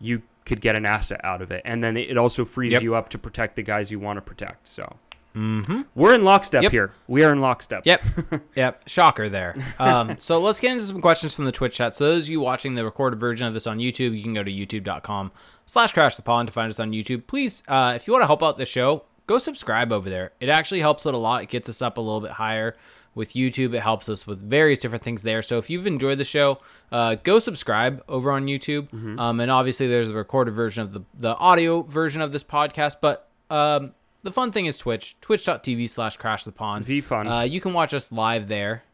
you 0.00 0.22
could 0.44 0.60
get 0.60 0.76
an 0.76 0.86
asset 0.86 1.20
out 1.24 1.42
of 1.42 1.50
it, 1.50 1.60
and 1.64 1.82
then 1.84 1.96
it 1.96 2.16
also 2.16 2.44
frees 2.44 2.72
Yep. 2.72 2.82
you 2.82 2.94
up 2.94 3.08
to 3.10 3.18
protect 3.18 3.56
the 3.56 3.62
guys 3.62 3.90
you 3.90 3.98
want 4.00 4.16
to 4.16 4.20
protect. 4.22 4.66
So 4.68 4.96
Mm-hmm. 5.36 5.82
we're 5.94 6.14
in 6.14 6.24
lockstep 6.24 6.62
Yep. 6.64 6.72
here. 6.72 6.92
We 7.06 7.22
are 7.22 7.32
in 7.32 7.40
lockstep. 7.40 7.82
Yep. 7.84 8.02
Yep. 8.56 8.88
Shocker 8.88 9.28
there. 9.28 9.54
Um, 9.78 10.16
so 10.18 10.40
let's 10.40 10.58
get 10.58 10.72
into 10.72 10.84
some 10.84 11.00
questions 11.00 11.32
from 11.34 11.44
the 11.44 11.52
Twitch 11.52 11.74
chat. 11.76 11.94
So 11.94 12.06
those 12.06 12.24
of 12.24 12.30
you 12.30 12.40
watching 12.40 12.74
the 12.74 12.84
recorded 12.84 13.20
version 13.20 13.46
of 13.46 13.54
this 13.54 13.66
on 13.66 13.78
YouTube, 13.78 14.16
you 14.16 14.22
can 14.22 14.34
go 14.34 14.42
to 14.42 14.50
youtube.com 14.50 15.30
slash 15.66 15.92
crash 15.92 16.16
the 16.16 16.22
pond 16.22 16.48
to 16.48 16.52
find 16.52 16.70
us 16.70 16.80
on 16.80 16.90
YouTube. 16.92 17.26
Please, 17.28 17.62
uh, 17.68 17.92
if 17.94 18.06
you 18.08 18.12
want 18.14 18.22
to 18.22 18.26
help 18.26 18.42
out 18.42 18.56
the 18.56 18.66
show, 18.66 19.04
go 19.28 19.38
subscribe 19.38 19.92
over 19.92 20.08
there. 20.10 20.32
It 20.40 20.48
actually 20.48 20.80
helps 20.80 21.06
it 21.06 21.14
a 21.14 21.18
lot. 21.18 21.42
It 21.42 21.50
gets 21.50 21.68
us 21.68 21.82
up 21.82 21.98
a 21.98 22.00
little 22.00 22.20
bit 22.22 22.32
higher 22.32 22.74
with 23.18 23.34
YouTube. 23.34 23.74
It 23.74 23.80
helps 23.80 24.08
us 24.08 24.26
with 24.26 24.38
various 24.38 24.80
different 24.80 25.02
things 25.02 25.22
there. 25.22 25.42
So 25.42 25.58
if 25.58 25.68
you've 25.68 25.86
enjoyed 25.86 26.18
the 26.18 26.24
show, 26.24 26.60
uh, 26.92 27.16
go 27.16 27.40
subscribe 27.40 28.02
over 28.08 28.30
on 28.30 28.46
YouTube. 28.46 29.18
Um, 29.18 29.40
and 29.40 29.50
obviously 29.50 29.88
there's 29.88 30.08
a 30.08 30.14
recorded 30.14 30.52
version 30.52 30.84
of 30.84 30.92
the, 30.92 31.00
the 31.18 31.36
audio 31.36 31.82
version 31.82 32.22
of 32.22 32.30
this 32.32 32.44
podcast, 32.44 32.96
but 33.02 33.28
um, 33.50 33.92
the 34.22 34.30
fun 34.30 34.52
thing 34.52 34.66
is 34.66 34.78
Twitch, 34.78 35.16
twitch.tv 35.20 35.88
slash 35.90 36.16
crash 36.16 36.44
the 36.44 36.52
pond. 36.52 36.84
V 36.86 37.00
fun. 37.00 37.26
Uh, 37.26 37.40
you 37.42 37.60
can 37.60 37.74
watch 37.74 37.92
us 37.92 38.10
live 38.12 38.48
there. 38.48 38.84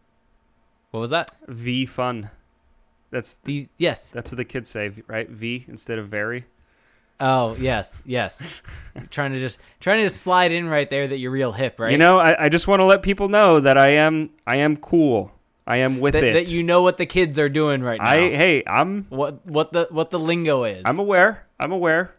What 0.91 1.01
was 1.01 1.11
that? 1.11 1.31
v 1.47 1.87
fun. 1.87 2.31
That's 3.11 3.35
The 3.45 3.69
yes. 3.77 4.11
that's 4.11 4.33
what 4.33 4.39
the 4.39 4.45
kids 4.45 4.69
say, 4.69 4.91
right? 5.07 5.29
V 5.29 5.67
instead 5.69 5.99
of 5.99 6.09
very. 6.09 6.47
Oh 7.21 7.57
yes, 7.57 8.03
yes. 8.05 8.61
Trying 9.11 9.33
to 9.33 9.41
just 9.41 9.59
trying 9.81 9.99
to 9.99 10.05
just 10.05 10.21
slide 10.21 10.53
in 10.53 10.69
right 10.69 10.89
there 10.89 11.09
that 11.09 11.19
you're 11.19 11.31
real 11.31 11.53
hip, 11.53 11.81
right? 11.81 11.91
You 11.91 11.99
know, 11.99 12.19
I, 12.19 12.45
I 12.45 12.49
just 12.49 12.69
want 12.69 12.81
to 12.81 12.85
let 12.85 13.03
people 13.03 13.29
know 13.29 13.59
that 13.61 13.77
I 13.77 13.93
am 13.93 14.31
I 14.47 14.59
am 14.59 14.77
cool. 14.77 15.33
I 15.67 15.79
am 15.79 15.99
with 15.99 16.13
that, 16.13 16.23
it. 16.23 16.33
that 16.35 16.49
you 16.49 16.63
know 16.63 16.83
what 16.83 16.99
the 16.99 17.07
kids 17.07 17.39
are 17.39 17.49
doing 17.49 17.83
right 17.83 17.99
now. 17.99 18.09
I 18.09 18.19
hey, 18.19 18.63
I'm 18.67 19.05
what 19.09 19.45
what 19.47 19.73
the 19.73 19.89
what 19.91 20.11
the 20.11 20.19
lingo 20.19 20.65
is. 20.65 20.83
I'm 20.85 20.99
aware. 20.99 21.47
I'm 21.59 21.73
aware. 21.73 22.15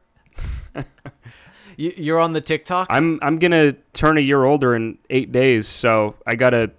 you, 1.78 1.94
you're 1.96 2.20
on 2.20 2.34
the 2.34 2.42
TikTok. 2.42 2.88
I'm 2.90 3.20
I'm 3.22 3.38
gonna 3.40 3.74
turn 3.94 4.18
a 4.18 4.22
year 4.22 4.44
older 4.44 4.76
in 4.76 4.98
eight 5.10 5.32
days, 5.32 5.68
so 5.68 6.16
I 6.26 6.36
gotta 6.36 6.72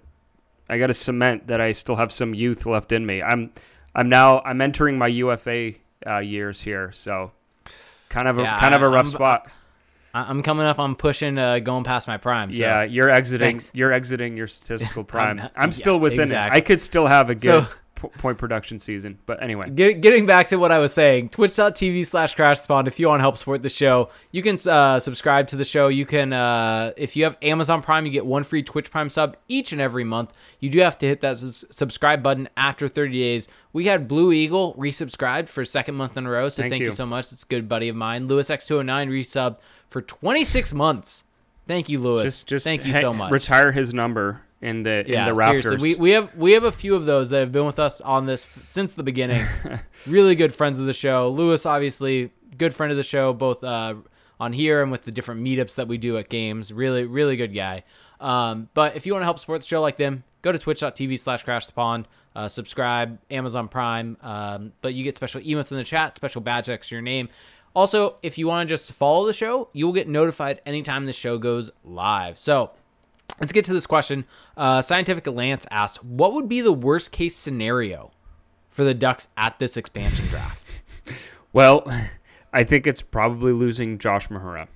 I 0.69 0.77
gotta 0.77 0.93
cement 0.93 1.47
that 1.47 1.61
I 1.61 1.71
still 1.71 1.95
have 1.95 2.11
some 2.11 2.33
youth 2.33 2.65
left 2.65 2.91
in 2.91 3.05
me. 3.05 3.21
I'm 3.21 3.51
I'm 3.95 4.09
now 4.09 4.41
I'm 4.41 4.59
entering 4.59 4.97
my 4.97 5.07
UFA 5.07 5.73
uh, 6.05 6.19
years 6.19 6.61
here, 6.61 6.91
so 6.91 7.31
kind 8.09 8.27
of 8.27 8.37
a 8.39 8.43
Yeah, 8.43 8.59
kind 8.59 8.73
of 8.75 8.81
a 8.81 8.89
rough 8.89 9.05
I'm- 9.05 9.11
spot. 9.13 9.47
I'm 10.13 10.41
coming 10.41 10.65
up. 10.65 10.79
I'm 10.79 10.95
pushing, 10.95 11.37
uh, 11.37 11.59
going 11.59 11.83
past 11.83 12.07
my 12.07 12.17
prime. 12.17 12.51
So. 12.51 12.59
yeah, 12.59 12.81
you're 12.83 13.09
exiting. 13.09 13.49
thanks. 13.51 13.69
You're 13.75 13.93
exiting 13.93 14.35
your 14.35 14.47
statistical 14.47 15.03
prime. 15.13 15.39
I'm- 15.39 15.49
I'm, 15.55 15.69
yeah, 15.69 15.73
still 15.73 15.99
within 15.99 16.21
exactly. 16.21 16.57
it. 16.57 16.61
I 16.63 16.65
could 16.65 16.81
still 16.81 17.05
have 17.05 17.29
a 17.29 17.35
good 17.35 17.43
So- 17.63 17.65
point 17.97 18.37
production 18.37 18.79
season, 18.79 19.19
but 19.25 19.41
anyway. 19.41 19.69
Get, 19.69 20.01
getting 20.01 20.25
back 20.25 20.47
to 20.47 20.57
what 20.57 20.71
I 20.71 20.79
was 20.79 20.93
saying, 20.93 21.29
twitch.tv 21.29 22.05
slash 22.05 22.35
crash 22.35 22.61
spawn. 22.61 22.87
If 22.87 22.99
you 22.99 23.07
want 23.07 23.19
to 23.19 23.23
help 23.23 23.37
support 23.37 23.63
the 23.63 23.69
show, 23.69 24.09
you 24.31 24.41
can 24.41 24.57
uh, 24.67 24.99
subscribe 24.99 25.47
to 25.47 25.55
the 25.55 25.65
show. 25.65 25.87
You 25.87 26.05
can, 26.05 26.33
uh, 26.33 26.93
if 26.97 27.15
you 27.15 27.23
have 27.23 27.37
Amazon 27.41 27.81
Prime, 27.81 28.05
you 28.05 28.11
get 28.11 28.25
one 28.25 28.43
free 28.43 28.63
Twitch 28.63 28.91
Prime 28.91 29.09
sub 29.09 29.37
each 29.47 29.71
and 29.71 29.81
every 29.81 30.03
month. 30.03 30.33
You 30.59 30.69
do 30.69 30.79
have 30.79 30.97
to 30.99 31.05
hit 31.07 31.21
that 31.21 31.39
subs- 31.39 31.65
subscribe 31.69 32.23
button 32.23 32.47
after 32.57 32.87
30 32.87 33.11
days. 33.19 33.47
We 33.73 33.85
had 33.85 34.07
Blue 34.07 34.31
Eagle 34.31 34.73
resubscribed 34.75 35.49
for 35.49 35.61
a 35.61 35.65
second 35.65 35.95
month 35.95 36.17
in 36.17 36.25
a 36.25 36.29
row, 36.29 36.49
so 36.49 36.63
Thank 36.63 36.71
thank, 36.71 36.81
you. 36.81 36.87
you. 36.87 36.91
so 36.91 37.05
much. 37.05 37.31
It's 37.31 37.43
a 37.43 37.47
good 37.47 37.67
buddy 37.67 37.89
of 37.89 37.95
mine. 37.95 38.27
Lewis 38.27 38.49
X209 38.49 39.09
resubbed 39.09 39.57
for 39.87 40.01
26 40.01 40.73
months. 40.73 41.23
Thank 41.67 41.89
you, 41.89 41.99
Lewis. 41.99 42.23
Just 42.23 42.47
just 42.47 42.63
thank 42.63 42.85
you 42.85 42.93
ha- 42.93 43.01
so 43.01 43.13
much. 43.13 43.31
Retire 43.31 43.73
his 43.73 43.93
number 43.93 44.41
in 44.61 44.83
the 44.83 45.05
in 45.05 45.13
yeah, 45.13 45.25
the 45.25 45.33
rafters. 45.33 45.65
seriously, 45.65 45.95
we, 45.95 45.99
we 45.99 46.11
have 46.11 46.35
we 46.35 46.53
have 46.53 46.63
a 46.63 46.71
few 46.71 46.95
of 46.95 47.05
those 47.05 47.29
that 47.29 47.39
have 47.39 47.51
been 47.51 47.65
with 47.65 47.79
us 47.79 48.01
on 48.01 48.25
this 48.25 48.45
f- 48.45 48.65
since 48.65 48.93
the 48.93 49.03
beginning. 49.03 49.45
really 50.07 50.35
good 50.35 50.53
friends 50.53 50.79
of 50.79 50.85
the 50.85 50.93
show. 50.93 51.29
Lewis, 51.29 51.65
obviously, 51.65 52.31
good 52.57 52.73
friend 52.73 52.91
of 52.91 52.97
the 52.97 53.03
show, 53.03 53.33
both 53.33 53.63
uh, 53.63 53.95
on 54.39 54.53
here 54.53 54.81
and 54.81 54.91
with 54.91 55.03
the 55.03 55.11
different 55.11 55.41
meetups 55.41 55.75
that 55.75 55.87
we 55.87 55.97
do 55.97 56.17
at 56.17 56.29
games. 56.29 56.71
Really, 56.73 57.05
really 57.05 57.37
good 57.37 57.53
guy. 57.53 57.83
Um, 58.19 58.69
but 58.73 58.95
if 58.95 59.05
you 59.05 59.13
want 59.13 59.21
to 59.21 59.25
help 59.25 59.39
support 59.39 59.61
the 59.61 59.67
show 59.67 59.81
like 59.81 59.97
them, 59.97 60.23
go 60.41 60.51
to 60.51 60.57
twitch.tv 60.57 61.19
slash 61.19 61.43
crash 61.43 61.67
the 61.67 61.73
pond. 61.73 62.07
Uh, 62.35 62.47
subscribe, 62.47 63.19
Amazon 63.31 63.67
Prime. 63.67 64.17
Um, 64.21 64.73
but 64.81 64.93
you 64.93 65.03
get 65.03 65.15
special 65.15 65.41
emotes 65.41 65.71
in 65.71 65.77
the 65.77 65.83
chat, 65.83 66.15
special 66.15 66.41
badge 66.41 66.67
next 66.67 66.89
to 66.89 66.95
your 66.95 67.01
name. 67.01 67.29
Also, 67.75 68.17
if 68.23 68.37
you 68.37 68.47
want 68.47 68.67
to 68.67 68.73
just 68.73 68.91
follow 68.93 69.25
the 69.25 69.33
show, 69.33 69.69
you'll 69.73 69.93
get 69.93 70.07
notified 70.07 70.61
anytime 70.65 71.05
the 71.05 71.13
show 71.13 71.37
goes 71.37 71.69
live. 71.83 72.37
So, 72.37 72.71
Let's 73.39 73.51
get 73.51 73.65
to 73.65 73.73
this 73.73 73.85
question. 73.85 74.25
Uh, 74.55 74.81
Scientific 74.81 75.27
Lance 75.27 75.67
asked, 75.69 76.03
"What 76.03 76.33
would 76.33 76.47
be 76.49 76.61
the 76.61 76.71
worst 76.73 77.11
case 77.11 77.35
scenario 77.35 78.11
for 78.67 78.83
the 78.83 78.93
Ducks 78.93 79.27
at 79.37 79.59
this 79.59 79.77
expansion 79.77 80.25
draft?" 80.27 80.81
well, 81.53 81.91
I 82.51 82.63
think 82.63 82.87
it's 82.87 83.01
probably 83.01 83.51
losing 83.51 83.97
Josh 83.99 84.29
Mahura. 84.29 84.67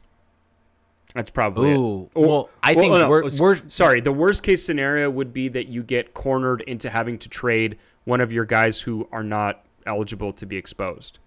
That's 1.15 1.29
probably 1.29 1.71
Ooh, 1.71 2.03
it. 2.03 2.09
Or- 2.13 2.27
well, 2.27 2.49
I 2.63 2.73
think 2.75 2.93
oh, 2.93 2.99
no, 2.99 3.09
we're- 3.09 3.29
we're- 3.39 3.61
sorry. 3.67 3.99
The 3.99 4.13
worst 4.13 4.43
case 4.43 4.63
scenario 4.63 5.09
would 5.09 5.33
be 5.33 5.49
that 5.49 5.67
you 5.67 5.83
get 5.83 6.13
cornered 6.13 6.61
into 6.63 6.89
having 6.89 7.17
to 7.19 7.29
trade 7.29 7.77
one 8.05 8.21
of 8.21 8.31
your 8.31 8.45
guys 8.45 8.79
who 8.81 9.09
are 9.11 9.23
not 9.23 9.65
eligible 9.85 10.31
to 10.33 10.45
be 10.45 10.55
exposed. 10.55 11.19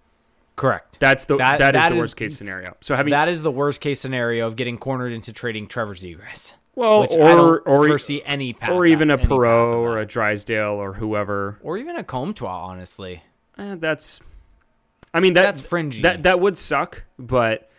Correct. 0.55 0.99
That's 0.99 1.25
the 1.25 1.35
That- 1.35 1.59
that 1.59 1.75
is 1.75 1.81
that 1.81 1.89
the 1.89 1.95
is- 1.95 1.99
worst 2.01 2.15
case 2.17 2.35
scenario. 2.37 2.77
So 2.81 2.95
having 2.95 3.11
that 3.11 3.27
is 3.27 3.43
the 3.43 3.51
worst 3.51 3.79
case 3.81 3.99
scenario 3.99 4.47
of 4.47 4.55
getting 4.55 4.77
cornered 4.77 5.11
into 5.13 5.31
trading 5.33 5.67
Trevor 5.67 5.93
Zegras. 5.93 6.55
Well, 6.75 7.07
or 7.17 7.61
or 7.61 7.87
foresee 7.87 8.21
any 8.25 8.53
path 8.53 8.71
or 8.71 8.85
even 8.85 9.09
a 9.09 9.17
Perreault 9.17 9.77
or 9.77 9.97
a 9.97 10.05
Drysdale 10.05 10.73
or 10.73 10.93
whoever. 10.93 11.57
or 11.63 11.77
even 11.77 11.95
a 11.95 12.03
Comtois. 12.03 12.49
Honestly, 12.49 13.23
Eh, 13.57 13.75
that's. 13.79 14.19
I 15.13 15.21
mean 15.21 15.33
that 15.35 15.43
That's 15.43 15.61
fringy. 15.61 16.01
That 16.01 16.23
that 16.23 16.41
would 16.41 16.57
suck, 16.57 17.03
but 17.17 17.69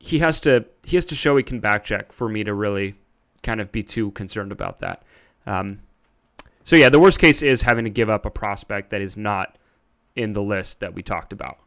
he 0.00 0.18
has 0.18 0.40
to 0.40 0.64
he 0.84 0.96
has 0.96 1.06
to 1.06 1.14
show 1.14 1.36
he 1.36 1.42
can 1.44 1.60
back 1.60 1.84
check 1.84 2.12
for 2.12 2.28
me 2.28 2.42
to 2.44 2.52
really 2.52 2.94
kind 3.44 3.60
of 3.60 3.70
be 3.70 3.82
too 3.84 4.10
concerned 4.12 4.50
about 4.50 4.80
that. 4.80 5.04
Um, 5.46 5.78
so 6.64 6.74
yeah, 6.74 6.88
the 6.88 6.98
worst 6.98 7.18
case 7.20 7.42
is 7.42 7.62
having 7.62 7.84
to 7.84 7.90
give 7.90 8.10
up 8.10 8.26
a 8.26 8.30
prospect 8.30 8.90
that 8.90 9.00
is 9.00 9.16
not 9.16 9.56
in 10.16 10.32
the 10.32 10.42
list 10.42 10.80
that 10.80 10.94
we 10.94 11.02
talked 11.02 11.32
about. 11.32 11.58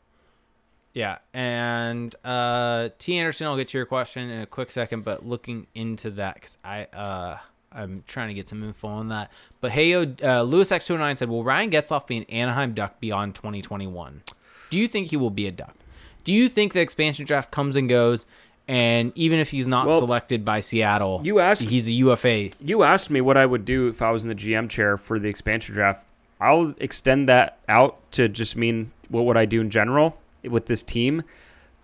Yeah, 0.97 1.19
and 1.31 2.15
uh, 2.25 2.89
T. 2.97 3.19
Anderson, 3.19 3.45
I'll 3.45 3.55
get 3.55 3.67
to 3.67 3.77
your 3.77 3.85
question 3.85 4.31
in 4.31 4.41
a 4.41 4.47
quick 4.47 4.71
second, 4.71 5.03
but 5.05 5.23
looking 5.23 5.67
into 5.75 6.09
that 6.11 6.33
because 6.33 6.57
I 6.65 6.85
uh, 6.85 7.37
I'm 7.71 8.03
trying 8.07 8.29
to 8.29 8.33
get 8.33 8.49
some 8.49 8.63
info 8.63 8.87
on 8.87 9.09
that. 9.09 9.31
But 9.61 9.69
hey, 9.69 9.93
uh, 9.93 10.41
Lewis 10.41 10.71
X 10.71 10.87
two 10.87 10.95
oh 10.95 10.97
nine 10.97 11.15
said, 11.15 11.29
"Will 11.29 11.43
Ryan 11.43 11.69
Getzlaff 11.69 12.07
be 12.07 12.17
an 12.17 12.23
Anaheim 12.23 12.73
Duck 12.73 12.99
beyond 12.99 13.35
2021? 13.35 14.23
Do 14.71 14.79
you 14.79 14.87
think 14.87 15.09
he 15.09 15.17
will 15.17 15.29
be 15.29 15.45
a 15.45 15.51
Duck? 15.51 15.75
Do 16.23 16.33
you 16.33 16.49
think 16.49 16.73
the 16.73 16.81
expansion 16.81 17.27
draft 17.27 17.51
comes 17.51 17.75
and 17.75 17.87
goes, 17.87 18.25
and 18.67 19.11
even 19.13 19.37
if 19.37 19.51
he's 19.51 19.67
not 19.67 19.85
Well, 19.85 19.99
selected 19.99 20.43
by 20.43 20.61
Seattle, 20.61 21.21
you 21.23 21.37
asked- 21.37 21.61
he's 21.61 21.87
a 21.87 21.93
UFA? 21.93 22.49
You 22.59 22.81
asked 22.81 23.11
me 23.11 23.21
what 23.21 23.37
I 23.37 23.45
would 23.45 23.65
do 23.65 23.87
if 23.87 24.01
I 24.01 24.09
was 24.09 24.23
in 24.23 24.29
the 24.29 24.35
GM 24.35 24.67
chair 24.67 24.97
for 24.97 25.19
the 25.19 25.29
expansion 25.29 25.75
draft. 25.75 26.03
I'll 26.41 26.73
extend 26.79 27.29
that 27.29 27.59
out 27.69 27.99
to 28.13 28.27
just 28.27 28.55
mean 28.55 28.93
what 29.09 29.25
would 29.25 29.37
I 29.37 29.45
do 29.45 29.61
in 29.61 29.69
general 29.69 30.17
with 30.47 30.65
this 30.65 30.83
team. 30.83 31.23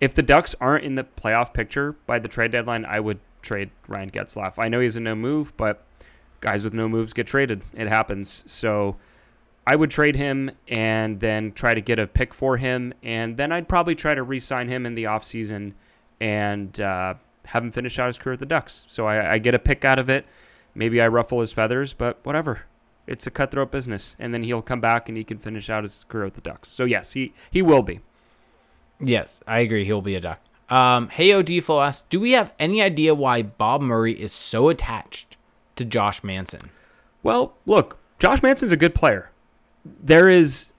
If 0.01 0.13
the 0.13 0.21
Ducks 0.21 0.55
aren't 0.59 0.83
in 0.83 0.95
the 0.95 1.03
playoff 1.03 1.53
picture 1.53 1.95
by 2.05 2.19
the 2.19 2.27
trade 2.27 2.51
deadline, 2.51 2.85
I 2.85 2.99
would 2.99 3.19
trade 3.41 3.69
Ryan 3.87 4.11
Getzlaff. 4.11 4.53
I 4.57 4.67
know 4.67 4.79
he's 4.79 4.95
a 4.95 4.99
no 4.99 5.15
move, 5.15 5.55
but 5.57 5.83
guys 6.41 6.63
with 6.63 6.73
no 6.73 6.89
moves 6.89 7.13
get 7.13 7.27
traded. 7.27 7.61
It 7.73 7.87
happens. 7.87 8.43
So 8.47 8.97
I 9.65 9.75
would 9.75 9.91
trade 9.91 10.15
him 10.15 10.51
and 10.67 11.19
then 11.19 11.53
try 11.53 11.73
to 11.73 11.81
get 11.81 11.99
a 11.99 12.07
pick 12.07 12.33
for 12.33 12.57
him, 12.57 12.93
and 13.01 13.37
then 13.37 13.51
I'd 13.51 13.69
probably 13.69 13.95
try 13.95 14.13
to 14.13 14.23
re-sign 14.23 14.67
him 14.67 14.85
in 14.85 14.95
the 14.95 15.05
offseason 15.05 15.73
and 16.19 16.79
uh, 16.81 17.13
have 17.45 17.63
him 17.63 17.71
finish 17.71 17.97
out 17.99 18.07
his 18.07 18.17
career 18.17 18.33
with 18.33 18.41
the 18.41 18.45
Ducks. 18.45 18.85
So 18.87 19.05
I, 19.05 19.33
I 19.33 19.37
get 19.37 19.55
a 19.55 19.59
pick 19.59 19.85
out 19.85 19.99
of 19.99 20.09
it. 20.09 20.25
Maybe 20.75 21.01
I 21.01 21.07
ruffle 21.07 21.39
his 21.39 21.51
feathers, 21.51 21.93
but 21.93 22.19
whatever. 22.25 22.63
It's 23.05 23.27
a 23.27 23.31
cutthroat 23.31 23.71
business, 23.71 24.15
and 24.19 24.33
then 24.33 24.43
he'll 24.43 24.61
come 24.61 24.81
back 24.81 25.09
and 25.09 25.17
he 25.17 25.23
can 25.23 25.37
finish 25.37 25.69
out 25.69 25.83
his 25.83 26.05
career 26.07 26.25
with 26.25 26.35
the 26.35 26.41
Ducks. 26.41 26.69
So 26.69 26.85
yes, 26.85 27.11
he 27.11 27.33
he 27.51 27.61
will 27.61 27.83
be. 27.83 27.99
Yes, 29.03 29.43
I 29.47 29.59
agree. 29.59 29.85
He'll 29.85 30.01
be 30.01 30.15
a 30.15 30.21
Duck. 30.21 30.39
Um, 30.69 31.09
hey, 31.09 31.29
Odifo 31.29 31.85
asks, 31.85 32.07
do 32.09 32.19
we 32.19 32.31
have 32.31 32.53
any 32.57 32.81
idea 32.81 33.13
why 33.13 33.41
Bob 33.41 33.81
Murray 33.81 34.13
is 34.13 34.31
so 34.31 34.69
attached 34.69 35.37
to 35.75 35.85
Josh 35.85 36.23
Manson? 36.23 36.71
Well, 37.21 37.55
look, 37.65 37.97
Josh 38.19 38.41
Manson's 38.41 38.71
a 38.71 38.77
good 38.77 38.95
player. 38.95 39.29
There 39.85 40.29
is 40.29 40.69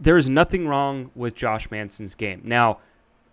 there 0.00 0.16
is 0.16 0.30
nothing 0.30 0.66
wrong 0.66 1.10
with 1.14 1.34
Josh 1.34 1.70
Manson's 1.70 2.14
game. 2.14 2.40
Now, 2.42 2.78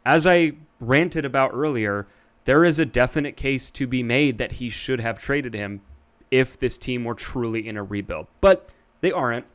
as 0.06 0.28
I 0.28 0.52
ranted 0.80 1.24
about 1.26 1.52
earlier, 1.54 2.08
there 2.46 2.66
is 2.66 2.78
a 2.78 2.86
definite 2.86 3.38
case 3.38 3.72
to 3.72 3.88
be 3.88 4.04
made 4.04 4.38
that 4.38 4.54
he 4.54 4.70
should 4.70 5.00
have 5.00 5.18
traded 5.18 5.54
him 5.54 5.82
if 6.30 6.60
this 6.60 6.78
team 6.78 7.06
were 7.06 7.16
truly 7.16 7.68
in 7.68 7.78
a 7.78 7.84
rebuild. 7.84 8.28
But 8.42 8.70
they 9.02 9.12
aren't. 9.12 9.46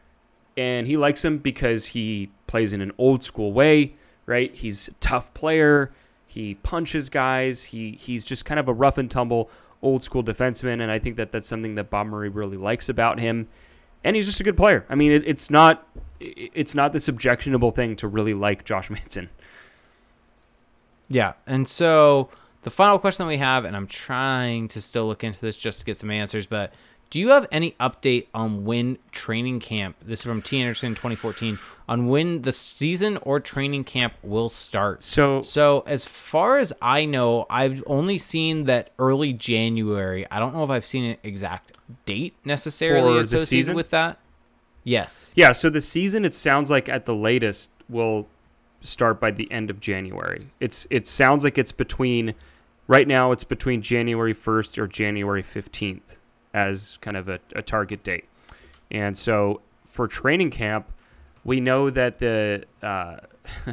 And 0.56 0.86
he 0.86 0.96
likes 0.96 1.24
him 1.24 1.38
because 1.38 1.86
he 1.86 2.30
plays 2.46 2.72
in 2.72 2.80
an 2.80 2.92
old 2.98 3.24
school 3.24 3.52
way, 3.52 3.94
right? 4.26 4.54
He's 4.54 4.88
a 4.88 4.92
tough 4.94 5.32
player. 5.34 5.92
He 6.26 6.54
punches 6.56 7.08
guys. 7.08 7.64
He 7.64 7.92
he's 7.92 8.24
just 8.24 8.44
kind 8.44 8.58
of 8.58 8.68
a 8.68 8.72
rough 8.72 8.98
and 8.98 9.10
tumble 9.10 9.50
old 9.82 10.02
school 10.02 10.22
defenseman, 10.22 10.80
and 10.80 10.90
I 10.90 10.98
think 10.98 11.16
that 11.16 11.32
that's 11.32 11.48
something 11.48 11.74
that 11.74 11.90
Bob 11.90 12.06
Murray 12.06 12.28
really 12.28 12.56
likes 12.56 12.88
about 12.88 13.18
him. 13.18 13.48
And 14.04 14.16
he's 14.16 14.26
just 14.26 14.40
a 14.40 14.44
good 14.44 14.56
player. 14.56 14.84
I 14.88 14.94
mean, 14.94 15.12
it, 15.12 15.24
it's 15.26 15.50
not 15.50 15.86
it's 16.20 16.74
not 16.74 16.92
this 16.92 17.08
objectionable 17.08 17.70
thing 17.70 17.96
to 17.96 18.08
really 18.08 18.34
like 18.34 18.64
Josh 18.64 18.90
Manson. 18.90 19.28
Yeah, 21.08 21.34
and 21.46 21.68
so 21.68 22.30
the 22.62 22.70
final 22.70 22.98
question 22.98 23.26
that 23.26 23.28
we 23.28 23.36
have, 23.38 23.64
and 23.64 23.76
I'm 23.76 23.86
trying 23.86 24.68
to 24.68 24.80
still 24.80 25.06
look 25.06 25.24
into 25.24 25.40
this 25.40 25.56
just 25.56 25.80
to 25.80 25.84
get 25.84 25.96
some 25.96 26.10
answers, 26.10 26.46
but 26.46 26.72
do 27.12 27.20
you 27.20 27.28
have 27.28 27.46
any 27.52 27.72
update 27.72 28.28
on 28.32 28.64
when 28.64 28.96
training 29.10 29.60
camp, 29.60 29.96
this 30.02 30.20
is 30.20 30.24
from 30.24 30.40
T. 30.40 30.62
Anderson 30.62 30.92
2014, 30.92 31.58
on 31.86 32.06
when 32.06 32.40
the 32.40 32.52
season 32.52 33.18
or 33.18 33.38
training 33.38 33.84
camp 33.84 34.14
will 34.22 34.48
start? 34.48 35.04
So 35.04 35.42
So, 35.42 35.80
as 35.80 36.06
far 36.06 36.58
as 36.58 36.72
I 36.80 37.04
know, 37.04 37.44
I've 37.50 37.84
only 37.86 38.16
seen 38.16 38.64
that 38.64 38.92
early 38.98 39.34
January. 39.34 40.26
I 40.30 40.38
don't 40.38 40.54
know 40.54 40.64
if 40.64 40.70
I've 40.70 40.86
seen 40.86 41.04
an 41.04 41.16
exact 41.22 41.72
date 42.06 42.34
necessarily 42.46 43.18
associated 43.18 43.46
season? 43.46 43.76
with 43.76 43.90
that. 43.90 44.16
Yes. 44.82 45.34
yeah, 45.36 45.52
so 45.52 45.68
the 45.68 45.82
season 45.82 46.24
it 46.24 46.32
sounds 46.32 46.70
like 46.70 46.88
at 46.88 47.04
the 47.04 47.14
latest 47.14 47.70
will 47.90 48.26
start 48.80 49.20
by 49.20 49.32
the 49.32 49.52
end 49.52 49.68
of 49.68 49.80
January. 49.80 50.48
It's 50.60 50.86
it 50.88 51.06
sounds 51.06 51.44
like 51.44 51.58
it's 51.58 51.72
between 51.72 52.34
right 52.86 53.06
now 53.06 53.32
it's 53.32 53.44
between 53.44 53.82
January 53.82 54.34
1st 54.34 54.78
or 54.78 54.86
January 54.86 55.42
15th 55.42 56.16
as 56.54 56.98
kind 57.00 57.16
of 57.16 57.28
a, 57.28 57.38
a 57.54 57.62
target 57.62 58.02
date. 58.04 58.24
And 58.90 59.16
so 59.16 59.60
for 59.88 60.06
training 60.06 60.50
camp, 60.50 60.86
we 61.44 61.60
know 61.60 61.90
that 61.90 62.18
the 62.18 62.64
uh, 62.82 63.16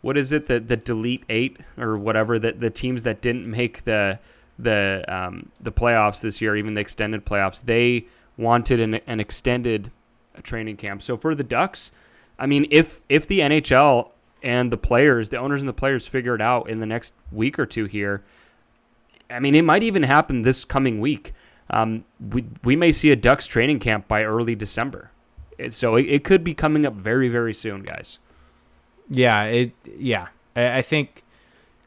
what 0.00 0.16
is 0.16 0.32
it 0.32 0.46
the 0.46 0.60
the 0.60 0.76
delete 0.76 1.24
eight 1.28 1.58
or 1.78 1.96
whatever 1.96 2.38
that 2.38 2.60
the 2.60 2.70
teams 2.70 3.02
that 3.04 3.20
didn't 3.20 3.48
make 3.48 3.84
the 3.84 4.18
the 4.58 5.04
um, 5.08 5.50
the 5.60 5.72
playoffs 5.72 6.20
this 6.20 6.40
year, 6.40 6.56
even 6.56 6.74
the 6.74 6.80
extended 6.80 7.24
playoffs, 7.24 7.62
they 7.62 8.06
wanted 8.36 8.80
an, 8.80 8.94
an 9.06 9.20
extended 9.20 9.90
training 10.42 10.76
camp. 10.76 11.02
So 11.02 11.16
for 11.16 11.34
the 11.34 11.44
Ducks, 11.44 11.92
I 12.38 12.46
mean, 12.46 12.66
if 12.70 13.00
if 13.08 13.26
the 13.26 13.40
NHL 13.40 14.10
and 14.42 14.70
the 14.70 14.76
players, 14.76 15.30
the 15.30 15.38
owners 15.38 15.62
and 15.62 15.68
the 15.68 15.74
players 15.74 16.06
figure 16.06 16.34
it 16.34 16.40
out 16.40 16.68
in 16.68 16.80
the 16.80 16.86
next 16.86 17.14
week 17.32 17.58
or 17.58 17.66
two 17.66 17.86
here, 17.86 18.22
I 19.30 19.40
mean, 19.40 19.54
it 19.54 19.64
might 19.64 19.82
even 19.82 20.02
happen 20.02 20.42
this 20.42 20.64
coming 20.64 21.00
week. 21.00 21.32
Um, 21.70 22.04
we 22.20 22.44
we 22.62 22.76
may 22.76 22.92
see 22.92 23.10
a 23.10 23.16
Ducks 23.16 23.46
training 23.46 23.80
camp 23.80 24.08
by 24.08 24.22
early 24.22 24.54
December. 24.54 25.10
So 25.70 25.96
it, 25.96 26.06
it 26.06 26.24
could 26.24 26.44
be 26.44 26.54
coming 26.54 26.84
up 26.84 26.94
very 26.94 27.28
very 27.28 27.54
soon, 27.54 27.82
guys. 27.82 28.18
Yeah, 29.08 29.44
it 29.44 29.72
yeah. 29.96 30.28
I, 30.54 30.78
I 30.78 30.82
think 30.82 31.22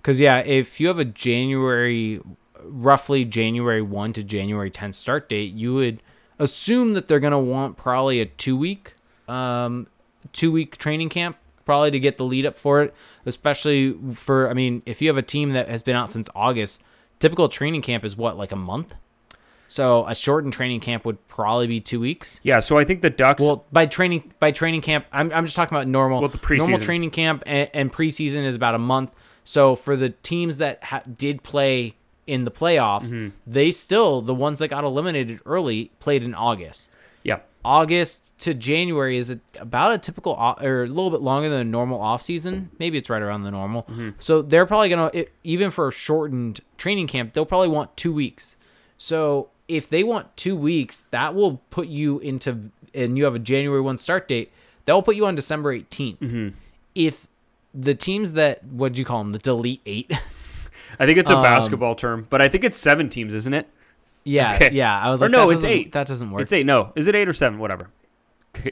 cuz 0.03 0.19
yeah, 0.19 0.39
if 0.39 0.79
you 0.79 0.87
have 0.87 0.99
a 0.99 1.05
January 1.05 2.21
roughly 2.63 3.23
January 3.23 3.81
1 3.81 4.13
to 4.13 4.23
January 4.23 4.71
10 4.71 4.91
start 4.91 5.29
date, 5.29 5.53
you 5.53 5.73
would 5.75 6.01
assume 6.39 6.93
that 6.93 7.07
they're 7.07 7.19
to 7.31 7.39
want 7.39 7.77
probably 7.77 8.19
a 8.19 8.25
2 8.25 8.57
week 8.57 8.95
um 9.27 9.87
2 10.33 10.51
week 10.51 10.77
training 10.77 11.09
camp 11.09 11.37
probably 11.65 11.91
to 11.91 11.99
get 11.99 12.17
the 12.17 12.23
lead 12.23 12.45
up 12.45 12.57
for 12.57 12.81
it, 12.81 12.95
especially 13.25 13.95
for 14.13 14.49
I 14.49 14.53
mean, 14.53 14.81
if 14.87 15.01
you 15.01 15.09
have 15.09 15.17
a 15.17 15.21
team 15.21 15.51
that 15.51 15.69
has 15.69 15.83
been 15.83 15.95
out 15.95 16.09
since 16.09 16.29
August, 16.33 16.81
typical 17.19 17.49
training 17.49 17.83
camp 17.83 18.03
is 18.03 18.17
what 18.17 18.37
like 18.37 18.51
a 18.51 18.55
month. 18.55 18.95
So 19.67 20.05
a 20.07 20.15
shortened 20.15 20.53
training 20.53 20.79
camp 20.79 21.03
would 21.05 21.25
probably 21.27 21.67
be 21.67 21.79
2 21.81 21.99
weeks. 21.99 22.39
Yeah, 22.43 22.59
so 22.61 22.77
I 22.77 22.85
think 22.85 23.01
the 23.01 23.09
Ducks. 23.09 23.43
Well, 23.43 23.65
by 23.71 23.85
training 23.85 24.33
by 24.39 24.51
training 24.51 24.81
camp, 24.81 25.05
I'm, 25.11 25.31
I'm 25.33 25.45
just 25.45 25.55
talking 25.55 25.75
about 25.75 25.87
normal. 25.87 26.19
Well, 26.21 26.29
the 26.29 26.37
preseason. 26.37 26.57
normal 26.59 26.79
training 26.79 27.11
camp 27.11 27.43
and, 27.45 27.69
and 27.73 27.91
preseason 27.93 28.45
is 28.45 28.55
about 28.55 28.75
a 28.75 28.79
month. 28.79 29.11
So 29.43 29.75
for 29.75 29.95
the 29.95 30.09
teams 30.09 30.57
that 30.57 30.83
ha- 30.83 31.03
did 31.13 31.43
play 31.43 31.95
in 32.25 32.43
the 32.45 32.51
playoffs, 32.51 33.07
Mm-hmm. 33.11 33.29
they 33.45 33.71
still 33.71 34.21
the 34.21 34.33
ones 34.35 34.59
that 34.59 34.67
got 34.69 34.83
eliminated 34.83 35.39
early 35.45 35.91
played 35.99 36.23
in 36.23 36.33
August. 36.33 36.91
yeah, 37.23 37.39
August 37.65 38.37
to 38.39 38.53
January 38.53 39.17
is 39.17 39.29
a, 39.29 39.39
about 39.59 39.93
a 39.93 39.97
typical 39.97 40.33
or 40.61 40.83
a 40.83 40.87
little 40.87 41.09
bit 41.09 41.21
longer 41.21 41.49
than 41.49 41.59
a 41.59 41.63
normal 41.69 41.99
off 42.01 42.21
season. 42.21 42.69
Maybe 42.79 42.97
it's 42.97 43.09
right 43.09 43.21
around 43.21 43.43
the 43.43 43.51
normal. 43.51 43.83
Mm-hmm. 43.83 44.09
So 44.19 44.41
they're 44.41 44.65
probably 44.65 44.87
gonna 44.89 45.11
i- 45.13 45.27
even 45.43 45.71
for 45.71 45.89
a 45.89 45.91
shortened 45.91 46.61
training 46.77 47.07
camp, 47.07 47.33
they'll 47.33 47.45
probably 47.45 47.67
want 47.67 47.95
two 47.97 48.13
weeks. 48.13 48.55
So 48.97 49.49
if 49.67 49.89
they 49.89 50.03
want 50.03 50.35
two 50.37 50.55
weeks, 50.55 51.05
that 51.11 51.35
will 51.35 51.61
put 51.69 51.87
you 51.87 52.19
into 52.19 52.71
and 52.93 53.17
you 53.17 53.25
have 53.25 53.35
a 53.35 53.39
January 53.39 53.81
one 53.81 53.97
start 53.97 54.27
date. 54.27 54.51
That 54.85 54.93
will 54.93 55.03
put 55.03 55.15
you 55.15 55.25
on 55.25 55.35
December 55.35 55.77
18th. 55.77 56.17
Mm-hmm. 56.19 56.47
If 56.95 57.27
the 57.73 57.93
teams 57.93 58.33
that 58.33 58.63
what 58.63 58.93
do 58.93 58.99
you 58.99 59.05
call 59.05 59.19
them 59.19 59.33
the 59.33 59.39
delete 59.39 59.81
eight? 59.85 60.11
I 60.99 61.05
think 61.05 61.17
it's 61.19 61.29
a 61.29 61.35
Um, 61.37 61.43
basketball 61.43 61.95
term, 61.95 62.25
but 62.29 62.41
I 62.41 62.47
think 62.47 62.63
it's 62.63 62.77
seven 62.77 63.09
teams, 63.09 63.33
isn't 63.33 63.53
it? 63.53 63.67
yeah, 64.23 64.55
Okay. 64.55 64.69
yeah. 64.73 64.99
I 64.99 65.09
was 65.09 65.21
Or 65.21 65.25
like, 65.25 65.31
no, 65.33 65.49
it's 65.51 65.63
eight. 65.63 65.91
That 65.91 66.07
doesn't 66.07 66.31
work. 66.31 66.41
It's 66.41 66.53
eight. 66.53 66.65
No, 66.65 66.91
is 66.95 67.07
it 67.07 67.15
eight 67.15 67.27
or 67.27 67.33
seven? 67.33 67.59
Whatever. 67.59 67.89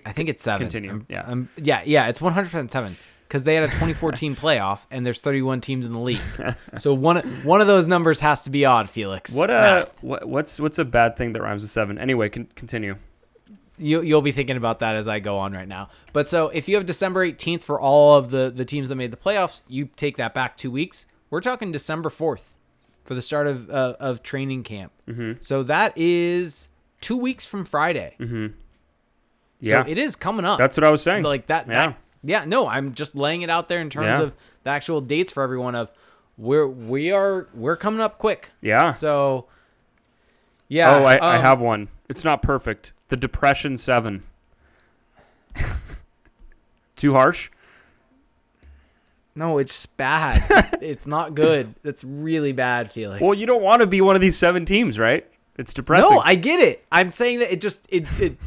I 0.06 0.12
think 0.14 0.30
it's 0.30 0.42
seven. 0.42 0.66
Continue, 0.66 0.90
I'm- 0.90 1.06
yeah. 1.10 1.22
I'm- 1.28 1.50
yeah, 1.62 1.84
yeah. 1.86 2.08
It's 2.08 2.20
100 2.20 2.46
percent 2.50 2.72
seven 2.72 2.98
because 3.28 3.44
they 3.44 3.56
had 3.56 3.64
a 3.64 3.68
2014 3.68 4.36
playoff 4.38 4.80
and 4.92 5.06
there's 5.06 5.20
31 5.20 5.62
teams 5.62 5.86
in 5.86 5.92
the 5.94 6.00
league. 6.00 6.22
so 6.78 6.94
one 6.94 7.18
one 7.44 7.62
of 7.62 7.68
those 7.68 7.88
numbers 7.88 8.20
has 8.22 8.44
to 8.44 8.50
be 8.50 8.66
odd, 8.66 8.90
Felix. 8.90 9.36
What 9.36 9.50
uh, 9.50 9.86
what, 10.02 10.28
what's 10.28 10.60
what's 10.60 10.80
a 10.80 10.86
bad 10.86 11.18
thing 11.18 11.34
that 11.34 11.42
rhymes 11.42 11.62
with 11.64 11.72
seven? 11.72 11.98
Anyway, 11.98 12.30
con- 12.30 12.48
continue. 12.56 12.96
You 13.78 14.02
you'll 14.02 14.22
be 14.22 14.32
thinking 14.32 14.56
about 14.58 14.80
that 14.80 14.96
as 14.96 15.08
I 15.08 15.20
go 15.20 15.38
on 15.38 15.52
right 15.54 15.68
now. 15.68 15.90
But 16.14 16.30
so 16.30 16.48
if 16.50 16.70
you 16.70 16.76
have 16.76 16.86
December 16.86 17.28
18th 17.30 17.62
for 17.62 17.80
all 17.80 18.16
of 18.18 18.32
the 18.32 18.50
the 18.50 18.64
teams 18.66 18.90
that 18.90 18.96
made 18.96 19.12
the 19.12 19.18
playoffs, 19.18 19.62
you 19.68 19.90
take 19.96 20.16
that 20.18 20.34
back 20.34 20.56
two 20.58 20.72
weeks. 20.72 21.06
We're 21.30 21.42
talking 21.42 21.72
December 21.74 22.10
4th 22.10 22.54
for 23.04 23.16
the 23.16 23.22
start 23.22 23.48
of 23.48 23.70
uh, 23.70 23.96
of 24.00 24.24
training 24.24 24.64
camp. 24.64 24.94
Mm-hmm. 25.10 25.42
So 25.42 25.62
that 25.64 25.92
is 25.98 26.70
two 27.02 27.18
weeks 27.18 27.46
from 27.46 27.66
Friday. 27.66 28.16
Mm-hmm. 28.20 28.48
Yeah, 29.60 29.84
So 29.84 29.90
it 29.90 29.98
is 29.98 30.16
coming 30.16 30.46
up. 30.46 30.58
that's 30.58 30.78
what 30.78 30.86
I 30.86 30.92
was 30.92 31.02
saying. 31.02 31.24
like 31.24 31.48
that, 31.48 31.68
Yeah. 31.68 31.88
that- 31.88 31.98
yeah 32.26 32.44
no 32.46 32.68
i'm 32.68 32.94
just 32.94 33.16
laying 33.16 33.42
it 33.44 33.50
out 33.50 33.68
there 33.68 33.80
in 33.80 33.90
terms 33.90 34.20
Yeah. 34.20 34.22
of 34.24 34.34
the 34.64 34.70
actual 34.70 35.00
dates 35.00 35.32
for 35.32 35.44
everyone 35.44 35.76
of 35.76 35.90
we're 36.38 36.68
we 36.68 37.12
are 37.12 37.48
we're 37.54 37.78
coming 37.78 38.02
up 38.02 38.18
quick 38.18 38.50
yeah, 38.62 38.92
so 38.92 39.48
Yeah. 40.68 40.98
oh, 40.98 41.06
I, 41.06 41.16
I 41.16 41.36
um, 41.38 41.42
have 41.44 41.62
one. 41.62 41.88
It's 42.10 42.24
not 42.24 42.42
perfect. 42.42 42.92
The 43.08 43.16
Depression 43.18 43.78
Seven. 43.78 44.24
Too 46.96 47.14
harsh? 47.14 47.50
No, 49.36 49.58
it's 49.58 49.86
bad. 49.86 50.78
it's 50.82 51.06
not 51.06 51.36
good. 51.36 51.76
It's 51.84 52.04
really 52.04 52.52
bad, 52.54 52.90
Felix. 52.92 53.22
Well, 53.22 53.34
you 53.34 53.46
don't 53.46 53.62
want 53.62 53.82
to 53.82 53.88
be 53.88 54.02
one 54.02 54.16
of 54.16 54.22
these 54.22 54.38
seven 54.38 54.66
teams, 54.66 54.98
right? 54.98 55.26
It's 55.58 55.74
depressing. 55.74 56.16
No, 56.16 56.22
I 56.24 56.36
get 56.36 56.60
it. 56.60 56.86
I'm 56.92 57.12
saying 57.12 57.40
that 57.40 57.52
it 57.52 57.62
just 57.62 57.86
it 57.90 58.06
it. 58.20 58.38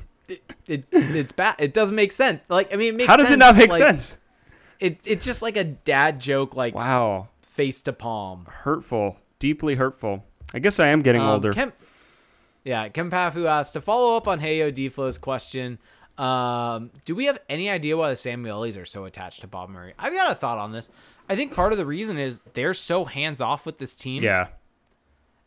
It, 0.69 0.85
it 0.93 1.17
it's 1.17 1.33
bad. 1.33 1.57
It 1.59 1.73
doesn't 1.75 1.95
make 1.95 2.13
sense. 2.13 2.41
Like 2.49 2.73
I 2.73 2.77
mean, 2.77 2.95
it 2.95 2.97
makes 2.97 3.09
How 3.09 3.17
does 3.17 3.29
sense, 3.29 3.37
it 3.37 3.39
not 3.39 3.57
make 3.57 3.71
like, 3.71 3.79
sense? 3.79 4.17
It 4.81 5.01
it's 5.05 5.25
just 5.25 5.43
like 5.43 5.57
a 5.57 5.65
dad 5.65 6.21
joke, 6.21 6.55
like 6.55 6.75
Wow. 6.75 7.29
face 7.43 7.83
to 7.83 7.93
palm. 7.93 8.47
Hurtful. 8.49 9.17
Deeply 9.39 9.75
hurtful. 9.77 10.25
I 10.55 10.59
guess 10.61 10.79
I 10.79 10.89
am 10.89 11.03
getting 11.03 11.21
Um, 11.21 11.29
older. 11.29 11.53
Kem, 11.53 11.73
yeah, 12.65 12.89
Kem 12.89 13.11
Pafu 13.11 13.47
asked 13.49 13.73
to 13.75 13.81
follow 13.81 14.17
up 14.17 14.29
on 14.29 14.41
Heyo 14.41 14.73
Deflo's 14.73 15.19
question. 15.19 15.79
Um, 16.17 16.91
do 17.05 17.15
we 17.15 17.27
have 17.27 17.39
any 17.49 17.71
idea 17.71 17.97
why 17.97 18.09
the 18.11 18.17
Samuelis 18.17 18.77
are 18.81 18.85
so 18.85 19.05
attached 19.05 19.41
to 19.43 19.47
Bob 19.47 19.69
Murray? 19.71 19.95
I've 19.99 20.13
got 20.13 20.33
a 20.33 20.35
thought 20.35 20.59
on 20.59 20.73
this. 20.73 20.91
I 21.29 21.37
think 21.37 21.55
part 21.55 21.73
of 21.73 21.79
the 21.79 21.87
reason 21.87 22.19
is 22.19 22.43
they're 22.55 22.75
so 22.75 23.05
hands 23.05 23.41
off 23.41 23.65
with 23.67 23.79
this 23.79 23.97
team. 23.97 24.23
yeah. 24.23 24.49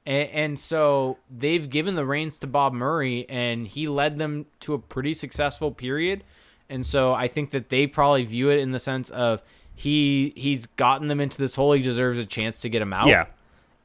And, 0.05 0.29
and 0.29 0.59
so 0.59 1.17
they've 1.29 1.69
given 1.69 1.95
the 1.95 2.05
reins 2.05 2.39
to 2.39 2.47
Bob 2.47 2.73
Murray, 2.73 3.25
and 3.29 3.67
he 3.67 3.87
led 3.87 4.17
them 4.17 4.47
to 4.61 4.73
a 4.73 4.79
pretty 4.79 5.13
successful 5.13 5.71
period. 5.71 6.23
And 6.69 6.85
so 6.85 7.13
I 7.13 7.27
think 7.27 7.51
that 7.51 7.69
they 7.69 7.85
probably 7.85 8.23
view 8.23 8.49
it 8.49 8.59
in 8.59 8.71
the 8.71 8.79
sense 8.79 9.09
of 9.09 9.43
he 9.75 10.33
he's 10.35 10.67
gotten 10.67 11.07
them 11.07 11.19
into 11.19 11.37
this 11.37 11.55
hole. 11.55 11.73
He 11.73 11.81
deserves 11.81 12.17
a 12.19 12.25
chance 12.25 12.61
to 12.61 12.69
get 12.69 12.79
them 12.79 12.93
out. 12.93 13.07
Yeah. 13.07 13.25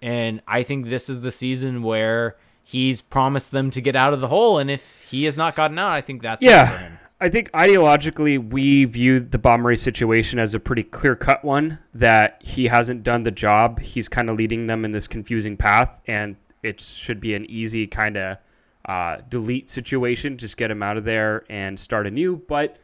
And 0.00 0.40
I 0.46 0.62
think 0.62 0.88
this 0.88 1.08
is 1.08 1.20
the 1.22 1.30
season 1.30 1.82
where 1.82 2.36
he's 2.62 3.00
promised 3.00 3.50
them 3.50 3.70
to 3.70 3.80
get 3.80 3.96
out 3.96 4.12
of 4.12 4.20
the 4.20 4.28
hole. 4.28 4.58
And 4.58 4.70
if 4.70 5.06
he 5.10 5.24
has 5.24 5.36
not 5.36 5.56
gotten 5.56 5.78
out, 5.78 5.90
I 5.90 6.00
think 6.00 6.22
that's 6.22 6.44
Yeah. 6.44 6.96
I 7.18 7.30
think 7.30 7.50
ideologically, 7.52 8.50
we 8.50 8.84
view 8.84 9.20
the 9.20 9.38
Bob 9.38 9.60
situation 9.78 10.38
as 10.38 10.52
a 10.54 10.60
pretty 10.60 10.82
clear 10.82 11.16
cut 11.16 11.42
one 11.42 11.78
that 11.94 12.42
he 12.42 12.66
hasn't 12.66 13.04
done 13.04 13.22
the 13.22 13.30
job. 13.30 13.80
He's 13.80 14.06
kind 14.06 14.28
of 14.28 14.36
leading 14.36 14.66
them 14.66 14.84
in 14.84 14.90
this 14.90 15.06
confusing 15.06 15.56
path, 15.56 15.98
and 16.06 16.36
it 16.62 16.78
should 16.78 17.18
be 17.18 17.34
an 17.34 17.46
easy 17.50 17.86
kind 17.86 18.18
of 18.18 18.36
uh, 18.84 19.18
delete 19.30 19.70
situation. 19.70 20.36
Just 20.36 20.58
get 20.58 20.70
him 20.70 20.82
out 20.82 20.98
of 20.98 21.04
there 21.04 21.44
and 21.48 21.80
start 21.80 22.06
anew. 22.06 22.36
But, 22.36 22.76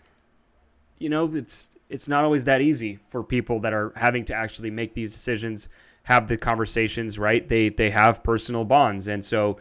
you 0.98 1.10
know, 1.10 1.30
it's 1.34 1.70
it's 1.90 2.08
not 2.08 2.24
always 2.24 2.46
that 2.46 2.62
easy 2.62 2.98
for 3.10 3.22
people 3.22 3.60
that 3.60 3.74
are 3.74 3.92
having 3.96 4.24
to 4.24 4.34
actually 4.34 4.70
make 4.70 4.94
these 4.94 5.12
decisions, 5.12 5.68
have 6.04 6.26
the 6.26 6.38
conversations, 6.38 7.18
right? 7.18 7.46
They 7.46 7.68
they 7.68 7.90
have 7.90 8.22
personal 8.22 8.64
bonds, 8.64 9.08
and 9.08 9.22
so 9.22 9.58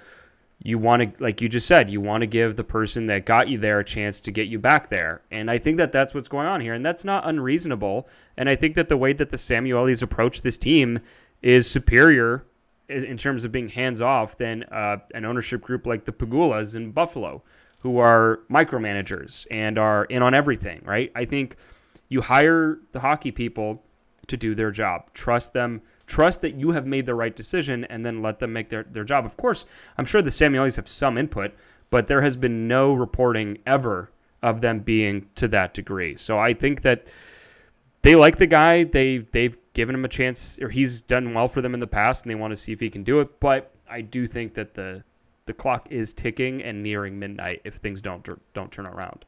you 0.64 0.78
want 0.78 1.18
to 1.18 1.24
like 1.24 1.42
you 1.42 1.50
just 1.50 1.68
said 1.68 1.90
you 1.90 2.00
want 2.00 2.22
to 2.22 2.28
give 2.28 2.56
the 2.56 2.64
person 2.64 3.08
that 3.08 3.26
got 3.26 3.48
you 3.50 3.58
there 3.58 3.80
a 3.80 3.86
chance 3.86 4.22
to 4.22 4.32
get 4.32 4.48
you 4.48 4.60
back 4.60 4.90
there 4.90 5.22
and 5.32 5.50
i 5.50 5.58
think 5.58 5.78
that 5.78 5.92
that's 5.92 6.14
what's 6.14 6.28
going 6.28 6.48
on 6.48 6.62
here 6.62 6.74
and 6.74 6.86
that's 6.86 7.04
not 7.04 7.28
unreasonable 7.28 8.08
and 8.38 8.48
i 8.50 8.56
think 8.56 8.76
that 8.76 8.88
the 8.90 8.98
way 8.98 9.14
that 9.14 9.30
the 9.30 9.38
samuelis 9.38 10.02
approach 10.02 10.42
this 10.42 10.58
team 10.58 11.00
is 11.42 11.70
superior 11.70 12.46
in 12.90 13.18
terms 13.18 13.44
of 13.44 13.52
being 13.52 13.70
hands 13.70 14.02
off 14.02 14.38
than 14.38 14.64
uh, 14.64 14.98
an 15.16 15.24
ownership 15.26 15.62
group 15.62 15.88
like 15.88 16.06
the 16.06 16.12
pegulas 16.12 16.76
in 16.76 16.92
buffalo 16.92 17.42
who 17.80 17.98
are 17.98 18.42
micromanagers 18.50 19.48
and 19.50 19.80
are 19.80 20.06
in 20.06 20.22
on 20.22 20.34
everything 20.34 20.82
right 20.86 21.12
i 21.16 21.26
think 21.26 21.56
you 22.10 22.22
hire 22.22 22.78
the 22.92 23.00
hockey 23.00 23.32
people 23.32 23.82
to 24.28 24.38
do 24.38 24.56
their 24.56 24.72
job. 24.72 25.14
Trust 25.14 25.54
them. 25.54 25.82
Trust 26.12 26.42
that 26.42 26.56
you 26.56 26.72
have 26.72 26.86
made 26.86 27.06
the 27.06 27.16
right 27.16 27.34
decision 27.34 27.86
and 27.86 28.06
then 28.06 28.22
let 28.22 28.40
them 28.40 28.52
make 28.52 28.68
their, 28.68 28.84
their 28.84 29.06
job. 29.06 29.26
Of 29.26 29.38
course, 29.38 29.66
I'm 29.98 30.04
sure 30.04 30.22
the 30.22 30.30
Samuelis 30.30 30.76
have 30.76 30.90
some 30.90 31.18
input, 31.18 31.54
but 31.90 32.08
there 32.08 32.22
has 32.22 32.36
been 32.36 32.68
no 32.68 32.92
reporting 32.92 33.60
ever 33.66 34.12
of 34.42 34.60
them 34.60 34.80
being 34.80 35.30
to 35.36 35.48
that 35.48 35.74
degree. 35.74 36.18
So 36.18 36.38
I 36.38 36.54
think 36.54 36.82
that 36.82 37.08
they 38.02 38.16
like 38.16 38.36
the 38.36 38.46
guy. 38.46 38.84
They 38.84 39.20
they've 39.20 39.56
given 39.72 39.96
him 39.96 40.04
a 40.04 40.10
chance 40.10 40.60
or 40.62 40.68
he's 40.68 41.02
done 41.02 41.34
well 41.34 41.48
for 41.48 41.62
them 41.62 41.74
in 41.74 41.80
the 41.80 41.88
past 41.88 42.26
and 42.26 42.30
they 42.30 42.36
want 42.36 42.52
to 42.52 42.58
see 42.58 42.74
if 42.74 42.82
he 42.82 42.90
can 42.90 43.04
do 43.06 43.22
it. 43.22 43.40
But 43.40 43.72
I 43.90 44.02
do 44.02 44.28
think 44.28 44.54
that 44.56 44.74
the 44.74 45.06
the 45.46 45.54
clock 45.54 45.88
is 45.90 46.14
ticking 46.14 46.62
and 46.62 46.84
nearing 46.84 47.20
midnight 47.20 47.62
if 47.64 47.76
things 47.76 48.02
don't 48.02 48.28
don't 48.54 48.70
turn 48.70 48.86
around. 48.86 49.24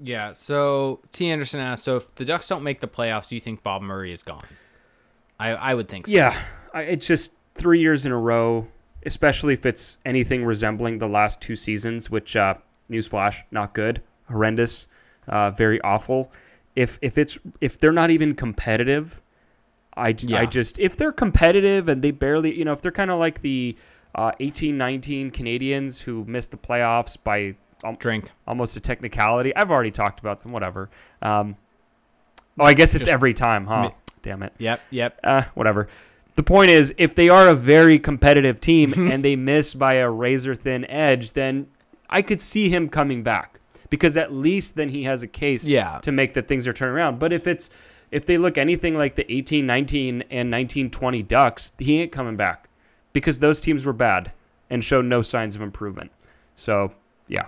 Yeah. 0.00 0.30
So 0.32 1.00
T. 1.10 1.28
Anderson 1.28 1.58
asked, 1.58 1.82
so 1.82 1.96
if 1.96 2.14
the 2.14 2.24
Ducks 2.24 2.46
don't 2.46 2.62
make 2.62 2.78
the 2.78 2.86
playoffs, 2.86 3.28
do 3.28 3.34
you 3.34 3.40
think 3.40 3.64
Bob 3.64 3.82
Murray 3.82 4.12
is 4.12 4.22
gone? 4.22 4.46
I 5.40 5.50
I 5.50 5.74
would 5.74 5.88
think 5.88 6.06
so. 6.06 6.12
Yeah, 6.14 6.40
I, 6.74 6.82
it's 6.82 7.06
just 7.06 7.32
three 7.54 7.80
years 7.80 8.06
in 8.06 8.12
a 8.12 8.18
row, 8.18 8.66
especially 9.06 9.54
if 9.54 9.66
it's 9.66 9.98
anything 10.04 10.44
resembling 10.44 10.98
the 10.98 11.08
last 11.08 11.40
two 11.40 11.56
seasons, 11.56 12.10
which, 12.10 12.36
uh, 12.36 12.54
newsflash, 12.90 13.42
not 13.50 13.72
good, 13.74 14.02
horrendous, 14.28 14.86
uh, 15.28 15.50
very 15.50 15.80
awful. 15.82 16.30
If 16.76 16.98
if 17.02 17.18
it's 17.18 17.38
if 17.60 17.78
they're 17.80 17.92
not 17.92 18.10
even 18.10 18.34
competitive, 18.34 19.20
I, 19.96 20.14
Yeah. 20.18 20.44
just 20.44 20.78
if 20.78 20.96
they're 20.96 21.12
competitive 21.12 21.88
and 21.88 22.00
they 22.02 22.10
barely, 22.12 22.56
you 22.56 22.64
know, 22.64 22.72
if 22.72 22.80
they're 22.82 22.92
kind 22.92 23.10
of 23.10 23.18
like 23.18 23.40
the 23.42 23.76
uh, 24.14 24.32
18, 24.40 24.76
19 24.76 25.30
Canadiens 25.30 26.00
who 26.02 26.24
missed 26.26 26.50
the 26.50 26.56
playoffs 26.56 27.16
by 27.22 27.54
um, 27.84 27.96
Drink. 27.96 28.30
almost 28.46 28.76
a 28.76 28.80
technicality. 28.80 29.54
I've 29.54 29.70
already 29.70 29.90
talked 29.90 30.20
about 30.20 30.40
them. 30.40 30.52
Whatever. 30.52 30.90
Um, 31.22 31.56
oh, 32.58 32.64
I 32.64 32.74
guess 32.74 32.94
it's 32.94 33.02
Just 33.04 33.10
every 33.12 33.34
time, 33.34 33.66
huh? 33.66 33.90
Damn 34.22 34.42
it 34.42 34.52
Yep. 34.58 34.80
Yep. 34.90 35.20
uh, 35.24 35.42
whatever. 35.54 35.88
The 36.34 36.42
point 36.42 36.70
is, 36.70 36.94
if 36.96 37.14
they 37.14 37.28
are 37.28 37.48
a 37.48 37.54
very 37.54 37.98
competitive 37.98 38.60
team 38.60 38.92
and 39.10 39.24
they 39.24 39.36
miss 39.36 39.74
by 39.74 39.94
a 39.94 40.08
razor 40.10 40.54
thin 40.54 40.84
edge, 40.86 41.32
then 41.32 41.66
I 42.08 42.22
could 42.22 42.40
see 42.40 42.68
him 42.68 42.88
coming 42.88 43.22
back 43.22 43.60
because 43.90 44.16
at 44.16 44.32
least 44.32 44.76
then 44.76 44.88
he 44.90 45.04
has 45.04 45.22
a 45.22 45.26
case 45.26 45.66
Yeah. 45.66 45.98
to 46.02 46.12
make 46.12 46.34
that 46.34 46.46
things 46.48 46.66
are 46.68 46.72
turning 46.72 46.94
around. 46.94 47.18
But 47.18 47.32
if 47.32 47.46
it's 47.46 47.70
if 48.10 48.26
they 48.26 48.38
look 48.38 48.58
anything 48.58 48.96
like 48.96 49.14
the 49.14 49.30
18, 49.32 49.64
19, 49.66 50.24
and 50.30 50.50
19, 50.50 50.90
20 50.90 51.22
Ducks, 51.22 51.72
he 51.78 52.00
ain't 52.00 52.10
coming 52.12 52.36
back 52.36 52.68
because 53.12 53.38
those 53.38 53.60
teams 53.60 53.86
were 53.86 53.92
bad 53.92 54.32
and 54.68 54.82
showed 54.84 55.04
no 55.04 55.22
signs 55.22 55.54
of 55.56 55.62
improvement. 55.62 56.10
So 56.56 56.92
yeah, 57.28 57.46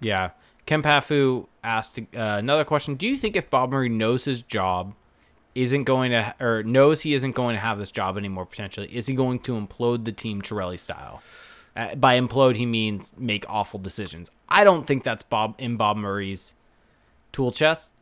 Yeah. 0.00 0.30
Ken 0.66 0.82
Pafu 0.82 1.46
asked 1.62 1.98
uh, 1.98 2.02
another 2.14 2.64
question. 2.64 2.94
Do 2.94 3.06
you 3.06 3.16
think 3.16 3.36
if 3.36 3.50
Bob 3.50 3.70
Murray 3.70 3.88
knows 3.90 4.24
his 4.24 4.40
job 4.40 4.94
isn't 5.54 5.84
going 5.84 6.10
to, 6.10 6.34
or 6.40 6.62
knows 6.62 7.02
he 7.02 7.14
isn't 7.14 7.32
going 7.32 7.54
to 7.54 7.60
have 7.60 7.78
this 7.78 7.90
job 7.90 8.16
anymore 8.16 8.46
potentially, 8.46 8.88
is 8.94 9.06
he 9.06 9.14
going 9.14 9.38
to 9.40 9.52
implode 9.52 10.04
the 10.04 10.12
team 10.12 10.42
Chiarelli 10.42 10.78
style? 10.78 11.22
Uh, 11.76 11.94
by 11.94 12.18
implode, 12.18 12.56
he 12.56 12.66
means 12.66 13.12
make 13.18 13.44
awful 13.48 13.80
decisions. 13.80 14.30
I 14.48 14.64
don't 14.64 14.86
think 14.86 15.02
that's 15.02 15.22
Bob 15.22 15.56
in 15.58 15.76
Bob 15.76 15.96
Murray's 15.96 16.54
tool 17.32 17.50
chest. 17.50 17.92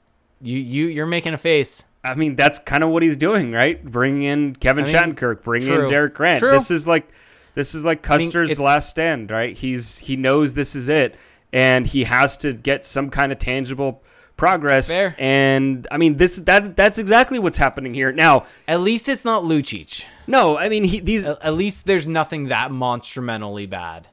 You 0.40 0.58
you 0.58 0.86
you're 0.88 1.06
making 1.06 1.34
a 1.34 1.38
face. 1.38 1.84
I 2.04 2.14
mean, 2.14 2.34
that's 2.36 2.58
kind 2.58 2.82
of 2.82 2.90
what 2.90 3.02
he's 3.02 3.16
doing, 3.16 3.52
right? 3.52 3.82
Bringing 3.82 4.24
in 4.24 4.56
Kevin 4.56 4.84
I 4.84 4.86
mean, 4.88 4.96
Shattenkirk, 4.96 5.42
bringing 5.42 5.68
true. 5.68 5.84
in 5.84 5.88
Derek 5.90 6.14
Grant. 6.14 6.40
True. 6.40 6.50
This 6.50 6.70
is 6.70 6.86
like, 6.86 7.08
this 7.54 7.74
is 7.76 7.84
like 7.84 7.98
mean, 8.08 8.26
Custer's 8.26 8.50
it's- 8.50 8.64
last 8.64 8.90
stand, 8.90 9.30
right? 9.30 9.56
He's 9.56 9.98
he 9.98 10.16
knows 10.16 10.54
this 10.54 10.74
is 10.74 10.88
it, 10.88 11.16
and 11.52 11.86
he 11.86 12.04
has 12.04 12.36
to 12.38 12.52
get 12.52 12.84
some 12.84 13.08
kind 13.08 13.30
of 13.30 13.38
tangible 13.38 14.02
progress. 14.36 14.88
Fair. 14.88 15.14
And 15.18 15.86
I 15.90 15.96
mean, 15.98 16.16
this 16.16 16.36
that 16.40 16.74
that's 16.76 16.98
exactly 16.98 17.38
what's 17.38 17.58
happening 17.58 17.94
here 17.94 18.12
now. 18.12 18.46
At 18.66 18.80
least 18.80 19.08
it's 19.08 19.24
not 19.24 19.44
Lucic. 19.44 20.04
No, 20.26 20.56
I 20.58 20.68
mean 20.68 20.84
he, 20.84 21.00
these 21.00 21.24
At 21.24 21.42
at 21.42 21.54
least 21.54 21.86
there's 21.86 22.06
nothing 22.06 22.48
that 22.48 22.70
monstrumentally 22.70 23.68
bad. 23.68 24.08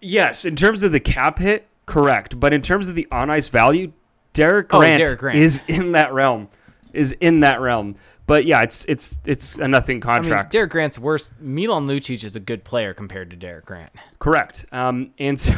yes, 0.00 0.44
in 0.44 0.56
terms 0.56 0.82
of 0.82 0.92
the 0.92 1.00
cap 1.00 1.38
hit, 1.38 1.66
correct, 1.86 2.38
but 2.38 2.52
in 2.52 2.62
terms 2.62 2.88
of 2.88 2.94
the 2.94 3.06
on 3.10 3.30
ice 3.30 3.48
value, 3.48 3.92
Derek 4.32 4.72
Oh, 4.72 4.78
Grant, 4.80 4.98
Derek 5.04 5.18
Grant. 5.18 5.38
is 5.38 5.62
in 5.68 5.92
that 5.92 6.12
realm, 6.12 6.48
is 6.92 7.12
in 7.20 7.40
that 7.40 7.60
realm. 7.60 7.96
But 8.26 8.46
yeah, 8.46 8.62
it's 8.62 8.84
it's 8.86 9.18
it's 9.26 9.58
a 9.58 9.68
nothing 9.68 9.96
I 9.96 9.96
mean, 9.96 10.00
contract. 10.22 10.52
Derek 10.52 10.70
Grant's 10.70 10.98
worse. 10.98 11.32
Milan 11.40 11.86
Lucic 11.86 12.24
is 12.24 12.36
a 12.36 12.40
good 12.40 12.64
player 12.64 12.94
compared 12.94 13.30
to 13.30 13.36
Derek 13.36 13.66
Grant. 13.66 13.92
Correct. 14.18 14.64
Um, 14.72 15.10
and 15.18 15.38
so, 15.38 15.52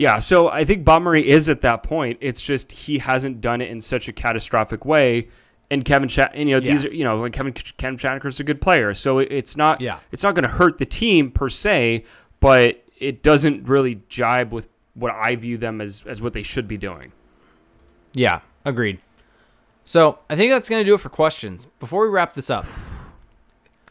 yeah, 0.00 0.18
so 0.18 0.48
I 0.48 0.64
think 0.64 0.82
Bob 0.82 1.02
Murray 1.02 1.28
is 1.28 1.50
at 1.50 1.60
that 1.60 1.82
point. 1.82 2.16
It's 2.22 2.40
just 2.40 2.72
he 2.72 2.96
hasn't 2.96 3.42
done 3.42 3.60
it 3.60 3.70
in 3.70 3.82
such 3.82 4.08
a 4.08 4.14
catastrophic 4.14 4.86
way. 4.86 5.28
And 5.70 5.84
Kevin, 5.84 6.08
Shat- 6.08 6.32
and 6.34 6.48
you 6.48 6.54
know, 6.54 6.60
these 6.60 6.86
are 6.86 6.90
you 6.90 7.04
know, 7.04 7.18
like 7.18 7.34
Kevin 7.34 7.52
Kevin 7.52 7.98
Shattenkirk's 7.98 8.40
a 8.40 8.44
good 8.44 8.62
player, 8.62 8.94
so 8.94 9.18
it, 9.18 9.30
it's 9.30 9.58
not 9.58 9.78
Yeah. 9.78 9.98
it's 10.10 10.22
not 10.22 10.34
going 10.34 10.44
to 10.44 10.50
hurt 10.50 10.78
the 10.78 10.86
team 10.86 11.30
per 11.30 11.50
se, 11.50 12.04
but 12.40 12.82
it 12.98 13.22
doesn't 13.22 13.68
really 13.68 14.00
jibe 14.08 14.52
with 14.52 14.68
what 14.94 15.12
I 15.14 15.36
view 15.36 15.58
them 15.58 15.82
as 15.82 16.02
as 16.06 16.22
what 16.22 16.32
they 16.32 16.42
should 16.42 16.66
be 16.66 16.78
doing. 16.78 17.12
Yeah, 18.14 18.40
agreed. 18.64 19.00
So 19.84 20.18
I 20.30 20.34
think 20.34 20.50
that's 20.50 20.70
gonna 20.70 20.82
do 20.84 20.94
it 20.94 21.00
for 21.00 21.10
questions. 21.10 21.66
Before 21.78 22.04
we 22.04 22.08
wrap 22.10 22.32
this 22.32 22.48
up, 22.48 22.64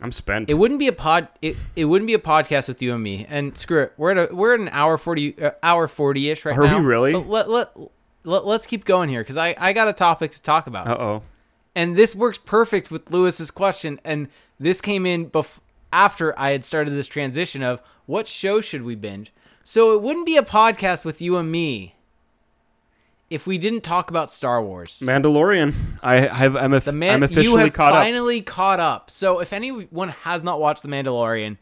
I'm 0.01 0.11
spent. 0.11 0.49
it 0.49 0.53
wouldn't 0.53 0.79
be 0.79 0.87
a 0.87 0.93
pod. 0.93 1.27
It, 1.41 1.57
it 1.75 1.85
wouldn't 1.85 2.07
be 2.07 2.13
a 2.13 2.19
podcast 2.19 2.67
with 2.67 2.81
you 2.81 2.93
and 2.93 3.03
me. 3.03 3.25
And 3.29 3.57
screw 3.57 3.83
it, 3.83 3.93
we're 3.97 4.11
at 4.17 4.31
a 4.31 4.35
we're 4.35 4.53
at 4.53 4.59
an 4.59 4.69
hour 4.69 4.97
forty 4.97 5.37
uh, 5.41 5.51
hour 5.61 5.87
forty 5.87 6.29
ish 6.29 6.45
right 6.45 6.57
Are 6.57 6.61
we 6.61 6.67
now. 6.67 6.79
really? 6.79 7.13
But 7.13 7.27
let 7.27 7.49
let, 7.49 7.77
let 8.23 8.45
let's 8.45 8.65
keep 8.65 8.85
going 8.85 9.09
here 9.09 9.21
because 9.21 9.37
I 9.37 9.55
I 9.57 9.73
got 9.73 9.87
a 9.87 9.93
topic 9.93 10.31
to 10.31 10.41
talk 10.41 10.67
about. 10.67 10.87
Uh 10.87 10.97
oh. 10.97 11.21
and 11.75 11.95
this 11.95 12.15
works 12.15 12.37
perfect 12.37 12.89
with 12.91 13.11
Lewis's 13.11 13.51
question. 13.51 13.99
And 14.05 14.29
this 14.59 14.79
came 14.81 15.05
in 15.05 15.29
bef- 15.29 15.59
after 15.91 16.37
I 16.39 16.51
had 16.51 16.63
started 16.63 16.91
this 16.91 17.07
transition 17.07 17.61
of 17.63 17.81
what 18.05 18.27
show 18.27 18.61
should 18.61 18.83
we 18.83 18.95
binge. 18.95 19.33
So 19.63 19.93
it 19.93 20.01
wouldn't 20.01 20.25
be 20.25 20.37
a 20.37 20.43
podcast 20.43 21.03
with 21.05 21.21
you 21.21 21.37
and 21.37 21.51
me 21.51 21.95
if 23.29 23.45
we 23.45 23.57
didn't 23.57 23.81
talk 23.81 24.09
about 24.09 24.31
Star 24.31 24.61
Wars. 24.63 25.01
Mandalorian. 25.03 25.73
I 26.01 26.27
have. 26.27 26.55
I'm, 26.55 26.73
a, 26.73 26.79
The 26.79 26.91
man, 26.91 27.15
I'm 27.15 27.23
officially 27.23 27.43
you 27.43 27.55
have 27.57 27.73
caught 27.73 27.93
up. 27.93 28.03
finally 28.03 28.41
caught 28.41 28.79
up. 28.79 29.11
So 29.11 29.39
if 29.39 29.53
anyone 29.53 30.09
has 30.09 30.43
not 30.43 30.59
watched 30.59 30.81
The 30.81 30.89
Mandalorian, 30.89 31.57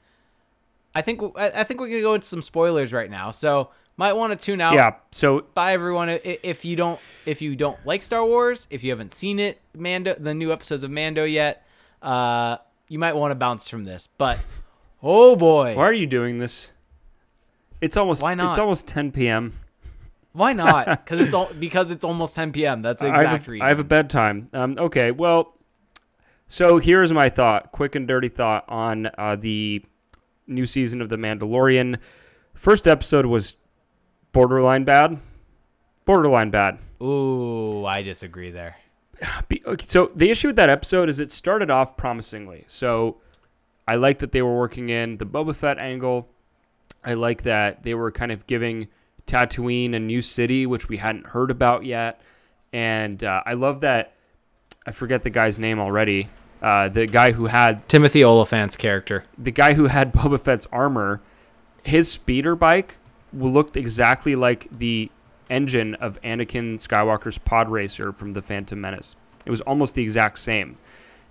I 0.96 1.02
think 1.02 1.22
I 1.38 1.64
think 1.64 1.82
we 1.82 1.90
can 1.90 2.02
go 2.02 2.14
into 2.14 2.28
some 2.28 2.42
spoilers 2.42 2.94
right 2.94 3.10
now. 3.10 3.32
So 3.32 3.70
might 3.98 4.14
want 4.14 4.32
to 4.32 4.46
tune 4.46 4.62
out. 4.62 4.76
Yeah. 4.76 4.96
So 5.12 5.42
Bye 5.54 5.74
everyone. 5.74 6.10
If 6.24 6.66
you 6.66 6.76
don't 6.76 7.00
if 7.26 7.42
you 7.42 7.56
don't 7.56 7.78
like 7.86 8.02
Star 8.02 8.26
Wars, 8.26 8.68
if 8.70 8.84
you 8.84 8.92
haven't 8.92 9.14
seen 9.14 9.40
it, 9.40 9.60
Mando 9.76 10.14
the 10.14 10.34
new 10.34 10.52
episodes 10.54 10.84
of 10.84 10.92
Mando 10.92 11.24
yet, 11.24 11.68
uh, 12.02 12.58
you 12.88 13.00
might 13.00 13.16
want 13.16 13.32
to 13.32 13.36
bounce 13.36 13.70
from 13.70 13.84
this. 13.84 14.08
But 14.08 14.40
oh 15.04 15.36
boy, 15.36 15.76
why 15.76 15.84
are 15.84 15.94
you 15.94 16.08
doing 16.08 16.40
this? 16.40 16.72
It's 17.82 17.98
almost. 17.98 18.24
Why 18.24 18.34
not? 18.34 18.50
It's 18.50 18.58
almost 18.58 18.88
10 18.88 19.12
p.m. 19.12 19.54
why 20.38 20.54
not? 20.54 20.88
Because 21.06 21.20
it's 21.20 21.34
all 21.34 21.52
because 21.60 21.92
it's 21.92 22.04
almost 22.04 22.36
10 22.36 22.52
p.m. 22.52 22.82
That's 22.82 23.02
the 23.02 23.08
I 23.08 23.18
have, 23.18 23.20
exact 23.20 23.48
reason. 23.48 23.66
I 23.66 23.70
have 23.70 23.80
a 23.80 23.84
bedtime. 23.84 24.48
Um, 24.54 24.76
okay, 24.78 25.12
well, 25.12 25.58
so 26.48 26.78
here's 26.78 27.12
my 27.12 27.30
thought, 27.30 27.72
quick 27.72 27.96
and 27.96 28.08
dirty 28.08 28.30
thought 28.30 28.66
on 28.68 29.10
uh, 29.18 29.36
the 29.36 29.84
new 30.48 30.66
season 30.66 31.02
of 31.02 31.10
The 31.10 31.18
Mandalorian. 31.18 31.98
First 32.54 32.88
episode 32.88 33.26
was 33.26 33.56
borderline 34.32 34.84
bad. 34.84 35.20
Borderline 36.06 36.52
bad. 36.52 36.80
Ooh, 37.02 37.86
I 37.86 38.02
disagree 38.02 38.52
there. 38.52 38.78
So 39.82 40.12
the 40.16 40.30
issue 40.30 40.48
with 40.48 40.56
that 40.58 40.70
episode 40.70 41.10
is 41.10 41.20
it 41.20 41.32
started 41.32 41.70
off 41.70 41.98
promisingly. 41.98 42.66
So 42.68 43.18
I 43.88 43.96
like 43.96 44.20
that 44.20 44.32
they 44.32 44.42
were 44.42 44.56
working 44.56 44.90
in 44.90 45.18
the 45.18 45.26
Boba 45.26 45.56
Fett 45.56 45.82
angle. 45.82 46.30
I 47.04 47.14
like 47.14 47.44
that 47.44 47.84
they 47.84 47.94
were 47.94 48.12
kind 48.12 48.32
of 48.32 48.48
giving 48.48 48.88
Tatooine 49.28 49.96
a 49.96 50.00
new 50.00 50.22
city, 50.22 50.66
which 50.66 50.90
we 50.90 50.98
hadn't 50.98 51.28
heard 51.28 51.52
about 51.52 51.86
yet. 51.86 52.22
And 52.74 53.24
uh, 53.24 53.44
I 53.46 53.54
love 53.54 53.82
that. 53.82 54.14
I 54.86 54.92
forget 54.92 55.24
the 55.24 55.30
guy's 55.30 55.60
name 55.60 55.80
already. 55.80 56.30
Uh, 56.62 56.90
the 56.90 57.06
guy 57.06 57.32
who 57.32 57.46
had 57.46 57.88
Timothy 57.88 58.24
Olyphant's 58.24 58.76
character. 58.76 59.24
the 59.38 59.52
guy 59.52 59.74
who 59.74 59.86
had 59.86 60.12
Boba 60.14 60.42
Fett's 60.42 60.68
armor, 60.72 61.22
his 61.84 62.10
speeder 62.10 62.56
bike 62.56 62.96
looked 63.34 63.78
exactly 63.78 64.36
like 64.36 64.70
the 64.72 65.12
engine 65.50 65.96
of 65.96 66.20
Anakin 66.24 66.76
Skywalker's 66.76 67.38
pod 67.38 67.70
racer 67.70 68.12
from 68.12 68.32
the 68.32 68.42
Phantom 68.42 68.80
Menace. 68.80 69.16
It 69.46 69.52
was 69.52 69.62
almost 69.62 69.96
the 69.96 70.02
exact 70.02 70.40
same. 70.40 70.78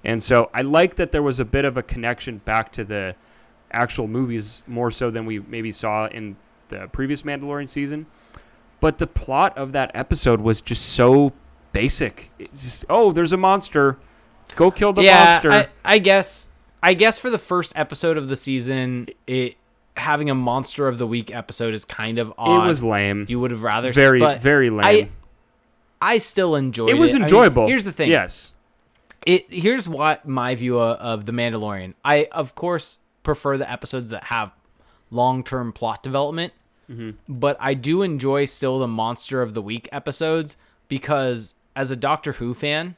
And 0.05 0.23
so 0.23 0.51
I 0.55 0.63
like 0.63 0.97
that 0.97 1.11
there 1.11 1.23
was 1.23 1.41
a 1.41 1.45
bit 1.45 1.65
of 1.65 1.77
a 1.77 1.83
connection 1.83 2.39
back 2.39 2.71
to 2.73 2.85
the 2.85 3.15
actual 3.73 4.07
movies 4.07 4.63
more 4.67 4.91
so 4.91 5.11
than 5.11 5.27
we 5.27 5.41
maybe 5.41 5.73
saw 5.73 6.07
in 6.07 6.37
the 6.69 6.89
previous 6.89 7.23
Mandalorian 7.23 7.69
season. 7.69 8.07
But 8.81 8.99
the 8.99 9.07
plot 9.07 9.57
of 9.57 9.73
that 9.73 9.91
episode 9.95 10.41
was 10.41 10.61
just 10.61 10.91
so 10.91 11.33
basic. 11.73 12.31
It's 12.39 12.63
just, 12.63 12.85
oh, 12.89 13.13
there's 13.13 13.33
a 13.33 13.37
monster. 13.37 13.99
Go 14.55 14.71
kill 14.71 14.93
the 14.93 15.03
yeah, 15.03 15.25
monster. 15.25 15.53
I, 15.53 15.69
I 15.85 15.99
guess. 15.99 16.51
I 16.83 16.95
guess 16.95 17.19
for 17.19 17.31
the 17.31 17.39
first 17.39 17.73
episode 17.75 18.17
of 18.17 18.29
the 18.29 18.37
season, 18.37 19.09
it 19.27 19.57
having 19.97 20.31
a 20.31 20.35
monster 20.35 20.89
of 20.89 20.99
the 20.99 21.07
week 21.07 21.35
episode 21.35 21.75
is 21.75 21.85
kind 21.85 22.19
of 22.19 22.33
odd. 22.39 22.65
it 22.65 22.69
was 22.69 22.85
lame. 22.85 23.27
you 23.29 23.41
would 23.41 23.51
have 23.51 23.63
rather 23.63 23.93
very 23.93 24.21
but 24.21 24.41
very 24.41 24.71
lame. 24.71 24.85
I 24.85 25.09
I 26.15 26.19
still 26.19 26.55
enjoyed 26.55 26.91
it. 26.91 26.97
it 26.97 26.99
was 26.99 27.13
I 27.13 27.15
mean, 27.15 27.23
enjoyable. 27.25 27.67
here's 27.67 27.85
the 27.85 27.93
thing. 27.93 28.11
Yes. 28.11 28.53
It 29.25 29.51
here's 29.51 29.89
what 29.89 30.29
my 30.29 30.55
view 30.55 30.79
of, 30.79 30.99
of 30.99 31.27
the 31.27 31.33
Mandalorian. 31.33 31.95
I 32.05 32.29
of 32.31 32.55
course 32.55 32.99
prefer 33.23 33.57
the 33.57 33.71
episodes 33.71 34.11
that 34.11 34.25
have 34.25 34.53
long 35.11 35.43
term 35.45 35.73
plot 35.73 36.03
development, 36.03 36.53
Mm-hmm. 36.91 37.11
but 37.41 37.57
I 37.59 37.75
do 37.75 38.03
enjoy 38.03 38.45
still 38.45 38.79
the 38.79 38.87
monster 38.87 39.43
of 39.43 39.55
the 39.55 39.63
week 39.63 39.89
episodes 39.91 40.57
because 40.87 41.57
as 41.75 41.91
a 41.91 41.97
Doctor 41.97 42.35
Who 42.35 42.55
fan, 42.55 42.95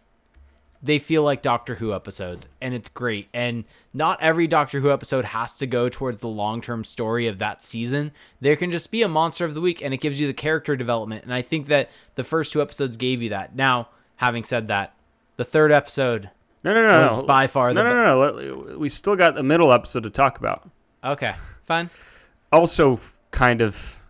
they 0.82 0.98
feel 0.98 1.22
like 1.24 1.40
Doctor 1.40 1.76
Who 1.76 1.94
episodes, 1.94 2.46
and 2.60 2.74
it's 2.74 2.88
great. 2.90 3.28
And 3.32 3.64
not 3.94 4.22
every 4.22 4.46
Doctor 4.46 4.80
Who 4.80 4.92
episode 4.92 5.24
has 5.24 5.56
to 5.58 5.66
go 5.66 5.88
towards 5.88 6.18
the 6.18 6.28
long 6.28 6.60
term 6.60 6.84
story 6.84 7.26
of 7.28 7.38
that 7.38 7.62
season. 7.62 8.12
There 8.42 8.56
can 8.56 8.70
just 8.70 8.90
be 8.92 9.02
a 9.02 9.08
monster 9.08 9.44
of 9.46 9.54
the 9.54 9.60
week, 9.62 9.82
and 9.82 9.94
it 9.94 10.02
gives 10.02 10.20
you 10.20 10.26
the 10.26 10.34
character 10.34 10.76
development. 10.76 11.24
And 11.24 11.32
I 11.32 11.40
think 11.42 11.66
that 11.68 11.88
the 12.14 12.22
first 12.24 12.52
two 12.52 12.60
episodes 12.62 12.96
gave 12.98 13.22
you 13.22 13.30
that. 13.30 13.56
Now, 13.56 13.88
having 14.16 14.44
said 14.44 14.68
that, 14.68 14.94
the 15.36 15.44
third 15.44 15.72
episode 15.72 16.28
No, 16.62 16.74
no, 16.74 16.82
no, 16.92 17.02
was 17.04 17.16
no. 17.16 17.22
by 17.22 17.46
far 17.46 17.72
no, 17.72 17.82
the 17.82 17.88
no, 17.88 18.04
no, 18.30 18.66
no. 18.70 18.78
We 18.78 18.88
still 18.90 19.16
got 19.16 19.34
the 19.34 19.42
middle 19.42 19.72
episode 19.72 20.02
to 20.04 20.10
talk 20.10 20.38
about. 20.38 20.68
Okay, 21.02 21.34
fine. 21.68 21.90
Also, 22.52 22.98
kind 23.30 23.60
of 23.60 24.00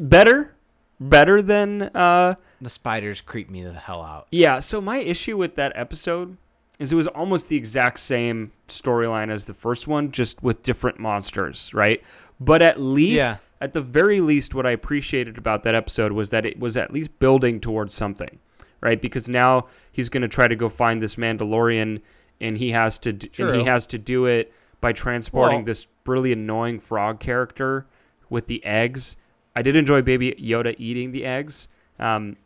better, 0.00 0.54
better 1.00 1.42
than. 1.42 1.82
uh 1.94 2.34
The 2.60 2.70
spiders 2.70 3.20
creep 3.20 3.50
me 3.50 3.62
the 3.62 3.72
hell 3.74 4.02
out. 4.02 4.26
Yeah. 4.30 4.58
So 4.58 4.80
my 4.80 4.98
issue 4.98 5.36
with 5.36 5.54
that 5.56 5.72
episode 5.76 6.36
is 6.78 6.92
it 6.92 6.96
was 6.96 7.06
almost 7.06 7.48
the 7.48 7.56
exact 7.56 8.00
same 8.00 8.50
storyline 8.68 9.30
as 9.30 9.44
the 9.44 9.54
first 9.54 9.86
one, 9.86 10.10
just 10.10 10.42
with 10.42 10.62
different 10.62 10.98
monsters, 10.98 11.72
right? 11.72 12.02
But 12.40 12.62
at 12.62 12.80
least, 12.80 13.18
Yeah. 13.24 13.36
at 13.60 13.72
the 13.74 13.80
very 13.80 14.20
least, 14.20 14.54
what 14.56 14.66
I 14.66 14.72
appreciated 14.72 15.38
about 15.38 15.62
that 15.62 15.74
episode 15.76 16.10
was 16.12 16.30
that 16.30 16.44
it 16.44 16.58
was 16.58 16.76
at 16.76 16.92
least 16.92 17.16
building 17.20 17.60
towards 17.60 17.94
something, 17.94 18.40
right? 18.80 19.00
Because 19.00 19.28
now 19.28 19.68
he's 19.92 20.08
going 20.08 20.22
to 20.22 20.28
try 20.28 20.48
to 20.48 20.56
go 20.56 20.68
find 20.68 21.00
this 21.00 21.14
Mandalorian, 21.14 22.00
and 22.40 22.58
he 22.58 22.72
has 22.72 22.98
to, 23.00 23.10
and 23.38 23.54
he 23.56 23.64
has 23.64 23.86
to 23.88 23.98
do 23.98 24.26
it 24.26 24.52
by 24.84 24.92
transporting 24.92 25.60
Well- 25.60 25.64
this 25.64 25.86
really 26.04 26.30
annoying 26.30 26.78
frog 26.78 27.18
character 27.18 27.86
with 28.28 28.48
the 28.48 28.62
eggs. 28.66 29.16
I 29.56 29.62
did 29.62 29.76
enjoy 29.76 30.02
Baby 30.02 30.32
Yoda 30.38 30.74
eating 30.76 31.10
the 31.10 31.24
eggs, 31.24 31.68
um, 31.98 32.36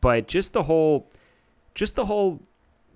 but 0.00 0.26
just 0.28 0.54
the 0.54 0.62
whole, 0.62 1.10
just 1.74 1.94
the 1.94 2.06
whole 2.06 2.40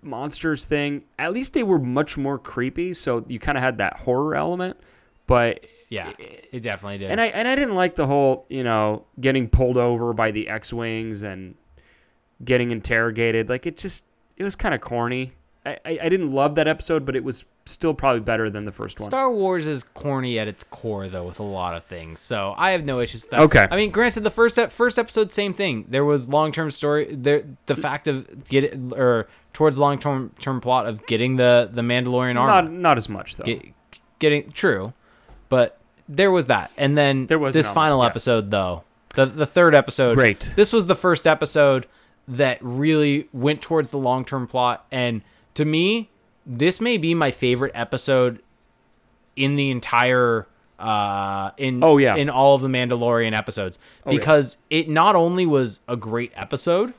monsters 0.01 0.65
thing. 0.65 1.03
At 1.19 1.35
least 1.35 1.53
they 1.53 1.63
were 1.63 1.79
much 1.79 2.17
more 2.17 2.39
creepy, 2.39 2.95
so 2.95 3.27
you 3.29 3.39
kind 3.39 3.59
of 3.59 3.63
had 3.63 3.77
that 3.77 3.99
horror 3.99 4.35
element. 4.35 4.79
But 5.27 5.67
Yeah, 5.91 6.11
it 6.19 6.63
definitely 6.63 6.97
did. 6.97 7.11
and 7.11 7.21
I 7.21 7.27
and 7.27 7.47
I 7.47 7.55
didn't 7.55 7.75
like 7.75 7.95
the 7.95 8.07
whole 8.07 8.47
you 8.49 8.65
know 8.65 9.05
getting 9.21 9.49
pulled 9.51 9.77
over 9.77 10.15
by 10.15 10.31
the 10.31 10.49
X 10.49 10.73
wings 10.73 11.23
and 11.25 11.57
getting 12.43 12.71
interrogated. 12.71 13.51
Like 13.51 13.67
it 13.67 13.77
just 13.77 14.07
it 14.39 14.45
was 14.45 14.57
kind 14.57 14.75
of 14.75 14.81
corny. 14.81 15.33
I, 15.65 15.79
I 15.85 16.09
didn't 16.09 16.33
love 16.33 16.57
that 16.57 16.67
episode, 16.67 17.07
but 17.07 17.15
it 17.15 17.23
was 17.23 17.45
still 17.67 17.95
probably 17.95 18.21
better 18.21 18.51
than 18.51 18.65
the 18.65 18.73
first 18.73 18.99
one. 18.99 19.09
Star 19.09 19.31
Wars 19.31 19.67
is 19.67 19.85
corny 19.85 20.39
at 20.39 20.49
its 20.49 20.65
core, 20.65 21.09
though, 21.09 21.25
with 21.25 21.39
a 21.39 21.45
lot 21.45 21.77
of 21.77 21.85
things. 21.85 22.19
So 22.19 22.55
I 22.57 22.73
have 22.73 22.85
no 22.85 22.99
issues 22.99 23.23
with 23.23 23.31
that. 23.31 23.41
Okay. 23.43 23.67
I 23.71 23.77
mean, 23.77 23.91
granted, 23.91 24.25
the 24.25 24.31
first 24.31 24.59
first 24.73 24.99
episode, 24.99 25.31
same 25.31 25.55
thing. 25.55 25.85
There 25.89 26.05
was 26.05 26.29
long 26.29 26.51
term 26.51 26.71
story. 26.73 27.15
There, 27.15 27.45
the 27.67 27.77
fact 27.77 28.09
of 28.09 28.49
get 28.49 28.65
it, 28.65 28.79
or 28.93 29.29
towards 29.53 29.79
long 29.79 29.99
term 29.99 30.33
term 30.41 30.61
plot 30.61 30.87
of 30.87 31.07
getting 31.07 31.37
the 31.37 31.71
the 31.73 31.83
Mandalorian 31.83 32.37
armor, 32.37 32.63
not 32.69 32.73
not 32.73 32.97
as 32.99 33.09
much 33.09 33.37
though. 33.37 33.45
Get- 33.45 33.73
getting 34.19 34.51
true, 34.53 34.93
but 35.49 35.79
there 36.09 36.31
was 36.31 36.47
that, 36.47 36.71
and 36.77 36.97
then 36.97 37.27
There 37.27 37.39
was 37.39 37.55
this 37.55 37.69
final 37.69 37.95
element, 37.99 38.13
episode 38.13 38.51
though. 38.51 38.85
The 39.15 39.27
the 39.27 39.47
third 39.47 39.75
episode, 39.75 40.15
Great. 40.15 40.53
This 40.57 40.73
was 40.73 40.87
the 40.87 40.95
first 40.95 41.27
episode 41.27 41.87
that 42.29 42.59
really 42.61 43.29
went 43.33 43.61
towards 43.61 43.91
the 43.91 43.99
long 43.99 44.25
term 44.25 44.47
plot, 44.47 44.87
and 44.91 45.23
to 45.55 45.65
me, 45.65 46.11
this 46.47 46.81
may 46.81 46.97
be 46.97 47.15
my 47.15 47.31
favorite 47.31 47.73
episode 47.75 48.43
in 49.37 49.57
the 49.57 49.71
entire 49.71 50.47
uh 50.79 51.53
in 51.59 51.83
Oh, 51.85 51.97
yeah. 51.99 52.17
in 52.17 52.29
all 52.29 52.55
of 52.57 52.63
the 52.63 52.69
Mandalorian 52.69 53.37
episodes 53.37 53.79
yeah. 54.05 54.11
because 54.11 54.57
it 54.69 54.89
not 54.89 55.15
only 55.15 55.47
was 55.47 55.81
a 55.87 55.97
great 55.97 56.33
episode 56.35 56.93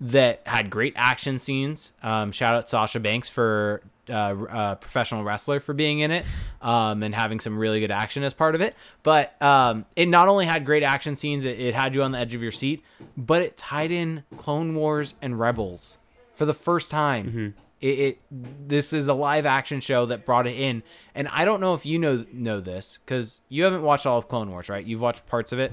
that 0.00 0.42
had 0.46 0.70
great 0.70 0.92
action 0.96 1.38
scenes. 1.38 1.92
Um, 2.02 2.32
shout 2.32 2.54
out 2.54 2.68
Sasha 2.70 3.00
Banks 3.00 3.28
for 3.28 3.82
uh, 4.08 4.12
uh, 4.12 4.74
professional 4.76 5.22
wrestler 5.22 5.60
for 5.60 5.74
being 5.74 6.00
in 6.00 6.10
it 6.10 6.24
um, 6.62 7.02
and 7.02 7.14
having 7.14 7.40
some 7.40 7.58
really 7.58 7.78
good 7.80 7.90
action 7.90 8.22
as 8.22 8.32
part 8.32 8.54
of 8.54 8.60
it. 8.60 8.74
But 9.02 9.40
um, 9.42 9.84
it 9.96 10.06
not 10.06 10.28
only 10.28 10.46
had 10.46 10.64
great 10.64 10.82
action 10.82 11.14
scenes, 11.14 11.44
it, 11.44 11.60
it 11.60 11.74
had 11.74 11.94
you 11.94 12.02
on 12.02 12.12
the 12.12 12.18
edge 12.18 12.34
of 12.34 12.42
your 12.42 12.52
seat, 12.52 12.82
but 13.16 13.42
it 13.42 13.56
tied 13.56 13.90
in 13.90 14.24
Clone 14.36 14.74
Wars 14.74 15.14
and 15.20 15.38
Rebels 15.38 15.98
for 16.32 16.44
the 16.46 16.54
first 16.54 16.90
time. 16.90 17.54
It, 17.80 17.98
it 17.98 18.18
this 18.30 18.92
is 18.92 19.08
a 19.08 19.14
live 19.14 19.46
action 19.46 19.80
show 19.80 20.06
that 20.06 20.26
brought 20.26 20.46
it 20.46 20.58
in, 20.58 20.82
and 21.14 21.28
I 21.28 21.44
don't 21.44 21.60
know 21.60 21.74
if 21.74 21.86
you 21.86 21.98
know 21.98 22.24
know 22.32 22.60
this 22.60 22.98
because 22.98 23.40
you 23.48 23.64
haven't 23.64 23.82
watched 23.82 24.06
all 24.06 24.18
of 24.18 24.28
Clone 24.28 24.50
Wars, 24.50 24.68
right? 24.68 24.84
You've 24.84 25.00
watched 25.00 25.26
parts 25.26 25.52
of 25.52 25.58
it. 25.58 25.72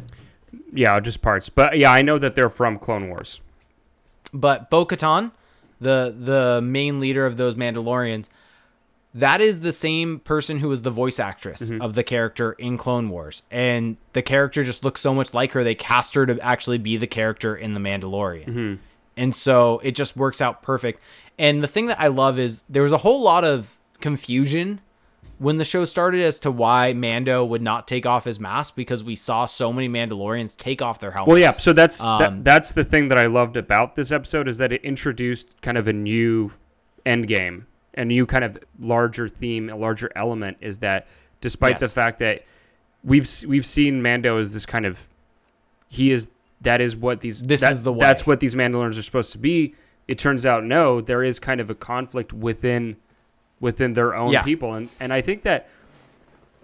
Yeah, 0.73 0.99
just 0.99 1.22
parts. 1.22 1.49
But 1.49 1.77
yeah, 1.77 1.91
I 1.91 2.02
know 2.02 2.18
that 2.18 2.36
they're 2.36 2.49
from 2.49 2.77
Clone 2.80 3.10
Wars. 3.10 3.41
But 4.34 4.69
Bo 4.69 4.86
Katan, 4.86 5.32
the 5.80 6.15
the 6.18 6.61
main 6.61 6.99
leader 6.99 7.26
of 7.26 7.38
those 7.38 7.56
Mandalorians, 7.56 8.27
that 9.15 9.40
is 9.40 9.61
the 9.61 9.72
same 9.72 10.19
person 10.19 10.60
who 10.60 10.68
was 10.68 10.82
the 10.82 10.91
voice 10.91 11.19
actress 11.19 11.69
mm-hmm. 11.69 11.82
of 11.82 11.95
the 11.95 12.03
character 12.03 12.52
in 12.52 12.77
Clone 12.77 13.10
Wars. 13.10 13.44
And 13.49 13.95
the 14.11 14.22
character 14.22 14.61
just 14.61 14.84
looks 14.84 14.99
so 14.99 15.14
much 15.14 15.34
like 15.34 15.53
her, 15.53 15.64
they 15.64 15.73
cast 15.73 16.15
her 16.15 16.26
to 16.26 16.38
actually 16.41 16.80
be 16.80 16.98
the 16.98 17.07
character 17.07 17.56
in 17.56 17.73
The 17.73 17.80
Mandalorian. 17.80 18.45
Mm-hmm. 18.45 18.73
And 19.18 19.34
so 19.36 19.80
it 19.80 19.96
just 19.96 20.18
works 20.18 20.42
out 20.42 20.62
perfect. 20.62 21.00
And 21.38 21.64
the 21.64 21.68
thing 21.68 21.88
that 21.88 22.00
I 22.00 22.08
love 22.08 22.40
is 22.40 22.64
there 22.70 22.84
was 22.84 22.92
a 22.92 22.98
whole 22.98 23.22
lot 23.22 23.44
of 23.44 23.78
confusion 24.02 24.82
when 25.38 25.58
the 25.58 25.66
show 25.66 25.84
started 25.84 26.22
as 26.22 26.40
to 26.40 26.52
why 26.52 26.94
Mando 26.94 27.44
would 27.44 27.62
not 27.62 27.88
take 27.88 28.06
off 28.06 28.24
his 28.24 28.40
mask 28.40 28.76
because 28.76 29.04
we 29.04 29.16
saw 29.16 29.46
so 29.46 29.74
many 29.74 29.90
Mandalorians 29.90 30.56
take 30.56 30.82
off 30.82 31.00
their 31.00 31.12
helmets. 31.12 31.28
Well, 31.30 31.38
yeah. 31.38 31.52
So 31.52 31.74
that's 31.74 32.02
Um, 32.02 32.20
that, 32.20 32.44
that's 32.44 32.72
the 32.72 32.84
thing 32.84 33.10
that 33.10 33.18
I 33.18 33.26
loved 33.26 33.58
about 33.58 33.96
this 33.96 34.12
episode 34.12 34.48
is 34.48 34.58
that 34.60 34.72
it 34.72 34.84
introduced 34.84 35.62
kind 35.62 35.78
of 35.78 35.88
a 35.88 35.94
new 35.94 36.52
end 37.06 37.28
game, 37.28 37.68
a 37.98 38.06
new 38.06 38.26
kind 38.26 38.44
of 38.44 38.58
larger 38.80 39.28
theme, 39.28 39.70
a 39.70 39.76
larger 39.76 40.10
element. 40.16 40.58
Is 40.62 40.80
that 40.80 41.08
despite 41.42 41.80
the 41.80 41.90
fact 41.90 42.20
that 42.20 42.46
we've 43.04 43.30
we've 43.46 43.66
seen 43.66 44.02
Mando 44.02 44.40
as 44.40 44.54
this 44.54 44.66
kind 44.66 44.86
of 44.86 45.08
he 45.90 46.12
is 46.12 46.30
that 46.61 46.82
is 46.82 46.95
what 46.95 47.19
these 47.19 47.41
This 47.41 47.61
that- 47.61 47.72
is 47.72 47.84
the 47.84 47.94
way. 47.94 47.99
that's 47.99 48.26
what 48.26 48.40
these 48.40 48.56
Mandalorians 48.56 48.98
are 48.98 49.03
supposed 49.03 49.32
to 49.34 49.38
be. 49.38 49.76
It 50.07 50.18
turns 50.19 50.45
out 50.45 50.64
no, 50.64 51.02
there 51.02 51.23
is 51.23 51.40
kind 51.40 51.60
of 51.60 51.69
a 51.69 51.76
conflict 51.76 52.32
within 52.34 52.95
within 53.61 53.94
their 53.94 54.14
own 54.15 54.32
Yeah. 54.32 54.44
people, 54.44 54.73
and 54.73 54.90
and 54.99 55.11
I 55.14 55.22
think 55.22 55.44
that 55.44 55.68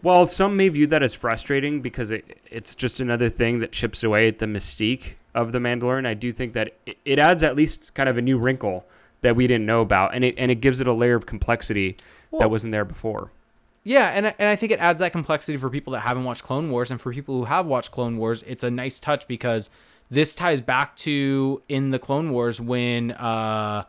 while 0.01 0.25
some 0.27 0.57
may 0.57 0.67
view 0.69 0.87
that 0.87 1.03
as 1.03 1.13
frustrating 1.13 1.81
because 1.81 2.11
it, 2.11 2.37
it's 2.49 2.73
just 2.75 2.99
another 2.99 3.29
thing 3.29 3.59
that 3.59 3.71
chips 3.71 4.03
away 4.03 4.27
at 4.27 4.39
the 4.39 4.45
mystique 4.47 5.13
of 5.35 5.51
the 5.51 5.59
Mandalorian, 5.59 6.05
I 6.07 6.13
do 6.15 6.33
think 6.33 6.53
that 6.53 6.73
it, 6.85 6.97
it 7.05 7.19
adds 7.19 7.43
at 7.43 7.55
least 7.55 7.93
kind 7.93 8.09
of 8.09 8.17
a 8.17 8.21
new 8.21 8.37
wrinkle 8.37 8.85
that 9.21 9.35
we 9.35 9.45
didn't 9.47 9.65
know 9.65 9.81
about, 9.81 10.13
and 10.15 10.23
it 10.25 10.35
and 10.37 10.51
it 10.51 10.55
gives 10.55 10.81
it 10.81 10.87
a 10.87 10.93
layer 10.93 11.15
of 11.15 11.25
complexity 11.25 11.95
Well- 12.31 12.39
that 12.41 12.49
wasn't 12.51 12.71
there 12.73 12.85
before. 12.85 13.31
Yeah, 13.83 14.09
and 14.09 14.27
and 14.27 14.49
I 14.49 14.55
think 14.55 14.71
it 14.71 14.79
adds 14.79 14.99
that 14.99 15.11
complexity 15.11 15.57
for 15.57 15.69
people 15.69 15.93
that 15.93 16.01
haven't 16.01 16.23
watched 16.23 16.43
Clone 16.43 16.69
Wars, 16.69 16.91
and 16.91 17.01
for 17.01 17.11
people 17.13 17.35
who 17.35 17.45
have 17.45 17.65
watched 17.65 17.91
Clone 17.91 18.17
Wars, 18.17 18.43
it's 18.43 18.63
a 18.63 18.69
nice 18.69 18.99
touch 18.99 19.27
because 19.27 19.69
this 20.09 20.35
ties 20.35 20.61
back 20.61 20.95
to 20.97 21.61
in 21.67 21.89
the 21.89 21.97
Clone 21.97 22.31
Wars 22.31 22.61
when 22.61 23.11
uh, 23.11 23.85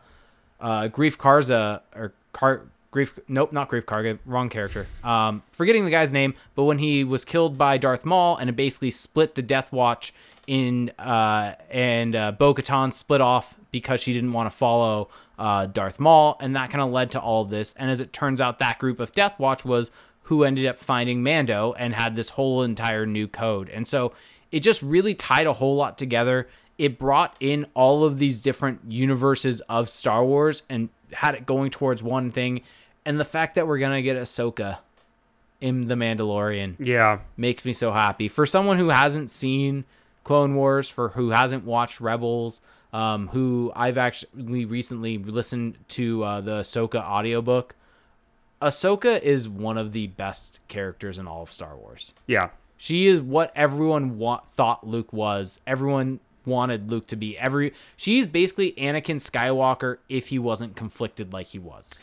uh, 0.59 0.87
Grief 0.87 1.17
Karza 1.17 1.81
or 1.95 2.13
Car 2.31 2.65
Grief 2.89 3.19
nope 3.27 3.51
not 3.51 3.69
Greef 3.69 3.85
Karga 3.85 4.19
wrong 4.25 4.49
character. 4.49 4.87
Um 5.03 5.41
forgetting 5.51 5.83
the 5.83 5.89
guy's 5.91 6.11
name 6.11 6.35
but 6.53 6.63
when 6.65 6.77
he 6.77 7.03
was 7.03 7.25
killed 7.25 7.57
by 7.57 7.77
Darth 7.77 8.05
Maul 8.05 8.37
and 8.37 8.49
it 8.49 8.55
basically 8.55 8.91
split 8.91 9.33
the 9.33 9.41
Death 9.41 9.71
Watch 9.71 10.13
in 10.47 10.91
uh 10.99 11.55
and 11.69 12.15
uh, 12.15 12.31
Bo-Katan 12.31 12.91
split 12.91 13.21
off 13.21 13.55
because 13.71 14.01
she 14.01 14.13
didn't 14.13 14.33
want 14.33 14.49
to 14.49 14.55
follow 14.55 15.09
uh 15.39 15.65
Darth 15.65 15.99
Maul 15.99 16.37
and 16.39 16.55
that 16.55 16.69
kind 16.69 16.81
of 16.81 16.91
led 16.91 17.11
to 17.11 17.19
all 17.19 17.43
of 17.43 17.49
this 17.49 17.73
and 17.73 17.89
as 17.89 17.99
it 17.99 18.11
turns 18.11 18.41
out 18.41 18.59
that 18.59 18.79
group 18.79 18.99
of 18.99 19.11
Death 19.11 19.39
Watch 19.39 19.63
was 19.63 19.91
who 20.23 20.43
ended 20.43 20.65
up 20.65 20.79
finding 20.79 21.23
Mando 21.23 21.73
and 21.77 21.93
had 21.93 22.15
this 22.15 22.29
whole 22.29 22.61
entire 22.63 23.05
new 23.05 23.27
code 23.27 23.69
and 23.69 23.87
so 23.87 24.13
it 24.51 24.59
just 24.59 24.81
really 24.81 25.15
tied 25.15 25.47
a 25.47 25.53
whole 25.53 25.75
lot 25.75 25.97
together 25.97 26.47
it 26.77 26.97
brought 26.97 27.35
in 27.39 27.65
all 27.73 28.03
of 28.03 28.19
these 28.19 28.41
different 28.41 28.81
universes 28.87 29.61
of 29.61 29.89
Star 29.89 30.25
Wars 30.25 30.63
and 30.69 30.89
had 31.13 31.35
it 31.35 31.45
going 31.45 31.71
towards 31.71 32.01
one 32.01 32.31
thing. 32.31 32.61
And 33.05 33.19
the 33.19 33.25
fact 33.25 33.55
that 33.55 33.67
we're 33.67 33.77
gonna 33.77 34.01
get 34.01 34.17
Ahsoka 34.17 34.79
in 35.61 35.87
The 35.87 35.95
Mandalorian 35.95 36.75
Yeah, 36.79 37.19
makes 37.37 37.63
me 37.63 37.73
so 37.73 37.91
happy. 37.91 38.27
For 38.27 38.45
someone 38.45 38.77
who 38.77 38.89
hasn't 38.89 39.29
seen 39.29 39.85
Clone 40.23 40.55
Wars, 40.55 40.87
for 40.89 41.09
who 41.09 41.29
hasn't 41.31 41.65
watched 41.65 41.99
Rebels, 42.01 42.61
um, 42.93 43.27
who 43.29 43.71
I've 43.75 43.97
actually 43.97 44.65
recently 44.65 45.17
listened 45.17 45.77
to 45.89 46.23
uh, 46.23 46.41
the 46.41 46.59
Ahsoka 46.59 47.03
audiobook. 47.03 47.75
Ahsoka 48.61 49.19
is 49.21 49.49
one 49.49 49.77
of 49.77 49.91
the 49.91 50.07
best 50.07 50.59
characters 50.67 51.17
in 51.17 51.27
all 51.27 51.41
of 51.43 51.51
Star 51.51 51.75
Wars. 51.75 52.13
yeah, 52.27 52.49
She 52.77 53.07
is 53.07 53.19
what 53.19 53.51
everyone 53.55 54.17
wa- 54.17 54.41
thought 54.53 54.87
Luke 54.87 55.11
was. 55.11 55.59
Everyone 55.67 56.19
wanted 56.45 56.89
Luke 56.89 57.07
to 57.07 57.15
be. 57.15 57.37
Every 57.37 57.73
she's 57.97 58.25
basically 58.25 58.71
Anakin 58.73 59.15
Skywalker 59.17 59.97
if 60.07 60.27
he 60.27 60.39
wasn't 60.39 60.75
conflicted 60.75 61.33
like 61.33 61.47
he 61.47 61.59
was. 61.59 61.99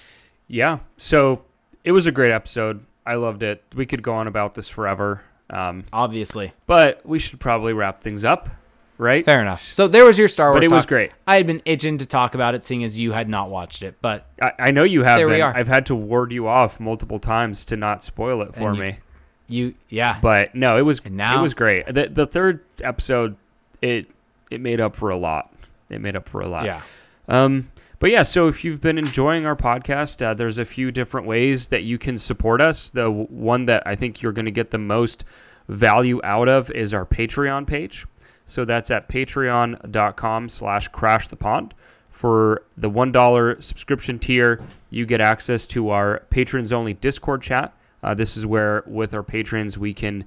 yeah. 0.48 0.80
So 0.98 1.44
it 1.84 1.92
was 1.92 2.06
a 2.06 2.12
great 2.12 2.32
episode. 2.32 2.84
I 3.06 3.14
loved 3.14 3.42
it. 3.42 3.62
We 3.74 3.86
could 3.86 4.02
go 4.02 4.12
on 4.14 4.26
about 4.26 4.54
this 4.54 4.68
forever, 4.68 5.22
um, 5.50 5.84
Obviously, 5.92 6.52
but 6.66 7.04
we 7.04 7.18
should 7.18 7.40
probably 7.40 7.72
wrap 7.72 8.02
things 8.02 8.24
up, 8.24 8.48
right? 8.98 9.24
fair 9.24 9.40
enough. 9.40 9.68
So 9.72 9.88
there 9.88 10.04
was 10.04 10.18
your 10.18 10.28
Star 10.28 10.50
Wars. 10.50 10.56
But 10.60 10.64
it 10.64 10.70
was 10.74 10.82
talk. 10.84 10.88
great. 10.88 11.12
I 11.26 11.36
had 11.36 11.46
been 11.46 11.62
itching 11.64 11.98
to 11.98 12.06
talk 12.06 12.34
about 12.34 12.54
it, 12.54 12.62
seeing 12.64 12.84
as 12.84 12.98
you 12.98 13.12
had 13.12 13.28
not 13.28 13.50
watched 13.50 13.82
it. 13.82 13.96
But 14.00 14.26
I, 14.42 14.52
I 14.58 14.70
know 14.70 14.84
you 14.84 15.02
have 15.02 15.18
There 15.18 15.28
we 15.28 15.40
are. 15.40 15.56
I've 15.56 15.68
had 15.68 15.86
to 15.86 15.94
ward 15.94 16.32
you 16.32 16.46
off 16.48 16.78
multiple 16.80 17.18
times 17.18 17.64
to 17.66 17.76
not 17.76 18.02
spoil 18.04 18.42
it 18.42 18.54
for 18.54 18.74
you- 18.74 18.80
me. 18.80 18.98
you, 19.48 19.74
yeah, 19.88 20.18
But 20.20 20.54
no, 20.54 20.76
it 20.78 20.82
was 20.82 21.00
And 21.04 21.16
now- 21.16 21.38
it 21.38 21.42
was 21.42 21.54
great. 21.54 21.86
The 21.92 22.08
the 22.08 22.26
third 22.26 22.60
episode, 22.82 23.36
it 23.82 24.06
it 24.50 24.60
made 24.60 24.80
up 24.80 24.94
for 24.96 25.10
a 25.10 25.16
lot. 25.16 25.52
It 25.88 26.00
made 26.00 26.14
up 26.16 26.28
for 26.28 26.40
a 26.40 26.48
lot. 26.48 26.64
yeah. 26.64 26.82
Um, 27.28 27.70
but 28.00 28.10
yeah, 28.10 28.22
so 28.22 28.48
if 28.48 28.64
you've 28.64 28.80
been 28.80 28.98
enjoying 28.98 29.46
our 29.46 29.54
podcast, 29.54 30.24
uh, 30.24 30.34
there's 30.34 30.58
a 30.58 30.64
few 30.64 30.90
different 30.90 31.26
ways 31.26 31.68
that 31.68 31.82
you 31.82 31.98
can 31.98 32.18
support 32.18 32.60
us. 32.60 32.90
The 32.90 33.10
one 33.10 33.66
that 33.66 33.82
I 33.86 33.94
think 33.94 34.22
you're 34.22 34.32
going 34.32 34.46
to 34.46 34.50
get 34.50 34.70
the 34.70 34.78
most 34.78 35.24
value 35.68 36.20
out 36.24 36.48
of 36.48 36.70
is 36.70 36.92
our 36.92 37.04
Patreon 37.04 37.66
page. 37.66 38.06
So 38.46 38.64
that's 38.64 38.90
at 38.90 39.08
patreon.com 39.08 40.48
slash 40.48 40.88
crash 40.88 41.28
the 41.28 41.36
pond. 41.36 41.74
For 42.10 42.62
the 42.76 42.90
$1 42.90 43.62
subscription 43.62 44.18
tier, 44.18 44.60
you 44.90 45.06
get 45.06 45.20
access 45.20 45.66
to 45.68 45.90
our 45.90 46.20
patrons 46.30 46.72
only 46.72 46.94
Discord 46.94 47.42
chat. 47.42 47.72
Uh, 48.02 48.14
this 48.14 48.36
is 48.36 48.44
where, 48.44 48.82
with 48.86 49.14
our 49.14 49.22
patrons, 49.22 49.78
we 49.78 49.94
can 49.94 50.24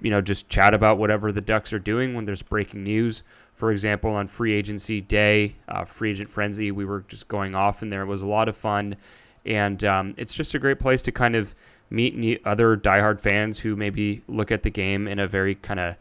you 0.00 0.10
know, 0.10 0.20
just 0.20 0.48
chat 0.48 0.74
about 0.74 0.98
whatever 0.98 1.32
the 1.32 1.40
Ducks 1.40 1.72
are 1.72 1.78
doing 1.78 2.14
when 2.14 2.24
there's 2.24 2.42
breaking 2.42 2.84
news. 2.84 3.22
For 3.60 3.72
example, 3.72 4.12
on 4.12 4.26
free 4.26 4.54
agency 4.54 5.02
day, 5.02 5.54
uh, 5.68 5.84
free 5.84 6.12
agent 6.12 6.30
frenzy, 6.30 6.70
we 6.70 6.86
were 6.86 7.04
just 7.08 7.28
going 7.28 7.54
off 7.54 7.82
in 7.82 7.90
there. 7.90 8.00
It 8.00 8.06
was 8.06 8.22
a 8.22 8.26
lot 8.26 8.48
of 8.48 8.56
fun, 8.56 8.96
and 9.44 9.84
um, 9.84 10.14
it's 10.16 10.32
just 10.32 10.54
a 10.54 10.58
great 10.58 10.80
place 10.80 11.02
to 11.02 11.12
kind 11.12 11.36
of 11.36 11.54
meet 11.90 12.40
other 12.46 12.74
diehard 12.74 13.20
fans 13.20 13.58
who 13.58 13.76
maybe 13.76 14.22
look 14.28 14.50
at 14.50 14.62
the 14.62 14.70
game 14.70 15.06
in 15.06 15.18
a 15.18 15.26
very 15.28 15.56
kind 15.56 15.78
of 15.78 15.96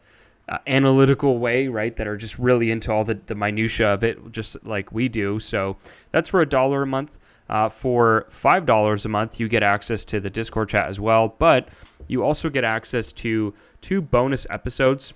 uh, 0.47 0.59
analytical 0.67 1.37
way, 1.37 1.67
right? 1.67 1.97
That 1.97 2.07
are 2.07 2.15
just 2.15 2.39
really 2.39 2.71
into 2.71 2.93
all 2.93 3.03
the, 3.03 3.15
the 3.15 3.35
minutia 3.35 3.87
of 3.87 4.05
it, 4.05 4.31
just 4.31 4.55
like 4.65 4.93
we 4.93 5.09
do. 5.09 5.37
So 5.37 5.75
that's 6.13 6.29
for 6.29 6.39
a 6.39 6.45
dollar 6.45 6.83
a 6.83 6.87
month. 6.87 7.17
Uh, 7.49 7.67
for 7.67 8.27
five 8.29 8.65
dollars 8.65 9.05
a 9.05 9.09
month, 9.09 9.37
you 9.37 9.49
get 9.49 9.63
access 9.63 10.05
to 10.05 10.21
the 10.21 10.29
Discord 10.29 10.69
chat 10.69 10.87
as 10.87 10.97
well, 10.97 11.35
but 11.37 11.67
you 12.07 12.23
also 12.23 12.49
get 12.49 12.63
access 12.63 13.11
to 13.11 13.53
two 13.81 14.01
bonus 14.01 14.47
episodes. 14.49 15.13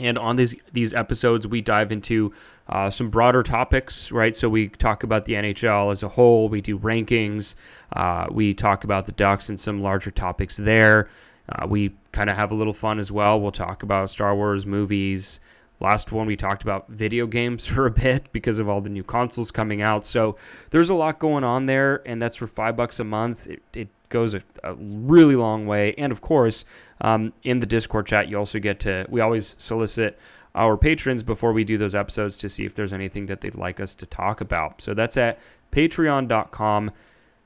And 0.00 0.18
on 0.18 0.36
these 0.36 0.56
these 0.72 0.92
episodes, 0.94 1.46
we 1.46 1.60
dive 1.60 1.92
into 1.92 2.32
uh, 2.68 2.88
some 2.88 3.10
broader 3.10 3.42
topics, 3.42 4.10
right? 4.10 4.34
So 4.34 4.48
we 4.48 4.68
talk 4.68 5.02
about 5.02 5.26
the 5.26 5.34
NHL 5.34 5.92
as 5.92 6.02
a 6.02 6.08
whole. 6.08 6.48
We 6.48 6.60
do 6.60 6.78
rankings. 6.78 7.54
Uh, 7.92 8.26
we 8.30 8.54
talk 8.54 8.84
about 8.84 9.06
the 9.06 9.12
Ducks 9.12 9.48
and 9.48 9.60
some 9.60 9.82
larger 9.82 10.10
topics 10.10 10.56
there. 10.56 11.08
Uh, 11.48 11.66
we 11.66 11.94
kind 12.12 12.30
of 12.30 12.36
have 12.36 12.50
a 12.50 12.54
little 12.54 12.72
fun 12.72 12.98
as 12.98 13.12
well. 13.12 13.40
We'll 13.40 13.52
talk 13.52 13.82
about 13.82 14.08
Star 14.08 14.34
Wars 14.34 14.66
movies. 14.66 15.40
Last 15.80 16.12
one, 16.12 16.26
we 16.26 16.36
talked 16.36 16.62
about 16.62 16.88
video 16.88 17.26
games 17.26 17.66
for 17.66 17.86
a 17.86 17.90
bit 17.90 18.32
because 18.32 18.58
of 18.58 18.68
all 18.68 18.80
the 18.80 18.90
new 18.90 19.02
consoles 19.02 19.50
coming 19.50 19.82
out. 19.82 20.06
So 20.06 20.36
there's 20.70 20.90
a 20.90 20.94
lot 20.94 21.18
going 21.18 21.44
on 21.44 21.66
there, 21.66 22.02
and 22.06 22.22
that's 22.22 22.36
for 22.36 22.46
five 22.46 22.76
bucks 22.76 23.00
a 23.00 23.04
month. 23.04 23.46
It, 23.46 23.62
it 23.74 23.88
goes 24.10 24.34
a, 24.34 24.42
a 24.62 24.74
really 24.74 25.36
long 25.36 25.66
way. 25.66 25.94
And 25.96 26.12
of 26.12 26.20
course, 26.20 26.64
um, 27.00 27.32
in 27.42 27.60
the 27.60 27.66
Discord 27.66 28.06
chat, 28.06 28.28
you 28.28 28.36
also 28.36 28.58
get 28.58 28.80
to, 28.80 29.06
we 29.08 29.20
always 29.20 29.54
solicit 29.56 30.18
our 30.54 30.76
patrons 30.76 31.22
before 31.22 31.52
we 31.52 31.64
do 31.64 31.78
those 31.78 31.94
episodes 31.94 32.36
to 32.38 32.48
see 32.48 32.64
if 32.64 32.74
there's 32.74 32.92
anything 32.92 33.26
that 33.26 33.40
they'd 33.40 33.54
like 33.54 33.80
us 33.80 33.94
to 33.94 34.06
talk 34.06 34.40
about. 34.40 34.82
So 34.82 34.94
that's 34.94 35.16
at 35.16 35.38
patreon.com 35.72 36.90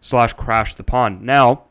slash 0.01 0.33
crash 0.33 0.75
the 0.75 0.85
pond. 0.85 1.23
Now, 1.23 1.65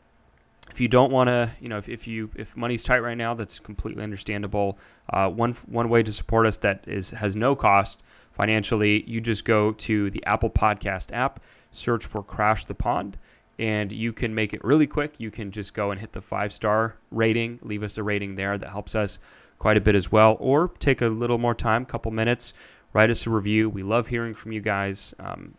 if 0.70 0.80
you 0.80 0.88
don't 0.88 1.12
want 1.12 1.28
to, 1.28 1.52
you 1.60 1.68
know, 1.68 1.78
if, 1.78 1.88
if 1.88 2.06
you 2.08 2.30
if 2.34 2.56
money's 2.56 2.82
tight 2.82 3.00
right 3.00 3.16
now, 3.16 3.34
that's 3.34 3.60
completely 3.60 4.02
understandable. 4.02 4.76
Uh, 5.08 5.28
one 5.28 5.52
one 5.66 5.88
way 5.88 6.02
to 6.02 6.12
support 6.12 6.46
us 6.46 6.56
that 6.58 6.84
is 6.88 7.10
has 7.10 7.36
no 7.36 7.54
cost 7.54 8.02
financially, 8.32 9.04
you 9.08 9.20
just 9.20 9.44
go 9.44 9.70
to 9.72 10.10
the 10.10 10.20
Apple 10.26 10.50
Podcast 10.50 11.12
app, 11.12 11.40
search 11.70 12.04
for 12.04 12.24
Crash 12.24 12.64
the 12.66 12.74
Pond, 12.74 13.16
and 13.58 13.92
you 13.92 14.12
can 14.12 14.34
make 14.34 14.52
it 14.52 14.64
really 14.64 14.86
quick. 14.86 15.18
You 15.18 15.30
can 15.30 15.50
just 15.50 15.74
go 15.74 15.90
and 15.90 16.00
hit 16.00 16.12
the 16.12 16.20
five 16.20 16.52
star 16.52 16.96
rating, 17.10 17.58
leave 17.62 17.82
us 17.82 17.98
a 17.98 18.02
rating 18.02 18.34
there 18.34 18.58
that 18.58 18.68
helps 18.68 18.94
us 18.94 19.18
quite 19.58 19.76
a 19.76 19.80
bit 19.80 19.94
as 19.94 20.10
well, 20.10 20.36
or 20.40 20.68
take 20.78 21.02
a 21.02 21.06
little 21.06 21.38
more 21.38 21.54
time, 21.54 21.82
a 21.82 21.86
couple 21.86 22.10
minutes, 22.10 22.54
write 22.92 23.10
us 23.10 23.26
a 23.26 23.30
review. 23.30 23.70
We 23.70 23.82
love 23.82 24.08
hearing 24.08 24.34
from 24.34 24.52
you 24.52 24.60
guys. 24.60 25.14
Um, 25.18 25.54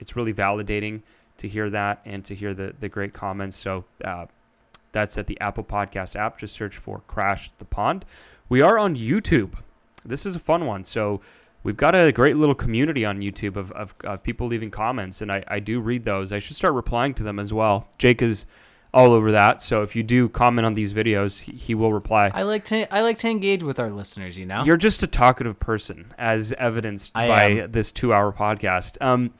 it's 0.00 0.16
really 0.16 0.34
validating 0.34 1.02
to 1.38 1.48
hear 1.48 1.70
that 1.70 2.00
and 2.04 2.24
to 2.24 2.34
hear 2.34 2.54
the 2.54 2.74
the 2.80 2.88
great 2.88 3.12
comments. 3.12 3.56
So. 3.56 3.84
Uh, 4.04 4.26
that's 4.92 5.18
at 5.18 5.26
the 5.26 5.38
Apple 5.40 5.64
Podcast 5.64 6.16
app. 6.16 6.38
Just 6.38 6.54
search 6.54 6.76
for 6.76 7.02
Crash 7.06 7.50
the 7.58 7.64
Pond. 7.64 8.04
We 8.48 8.62
are 8.62 8.78
on 8.78 8.96
YouTube. 8.96 9.52
This 10.04 10.24
is 10.24 10.36
a 10.36 10.40
fun 10.40 10.66
one. 10.66 10.84
So 10.84 11.20
we've 11.68 11.76
got 11.76 11.94
a 11.94 12.10
great 12.10 12.38
little 12.38 12.54
community 12.54 13.04
on 13.04 13.20
YouTube 13.20 13.56
of, 13.56 13.70
of, 13.72 13.94
of 14.04 14.22
people 14.22 14.46
leaving 14.46 14.70
comments, 14.70 15.20
and 15.20 15.30
I, 15.30 15.44
I 15.48 15.60
do 15.60 15.80
read 15.80 16.02
those. 16.02 16.32
I 16.32 16.38
should 16.38 16.56
start 16.56 16.72
replying 16.72 17.12
to 17.14 17.22
them 17.22 17.38
as 17.38 17.52
well. 17.52 17.86
Jake 17.98 18.22
is 18.22 18.46
all 18.94 19.12
over 19.12 19.32
that. 19.32 19.60
So 19.60 19.82
if 19.82 19.94
you 19.94 20.02
do 20.02 20.30
comment 20.30 20.64
on 20.64 20.72
these 20.72 20.94
videos, 20.94 21.38
he, 21.38 21.52
he 21.52 21.74
will 21.74 21.92
reply. 21.92 22.30
I 22.32 22.44
like 22.44 22.64
to 22.64 22.92
I 22.92 23.02
like 23.02 23.18
to 23.18 23.28
engage 23.28 23.62
with 23.62 23.78
our 23.78 23.90
listeners. 23.90 24.38
You 24.38 24.46
know, 24.46 24.64
You're 24.64 24.78
just 24.78 25.02
a 25.02 25.06
talkative 25.06 25.60
person, 25.60 26.14
as 26.16 26.54
evidenced 26.54 27.12
I 27.14 27.28
by 27.28 27.44
am. 27.44 27.70
this 27.70 27.92
two-hour 27.92 28.32
podcast. 28.32 28.96
Um, 29.02 29.34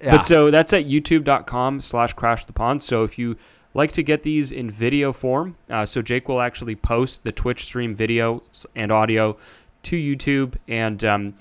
Yeah. 0.00 0.16
But 0.16 0.24
so 0.24 0.50
that's 0.50 0.72
at 0.72 0.86
youtube.com 0.86 1.82
slash 1.82 2.14
crash 2.14 2.46
the 2.46 2.54
pond. 2.54 2.82
So 2.82 3.04
if 3.04 3.18
you 3.18 3.36
like 3.74 3.92
to 3.92 4.02
get 4.02 4.22
these 4.22 4.50
in 4.50 4.70
video 4.70 5.12
form. 5.12 5.56
Uh, 5.68 5.84
so 5.84 6.00
Jake 6.00 6.26
will 6.26 6.40
actually 6.40 6.74
post 6.74 7.22
the 7.24 7.32
Twitch 7.32 7.64
stream 7.66 7.94
video 7.94 8.42
and 8.74 8.90
audio 8.90 9.36
to 9.82 9.96
YouTube, 9.96 10.54
and 10.66 11.04
um, 11.04 11.34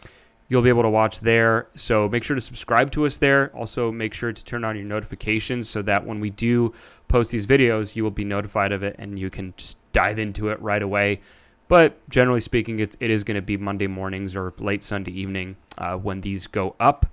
you'll 0.48 0.62
be 0.62 0.70
able 0.70 0.84
to 0.84 0.90
watch 0.90 1.20
there. 1.20 1.68
So 1.76 2.08
make 2.08 2.24
sure 2.24 2.36
to 2.36 2.42
subscribe 2.42 2.92
to 2.92 3.06
us 3.06 3.18
there. 3.18 3.52
Also, 3.56 3.92
make 3.92 4.14
sure 4.14 4.32
to 4.32 4.46
turn 4.46 4.64
on 4.64 4.76
your 4.76 4.86
notifications 4.86 5.70
so 5.70 5.82
that 5.84 6.06
when 6.06 6.20
we 6.20 6.30
do 6.30 6.74
post 7.08 7.32
these 7.32 7.48
videos, 7.48 7.96
you 7.96 8.04
will 8.04 8.12
be 8.12 8.24
notified 8.24 8.72
of 8.72 8.84
it 8.84 8.96
and 9.00 9.18
you 9.18 9.30
can 9.30 9.54
just 9.58 9.78
dive 9.94 10.20
into 10.20 10.50
it 10.50 10.62
right 10.62 10.82
away. 10.82 11.22
But 11.68 12.08
generally 12.10 12.42
speaking, 12.42 12.80
it's, 12.80 12.96
it 13.00 13.10
is 13.10 13.24
going 13.24 13.36
to 13.36 13.42
be 13.42 13.58
Monday 13.58 13.88
mornings 13.88 14.36
or 14.36 14.54
late 14.60 14.84
Sunday 14.84 15.12
evening 15.12 15.56
uh, 15.78 15.96
when 15.96 16.22
these 16.22 16.48
go 16.48 16.76
up. 16.80 17.08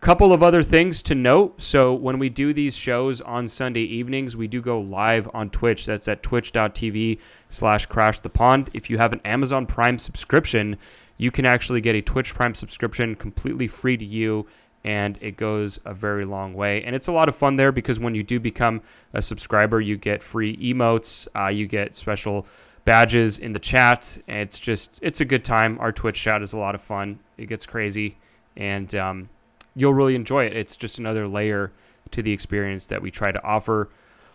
Couple 0.00 0.32
of 0.32 0.44
other 0.44 0.62
things 0.62 1.02
to 1.02 1.16
note. 1.16 1.60
So 1.60 1.92
when 1.92 2.20
we 2.20 2.28
do 2.28 2.52
these 2.52 2.76
shows 2.76 3.20
on 3.20 3.48
Sunday 3.48 3.82
evenings, 3.82 4.36
we 4.36 4.46
do 4.46 4.62
go 4.62 4.80
live 4.80 5.28
on 5.34 5.50
Twitch. 5.50 5.86
That's 5.86 6.06
at 6.06 6.22
twitch.tv 6.22 7.18
slash 7.50 7.86
crash 7.86 8.20
the 8.20 8.28
pond. 8.28 8.70
If 8.74 8.90
you 8.90 8.98
have 8.98 9.12
an 9.12 9.20
Amazon 9.24 9.66
Prime 9.66 9.98
subscription, 9.98 10.76
you 11.18 11.30
can 11.30 11.44
actually 11.44 11.80
get 11.80 11.94
a 11.94 12.02
Twitch 12.02 12.34
Prime 12.34 12.54
subscription 12.54 13.14
completely 13.14 13.68
free 13.68 13.96
to 13.96 14.04
you 14.04 14.46
and 14.84 15.18
it 15.20 15.36
goes 15.36 15.78
a 15.84 15.92
very 15.92 16.24
long 16.24 16.54
way. 16.54 16.82
And 16.84 16.94
it's 16.94 17.08
a 17.08 17.12
lot 17.12 17.28
of 17.28 17.36
fun 17.36 17.56
there 17.56 17.72
because 17.72 17.98
when 17.98 18.14
you 18.14 18.22
do 18.22 18.40
become 18.40 18.80
a 19.12 19.20
subscriber, 19.20 19.80
you 19.80 19.96
get 19.96 20.22
free 20.22 20.56
emotes, 20.56 21.26
uh, 21.38 21.48
you 21.48 21.66
get 21.66 21.96
special 21.96 22.46
badges 22.84 23.38
in 23.38 23.52
the 23.52 23.58
chat. 23.58 24.16
It's 24.28 24.58
just 24.58 24.98
it's 25.02 25.20
a 25.20 25.24
good 25.24 25.44
time. 25.44 25.78
Our 25.80 25.92
Twitch 25.92 26.20
chat 26.20 26.42
is 26.42 26.52
a 26.52 26.58
lot 26.58 26.74
of 26.74 26.80
fun. 26.80 27.18
It 27.36 27.46
gets 27.46 27.66
crazy, 27.66 28.16
and 28.56 28.94
um, 28.94 29.28
you'll 29.74 29.94
really 29.94 30.14
enjoy 30.14 30.46
it. 30.46 30.56
It's 30.56 30.76
just 30.76 30.98
another 30.98 31.28
layer 31.28 31.72
to 32.12 32.22
the 32.22 32.32
experience 32.32 32.86
that 32.86 33.02
we 33.02 33.10
try 33.10 33.30
to 33.30 33.42
offer. 33.44 33.90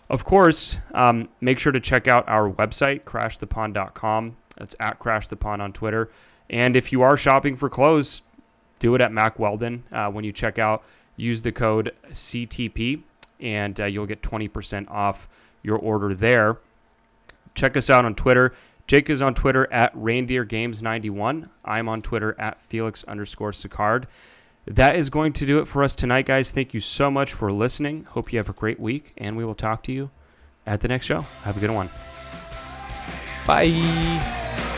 Of 0.09 0.25
course, 0.25 0.77
um, 0.93 1.29
make 1.41 1.57
sure 1.57 1.71
to 1.71 1.79
check 1.79 2.07
out 2.07 2.27
our 2.27 2.51
website, 2.51 3.03
crashthepond.com. 3.05 4.37
That's 4.57 4.75
at 4.79 4.99
crashthepond 4.99 5.61
on 5.61 5.73
Twitter. 5.73 6.11
And 6.49 6.75
if 6.75 6.91
you 6.91 7.01
are 7.01 7.17
shopping 7.17 7.55
for 7.55 7.69
clothes, 7.69 8.21
do 8.79 8.95
it 8.95 9.01
at 9.01 9.11
Mack 9.11 9.39
Weldon. 9.39 9.83
Uh, 9.91 10.09
when 10.09 10.23
you 10.23 10.31
check 10.31 10.59
out, 10.59 10.83
use 11.15 11.41
the 11.41 11.51
code 11.51 11.91
CTP 12.09 13.03
and 13.39 13.79
uh, 13.79 13.85
you'll 13.85 14.05
get 14.05 14.21
20% 14.21 14.89
off 14.89 15.27
your 15.61 15.77
order 15.77 16.13
there. 16.13 16.57
Check 17.55 17.77
us 17.77 17.89
out 17.89 18.05
on 18.05 18.15
Twitter. 18.15 18.53
Jake 18.87 19.09
is 19.09 19.21
on 19.21 19.33
Twitter 19.33 19.71
at 19.71 19.91
Reindeer 19.93 20.43
Games 20.43 20.81
91. 20.81 21.49
I'm 21.63 21.87
on 21.87 22.01
Twitter 22.01 22.35
at 22.39 22.61
Felix 22.61 23.03
underscore 23.05 23.51
Sicard. 23.51 24.05
That 24.65 24.95
is 24.95 25.09
going 25.09 25.33
to 25.33 25.45
do 25.45 25.59
it 25.59 25.67
for 25.67 25.83
us 25.83 25.95
tonight, 25.95 26.25
guys. 26.25 26.51
Thank 26.51 26.73
you 26.73 26.79
so 26.79 27.11
much 27.11 27.33
for 27.33 27.51
listening. 27.51 28.05
Hope 28.05 28.31
you 28.31 28.39
have 28.39 28.49
a 28.49 28.53
great 28.53 28.79
week, 28.79 29.13
and 29.17 29.35
we 29.35 29.45
will 29.45 29.55
talk 29.55 29.83
to 29.83 29.91
you 29.91 30.09
at 30.65 30.81
the 30.81 30.87
next 30.87 31.05
show. 31.05 31.21
Have 31.43 31.57
a 31.57 31.59
good 31.59 31.71
one. 31.71 31.89
Bye. 33.45 34.69